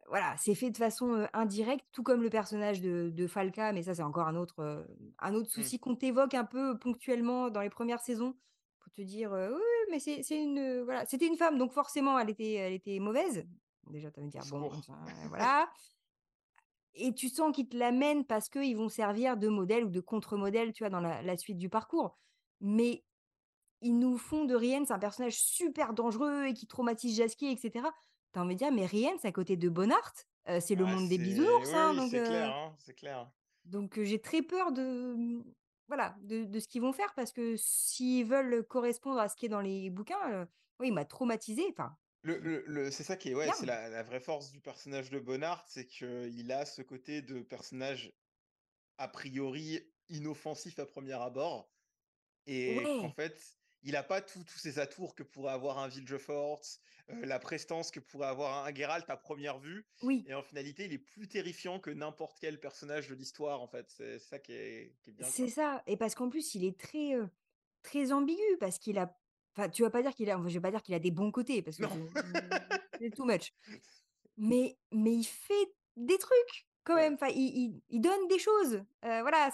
Voilà, 0.09 0.37
c'est 0.39 0.55
fait 0.55 0.71
de 0.71 0.77
façon, 0.77 1.27
indirecte, 1.33 1.85
tout 1.91 2.05
comme 2.05 2.23
le 2.23 2.31
personnage 2.31 2.81
de 2.81 3.11
de 3.13 3.27
Falca, 3.27 3.73
mais 3.73 3.83
ça, 3.83 3.95
c'est 3.95 4.03
encore 4.05 4.29
un 4.29 4.37
autre, 4.37 4.87
un 5.19 5.35
autre 5.35 5.49
mmh, 5.49 5.51
souci 5.51 5.81
qu'on 5.81 5.97
t'évoque 5.97 6.35
un 6.35 6.45
peu 6.45 6.79
ponctuellement 6.79 7.51
dans 7.51 7.61
les 7.61 7.71
premières 7.71 8.01
saisons 8.01 8.37
pour 8.79 8.93
te 8.93 9.03
dire, 9.03 9.33
«Oui, 9.33 9.61
mais 9.91 9.99
c'est 9.99 10.23
c'est 10.23 10.41
une, 10.41 10.83
voilà, 10.83 11.07
c'était 11.07 11.27
une 11.27 11.37
femme, 11.37 11.59
donc 11.59 11.73
forcément 11.73 12.19
elle 12.21 12.31
était 12.31 12.53
elle 12.53 12.73
était 12.73 13.01
mauvaise». 13.01 13.47
Déjà, 13.91 14.11
tu 14.13 14.21
vas 14.21 14.27
me 14.27 14.31
dire: 14.31 14.45
«Bon, 14.47 14.71
voilà» 15.29 15.69
et 16.97 17.15
tu 17.15 17.29
sens 17.29 17.55
qu'ils 17.55 17.69
te 17.69 17.77
l'amènent 17.77 18.25
parce 18.27 18.49
qu'ils 18.49 18.77
vont 18.77 18.89
servir 18.89 19.37
de 19.37 19.49
modèle 19.49 19.85
ou 19.85 19.91
de 19.91 20.01
contre-modèle, 20.01 20.73
tu 20.73 20.83
vois, 20.85 20.91
dans 20.91 21.01
la 21.01 21.23
la 21.23 21.37
suite 21.37 21.59
du 21.59 21.69
parcours. 21.69 22.19
Mais 22.61 23.05
ils 23.83 23.99
nous 23.99 24.19
font 24.19 24.45
de 24.47 24.55
Rience 24.55 24.91
un 24.91 24.99
personnage 24.99 25.39
super 25.41 25.95
dangereux 25.95 26.47
et 26.47 26.55
qui 26.55 26.67
traumatise 26.67 27.17
Jasquier 27.17 27.53
et 27.53 27.57
cetera. 27.59 27.93
Tu 28.35 28.39
as 28.41 28.43
envie 28.43 28.55
de 28.57 28.59
dire: 28.61 28.73
«Mais 28.73 28.87
Rience 28.87 29.25
à 29.25 29.33
côté 29.33 29.57
de 29.57 29.69
Bonnard, 29.71 30.13
heu, 30.49 30.61
c'est 30.61 30.75
le 30.77 30.87
monde 30.87 31.09
des 31.09 31.19
c'est 31.19 31.19
bisounours, 31.19 31.75
oui, 31.75 31.75
hein», 31.75 31.95
donc 31.97 32.11
c'est 32.11 32.23
clair, 32.23 32.49
heu, 32.49 32.53
hein, 32.53 32.77
c'est 32.79 32.95
clair. 32.95 33.33
donc 33.65 33.99
heu, 33.99 34.05
j'ai 34.05 34.21
très 34.21 34.43
peur 34.43 34.73
de, 34.73 35.15
mmh, 35.17 35.45
voilà, 35.89 36.17
de 36.23 36.45
de 36.45 36.61
ce 36.61 36.69
qu'ils 36.69 36.83
vont 36.83 36.93
faire 36.93 37.15
parce 37.15 37.33
que 37.33 37.57
s'ils 37.57 38.25
veulent 38.27 38.65
correspondre 38.67 39.19
à 39.21 39.29
ce 39.29 39.37
qui 39.37 39.47
est 39.47 39.49
dans 39.49 39.61
les 39.61 39.91
bouquins, 39.91 40.43
heu, 40.45 40.47
oui, 40.81 40.89
il 40.89 40.95
m'a 40.95 41.05
traumatisé, 41.05 41.65
enfin, 41.71 41.97
Le 42.27 42.39
il 42.39 42.41
le 42.41 42.65
le 42.67 42.91
c'est 42.91 43.05
ça 43.05 43.17
qui 43.17 43.31
est 43.31 43.35
ouais, 43.35 43.53
c'est 43.53 43.67
la 43.67 43.89
la 43.89 44.03
vraie 44.03 44.21
force 44.21 44.51
du 44.51 44.61
personnage 44.61 45.11
de 45.11 45.19
Bonnard, 45.21 45.65
c'est 45.69 45.87
qu'il 45.87 46.51
a 46.53 46.67
ce 46.67 46.83
côté 46.83 47.23
de 47.23 47.41
personnage 47.41 48.13
a 48.99 49.09
priori 49.09 49.81
inoffensif 50.09 50.79
à 50.81 50.87
premier 50.87 51.15
abord 51.15 51.73
et 52.47 52.75
Ouais, 52.75 53.11
fait, 53.11 53.59
il 53.83 53.97
a 53.97 54.03
pas 54.05 54.23
tous 54.23 54.45
ces 54.49 54.79
atours 54.81 55.15
que 55.17 55.23
pourrait 55.25 55.53
avoir 55.55 55.79
un 55.79 55.89
Villefort, 55.89 56.63
heu, 57.11 57.25
la 57.27 57.39
prestance 57.41 57.91
que 57.93 58.01
pourrait 58.01 58.29
avoir 58.29 58.67
un 58.67 58.75
Geralt 58.75 59.09
à 59.11 59.17
première 59.19 59.59
vue 59.61 59.89
oui, 60.03 60.27
et 60.27 60.35
en 60.35 60.43
finalité, 60.43 60.87
il 60.87 60.93
est 60.95 60.99
plus 60.99 61.29
terrifiant 61.29 61.81
que 61.81 61.91
n'importe 61.91 62.39
quel 62.41 62.61
personnage 62.61 63.09
de 63.09 63.15
l'histoire, 63.17 63.63
en 63.63 63.69
fait. 63.69 63.91
C'est 63.91 64.19
ça 64.21 64.39
qui 64.41 64.53
est 64.55 64.97
qui 65.03 65.11
est 65.11 65.15
bien, 65.15 65.33
c'est 65.33 65.49
ça 65.49 65.83
et 65.87 65.97
parce 65.97 66.15
qu'en 66.15 66.29
plus 66.29 66.55
il 66.55 66.65
est 66.65 66.79
très, 66.79 67.15
heu, 67.15 67.29
très 67.83 68.13
ambigu 68.13 68.43
parce 68.61 68.79
qu'il 68.79 68.99
a 68.99 69.19
enfin, 69.57 69.69
tu 69.71 69.83
vas 69.83 69.91
pas 69.91 70.03
dire 70.03 70.15
qu'il 70.15 70.31
a 70.31 70.39
je 70.47 70.55
vais 70.55 70.61
pas 70.61 70.71
dire 70.71 70.83
qu'il 70.83 70.95
a 70.95 70.99
des 70.99 71.11
bons 71.11 71.33
côtés 71.33 71.63
parce 71.63 71.79
que 71.79 71.85
c'est 73.01 73.11
too 73.15 73.25
much. 73.25 73.53
Mais 74.37 74.79
mais 74.93 75.15
il 75.17 75.25
fait 75.25 75.75
des 75.97 76.19
trucs 76.19 76.69
quand 76.85 76.95
Ouais, 76.95 76.97
même, 76.97 77.15
enfin 77.15 77.29
il 77.29 77.39
il 77.57 77.83
il 77.91 78.01
donne 78.01 78.29
des 78.29 78.39
choses, 78.39 78.77
heu, 79.05 79.21
voilà, 79.23 79.51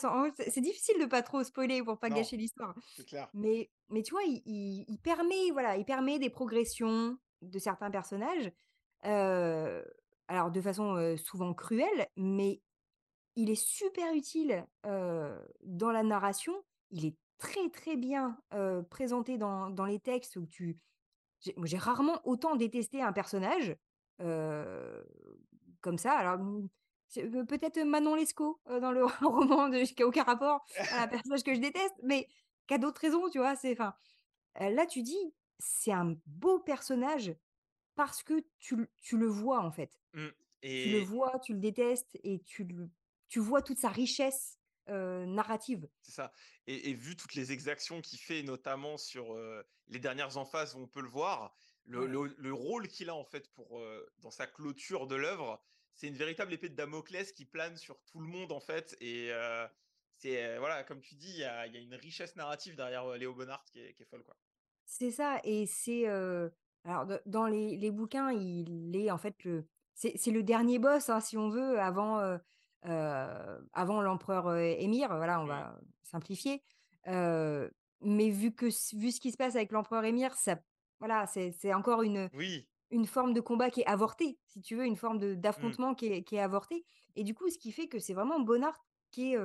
c'est 0.48 0.61
difficile 0.61 1.00
de 1.00 1.07
pas 1.07 1.22
trop 1.22 1.44
spoiler 1.44 1.82
pour 1.82 1.98
pas 1.98 2.11
non, 2.11 2.11
gâcher 2.11 2.36
l'histoire. 2.36 2.76
c'est 2.92 3.05
clair. 3.05 3.34
Mais 3.34 3.70
mais 3.90 4.03
tu 4.03 4.12
vois, 4.12 4.24
il 4.26 4.98
permet, 5.03 5.50
voilà, 5.53 5.76
il 5.76 5.84
permet 5.84 6.18
des 6.18 6.30
progressions 6.30 7.18
de 7.42 7.59
certains 7.59 7.90
personnages, 7.90 8.53
heu, 9.07 9.84
alors 10.28 10.50
de 10.53 10.61
façon, 10.62 10.96
heu, 10.96 11.16
souvent 11.18 11.55
cruelle, 11.55 12.09
mais 12.16 12.62
il 13.36 13.50
est 13.50 13.55
super 13.62 14.14
utile, 14.14 14.66
dans 14.84 15.92
la 15.92 16.03
narration. 16.03 16.55
Il 16.90 17.07
est 17.07 17.16
très, 17.38 17.68
très 17.70 17.96
bien, 17.96 18.38
présenté 18.90 19.38
dans 19.38 19.70
dans 19.70 19.84
les 19.84 20.00
textes 20.00 20.36
où 20.36 20.46
tu 20.46 20.78
j'ai 21.64 21.78
rarement 21.78 22.20
autant 22.24 22.56
détesté 22.56 23.02
un 23.02 23.12
personnage, 23.12 23.76
comme 25.80 25.98
ça. 25.98 26.12
Alors, 26.12 26.38
mmh, 26.38 26.68
peut-être 27.48 27.78
Manon 27.84 28.14
Lescaut, 28.14 28.60
dans 28.66 28.92
le 28.92 29.04
roman 29.22 29.68
de 29.68 29.78
qui 29.84 30.02
a 30.02 30.06
aucun 30.06 30.22
rapport, 30.24 30.64
voilà, 30.88 31.04
un 31.04 31.08
personnage 31.08 31.42
que 31.42 31.54
je 31.54 31.60
déteste, 31.60 31.94
mais 32.02 32.28
qui 32.66 32.74
a 32.74 32.78
d'autres 32.78 33.00
raisons, 33.00 33.28
tu 33.30 33.38
vois? 33.38 33.56
C'est 33.56 33.72
enfin, 33.72 33.94
là, 34.58 34.86
tu 34.86 35.02
dis: 35.02 35.34
«C'est 35.58 35.92
un 35.92 36.16
beau 36.26 36.58
personnage» 36.60 37.34
parce 37.96 38.22
que 38.22 38.44
tu 38.58 38.88
tu 39.00 39.18
le 39.18 39.26
vois, 39.26 39.60
en 39.60 39.72
fait. 39.72 40.00
Mmh 40.14 40.32
Tu 40.76 40.88
le 40.90 40.98
vois, 40.98 41.38
tu 41.40 41.54
le 41.54 41.60
détestes 41.60 42.18
et 42.24 42.42
tu 42.44 42.64
le 42.64 42.90
tu 43.28 43.40
vois 43.40 43.62
toute 43.62 43.78
sa 43.78 43.88
richesse, 43.88 44.58
narrative. 44.88 45.88
C'est 46.02 46.12
ça 46.12 46.32
et 46.66 46.90
et 46.90 46.94
vu 46.94 47.16
toutes 47.16 47.34
les 47.34 47.52
exactions 47.52 48.00
qu'il 48.00 48.18
fait, 48.18 48.42
notamment 48.42 48.96
sur, 48.96 49.36
les 49.88 49.98
dernières 49.98 50.36
emphases 50.36 50.74
où 50.74 50.78
on 50.78 50.86
peut 50.86 51.02
le 51.02 51.08
voir, 51.08 51.56
le 51.84 52.00
Ouais. 52.00 52.08
le 52.08 52.34
le 52.38 52.52
rôle 52.52 52.88
qu'il 52.88 53.10
a 53.10 53.14
en 53.14 53.24
fait 53.24 53.48
pour, 53.52 53.82
dans 54.18 54.30
sa 54.30 54.46
clôture 54.46 55.06
de 55.06 55.16
l'œuvre, 55.16 55.62
c'est 55.94 56.08
une 56.08 56.16
véritable 56.16 56.52
épée 56.52 56.68
de 56.68 56.74
Damoclès 56.74 57.32
qui 57.32 57.44
plane 57.44 57.76
sur 57.76 58.00
tout 58.04 58.20
le 58.20 58.28
monde 58.28 58.52
en 58.52 58.60
fait 58.60 58.96
et 59.00 59.30
c'est, 60.16 60.59
voilà, 60.59 60.84
comme 60.84 61.00
tu 61.00 61.16
dis, 61.16 61.30
il 61.30 61.38
y 61.38 61.44
a 61.44 61.66
il 61.66 61.74
y 61.74 61.76
a 61.76 61.80
une 61.80 61.94
richesse 61.94 62.36
narrative 62.36 62.76
derrière, 62.76 63.06
Léo 63.16 63.34
Bonnard 63.34 63.64
qui 63.64 63.80
est 63.80 63.94
qui 63.94 64.02
est 64.02 64.06
folle, 64.06 64.22
quoi. 64.24 64.36
C'est 64.86 65.10
ça 65.10 65.40
et 65.44 65.66
c'est, 65.66 66.06
alors 66.06 67.06
dans 67.26 67.46
les 67.46 67.76
les 67.76 67.90
bouquins, 67.90 68.30
il 68.30 68.94
est 68.96 69.10
en 69.10 69.18
fait 69.18 69.42
le 69.44 69.66
c'est 69.94 70.30
le 70.30 70.42
dernier 70.42 70.78
boss, 70.78 71.10
hein, 71.10 71.20
si 71.20 71.36
on 71.36 71.48
veut, 71.48 71.78
avant, 71.78 72.38
avant 72.84 74.02
l'empereur, 74.02 74.48
heu, 74.48 74.60
Émir, 74.78 75.09
voilà, 75.16 75.40
on 75.40 75.46
Mmh. 75.46 75.46
va 75.46 75.78
simplifier. 76.02 76.62
Heu, 77.09 77.72
mais 78.00 78.30
vu 78.30 78.52
que 78.54 78.66
vu 78.96 79.10
ce 79.12 79.20
qui 79.20 79.32
se 79.32 79.36
passe 79.36 79.56
avec 79.56 79.72
l'empereur 79.72 80.04
Émir, 80.04 80.34
ça 80.34 80.59
voilà, 81.00 81.26
c'est 81.26 81.74
encore 81.74 82.02
une, 82.02 82.30
Oui. 82.32 82.68
une 82.90 83.06
forme 83.06 83.34
de 83.34 83.40
combat 83.40 83.70
qui 83.70 83.82
est 83.82 83.86
avortée, 83.86 84.40
si 84.46 84.60
tu 84.62 84.76
veux, 84.76 84.86
une 84.86 84.96
forme 84.96 85.18
de 85.18 85.34
Mmh. 85.56 85.76
d'affrontement 85.76 85.94
qui 85.94 86.06
est 86.09 86.24
qui 86.24 86.36
est 86.36 86.40
avortée 86.40 86.84
et 87.16 87.24
du 87.24 87.34
coup, 87.34 87.50
ce 87.50 87.59
qui 87.59 87.72
fait 87.72 87.88
que 87.88 87.98
c'est 88.00 88.14
vraiment 88.14 88.40
Bonnard 88.40 88.78
qui 89.12 89.34
est, 89.34 89.38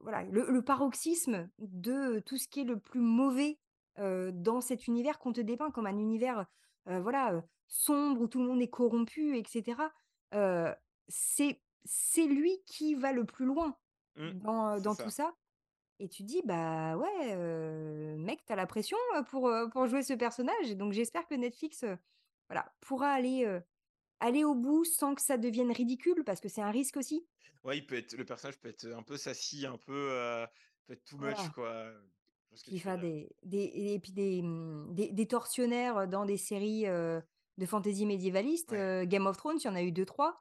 voilà, 0.00 0.22
le 0.24 0.50
le 0.50 0.62
paroxysme 0.62 1.50
de 1.58 2.20
tout 2.20 2.36
ce 2.36 2.48
qui 2.48 2.60
est 2.60 2.64
le 2.64 2.78
plus 2.78 3.00
mauvais, 3.00 3.58
dans 3.98 4.60
cet 4.60 4.86
univers 4.88 5.18
qu'on 5.18 5.32
te 5.32 5.40
dépeint 5.40 5.70
comme 5.70 5.86
un 5.86 5.98
univers, 5.98 6.46
voilà, 6.86 7.42
sombre 7.68 8.22
où 8.22 8.28
tout 8.28 8.40
le 8.40 8.46
monde 8.48 8.62
est 8.62 8.68
corrompu 8.70 9.36
et 9.38 9.44
cetera. 9.46 9.92
Heu, 10.34 10.74
c'est 11.08 11.62
c'est 11.84 12.26
lui 12.26 12.62
qui 12.66 12.94
va 12.94 13.12
le 13.12 13.24
plus 13.24 13.46
loin 13.46 13.76
Mmh. 14.16 14.38
dans, 14.80 14.94
tout 14.94 15.10
ça. 15.10 15.34
et 15.98 16.08
tu 16.08 16.22
dis: 16.22 16.40
«Bah, 16.44 16.96
ouais, 16.96 17.36
mec, 18.16 18.44
t'as 18.46 18.54
la 18.56 18.66
pression, 18.66 18.96
pour, 19.28 19.50
pour 19.72 19.86
jouer 19.88 20.02
ce 20.04 20.14
personnage» 20.14 20.70
et 20.70 20.76
donc 20.76 20.92
j'espère 20.92 21.26
que 21.26 21.34
Netflix, 21.34 21.84
voilà, 22.48 22.72
pourra 22.80 23.10
aller, 23.12 23.44
aller 24.20 24.44
au 24.44 24.54
bout 24.54 24.84
sans 24.84 25.14
que 25.16 25.20
ça 25.22 25.36
devienne 25.36 25.72
ridicule 25.72 26.22
parce 26.24 26.40
que 26.40 26.48
c'est 26.48 26.62
un 26.62 26.70
risque 26.70 26.96
aussi. 26.96 27.26
Ouais, 27.64 27.78
il 27.78 27.86
peut 27.86 27.96
être 27.96 28.16
le 28.16 28.24
personnage 28.24 28.58
peut 28.60 28.68
être, 28.68 28.86
un 28.86 29.02
peu 29.02 29.16
sassy, 29.16 29.66
un 29.66 29.78
peu, 29.78 30.10
peut 30.86 30.92
être 30.92 31.04
too 31.04 31.16
much, 31.16 31.34
Voilà. 31.34 31.50
quoi, 31.54 31.92
enfin 32.74 32.96
dire. 32.96 33.00
des 33.00 33.36
des 33.42 33.72
et 33.94 33.98
puis 33.98 34.12
des, 34.12 34.42
mmh, 34.42 34.94
des 34.94 35.12
des 35.12 35.26
tortionnaires, 35.26 36.06
dans 36.06 36.24
des 36.24 36.36
séries, 36.36 36.84
de 36.84 37.66
fantasy 37.66 38.06
médiévaliste, 38.06 38.70
Ouais. 38.72 39.06
Game 39.08 39.26
of 39.26 39.36
Thrones, 39.36 39.58
il 39.58 39.64
y 39.64 39.68
en 39.68 39.74
a 39.74 39.82
eu 39.82 39.92
deux 39.92 40.06
trois 40.06 40.40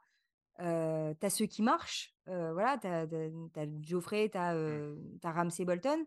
Heu, 0.60 1.16
tu 1.20 1.30
ceux 1.30 1.46
qui 1.46 1.62
marchent, 1.64 2.16
voilà, 2.28 2.78
t'as 2.78 3.02
as 3.04 3.08
tu 3.08 3.60
as 3.60 3.68
Joffrey, 3.82 4.30
t'as 4.30 4.54
Mmh. 4.66 4.84
as, 5.24 5.32
Ramsay 5.32 5.66
Bolton. 5.66 6.06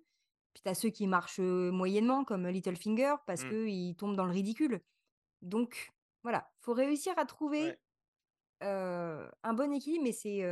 Puis 0.55 0.63
tu 0.65 0.69
as 0.71 0.75
ceux 0.75 0.91
qui 0.91 1.07
marchent, 1.07 1.39
moyennement 1.41 2.25
comme 2.25 2.47
Littlefinger 2.49 3.17
parce 3.27 3.45
Mmh. 3.45 3.57
qu'ils 3.59 3.97
tombent 3.97 4.17
dans 4.17 4.27
le 4.27 4.33
ridicule. 4.33 4.81
Donc 5.43 5.93
voilà, 6.25 6.51
faut 6.61 6.75
réussir 6.75 7.15
à 7.19 7.27
trouver, 7.27 7.77
Ouais. 7.77 7.79
un 8.63 9.55
bon 9.55 9.73
équilibre 9.73 10.05
mais 10.05 10.13
c'est, 10.13 10.43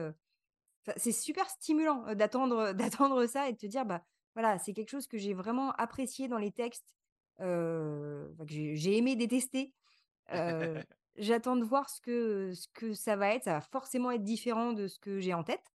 super 1.12 1.50
stimulant, 1.50 2.14
d'attendre, 2.14 2.72
d'attendre 2.74 3.26
ça 3.26 3.48
et 3.48 3.52
de 3.54 3.58
te 3.58 3.66
dire: 3.66 3.86
«Bah, 3.86 4.04
voilà, 4.36 4.58
c'est 4.58 4.74
quelque 4.74 4.90
chose 4.90 5.08
que 5.08 5.18
j'ai 5.18 5.34
vraiment 5.34 5.72
apprécié 5.72 6.28
dans 6.28 6.38
les 6.38 6.52
textes, 6.52 6.94
que 7.38 8.34
j'ai 8.46 8.76
j'ai 8.76 8.98
aimé 8.98 9.16
détester». 9.16 9.74
J'attends 11.16 11.56
de 11.56 11.64
voir 11.64 11.90
ce 11.90 12.00
que 12.00 12.52
ce 12.54 12.68
que 12.68 12.94
ça 12.94 13.16
va 13.16 13.34
être. 13.34 13.44
Ça 13.44 13.54
va 13.54 13.60
forcément 13.60 14.10
être 14.10 14.24
différent 14.24 14.72
de 14.72 14.88
ce 14.88 14.98
que 14.98 15.20
j'ai 15.20 15.34
en 15.34 15.44
tête. 15.44 15.72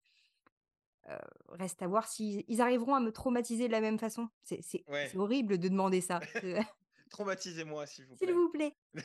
Heu, 1.08 1.18
reste 1.50 1.82
à 1.82 1.88
voir 1.88 2.08
s'ils 2.08 2.44
ils 2.48 2.62
arriveront 2.62 2.96
à 2.96 3.00
me 3.00 3.12
traumatiser 3.12 3.68
de 3.68 3.72
la 3.72 3.82
même 3.82 4.00
façon. 4.00 4.30
C'est 4.44 4.62
Ouais. 4.88 5.16
horrible 5.16 5.58
de 5.58 5.68
demander 5.70 6.02
ça. 6.02 6.26
Traumatisez-moi, 7.10 7.88
s'il 7.88 8.08
vous 8.08 8.18
s'il 8.18 8.32
plaît. 8.32 8.34
vous 8.34 8.50
plaît. 8.52 8.74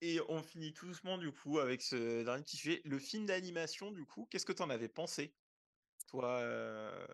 Et 0.00 0.20
on 0.28 0.42
finit 0.42 0.72
tout 0.74 0.86
doucement, 0.86 1.16
du 1.16 1.30
coup, 1.32 1.58
avec 1.60 1.80
ce 1.82 2.24
dernier 2.24 2.42
petit 2.42 2.56
sujet. 2.56 2.82
Le 2.84 2.98
film 2.98 3.24
d'animation, 3.26 3.92
du 3.92 4.04
coup, 4.04 4.26
qu'est-ce 4.30 4.46
que 4.46 4.52
tu 4.52 4.62
en 4.62 4.70
avais 4.70 4.88
pensé? 4.88 5.36
Toi, 6.08 6.42
heu, 6.42 7.06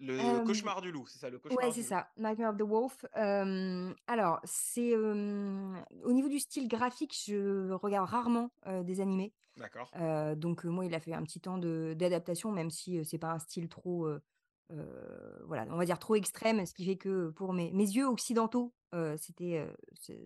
le 0.00 0.18
Hem, 0.18 0.44
Cauchemar 0.44 0.80
du 0.80 0.90
loup, 0.90 1.06
c'est 1.06 1.18
ça? 1.18 1.30
Le 1.30 1.36
ouais, 1.36 1.42
Cauchemar 1.42 1.72
c'est 1.72 1.80
du 1.80 1.80
loup? 1.82 1.88
ça, 1.88 2.08
Nightmare 2.16 2.50
of 2.50 2.56
the 2.56 2.62
Wolf. 2.62 3.04
Alors 4.06 4.40
c'est, 4.44 4.96
au 4.96 6.12
niveau 6.12 6.28
du 6.28 6.38
style 6.38 6.68
graphique, 6.68 7.16
je 7.26 7.70
regarde 7.72 8.08
rarement, 8.08 8.50
des 8.84 9.00
animés. 9.00 9.32
D'accord. 9.56 9.90
Donc 10.36 10.64
moi, 10.64 10.86
il 10.86 10.94
a 10.94 11.00
fait 11.00 11.12
un 11.12 11.22
petit 11.22 11.40
temps 11.40 11.58
d'adaptation, 11.58 12.50
même 12.52 12.70
si, 12.70 13.04
c'est 13.04 13.18
pas 13.18 13.32
un 13.32 13.38
style 13.38 13.68
trop, 13.68 14.08
voilà, 14.70 15.66
on 15.70 15.76
va 15.76 15.84
dire 15.84 15.98
trop 15.98 16.14
extrême, 16.14 16.64
ce 16.64 16.72
qui 16.74 16.86
fait 16.86 16.96
que 16.96 17.30
pour 17.30 17.52
mes 17.52 17.70
mes 17.72 17.84
yeux 17.84 18.06
occidentaux, 18.06 18.74
c'était, 19.18 19.66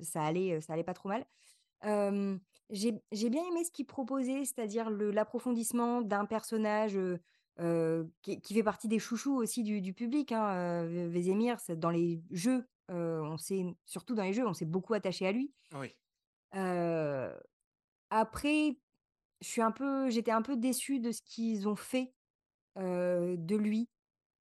ça 0.02 0.22
allait, 0.22 0.60
ça 0.60 0.72
allait 0.72 0.84
pas 0.84 0.94
trop 0.94 1.08
mal. 1.08 1.26
J'ai 2.70 3.00
j'ai 3.12 3.30
bien 3.30 3.44
aimé 3.44 3.62
ce 3.64 3.70
qu'il 3.70 3.86
proposait, 3.86 4.44
c'est-à-dire 4.44 4.90
l'approfondissement 4.90 6.02
d'un 6.02 6.24
personnage, 6.24 6.98
qui 8.22 8.40
qui 8.40 8.54
fait 8.54 8.62
partie 8.62 8.88
des 8.88 8.98
chouchous 8.98 9.36
aussi 9.36 9.62
du 9.64 9.80
du 9.80 9.94
public, 9.94 10.32
hein, 10.32 10.84
heu, 10.84 10.86
Ve 11.08 11.10
Vézémir, 11.12 11.60
c'est 11.60 11.78
dans 11.78 11.90
les 11.90 12.22
jeux, 12.30 12.66
on 12.88 13.38
s'est 13.38 13.64
surtout 13.84 14.14
dans 14.14 14.24
les 14.24 14.32
jeux, 14.34 14.46
on 14.46 14.54
s'est 14.54 14.64
beaucoup 14.66 14.94
attaché 14.94 15.26
à 15.26 15.32
lui. 15.32 15.54
Oui. 15.72 15.96
Après, 18.10 18.78
je 19.42 19.48
suis 19.48 19.62
un 19.62 19.72
peu 19.72 20.10
j'étais 20.10 20.32
un 20.32 20.42
peu 20.42 20.56
déçue 20.56 21.00
de 21.00 21.12
ce 21.12 21.22
qu'ils 21.22 21.68
ont 21.68 21.76
fait, 21.76 22.14
de 22.76 23.56
lui, 23.56 23.90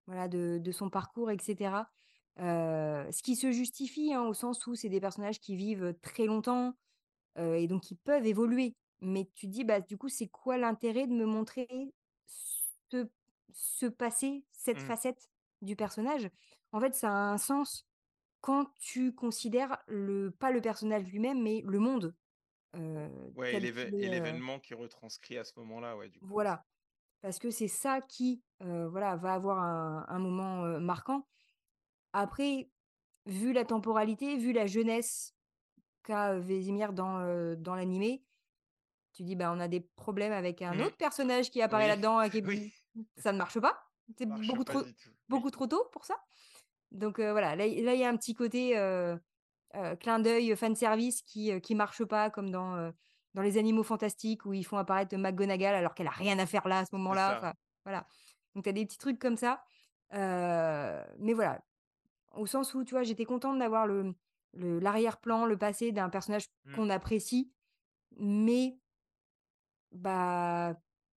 voilà, 0.07 0.27
de 0.29 0.59
de 0.59 0.71
son 0.71 0.89
parcours 0.89 1.31
et 1.31 1.37
cetera. 1.41 1.91
Heu, 2.39 3.11
ce 3.11 3.23
qui 3.23 3.35
se 3.37 3.51
justifie, 3.53 4.13
hein, 4.13 4.23
au 4.23 4.33
sens 4.33 4.67
où 4.67 4.75
c'est 4.75 4.89
des 4.89 5.01
personnages 5.01 5.39
qui 5.41 5.55
vivent 5.57 5.95
très 6.01 6.25
longtemps, 6.27 6.75
et 7.37 7.67
donc 7.67 7.91
ils 7.91 7.97
peuvent 7.97 8.25
évoluer. 8.27 8.77
Mais 9.01 9.29
tu 9.35 9.47
dis: 9.47 9.63
«Bah, 9.65 9.81
du 9.81 9.97
coup, 9.97 10.09
c'est 10.09 10.27
quoi 10.29 10.57
l'intérêt 10.57 11.07
de 11.07 11.13
me 11.13 11.25
montrer 11.25 11.67
ce 13.51 13.85
passé, 13.87 14.45
cette 14.51 14.81
Mmh. 14.81 14.81
facette 14.81 15.29
du 15.61 15.75
personnage?» 15.75 16.29
en 16.71 16.79
fait, 16.81 16.95
ça 16.95 17.09
a 17.09 17.13
un 17.33 17.37
sens 17.37 17.87
quand 18.41 18.67
tu 18.79 19.13
considères 19.15 19.79
le 19.87 20.31
pas 20.31 20.51
le 20.51 20.61
personnage 20.61 21.05
lui-même, 21.05 21.41
mais 21.43 21.61
le 21.65 21.79
monde, 21.79 22.15
Ouais 23.35 23.57
et 23.99 24.09
l'événement 24.09 24.59
qui 24.59 24.73
retranscrit 24.73 25.37
à 25.37 25.43
ce 25.43 25.59
moment-là, 25.59 25.95
ouais, 25.95 26.09
du 26.09 26.21
coup, 26.21 26.43
voilà. 26.43 26.65
Parce 27.21 27.39
que 27.39 27.51
c'est 27.51 27.67
ça 27.67 28.01
qui, 28.01 28.43
voilà, 28.61 29.15
va 29.17 29.33
avoir 29.33 29.59
un 29.59 30.05
un 30.09 30.19
moment, 30.19 30.79
marquant. 30.79 31.27
Après, 32.13 32.71
vu 33.27 33.53
la 33.53 33.65
temporalité, 33.65 34.37
vu 34.37 34.53
la 34.53 34.67
jeunesse 34.67 35.35
qu'a, 36.03 36.35
heu, 36.35 36.39
Vézimir 36.39 36.93
dans, 36.93 37.55
dans 37.57 37.75
l'animé, 37.75 38.25
Tu 39.15 39.23
dis: 39.23 39.35
«Bah, 39.35 39.51
on 39.55 39.59
a 39.59 39.67
des 39.67 39.79
problèmes 39.79 40.33
avec 40.33 40.61
un 40.61 40.75
mmh, 40.75 40.81
autre 40.81 40.97
personnage 40.97 41.49
qui 41.49 41.61
apparaît 41.61 41.85
oui, 41.85 41.89
là-dedans 41.89 42.21
et 42.21 42.29
qui 42.29 42.37
est 42.39 42.45
oui, 42.45 42.73
ça 43.17 43.31
ne 43.31 43.37
marche 43.37 43.59
pas. 43.59 43.81
C'est 44.17 44.25
beaucoup 44.25 44.63
pas 44.63 44.73
trop 44.73 44.83
oui. 44.83 44.95
beaucoup 45.29 45.51
trop 45.51 45.67
tôt 45.67 45.85
pour 45.91 46.05
ça». 46.05 46.15
Donc 46.91 47.19
voilà, 47.19 47.55
là 47.55 47.65
il 47.65 47.79
y 47.83 48.03
a 48.03 48.09
un 48.09 48.17
petit 48.17 48.33
côté, 48.35 48.75
clin 49.99 50.19
d'œil, 50.19 50.55
fan 50.55 50.75
service 50.75 51.21
qui, 51.21 51.59
qui 51.61 51.75
marche 51.75 52.03
pas 52.05 52.29
comme 52.29 52.51
dans, 52.51 52.91
dans 53.33 53.41
Les 53.41 53.57
Animaux 53.57 53.83
Fantastiques 53.83 54.45
où 54.45 54.53
ils 54.53 54.63
font 54.65 54.77
apparaître 54.77 55.15
McGonagall 55.17 55.75
alors 55.75 55.93
qu'elle 55.93 56.07
a 56.07 56.11
rien 56.11 56.39
à 56.39 56.45
faire 56.45 56.67
là, 56.67 56.79
à 56.79 56.85
ce 56.85 56.95
moment-là, 56.95 57.37
enfin, 57.37 57.53
voilà. 57.83 58.07
Donc 58.53 58.63
tu 58.63 58.69
as 58.69 58.73
des 58.73 58.85
petits 58.85 58.97
trucs 58.97 59.19
comme 59.19 59.37
ça, 59.37 59.63
mais 60.11 61.33
voilà, 61.33 61.61
au 62.33 62.45
sens 62.45 62.73
où, 62.73 62.83
tu 62.83 62.93
vois, 62.93 63.03
j'étais 63.03 63.25
contente 63.25 63.59
d'avoir 63.59 63.87
le 63.87 64.15
le 64.53 64.79
l'arrière-plan, 64.79 65.45
le 65.45 65.57
passé 65.57 65.91
d'un 65.91 66.09
personnage 66.09 66.45
Mmh, 66.65 66.75
qu'on 66.75 66.89
apprécie, 66.89 67.51
mais 68.17 68.79
bah, 69.95 70.75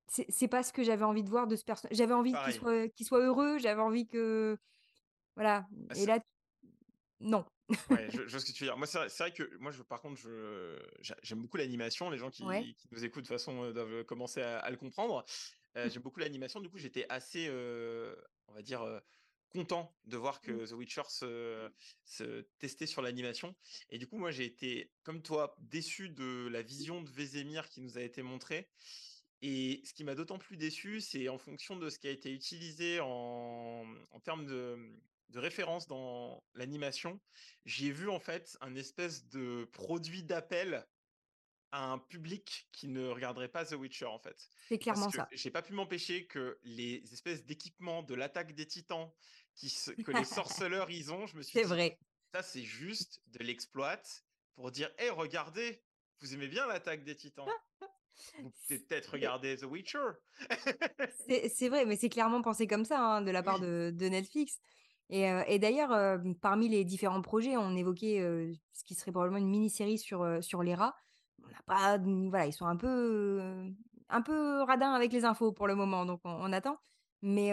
c'est 0.09 0.27
c'est 0.31 0.49
pas 0.49 0.63
ce 0.63 0.73
que 0.73 0.83
j'avais 0.85 1.05
envie 1.05 1.23
de 1.25 1.31
voir 1.31 1.47
de 1.47 1.57
ce 1.57 1.65
personnage. 1.65 1.97
j'avais 1.97 2.15
envie 2.15 2.39
qu'il 2.39 2.55
soit 2.55 2.89
qu'il 2.91 3.07
soit 3.07 3.21
heureux, 3.21 3.59
j'avais 3.59 3.83
envie 3.83 4.07
que 4.09 4.59
voilà 5.37 5.67
Ah 5.89 5.95
et 5.95 6.07
c'est 6.07 6.07
là, 6.07 6.21
non. 7.21 7.45
ouais, 7.91 8.11
je 8.11 8.23
je 8.27 8.31
vois 8.31 8.41
ce 8.41 8.47
que 8.47 8.53
tu 8.53 8.65
veux 8.65 8.69
dire. 8.71 8.77
Moi, 8.77 8.87
c'est 8.87 8.99
vrai 8.99 9.09
c'est 9.09 9.23
vrai 9.25 9.33
que 9.33 9.57
moi, 9.59 9.71
je 9.73 9.83
par 9.83 10.01
contre, 10.03 10.17
je 10.21 10.79
j'aime 11.23 11.41
beaucoup 11.43 11.57
l'animation. 11.57 12.11
Les 12.11 12.19
gens 12.19 12.31
Ouais. 12.39 12.69
qui 12.77 12.77
nous 12.91 13.05
écoutent, 13.05 13.25
de 13.25 13.29
toute 13.29 13.35
façon, 13.37 13.65
heu, 13.65 13.73
doivent 13.73 14.05
commencer 14.05 14.43
à 14.43 14.59
à 14.59 14.71
le 14.71 14.77
comprendre. 14.77 15.25
Heu, 15.77 15.89
j'aime 15.91 16.03
beaucoup 16.03 16.21
l'animation. 16.21 16.61
Du 16.61 16.69
coup, 16.71 16.79
j'étais 16.79 17.07
assez, 17.09 17.49
heu, 17.49 18.17
on 18.49 18.55
va 18.55 18.63
dire, 18.63 18.83
content 19.49 19.97
de 20.05 20.17
voir 20.17 20.41
Mmh. 20.45 20.47
que 20.47 20.67
The 20.67 20.73
Witcher 20.73 21.03
se 21.09 21.71
se 22.05 22.43
testait 22.59 22.87
sur 22.87 23.03
l'animation 23.03 23.57
et 23.91 23.99
du 23.99 24.07
coup, 24.07 24.19
moi, 24.19 24.31
j'ai 24.31 24.45
été, 24.45 24.93
comme 25.03 25.23
toi, 25.23 25.55
déçu 25.59 26.11
de 26.11 26.49
la 26.49 26.63
vision 26.63 27.03
de 27.03 27.11
Vézémir 27.11 27.69
qui 27.69 27.81
nous 27.81 27.99
a 27.99 28.03
été 28.03 28.23
montrée 28.23 28.71
et 29.43 29.83
ce 29.85 29.93
qui 29.95 30.05
m'a 30.05 30.15
d'autant 30.15 30.39
plus 30.39 30.57
déçu, 30.57 31.01
c'est 31.01 31.29
en 31.29 31.39
fonction 31.39 31.77
de 31.77 31.91
ce 31.91 31.99
qui 31.99 32.09
a 32.09 32.11
été 32.11 32.33
utilisé 32.33 33.01
en 33.01 33.85
en 34.11 34.21
termes 34.21 34.47
de, 34.47 34.77
de 35.29 35.39
référence 35.39 35.87
dans 35.87 36.45
l'animation. 36.55 37.21
J'y 37.65 37.89
ai 37.89 37.93
vu, 37.93 38.09
en 38.09 38.19
fait, 38.21 38.57
un 38.61 38.75
espèce 38.75 39.29
de 39.29 39.65
produit 39.73 40.23
d'appel 40.25 40.87
à 41.73 41.91
un 41.93 41.99
public 41.99 42.69
qui 42.73 42.89
ne 42.89 43.09
regarderait 43.09 43.49
pas 43.51 43.65
The 43.67 43.73
Witcher, 43.73 44.07
en 44.07 44.19
fait. 44.19 44.49
C'est 44.61 44.79
Parce 44.87 45.07
clairement 45.07 45.11
que 45.11 45.19
ça. 45.19 45.33
j'ai 45.33 45.51
pas 45.51 45.63
pu 45.63 45.73
m'empêcher 45.75 46.27
que 46.27 46.59
les 46.63 47.03
espèces 47.13 47.45
d'équipements 47.45 48.03
de 48.03 48.15
l'attaque 48.15 48.55
des 48.55 48.67
Titans 48.67 49.11
qui 49.55 49.71
se 49.71 49.91
que 49.91 50.11
les 50.13 50.25
sorceleurs, 50.25 50.91
ils 50.91 51.13
ont, 51.13 51.27
je 51.27 51.37
me 51.37 51.43
suis 51.43 51.59
C'est 51.59 51.63
dit: 51.63 51.75
vrai. 51.75 51.99
«Ça, 52.35 52.43
c'est 52.43 52.63
juste 52.65 53.23
de 53.27 53.39
l'exploit 53.45 54.01
pour 54.55 54.71
dire: 54.73 54.91
"Hey, 54.99 55.11
regardez, 55.11 55.85
vous 56.21 56.35
aimez 56.35 56.49
bien 56.49 56.67
l'attaque 56.67 57.05
des 57.05 57.17
Titans? 57.17 57.53
Vous 58.39 58.51
pouvez 58.51 58.81
peut-être 58.81 59.13
regarder 59.13 59.57
The 59.57 59.65
Witcher"». 59.65 60.11
c'est 61.29 61.69
vrai, 61.69 61.85
mais 61.87 61.97
c'est 61.97 62.09
clairement 62.09 62.43
pensé 62.43 62.67
comme 62.67 62.85
ça, 62.85 63.01
hein, 63.01 63.23
de 63.23 63.31
la 63.31 63.43
part 63.43 63.59
Oui, 63.59 63.61
de 63.61 63.93
de 63.95 64.07
Netflix 64.09 64.59
et 65.11 65.23
et 65.47 65.59
d'ailleurs, 65.59 65.93
hem, 65.95 66.35
parmi 66.39 66.69
les 66.69 66.85
différents 66.85 67.23
projets, 67.23 67.57
on 67.57 67.75
évoquait, 67.77 68.21
heu, 68.21 68.53
ce 68.73 68.85
qui 68.85 68.95
serait 68.95 69.11
probablement 69.13 69.39
une 69.39 69.49
mini-série 69.51 69.99
sur, 69.99 70.43
sur 70.43 70.63
les 70.63 70.75
rats. 70.75 70.95
On 71.45 71.49
n'a 71.49 71.63
pas 71.67 71.99
voilà, 71.99 72.47
ils 72.47 72.53
sont 72.53 72.67
un 72.67 72.77
peu, 72.77 73.41
un 74.09 74.23
peu 74.23 74.63
radins 74.63 74.93
avec 74.93 75.13
les 75.13 75.25
infos 75.25 75.53
pour 75.53 75.67
le 75.67 75.75
moment, 75.75 76.07
donc 76.07 76.21
on 76.25 76.31
on 76.31 76.53
attend. 76.53 76.79
Mais 77.23 77.53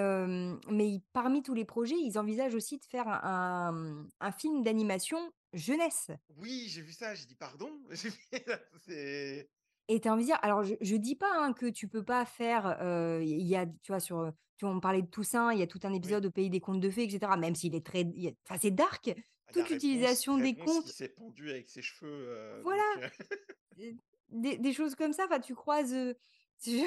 mais 0.70 1.02
parmi 1.14 1.42
tous 1.44 1.54
les 1.54 1.66
projets, 1.66 1.96
ils 2.00 2.18
envisagent 2.20 2.56
aussi 2.56 2.78
de 2.78 2.86
faire 2.86 3.08
un 3.08 4.06
un, 4.20 4.32
film 4.32 4.64
d'animation 4.64 5.18
jeunesse. 5.54 6.12
oui, 6.30 6.68
j'ai 6.70 6.82
vu 6.82 6.92
ça, 6.94 7.16
j'ai 7.16 7.26
dit: 7.26 7.36
«Pardon?» 7.36 7.72
C'est 8.86 9.50
Et 9.88 10.00
tu 10.02 10.08
as 10.08 10.14
envie 10.14 10.24
de 10.24 10.28
dire 10.28 10.40
alors 10.42 10.64
je 10.64 10.76
je 10.82 10.96
dis 10.96 11.16
pas, 11.16 11.32
hein, 11.34 11.54
que 11.54 11.68
tu 11.68 11.88
peux 11.88 12.04
pas 12.04 12.26
faire, 12.26 12.78
il 13.22 13.42
y 13.46 13.56
a 13.56 13.66
tu 13.68 13.92
vois 13.92 14.00
sur, 14.00 14.32
tu 14.58 14.66
vois 14.66 14.74
on 14.76 14.80
parlait 14.80 15.02
de 15.04 15.08
Toussaint, 15.08 15.54
il 15.54 15.60
y 15.60 15.64
a 15.64 15.68
tout 15.68 15.80
un 15.84 15.94
oui. 15.94 15.94
épisode 15.94 16.26
au 16.26 16.32
Pays 16.32 16.50
des 16.50 16.60
Contes 16.60 16.80
de 16.82 16.90
Fées 16.90 17.04
et 17.06 17.10
cetera, 17.10 17.38
même 17.38 17.56
s'il 17.56 17.76
est 17.76 17.86
très 17.86 18.04
enfin 18.48 18.60
c'est 18.60 18.72
dark, 18.72 19.14
Ah, 19.48 19.54
toute 19.54 19.70
l'utilisation 19.70 20.38
des 20.40 20.54
Réponse 20.54 20.80
qui 20.80 20.90
contes, 20.90 20.90
s'est 20.92 21.10
pendu 21.10 21.50
avec 21.50 21.70
ses 21.70 21.82
cheveux, 21.82 22.64
voilà, 22.64 22.84
donc 22.96 23.04
heu, 23.04 23.10
des 24.30 24.58
des 24.58 24.74
choses 24.74 24.96
comme 24.96 25.14
ça, 25.14 25.26
enfin 25.26 25.40
tu 25.40 25.56
croises, 25.56 25.94
je 26.66 26.82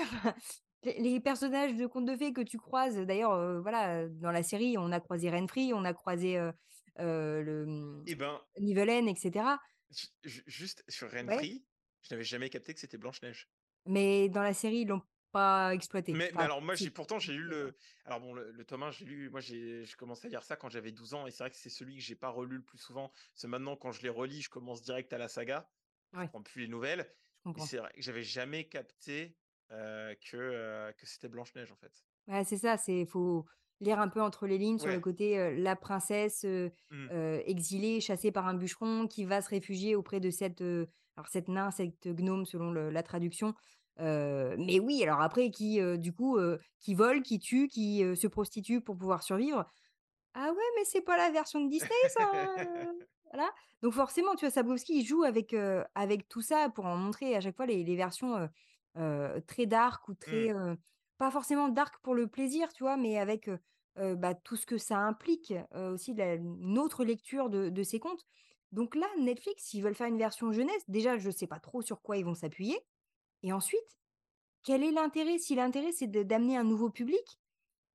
les 0.84 1.20
personnages 1.20 1.74
de 1.76 1.86
contes 1.86 2.06
de 2.06 2.16
fées 2.16 2.32
que 2.32 2.40
tu 2.40 2.58
croises 2.58 2.96
d'ailleurs, 2.96 3.32
heu, 3.34 3.60
voilà, 3.60 4.08
dans 4.08 4.30
la 4.30 4.42
série, 4.42 4.76
on 4.78 4.92
a 4.92 5.00
croisé 5.00 5.30
Renfri, 5.30 5.72
on 5.74 5.84
a 5.84 5.92
croisé, 5.94 6.38
heu 6.38 6.52
heu, 7.00 7.42
le, 7.42 8.06
et 8.06 8.14
ben, 8.16 8.40
Nivelaine 8.58 9.08
et 9.08 9.16
cetera. 9.16 9.60
ju 9.90 10.06
ju 10.24 10.42
juste 10.46 10.82
sur 10.88 11.10
Ouais, 11.26 11.48
Renfri, 11.50 11.66
je 12.02 12.08
n'avais 12.14 12.24
jamais 12.24 12.48
capté 12.48 12.72
que 12.72 12.80
c'était 12.80 12.96
Blanche-Neige. 12.96 13.50
mais 13.86 14.28
dans 14.28 14.42
la 14.42 14.54
série, 14.54 14.80
ils 14.80 14.88
l'ont 14.88 15.02
pas 15.32 15.74
exploité. 15.74 16.14
Mais 16.14 16.32
mais 16.34 16.42
alors 16.42 16.62
moi, 16.62 16.74
j'ai 16.74 16.90
pourtant 16.90 17.18
j'ai 17.18 17.34
lu 17.34 17.42
le 17.42 17.76
alors 18.06 18.20
bon, 18.20 18.32
le 18.32 18.50
le 18.50 18.64
tome 18.64 18.82
1, 18.84 18.90
j'ai 18.90 19.04
lu 19.04 19.28
moi 19.30 19.40
j'ai 19.40 19.84
j'ai 19.84 19.94
commencé 19.96 20.26
à 20.26 20.30
lire 20.30 20.42
ça 20.42 20.56
quand 20.56 20.70
j'avais 20.70 20.90
12 20.90 21.12
ans 21.12 21.26
et 21.26 21.30
c'est 21.30 21.42
vrai 21.44 21.50
que 21.50 21.56
c'est 21.56 21.68
celui 21.68 21.96
que 21.96 22.02
j'ai 22.02 22.16
pas 22.16 22.30
relu 22.30 22.56
le 22.56 22.64
plus 22.64 22.78
souvent. 22.78 23.12
C'est 23.34 23.46
maintenant 23.48 23.76
quand 23.76 23.92
je 23.92 24.00
les 24.02 24.08
relis, 24.08 24.40
je 24.42 24.48
commence 24.48 24.80
direct 24.82 25.12
à 25.12 25.18
la 25.18 25.28
saga. 25.28 25.70
Je 26.12 26.18
ouais, 26.18 26.28
prends 26.28 26.42
plus 26.42 26.62
les 26.62 26.68
nouvelles 26.68 27.06
je 27.56 27.62
c'est 27.62 27.78
vrai 27.78 27.90
que 27.94 28.02
j'avais 28.02 28.22
jamais 28.22 28.64
capté, 28.64 29.36
que, 29.70 30.92
que 30.92 31.06
c'était 31.06 31.28
Blanche-Neige, 31.28 31.72
en 31.72 31.76
fait. 31.76 31.92
Ouais, 32.26 32.44
c'est 32.44 32.58
ça, 32.58 32.76
c'est 32.76 33.06
faut 33.06 33.46
lire 33.80 34.00
un 34.00 34.08
peu 34.08 34.20
entre 34.20 34.46
les 34.46 34.58
lignes 34.58 34.78
sur 34.78 34.88
le 34.88 35.00
côté, 35.00 35.56
la 35.56 35.76
princesse, 35.76 36.44
Mmh. 36.90 37.08
exilée, 37.46 38.00
chassée 38.00 38.32
par 38.32 38.46
un 38.48 38.54
bûcheron 38.54 39.06
qui 39.06 39.24
va 39.24 39.40
se 39.40 39.48
réfugier 39.50 39.94
auprès 39.94 40.20
de 40.20 40.30
cette, 40.30 40.60
alors 40.60 41.28
cette 41.28 41.48
nain, 41.48 41.70
cette 41.70 42.08
gnome 42.08 42.44
selon 42.44 42.70
le 42.70 42.90
la 42.90 43.02
traduction. 43.02 43.54
Mais 43.98 44.80
oui, 44.80 45.02
alors 45.02 45.20
après 45.22 45.50
qui, 45.50 45.80
du 45.98 46.12
coup, 46.12 46.38
qui 46.80 46.94
vole, 46.94 47.22
qui 47.22 47.38
tue, 47.38 47.68
qui, 47.68 48.04
se 48.16 48.26
prostitue 48.26 48.80
pour 48.80 48.96
pouvoir 48.98 49.22
survivre. 49.22 49.64
Ah 50.34 50.50
ouais, 50.50 50.64
mais 50.76 50.84
c'est 50.84 51.00
pas 51.00 51.16
la 51.16 51.30
version 51.30 51.64
de 51.64 51.70
Disney 51.70 51.90
ça, 52.08 52.22
heu, 52.62 53.06
voilà. 53.32 53.50
Donc 53.82 53.92
forcément, 53.94 54.34
tu 54.34 54.44
vois, 54.46 54.50
Sapkowski, 54.50 55.00
il 55.00 55.04
joue 55.06 55.22
avec, 55.24 55.54
avec 55.94 56.28
tout 56.28 56.42
ça 56.42 56.70
pour 56.70 56.86
en 56.86 56.96
montrer 56.96 57.34
à 57.36 57.40
chaque 57.40 57.56
fois 57.56 57.66
les 57.66 57.84
les 57.84 57.96
versions, 57.96 58.48
très 59.46 59.66
dark 59.66 60.08
ou 60.08 60.14
Mmh. 60.26 60.48
très, 60.48 60.52
pas 61.18 61.30
forcément 61.30 61.68
dark 61.68 61.96
pour 62.02 62.14
le 62.14 62.28
plaisir, 62.28 62.72
tu 62.72 62.84
vois? 62.84 62.96
Mais 62.96 63.18
avec, 63.18 63.50
bah, 63.96 64.34
tout 64.34 64.56
ce 64.56 64.66
que 64.66 64.78
ça 64.78 64.98
implique, 64.98 65.52
aussi 65.74 66.14
la 66.14 66.34
une 66.34 66.78
autre 66.78 67.04
lecture 67.04 67.50
de 67.50 67.68
de 67.70 67.82
ces 67.82 68.00
contes. 68.00 68.24
Donc 68.72 68.94
là, 68.94 69.06
Netflix, 69.18 69.64
s'ils 69.64 69.82
veulent 69.82 69.94
faire 69.94 70.08
une 70.08 70.18
version 70.18 70.52
jeunesse, 70.52 70.84
déjà, 70.88 71.16
je 71.18 71.30
sais 71.30 71.46
pas 71.46 71.60
trop 71.60 71.80
sur 71.82 72.02
quoi 72.02 72.16
ils 72.18 72.24
vont 72.24 72.34
s'appuyer 72.34 72.78
et 73.42 73.52
ensuite, 73.52 73.98
quel 74.62 74.82
est 74.84 74.92
l'intérêt? 74.92 75.38
Si 75.38 75.54
l'intérêt, 75.54 75.92
c'est 75.92 76.08
d'amener 76.08 76.56
un 76.56 76.64
nouveau 76.64 76.90
public, 76.90 77.38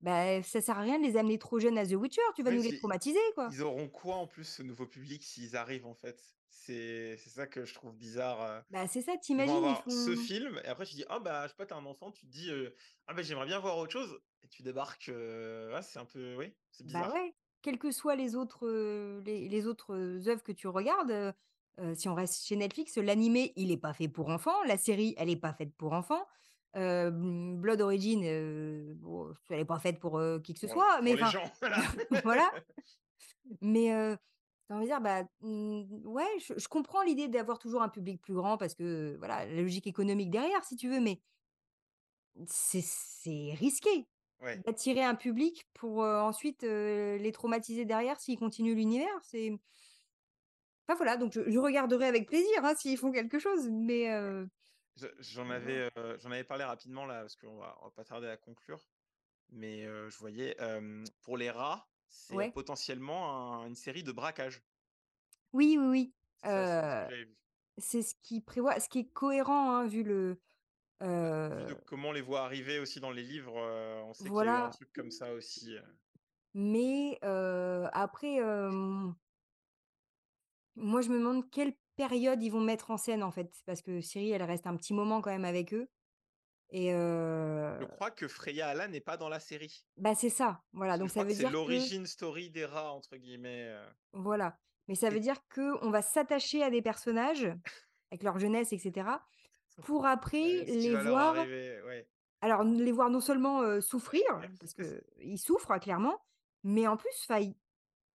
bah, 0.04 0.42
ça 0.42 0.60
sert 0.60 0.78
à 0.78 0.82
rien 0.82 0.98
de 1.00 1.04
les 1.04 1.16
amener 1.16 1.38
trop 1.38 1.58
jeunes 1.60 1.78
à 1.78 1.86
The 1.86 1.92
Witcher, 1.94 2.22
tu 2.36 2.42
vas 2.44 2.52
nous 2.52 2.62
les 2.62 2.72
traumatiser, 2.74 3.18
quoi. 3.34 3.54
ils 3.54 3.62
auront 3.62 3.88
quoi 3.88 4.16
en 4.16 4.26
plus, 4.26 4.44
ce 4.44 4.62
nouveau 4.62 4.86
public, 4.86 5.22
s'ils 5.24 5.56
arrivent, 5.56 5.86
en 5.86 5.94
fait? 5.94 6.22
C'est 6.48 7.16
ça 7.18 7.46
que 7.46 7.64
je 7.64 7.74
trouve 7.74 7.96
bizarre, 7.96 8.42
heu. 8.42 8.62
Bah, 8.70 8.86
c'est 8.88 9.02
ça, 9.02 9.16
tu 9.16 9.32
Ils 9.36 9.44
vont 9.44 9.56
imagines, 9.56 9.64
ils 9.64 9.76
avoir 9.76 9.90
ce 9.90 10.16
font 10.16 10.16
film 10.16 10.60
et 10.64 10.68
après 10.68 10.86
tu 10.86 10.96
dis: 10.96 11.04
«Ah 11.08 11.20
bah, 11.20 11.44
je 11.46 11.50
sais 11.50 11.56
pas, 11.56 11.66
tu 11.66 11.74
as 11.74 11.78
un 11.78 11.86
enfant, 11.86 12.12
tu 12.12 12.26
te 12.26 12.32
dis, 12.32 12.50
heu: 12.50 12.76
"Ah 13.06 13.14
bah, 13.14 13.22
j'aimerais 13.22 13.46
bien 13.46 13.60
voir 13.60 13.78
autre 13.78 13.92
chose"» 13.92 14.20
et 14.42 14.48
tu 14.48 14.62
débarques, 14.64 15.06
ouais, 15.10 15.82
c'est 15.82 15.98
un 16.00 16.06
peu 16.06 16.36
oui, 16.36 16.56
c'est 16.72 16.86
bah, 16.86 16.88
bizarre. 16.88 17.12
ouais, 17.12 17.34
quelles 17.62 17.78
que 17.78 17.90
soient 17.90 18.16
les 18.16 18.36
autres, 18.36 18.68
les 19.24 19.48
les 19.48 19.66
autres, 19.66 19.94
œuvres 20.28 20.42
que 20.42 20.52
tu 20.52 20.68
regardes, 20.68 21.34
si 21.94 22.08
on 22.08 22.14
reste 22.14 22.44
chez 22.46 22.56
Netflix, 22.56 22.96
l'animé, 22.98 23.52
il 23.56 23.70
est 23.72 23.76
pas 23.78 23.94
fait 23.94 24.08
pour 24.08 24.28
enfants, 24.28 24.62
la 24.64 24.76
série, 24.76 25.14
elle 25.18 25.30
est 25.30 25.36
pas 25.36 25.54
faite 25.54 25.74
pour 25.76 25.92
enfants. 25.92 26.26
Blood 26.74 27.80
Origin, 27.80 28.20
bon, 28.96 29.32
elle 29.50 29.60
est 29.60 29.64
pas 29.64 29.78
faite 29.78 30.00
pour, 30.00 30.20
qui 30.42 30.54
que 30.54 30.60
ce 30.60 30.68
soit, 30.68 31.00
mais 31.02 31.16
pour 31.16 31.24
les 31.24 31.30
gens, 31.32 31.52
voilà. 31.60 31.76
voilà. 32.24 32.52
Mais 33.60 33.86
j'ai 34.68 34.74
envie 34.74 34.84
de 34.84 34.90
dire, 34.90 35.00
bah, 35.00 35.24
mmh, 35.42 36.06
ouais, 36.06 36.26
je 36.40 36.54
je 36.56 36.68
comprends 36.68 37.02
l'idée 37.02 37.28
d'avoir 37.28 37.58
toujours 37.58 37.82
un 37.82 37.88
public 37.88 38.20
plus 38.20 38.34
grand 38.34 38.56
parce 38.56 38.74
que, 38.74 39.16
voilà, 39.18 39.46
la 39.46 39.62
logique 39.62 39.86
économique 39.86 40.30
derrière, 40.30 40.64
si 40.64 40.76
tu 40.76 40.88
veux, 40.88 41.00
mais 41.00 41.20
c'est 42.46 43.54
risqué 43.54 44.06
Ouais, 44.42 44.58
d'attirer 44.66 45.02
un 45.02 45.14
public 45.14 45.66
pour, 45.74 45.98
ensuite, 46.00 46.62
les 46.64 47.32
traumatiser 47.32 47.84
derrière 47.84 48.20
s'ils 48.20 48.38
continuent 48.38 48.74
l'univers. 48.74 49.18
C'est 49.22 49.52
enfin, 50.88 50.96
voilà, 50.96 51.16
donc 51.16 51.32
je 51.32 51.48
je 51.48 51.58
regarderai 51.58 52.06
avec 52.06 52.26
plaisir, 52.26 52.64
hein, 52.64 52.74
s'ils 52.76 52.98
font 52.98 53.12
quelque 53.12 53.38
chose, 53.38 53.70
mais 53.70 54.10
ouais. 54.10 54.44
J'en 55.20 55.48
voilà. 55.48 55.50
avais, 55.50 55.90
j'en 56.20 56.30
avais 56.30 56.44
parlé 56.44 56.64
rapidement 56.64 57.06
là, 57.06 57.20
parce 57.20 57.36
qu'on 57.36 57.56
va 57.58 57.76
on 57.80 57.86
va 57.86 57.90
pas 57.90 58.04
tarder 58.04 58.28
à 58.28 58.36
conclure, 58.36 58.88
mais 59.50 59.84
je 59.84 60.16
voyais, 60.18 60.56
pour 61.22 61.36
les 61.36 61.50
rats, 61.50 61.88
c'est, 62.08 62.36
Ouais. 62.36 62.54
potentiellement 62.54 63.62
un 63.62 63.66
une 63.66 63.74
série 63.74 64.02
de 64.04 64.12
braquage. 64.12 64.62
Oui, 65.52 65.76
oui, 65.78 65.86
oui, 65.88 66.14
C'est 67.78 68.02
ce 68.02 68.14
qui 68.22 68.40
prévoit 68.40 68.78
ce 68.80 68.88
qui 68.88 69.00
est 69.00 69.12
cohérent, 69.12 69.74
hein, 69.76 69.86
vu 69.86 70.02
le, 70.04 70.40
Bah, 71.06 71.18
vu 71.48 71.64
de 71.64 71.72
heu, 71.72 71.76
comment 71.86 72.10
on 72.10 72.12
les 72.12 72.20
voit 72.20 72.44
arriver 72.44 72.78
aussi 72.78 73.00
dans 73.00 73.10
les 73.10 73.22
livres, 73.22 73.54
on 73.56 74.12
sait 74.14 74.30
qu'il 74.30 74.46
y 74.46 74.50
a 74.50 74.52
eu 74.52 74.58
un 74.58 74.68
voilà, 74.68 74.70
truc 74.70 74.92
comme 74.92 75.10
ça 75.10 75.32
aussi, 75.32 75.76
mais 76.54 77.18
après, 77.22 78.40
Moi, 80.76 81.02
je 81.02 81.08
me 81.10 81.18
demande 81.18 81.50
quelle 81.50 81.74
période 81.96 82.42
ils 82.42 82.50
vont 82.50 82.60
mettre 82.60 82.90
en 82.90 82.96
scène, 82.96 83.22
en 83.22 83.30
fait, 83.30 83.50
parce 83.66 83.82
que 83.82 84.00
Ciri, 84.00 84.30
elle 84.30 84.42
reste 84.42 84.66
un 84.66 84.76
petit 84.76 84.94
moment 84.94 85.20
quand 85.20 85.30
même 85.30 85.44
avec 85.44 85.74
eux 85.74 85.88
et 86.70 86.90
Je 86.90 87.84
crois 87.84 88.10
que 88.10 88.26
Freya 88.26 88.68
Allan 88.68 88.88
n'est 88.88 89.00
pas 89.00 89.16
dans 89.16 89.28
la 89.28 89.38
série. 89.38 89.84
bah, 89.96 90.14
c'est 90.14 90.28
ça, 90.28 90.62
voilà, 90.72 90.94
Je 90.94 91.00
donc 91.00 91.10
ça 91.10 91.22
que 91.22 91.28
veut 91.28 91.34
c'est 91.34 91.44
dire 91.44 91.52
que 91.52 92.06
story 92.06 92.50
des 92.50 92.64
rats 92.64 92.92
entre 92.92 93.16
guillemets, 93.16 93.74
voilà, 94.12 94.58
mais 94.88 94.94
ça 94.94 95.10
veut 95.10 95.20
dire 95.20 95.36
qu'on 95.54 95.90
va 95.90 96.02
s'attacher 96.02 96.62
à 96.62 96.70
des 96.70 96.82
personnages 96.82 97.52
avec 98.10 98.22
leur 98.22 98.38
jeunesse 98.38 98.72
et 98.72 98.78
cetera, 98.78 99.24
pour 99.82 100.06
après 100.06 100.64
les 100.64 100.94
voir 100.96 101.36
arriver, 101.36 101.80
ouais. 101.82 102.08
alors 102.40 102.64
les 102.64 102.92
voir 102.92 103.10
non 103.10 103.20
seulement, 103.20 103.80
souffrir, 103.80 104.22
parce 104.60 104.74
ç 104.74 105.02
qu'ils 105.22 105.38
souffrent, 105.38 105.78
clairement, 105.80 106.18
mais 106.62 106.86
en 106.88 106.96
plus, 106.96 107.26
ils 107.40 107.54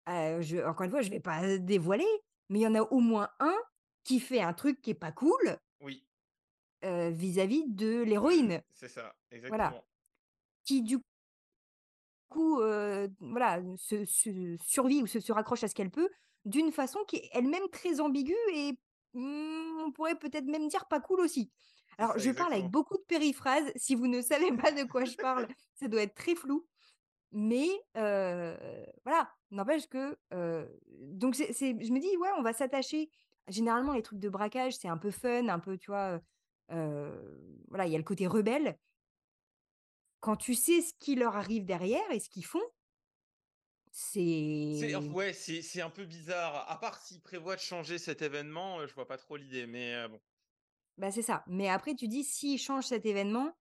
heu, 0.10 0.41
je 0.41 0.66
encore 0.66 0.86
une 0.86 0.91
fois, 0.91 1.02
je 1.02 1.10
vais 1.10 1.20
pas 1.20 1.58
dévoiler, 1.58 2.08
mais 2.49 2.60
il 2.60 2.64
y 2.64 2.68
en 2.68 2.76
a 2.76 2.82
au 2.82 2.99
moins 2.99 3.30
un 3.40 3.56
qui 4.03 4.19
fait 4.19 4.41
un 4.41 4.53
truc 4.53 4.82
qui 4.82 4.91
est 4.91 4.94
pas 4.94 5.11
cool, 5.11 5.57
oui, 5.82 6.03
vis-à-vis 6.84 7.65
de 7.68 7.76
de 7.76 8.02
l'héroïne. 8.03 8.61
c'est 8.74 8.88
ça, 8.88 9.15
Voilà, 9.48 9.65
exactement. 9.65 9.84
qui 10.64 10.82
du 10.82 10.99
coup, 12.30 12.57
voilà, 13.19 13.61
se 13.78 14.06
se 14.06 14.57
survit 14.61 15.02
ou 15.02 15.07
se 15.07 15.19
se 15.19 15.32
raccroche 15.32 15.64
à 15.64 15.68
ce 15.68 15.76
qu'elle 15.76 15.91
peut, 15.91 16.10
d'une 16.45 16.72
façon 16.72 17.03
qui 17.07 17.18
est 17.18 17.30
elle-même 17.34 17.68
très 17.72 17.99
ambiguë 17.99 18.36
et 18.53 18.74
mmh, 19.14 19.80
on 19.86 19.91
pourrait 19.91 20.18
peut-être 20.18 20.45
même 20.45 20.68
dire 20.68 20.88
pas 20.88 20.99
cool 20.99 21.19
aussi. 21.22 21.52
Alors 21.98 22.18
je 22.18 22.32
parle 22.32 22.53
avec 22.53 22.69
beaucoup 22.69 22.98
de 22.98 23.03
périphrases, 23.03 23.72
si 23.76 23.95
vous 23.95 24.07
ne 24.07 24.22
savez 24.22 24.52
pas 24.56 24.72
de 24.72 24.84
quoi 24.84 25.03
je 25.06 25.15
parle, 25.18 25.48
ça 25.74 25.88
doit 25.88 26.03
être 26.03 26.15
très 26.15 26.36
flou, 26.36 26.68
mais 27.32 27.68
voilà, 27.94 29.32
n'empêche 29.52 29.88
que, 29.88 30.18
donc 30.91 31.36
c'est 31.36 31.54
je 31.54 31.91
me 31.91 31.99
dis: 31.99 32.16
«Ouais, 32.18 32.30
on 32.38 32.41
va 32.44 32.54
s'attacher» 32.54 33.10
généralement 33.48 33.94
les 33.94 34.02
trucs 34.02 34.20
de 34.20 34.30
braquage, 34.30 34.76
c'est 34.76 34.90
un 34.90 34.98
peu 34.98 35.12
fun, 35.12 35.48
un 35.48 35.60
peu, 35.60 35.78
tu 35.78 35.91
vois, 35.91 36.20
voilà, 36.70 37.86
il 37.86 37.91
y 37.91 37.95
a 37.95 37.98
le 37.98 38.04
côté 38.04 38.28
rebelle. 38.28 38.78
Quand 40.20 40.36
tu 40.36 40.54
sais 40.56 40.82
ce 40.82 40.94
qui 40.99 41.16
leur 41.16 41.36
arrive 41.38 41.66
derrière 41.66 42.12
et 42.12 42.20
ce 42.20 42.30
qu'ils 42.30 42.45
font, 42.45 42.62
C'est 43.91 44.95
ouais, 44.95 45.34
c'est 45.34 45.82
un 45.82 45.90
peu 45.90 46.06
bizarre, 46.06 46.70
à 46.70 46.80
part 46.80 47.02
s'ils 47.02 47.22
prévoient 47.22 47.56
de 47.56 47.62
changer 47.62 47.98
cet 47.98 48.22
événement, 48.22 48.86
je 48.86 48.94
vois 48.94 49.08
pas 49.08 49.18
trop 49.18 49.38
l'idée, 49.38 49.66
mais 49.66 50.08
bon. 50.08 50.20
bah, 50.98 51.12
c'est 51.12 51.22
ça. 51.22 51.44
Mais 51.48 51.70
après 51.70 51.95
tu 51.95 52.08
dis 52.08 52.24
s'ils 52.24 52.60
changent 52.60 52.86
cet 52.88 53.06
événement, 53.06 53.54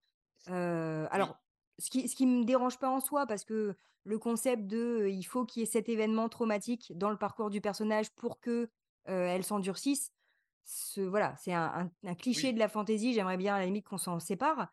alors 0.45 1.43
ce 1.79 1.89
qui 1.89 2.07
ce 2.07 2.15
qui 2.15 2.25
me 2.25 2.43
dérange 2.43 2.79
pas 2.79 2.89
en 2.89 2.99
soi 2.99 3.25
parce 3.27 3.45
que 3.45 3.75
le 4.03 4.17
concept 4.19 4.67
de, 4.67 5.07
il 5.09 5.23
faut 5.23 5.45
qu'il 5.45 5.61
y 5.61 5.63
ait 5.63 5.65
cet 5.65 5.89
événement 5.89 6.29
traumatique 6.29 6.97
dans 6.97 7.09
le 7.09 7.17
parcours 7.17 7.49
du 7.49 7.59
personnage 7.61 8.09
pour 8.15 8.39
que, 8.39 8.69
elle 9.05 9.43
s'endurcisse, 9.43 10.11
ce 10.63 11.01
voilà, 11.01 11.35
c'est 11.37 11.53
un 11.53 11.91
un 12.03 12.09
un 12.09 12.15
cliché 12.15 12.47
oui, 12.47 12.53
de 12.53 12.59
la 12.59 12.67
fantaisie, 12.69 13.13
j'aimerais 13.13 13.37
bien 13.37 13.55
à 13.55 13.59
la 13.59 13.65
limite 13.65 13.85
qu'on 13.87 13.97
s'en 13.97 14.19
sépare. 14.19 14.67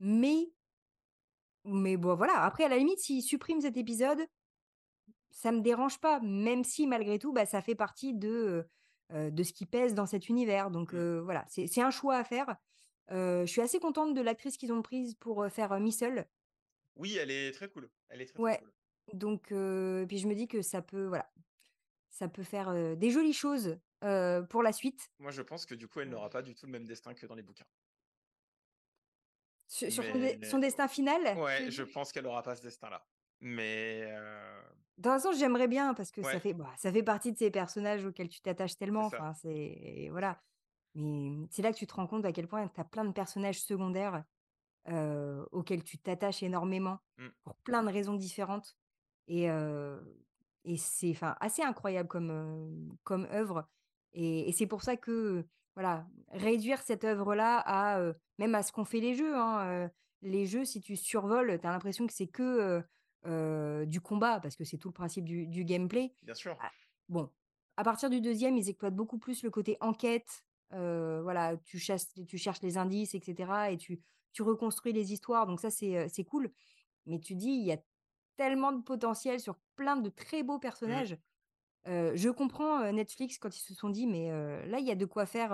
Mais 0.00 0.52
mais 1.64 1.96
bon 1.96 2.14
voilà, 2.14 2.42
après 2.42 2.64
à 2.64 2.68
la 2.68 2.76
limite 2.78 2.98
s'ils 2.98 3.22
suppriment 3.22 3.60
cet 3.60 3.76
épisode 3.76 4.20
Ça 5.30 5.52
me 5.52 5.60
dérange 5.60 5.98
pas, 5.98 6.20
même 6.20 6.64
si 6.64 6.86
malgré 6.86 7.18
tout, 7.18 7.32
bah, 7.32 7.46
ça 7.46 7.62
fait 7.62 7.74
partie 7.74 8.14
de, 8.14 8.66
de 9.10 9.42
ce 9.42 9.52
qui 9.52 9.66
pèse 9.66 9.94
dans 9.94 10.06
cet 10.06 10.28
univers 10.28 10.70
donc 10.70 10.92
mmh. 10.92 11.20
voilà, 11.20 11.44
c'est 11.48 11.66
c'est 11.66 11.82
un 11.82 11.90
choix 11.90 12.16
à 12.16 12.24
faire. 12.24 12.56
Je 13.10 13.46
suis 13.46 13.60
assez 13.60 13.78
contente 13.78 14.14
de 14.14 14.20
l'actrice 14.22 14.56
qu'ils 14.56 14.72
ont 14.72 14.82
prise 14.82 15.14
pour, 15.14 15.46
faire, 15.50 15.78
Missel. 15.80 16.26
Oui, 16.96 17.18
elle 17.18 17.30
est 17.30 17.52
très 17.52 17.68
cool, 17.68 17.90
elle 18.08 18.22
est 18.22 18.26
très, 18.26 18.40
très 18.40 18.52
Ouais, 18.52 18.58
cool. 18.58 18.72
donc 19.12 19.46
puis 19.48 20.18
je 20.18 20.26
me 20.28 20.34
dis 20.34 20.48
que 20.48 20.62
ça 20.62 20.82
peut 20.82 21.06
voilà, 21.06 21.30
ça 22.10 22.28
peut 22.28 22.44
faire, 22.44 22.96
des 22.96 23.10
jolies 23.10 23.32
choses, 23.34 23.78
pour 24.50 24.64
la 24.64 24.72
suite. 24.72 25.12
Moi, 25.18 25.30
je 25.30 25.40
pense 25.40 25.64
que 25.64 25.74
du 25.74 25.88
coup, 25.88 26.00
elle 26.00 26.10
Heu, 26.10 26.10
n'aura 26.10 26.28
pas 26.28 26.42
du 26.42 26.54
tout 26.54 26.66
le 26.66 26.72
même 26.72 26.84
destin 26.84 27.14
que 27.14 27.24
dans 27.24 27.34
les 27.34 27.42
bouquins. 27.42 27.64
su 29.66 29.90
sur 29.90 30.04
son 30.04 30.16
Mais 30.16 30.18
dé 30.18 30.38
son 30.42 30.58
destin 30.58 30.88
final, 30.88 31.40
ouais, 31.40 31.70
je 31.70 31.82
pense 31.82 32.12
qu'elle 32.12 32.26
aura 32.26 32.42
pas 32.42 32.56
ce 32.56 32.62
destin-là. 32.62 33.06
Mais 33.40 34.06
Dans 34.98 35.10
un 35.12 35.18
sens, 35.18 35.38
j'aimerais 35.38 35.68
bien 35.68 35.94
parce 35.94 36.10
que 36.10 36.22
ça 36.22 36.38
ouais, 36.38 36.40
fait 36.40 36.52
bah, 36.54 36.72
ça 36.76 36.92
fait 36.92 37.02
partie 37.02 37.32
de 37.32 37.38
ces 37.38 37.50
personnages 37.50 38.04
auxquels 38.04 38.28
tu 38.28 38.40
t'attaches 38.42 38.76
tellement, 38.76 39.06
ça, 39.06 39.06
enfin, 39.06 39.32
c'est 39.34 40.08
voilà. 40.10 40.42
Mais, 40.94 41.30
mmh, 41.30 41.48
c'est 41.50 41.62
là 41.62 41.72
que 41.72 41.78
tu 41.78 41.86
te 41.86 41.94
rends 41.94 42.06
compte 42.06 42.24
à 42.26 42.32
quel 42.32 42.46
point 42.48 42.68
tu 42.68 42.80
as 42.80 42.84
plein 42.84 43.04
de 43.04 43.12
personnages 43.12 43.60
secondaires 43.62 44.24
heu, 44.88 45.46
auquel 45.52 45.84
tu 45.84 45.98
t'attaches 45.98 46.42
énormément 46.42 46.98
Mmh. 47.18 47.32
pour 47.44 47.56
plein 47.56 47.82
de 47.82 47.90
raisons 47.90 48.14
différentes 48.14 48.76
et 49.28 49.48
et 50.64 50.76
c'est 50.76 51.14
assez 51.40 51.62
incroyable 51.62 52.08
comme, 52.08 52.96
comme 53.04 53.26
œuvre 53.32 53.68
et 54.12 54.48
et 54.48 54.52
c'est 54.52 54.66
pour 54.66 54.82
ça 54.82 54.96
que, 54.96 55.46
voilà, 55.74 56.06
réduire 56.28 56.80
cette 56.82 57.04
œuvre-là 57.04 57.62
à, 57.64 58.12
même 58.38 58.54
à 58.54 58.62
ce 58.62 58.72
qu'ont 58.72 58.84
fait 58.84 59.00
les 59.00 59.14
jeux, 59.14 59.34
hein, 59.36 59.90
les 60.22 60.46
jeux, 60.46 60.64
si 60.64 60.80
tu 60.80 60.96
survoles, 60.96 61.58
tu 61.60 61.66
as 61.66 61.70
l'impression 61.70 62.06
que 62.06 62.12
c'est 62.12 62.28
que, 62.28 62.82
du 63.86 64.00
combat 64.00 64.40
parce 64.40 64.56
que 64.56 64.64
c'est 64.64 64.78
tout 64.78 64.88
le 64.88 64.92
principe 64.94 65.24
du 65.24 65.46
du 65.46 65.64
gameplay. 65.64 66.14
Bien 66.22 66.34
sûr. 66.34 66.56
Ah, 66.60 66.70
bon, 67.08 67.30
à 67.76 67.84
partir 67.84 68.10
du 68.10 68.20
deuxième 68.20 68.56
ils 68.56 68.68
exploitent 68.68 68.94
beaucoup 68.96 69.18
plus 69.18 69.42
le 69.42 69.50
côté 69.50 69.76
enquête, 69.80 70.44
voilà, 70.70 71.56
tu 71.64 71.78
chasses 71.78 72.12
tu 72.26 72.38
cherches 72.38 72.62
les 72.62 72.76
indices 72.78 73.14
et 73.14 73.20
cetera 73.20 73.70
et 73.70 73.78
tu 73.78 74.02
tu 74.32 74.42
reconstruis 74.42 74.92
les 74.92 75.12
histoires, 75.12 75.46
donc 75.46 75.60
ça, 75.60 75.70
c'est, 75.70 76.24
cool. 76.24 76.52
Mais 77.06 77.20
tu 77.20 77.34
dis, 77.34 77.50
il 77.50 77.64
y 77.66 77.72
a 77.72 77.78
tellement 78.36 78.72
de 78.72 78.82
potentiel 78.82 79.40
sur 79.40 79.56
plein 79.76 79.96
de 79.96 80.08
très 80.10 80.42
beaux 80.42 80.58
Mmh. 80.58 80.60
personnages. 80.60 81.16
Je 81.86 82.30
comprends, 82.30 82.92
Netflix 82.92 83.38
quand 83.38 83.56
ils 83.56 83.60
se 83.62 83.74
sont 83.74 83.90
dit: 83.90 84.06
«Mais, 84.06 84.30
là, 84.66 84.78
il 84.78 84.86
y 84.86 84.90
a 84.90 84.96
de 84.96 85.06
quoi 85.06 85.26
faire, 85.26 85.50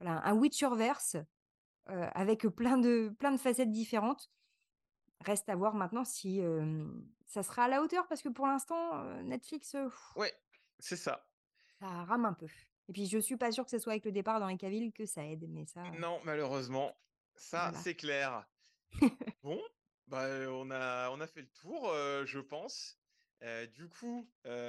voilà, 0.00 0.22
un 0.26 0.34
Witcherverse, 0.34 1.16
avec, 1.86 2.46
plein 2.48 2.78
de 2.78 3.14
plein 3.18 3.32
de 3.32 3.38
facettes 3.38 3.72
différentes». 3.72 4.30
Reste 5.24 5.48
à 5.48 5.56
voir 5.56 5.74
maintenant 5.74 6.04
si, 6.04 6.42
ça 7.26 7.42
sera 7.42 7.64
à 7.64 7.68
la 7.68 7.82
hauteur 7.82 8.06
parce 8.08 8.22
que 8.22 8.28
pour 8.28 8.46
l'instant, 8.46 9.02
Netflix, 9.22 9.74
heu, 9.74 9.88
Ouais, 10.16 10.32
c'est 10.78 10.96
ça. 10.96 11.28
ça 11.80 12.04
rame 12.04 12.24
un 12.24 12.34
peu. 12.34 12.46
Et 12.88 12.92
puis 12.92 13.06
je 13.06 13.18
suis 13.18 13.36
pas 13.36 13.50
sûre 13.52 13.64
que 13.64 13.70
ce 13.70 13.78
soit 13.78 13.92
avec 13.92 14.04
le 14.04 14.12
départ 14.12 14.40
d'Henri 14.40 14.58
Cavill 14.58 14.92
que 14.92 15.06
ça 15.06 15.24
aide, 15.26 15.46
mais 15.48 15.66
ça, 15.66 15.98
Non, 15.98 16.20
malheureusement, 16.24 16.96
ça, 17.36 17.68
voilà. 17.68 17.78
c'est 17.78 17.94
clair. 17.94 18.46
Bon, 19.42 19.60
bah, 20.06 20.26
on 20.50 20.70
a 20.70 21.10
on 21.10 21.20
a 21.20 21.26
fait 21.26 21.42
le 21.42 21.48
tour, 21.48 21.92
je 22.24 22.38
pense. 22.38 22.98
Du 23.74 23.88
coup, 23.88 24.26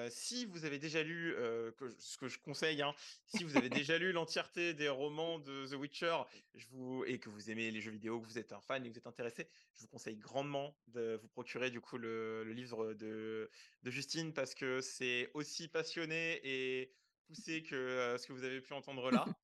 si 0.10 0.46
vous 0.46 0.66
avez 0.66 0.80
déjà 0.80 1.02
lu, 1.02 1.34
que 1.78 1.96
ce 1.98 2.18
que 2.18 2.28
je 2.28 2.40
conseille, 2.40 2.82
hein, 2.82 2.94
si 3.26 3.46
vous 3.46 3.56
avez 3.56 3.70
déjà 3.70 3.98
lu 3.98 4.12
l'entièreté 4.12 4.74
des 4.74 4.90
romans 4.90 5.40
de 5.40 5.66
The 5.68 5.76
Witcher, 5.76 6.18
je 6.56 6.66
vous 6.72 7.06
et 7.06 7.20
que 7.20 7.30
vous 7.30 7.50
aimez 7.50 7.72
les 7.72 7.80
jeux 7.80 7.92
vidéo, 7.92 8.20
que 8.20 8.26
vous 8.26 8.38
êtes 8.38 8.52
un 8.52 8.60
fan 8.60 8.84
et 8.84 8.90
que 8.90 8.94
vous 8.94 8.98
êtes 8.98 9.08
intéressé, 9.08 9.48
je 9.76 9.82
vous 9.82 9.88
conseille 9.88 10.18
grandement 10.18 10.76
de 10.88 11.18
vous 11.22 11.30
procurer 11.30 11.70
du 11.70 11.80
coup 11.80 11.98
le 11.98 12.44
le 12.44 12.52
livre 12.52 12.94
de 12.94 13.50
de 13.84 13.92
Justine 13.92 14.34
parce 14.34 14.54
que 14.54 14.82
c'est 14.82 15.32
aussi 15.34 15.70
passionné 15.70 16.42
et 16.44 16.92
poussé 17.26 17.64
que, 17.64 18.18
ce 18.20 18.28
que 18.28 18.34
vous 18.34 18.44
avez 18.44 18.62
pu 18.62 18.74
entendre 18.74 19.12
là. 19.12 19.26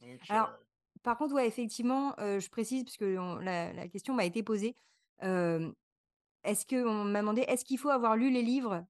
Donc, 0.00 0.22
Alors, 0.28 0.56
par 1.02 1.16
contre, 1.18 1.34
ouais, 1.34 1.46
effectivement, 1.46 2.14
je 2.18 2.48
précise 2.48 2.84
puisque 2.84 3.02
on 3.02 3.36
la 3.36 3.72
la 3.72 3.88
question 3.88 4.14
m'a 4.14 4.24
été 4.24 4.42
posée, 4.42 4.76
est-ce 5.22 6.66
qu'on 6.66 7.04
m'a 7.04 7.20
demandé: 7.20 7.42
«Est-ce 7.42 7.64
qu'il 7.64 7.78
faut 7.78 7.90
avoir 7.90 8.16
lu 8.16 8.30
les 8.30 8.42
livres, 8.42 8.84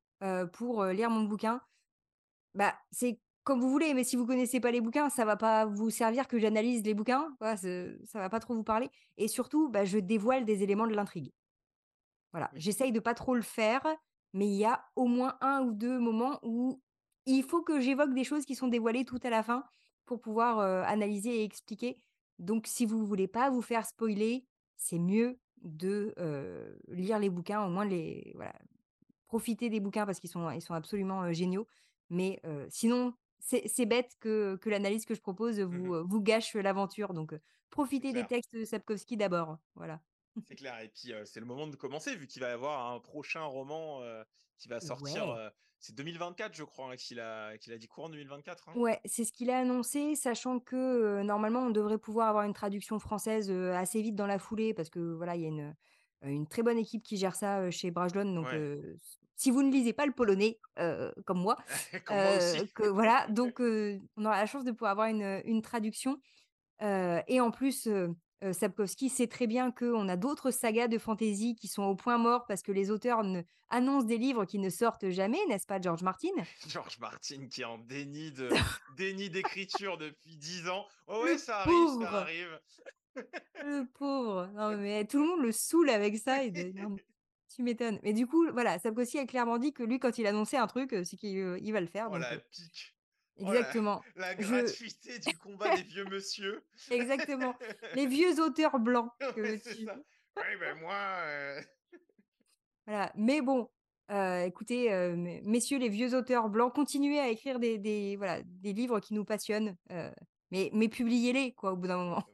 pour, 0.52 0.84
lire 0.84 1.10
mon 1.10 1.24
bouquin?» 1.24 1.60
Bah, 2.54 2.74
c'est 2.90 3.20
comme 3.44 3.60
vous 3.60 3.70
voulez, 3.70 3.94
mais 3.94 4.04
si 4.04 4.16
vous 4.16 4.26
connaissez 4.26 4.60
pas 4.60 4.70
les 4.70 4.80
bouquins, 4.80 5.08
ça 5.08 5.24
va 5.24 5.36
pas 5.36 5.64
vous 5.66 5.90
servir 5.90 6.28
que 6.28 6.38
j'analyse 6.38 6.84
les 6.84 6.94
bouquins, 6.94 7.34
voilà, 7.40 7.56
ça 7.56 8.18
va 8.20 8.28
pas 8.28 8.40
trop 8.40 8.54
vous 8.54 8.64
parler 8.64 8.90
et 9.16 9.28
surtout, 9.28 9.68
bah, 9.68 9.84
je 9.84 9.98
dévoile 9.98 10.44
des 10.44 10.62
éléments 10.62 10.86
de 10.86 10.94
l'intrigue. 10.94 11.32
Voilà, 12.32 12.50
j'essaye 12.54 12.92
de 12.92 13.00
pas 13.00 13.14
trop 13.14 13.34
le 13.34 13.42
faire, 13.42 13.82
mais 14.34 14.46
il 14.46 14.54
y 14.56 14.64
a 14.64 14.84
au 14.96 15.06
moins 15.06 15.36
un 15.40 15.62
ou 15.62 15.72
2 15.72 15.98
moments 15.98 16.38
où 16.42 16.80
il 17.26 17.42
faut 17.42 17.62
que 17.62 17.80
j'évoque 17.80 18.14
des 18.14 18.24
choses 18.24 18.44
qui 18.44 18.54
sont 18.54 18.68
dévoilées 18.68 19.04
tout 19.04 19.18
à 19.22 19.30
la 19.30 19.42
fin 19.42 19.64
pour 20.10 20.20
pouvoir, 20.20 20.58
analyser 20.88 21.40
et 21.40 21.44
expliquer. 21.44 22.00
Donc 22.40 22.66
si 22.66 22.84
vous 22.84 23.06
voulez 23.06 23.28
pas 23.28 23.48
vous 23.48 23.62
faire 23.62 23.86
spoiler, 23.86 24.44
c'est 24.76 24.98
mieux 24.98 25.38
de, 25.62 26.12
lire 26.88 27.20
les 27.20 27.30
bouquins, 27.30 27.64
au 27.64 27.70
moins 27.70 27.84
les 27.84 28.32
voilà, 28.34 28.52
profiter 29.28 29.70
des 29.70 29.78
bouquins 29.78 30.06
parce 30.06 30.18
qu'ils 30.18 30.30
sont 30.30 30.50
ils 30.50 30.60
sont 30.60 30.74
absolument, 30.74 31.32
géniaux. 31.32 31.68
Mais, 32.08 32.42
sinon, 32.70 33.14
c'est 33.38 33.86
bête 33.86 34.16
que 34.18 34.56
que 34.56 34.68
l'analyse 34.68 35.04
que 35.04 35.14
je 35.14 35.20
propose 35.20 35.60
vous, 35.60 35.94
mmh 35.94 36.00
vous 36.00 36.20
gâche 36.20 36.56
l'aventure. 36.56 37.14
Donc, 37.14 37.32
profitez 37.70 38.12
des 38.12 38.26
textes 38.26 38.56
de 38.56 38.64
Sapkowski 38.64 39.16
d'abord, 39.16 39.58
voilà. 39.76 40.00
C'est 40.48 40.56
clair 40.56 40.76
et 40.80 40.88
puis, 40.88 41.12
c'est 41.24 41.38
le 41.38 41.46
moment 41.46 41.68
de 41.68 41.76
commencer 41.76 42.16
vu 42.16 42.26
qu'il 42.26 42.42
va 42.42 42.48
y 42.48 42.52
avoir 42.52 42.92
un 42.92 42.98
prochain 42.98 43.44
roman, 43.44 44.02
qui 44.58 44.66
va 44.66 44.80
sortir, 44.80 45.28
Ouais. 45.28 45.50
C'est 45.80 45.94
2024 45.94 46.54
je 46.54 46.64
crois, 46.64 46.92
hein, 46.92 46.96
qu'il 46.96 47.20
a 47.20 47.58
qu'il 47.58 47.72
a 47.72 47.78
dit 47.78 47.88
courant 47.88 48.08
2024, 48.10 48.68
hein? 48.68 48.80
Ouais, 48.82 49.00
c'est 49.04 49.24
ce 49.24 49.32
qu'il 49.32 49.50
a 49.50 49.58
annoncé, 49.58 50.14
sachant 50.14 50.60
que, 50.60 50.76
heu, 50.76 51.22
normalement, 51.24 51.60
on 51.62 51.70
devrait 51.70 51.98
pouvoir 51.98 52.28
avoir 52.28 52.44
une 52.44 52.52
traduction 52.52 53.00
française, 53.00 53.50
heu, 53.50 53.72
assez 53.74 54.00
vite 54.00 54.14
dans 54.14 54.28
la 54.28 54.38
foulée 54.38 54.74
parce 54.74 54.90
que, 54.90 55.00
voilà, 55.00 55.34
il 55.34 55.42
y 55.42 55.44
a 55.44 55.48
une, 55.48 55.74
heu, 56.24 56.28
une 56.30 56.46
très 56.46 56.62
bonne 56.62 56.78
équipe 56.78 57.02
qui 57.02 57.16
gère 57.16 57.34
ça, 57.34 57.68
chez 57.72 57.90
Brajlon 57.90 58.32
donc 58.32 58.54
Ouais, 58.54 58.64
si 59.36 59.50
vous 59.50 59.62
ne 59.64 59.72
lisez 59.72 59.92
pas 59.92 60.06
le 60.06 60.12
polonais, 60.12 60.60
comme 61.26 61.40
moi, 61.40 61.56
comme 62.04 62.20
moi 62.20 62.32
aussi. 62.32 62.62
heu, 62.62 62.68
que 62.74 62.84
voilà, 62.88 63.26
donc 63.28 63.58
on 63.60 64.24
aura 64.24 64.36
la 64.38 64.46
chance 64.46 64.64
de 64.64 64.70
pouvoir 64.72 64.92
avoir 64.92 65.08
une, 65.08 65.40
une 65.44 65.62
traduction. 65.62 66.20
Et 66.82 67.40
en 67.40 67.50
plus, 67.50 67.88
heu, 68.42 68.52
Sapkowski 68.52 69.08
sait 69.08 69.26
très 69.26 69.46
bien 69.46 69.70
qu'on 69.70 70.08
a 70.08 70.16
d'autres 70.16 70.50
sagas 70.50 70.88
de 70.88 70.98
fantasy 70.98 71.54
qui 71.54 71.68
sont 71.68 71.82
au 71.82 71.94
point 71.94 72.18
mort 72.18 72.46
parce 72.46 72.62
que 72.62 72.72
les 72.72 72.90
auteurs 72.90 73.22
ne 73.22 73.42
annoncent 73.68 74.06
des 74.06 74.18
livres 74.18 74.44
qui 74.44 74.58
ne 74.58 74.68
sortent 74.68 75.10
jamais, 75.10 75.38
n'est-ce 75.48 75.66
pas, 75.66 75.80
George 75.80 76.02
Martin? 76.02 76.28
George 76.68 76.98
Martin 76.98 77.46
qui 77.48 77.62
est 77.62 77.64
en 77.64 77.78
déni 77.78 78.32
de 78.32 78.48
déni 78.96 79.30
d'écriture 79.30 79.96
depuis 79.96 80.36
10 80.36 80.68
ans. 80.68 80.86
«Ouais, 81.08 81.22
ouais, 81.22 81.32
Le 81.32 81.38
ça 81.38 81.60
arrive, 81.60 82.00
ça 82.02 82.10
arrive». 82.10 82.60
Le 83.64 83.84
pauvre! 83.84 84.50
Non, 84.54 84.76
mais 84.78 85.04
tout 85.06 85.22
le 85.22 85.28
monde 85.28 85.42
le 85.42 85.52
saoule 85.52 85.90
avec 85.90 86.16
ça 86.16 86.42
et 86.44 86.50
de 86.50 86.72
non, 86.80 86.90
mais 86.90 87.04
tu 87.54 87.62
m'étonnes. 87.62 87.98
Mais 88.02 88.12
du 88.12 88.26
coup, 88.26 88.50
voilà, 88.52 88.78
Sapkowski 88.78 89.18
a 89.18 89.26
clairement 89.26 89.58
dit 89.58 89.72
que 89.72 89.82
lui, 89.82 89.98
quand 89.98 90.18
il 90.18 90.26
annonçait 90.26 90.56
un 90.56 90.66
truc, 90.66 90.94
c'est 91.04 91.16
qu'il, 91.16 91.58
il 91.60 91.72
va 91.72 91.80
le 91.80 91.86
faire 91.86 92.06
Oh 92.08 92.14
donc 92.14 92.22
la 92.22 92.38
Oh 93.42 93.52
la 93.52 93.60
exactement. 93.60 94.02
la 94.16 94.34
Je 94.36 94.42
gratuité 94.42 95.18
du 95.18 95.36
combat 95.38 95.76
des 95.76 95.82
vieux 95.82 96.04
monsieur. 96.04 96.62
exactement. 96.90 97.54
Les 97.94 98.06
vieux 98.06 98.40
auteurs 98.40 98.78
blancs, 98.78 99.10
que 99.34 99.58
ça. 99.58 99.70
«Oui, 100.36 100.56
ben 100.58 100.78
moi, 100.78 100.96
heu» 101.26 101.60
Voilà, 102.86 103.12
mais 103.14 103.40
bon, 103.40 103.70
heu, 104.10 104.42
écoutez, 104.44 104.90
mes 105.16 105.40
messieurs 105.42 105.78
les 105.78 105.88
vieux 105.88 106.14
auteurs 106.16 106.48
blancs, 106.48 106.74
continuez 106.74 107.20
à 107.20 107.28
écrire 107.28 107.58
des 107.58 107.78
des 107.78 108.16
voilà, 108.16 108.42
des 108.44 108.72
livres 108.72 109.00
qui 109.00 109.14
nous 109.14 109.24
passionnent, 109.24 109.76
mais 110.50 110.70
mais 110.72 110.88
publiez-les 110.88 111.52
quoi, 111.52 111.72
au 111.72 111.76
bout 111.76 111.86
d'un 111.88 111.98
moment. 111.98 112.24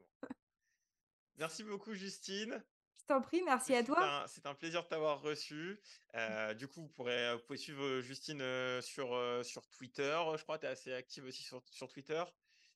Merci 1.39 1.65
beaucoup 1.65 1.93
Justine. 1.95 2.63
T'en 3.07 3.21
prie, 3.21 3.43
merci 3.45 3.75
à 3.75 3.85
toi. 3.85 4.25
c'est 4.29 4.47
un 4.47 4.55
plaisir 4.55 4.83
de 4.83 4.89
t'avoir 4.89 5.21
reçu. 5.21 5.81
Heu, 6.17 6.55
du 6.55 6.67
coup, 6.67 6.83
vous 6.83 6.89
pourrez, 6.89 7.35
vous 7.35 7.43
pouvez 7.47 7.59
suivre, 7.59 8.01
Justine, 8.01 8.41
heu, 8.41 8.81
sur, 8.81 9.15
heu, 9.15 9.43
sur 9.43 9.67
Twitter, 9.69 10.19
je 10.37 10.43
crois. 10.43 10.59
Tu 10.59 10.67
es 10.67 10.69
assez 10.69 10.93
active 10.93 11.25
aussi 11.25 11.43
sur 11.43 11.63
sur 11.71 11.89
Twitter 11.89 12.23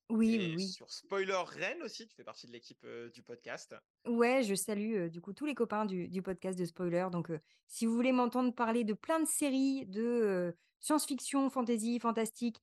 Oui, 0.09 0.37
oui, 0.39 0.45
et 0.45 0.57
oui. 0.57 0.69
sur 0.69 0.91
Spoiler 0.91 1.43
Rennes 1.47 1.83
aussi, 1.83 2.07
tu 2.07 2.15
fais 2.15 2.25
partie 2.25 2.47
de 2.47 2.53
l'équipe, 2.53 2.87
du 3.13 3.23
podcast. 3.23 3.75
Ouais, 4.07 4.43
je 4.43 4.55
salue, 4.55 5.09
du 5.09 5.21
coup, 5.21 5.33
tous 5.33 5.47
les 5.47 5.55
copains 5.55 5.85
du 5.85 6.09
du 6.09 6.23
podcast 6.23 6.59
de 6.59 6.65
Spoiler. 6.65 7.07
Donc, 7.11 7.31
si 7.67 7.87
vous 7.87 7.95
voulez 7.95 8.13
m'entendre 8.13 8.55
parler 8.55 8.85
de 8.85 8.95
plein 8.95 9.21
de 9.21 9.27
séries 9.27 9.87
de, 9.87 10.55
science-fiction, 10.81 11.51
fantasy, 11.51 11.99
fantastique 12.01 12.61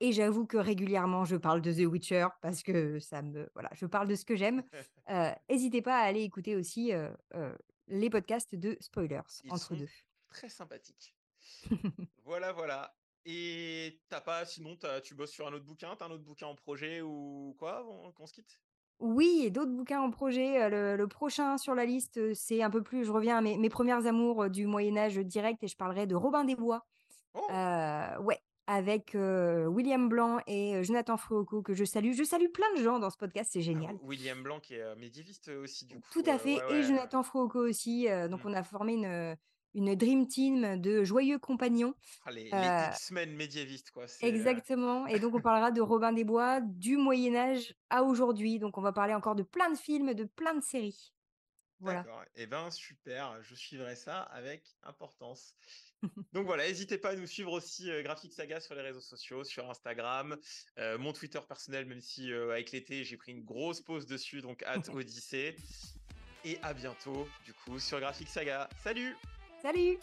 et 0.00 0.12
j'avoue 0.12 0.46
que 0.46 0.56
régulièrement 0.56 1.24
je 1.24 1.36
parle 1.36 1.60
de 1.62 1.72
The 1.72 1.86
Witcher 1.90 2.26
parce 2.42 2.62
que 2.62 2.98
ça 3.00 3.22
me 3.22 3.48
voilà, 3.54 3.70
je 3.74 3.86
parle 3.86 4.08
de 4.08 4.14
ce 4.16 4.24
que 4.24 4.36
j'aime, 4.36 4.62
heu, 5.10 5.30
hésitez 5.48 5.82
pas 5.82 5.98
à 5.98 6.04
aller 6.04 6.22
écouter 6.22 6.56
aussi, 6.56 6.92
heu 6.92 7.10
heu, 7.34 7.56
les 7.88 8.10
podcasts 8.10 8.54
de 8.54 8.76
Spoilers, 8.80 9.22
Ils 9.42 9.50
entre 9.50 9.76
2. 9.76 9.90
très 10.28 10.48
sympathiques. 10.48 11.16
Voilà, 12.24 12.52
voilà 12.52 12.96
et 13.26 14.02
t'as 14.08 14.20
pas 14.20 14.44
sinon 14.44 14.76
tu 14.76 14.86
tu 15.02 15.14
bosses 15.14 15.30
sur 15.32 15.46
un 15.46 15.52
autre 15.54 15.64
bouquin? 15.64 15.96
Tu 15.96 16.02
as 16.02 16.06
un 16.06 16.10
autre 16.10 16.24
bouquin 16.24 16.46
en 16.46 16.54
projet 16.56 17.00
ou 17.00 17.54
quoi 17.58 17.82
qu'on 18.14 18.26
se 18.26 18.32
quitte? 18.34 18.60
Oui 19.00 19.42
et 19.44 19.50
d'autres 19.50 19.72
bouquins 19.72 20.00
en 20.00 20.10
projet, 20.10 20.68
le 20.70 20.96
le 20.96 21.08
prochain 21.08 21.58
sur 21.58 21.74
la 21.74 21.84
liste, 21.84 22.32
c'est 22.34 22.62
un 22.62 22.70
peu 22.70 22.82
plus 22.82 23.04
je 23.04 23.10
reviens 23.12 23.38
à 23.38 23.40
mes 23.40 23.58
mes 23.58 23.68
1 23.68 24.06
amours, 24.06 24.48
du 24.50 24.66
Moyen 24.66 24.96
Âge 24.96 25.16
direct 25.18 25.62
et 25.64 25.68
je 25.68 25.76
parlerai 25.76 26.06
de 26.06 26.14
Robin 26.14 26.44
des 26.44 26.54
Bois. 26.54 26.86
Oh! 27.34 27.64
Ouais, 28.20 28.40
avec, 28.66 29.14
William 29.14 30.08
Blanc 30.08 30.38
et 30.46 30.82
Jonathan 30.84 31.16
Froucault 31.16 31.62
que 31.62 31.74
je 31.74 31.84
salue. 31.84 32.12
Je 32.12 32.24
salue 32.24 32.50
plein 32.52 32.72
de 32.76 32.82
gens 32.82 32.98
dans 32.98 33.10
ce 33.10 33.16
podcast, 33.16 33.50
c'est 33.52 33.60
Ah, 33.60 33.62
génial. 33.62 33.96
William 34.02 34.42
Blanc 34.42 34.60
qui 34.60 34.74
est, 34.74 34.96
médiéviste, 34.96 35.48
aussi 35.48 35.86
du 35.86 36.00
Tout 36.12 36.22
coup, 36.22 36.30
à 36.30 36.34
heu, 36.34 36.38
fait 36.38 36.56
ouais, 36.56 36.70
et 36.70 36.74
ouais, 36.74 36.82
Jonathan 36.82 37.22
Froucault 37.22 37.68
aussi, 37.68 38.06
donc 38.30 38.44
mmh. 38.44 38.48
on 38.48 38.52
a 38.54 38.62
formé 38.62 39.36
une, 39.74 39.94
dream 39.96 40.26
team 40.26 40.80
de 40.80 41.04
joyeux 41.04 41.38
compagnons. 41.38 41.94
Ah 42.24 42.30
les 42.30 42.44
les 42.44 42.88
X-Men 42.92 43.34
médiévistes 43.34 43.90
quoi, 43.90 44.06
exactement 44.20 45.06
et 45.06 45.18
donc 45.18 45.34
on 45.34 45.40
parlera 45.40 45.70
de 45.70 45.80
Robin 45.80 46.12
des 46.12 46.24
Bois, 46.24 46.60
du 46.60 46.96
Moyen 46.96 47.34
Âge 47.34 47.74
à 47.90 48.04
aujourd'hui. 48.04 48.58
Donc 48.58 48.78
on 48.78 48.82
va 48.82 48.92
parler 48.92 49.14
encore 49.14 49.34
de 49.34 49.42
plein 49.42 49.70
de 49.70 49.76
films, 49.76 50.14
de 50.14 50.24
plein 50.24 50.54
de 50.54 50.62
séries. 50.62 51.12
Voilà. 51.80 52.02
D'accord 52.02 52.24
et 52.34 52.46
ben, 52.46 52.70
super, 52.70 53.42
je 53.42 53.54
suivrai 53.54 53.96
ça 53.96 54.22
avec 54.22 54.76
importance. 54.84 55.54
Donc 56.32 56.46
voilà, 56.46 56.66
n'hésitez 56.66 56.98
pas 56.98 57.10
à 57.10 57.16
nous 57.16 57.26
suivre 57.26 57.52
aussi, 57.52 57.90
Graphic 58.02 58.32
Saga 58.32 58.60
sur 58.60 58.74
les 58.74 58.82
réseaux 58.82 59.00
sociaux, 59.00 59.44
sur 59.44 59.68
Instagram, 59.70 60.36
heu, 60.78 60.98
mon 60.98 61.12
Twitter 61.12 61.40
personnel, 61.46 61.86
même 61.86 62.00
si, 62.00 62.30
heu, 62.30 62.50
avec 62.52 62.72
l'été, 62.72 63.04
j'ai 63.04 63.16
pris 63.16 63.32
une 63.32 63.44
grosse 63.44 63.80
pause 63.80 64.06
dessus, 64.06 64.40
donc 64.40 64.62
hâte 64.66 64.88
Odyssée 64.88 65.56
et 66.44 66.58
à 66.62 66.74
bientôt, 66.74 67.26
du 67.44 67.54
coup, 67.54 67.78
sur 67.78 68.00
Graphic 68.00 68.28
Saga. 68.28 68.68
Salut! 68.82 69.16
Salut! 69.62 69.98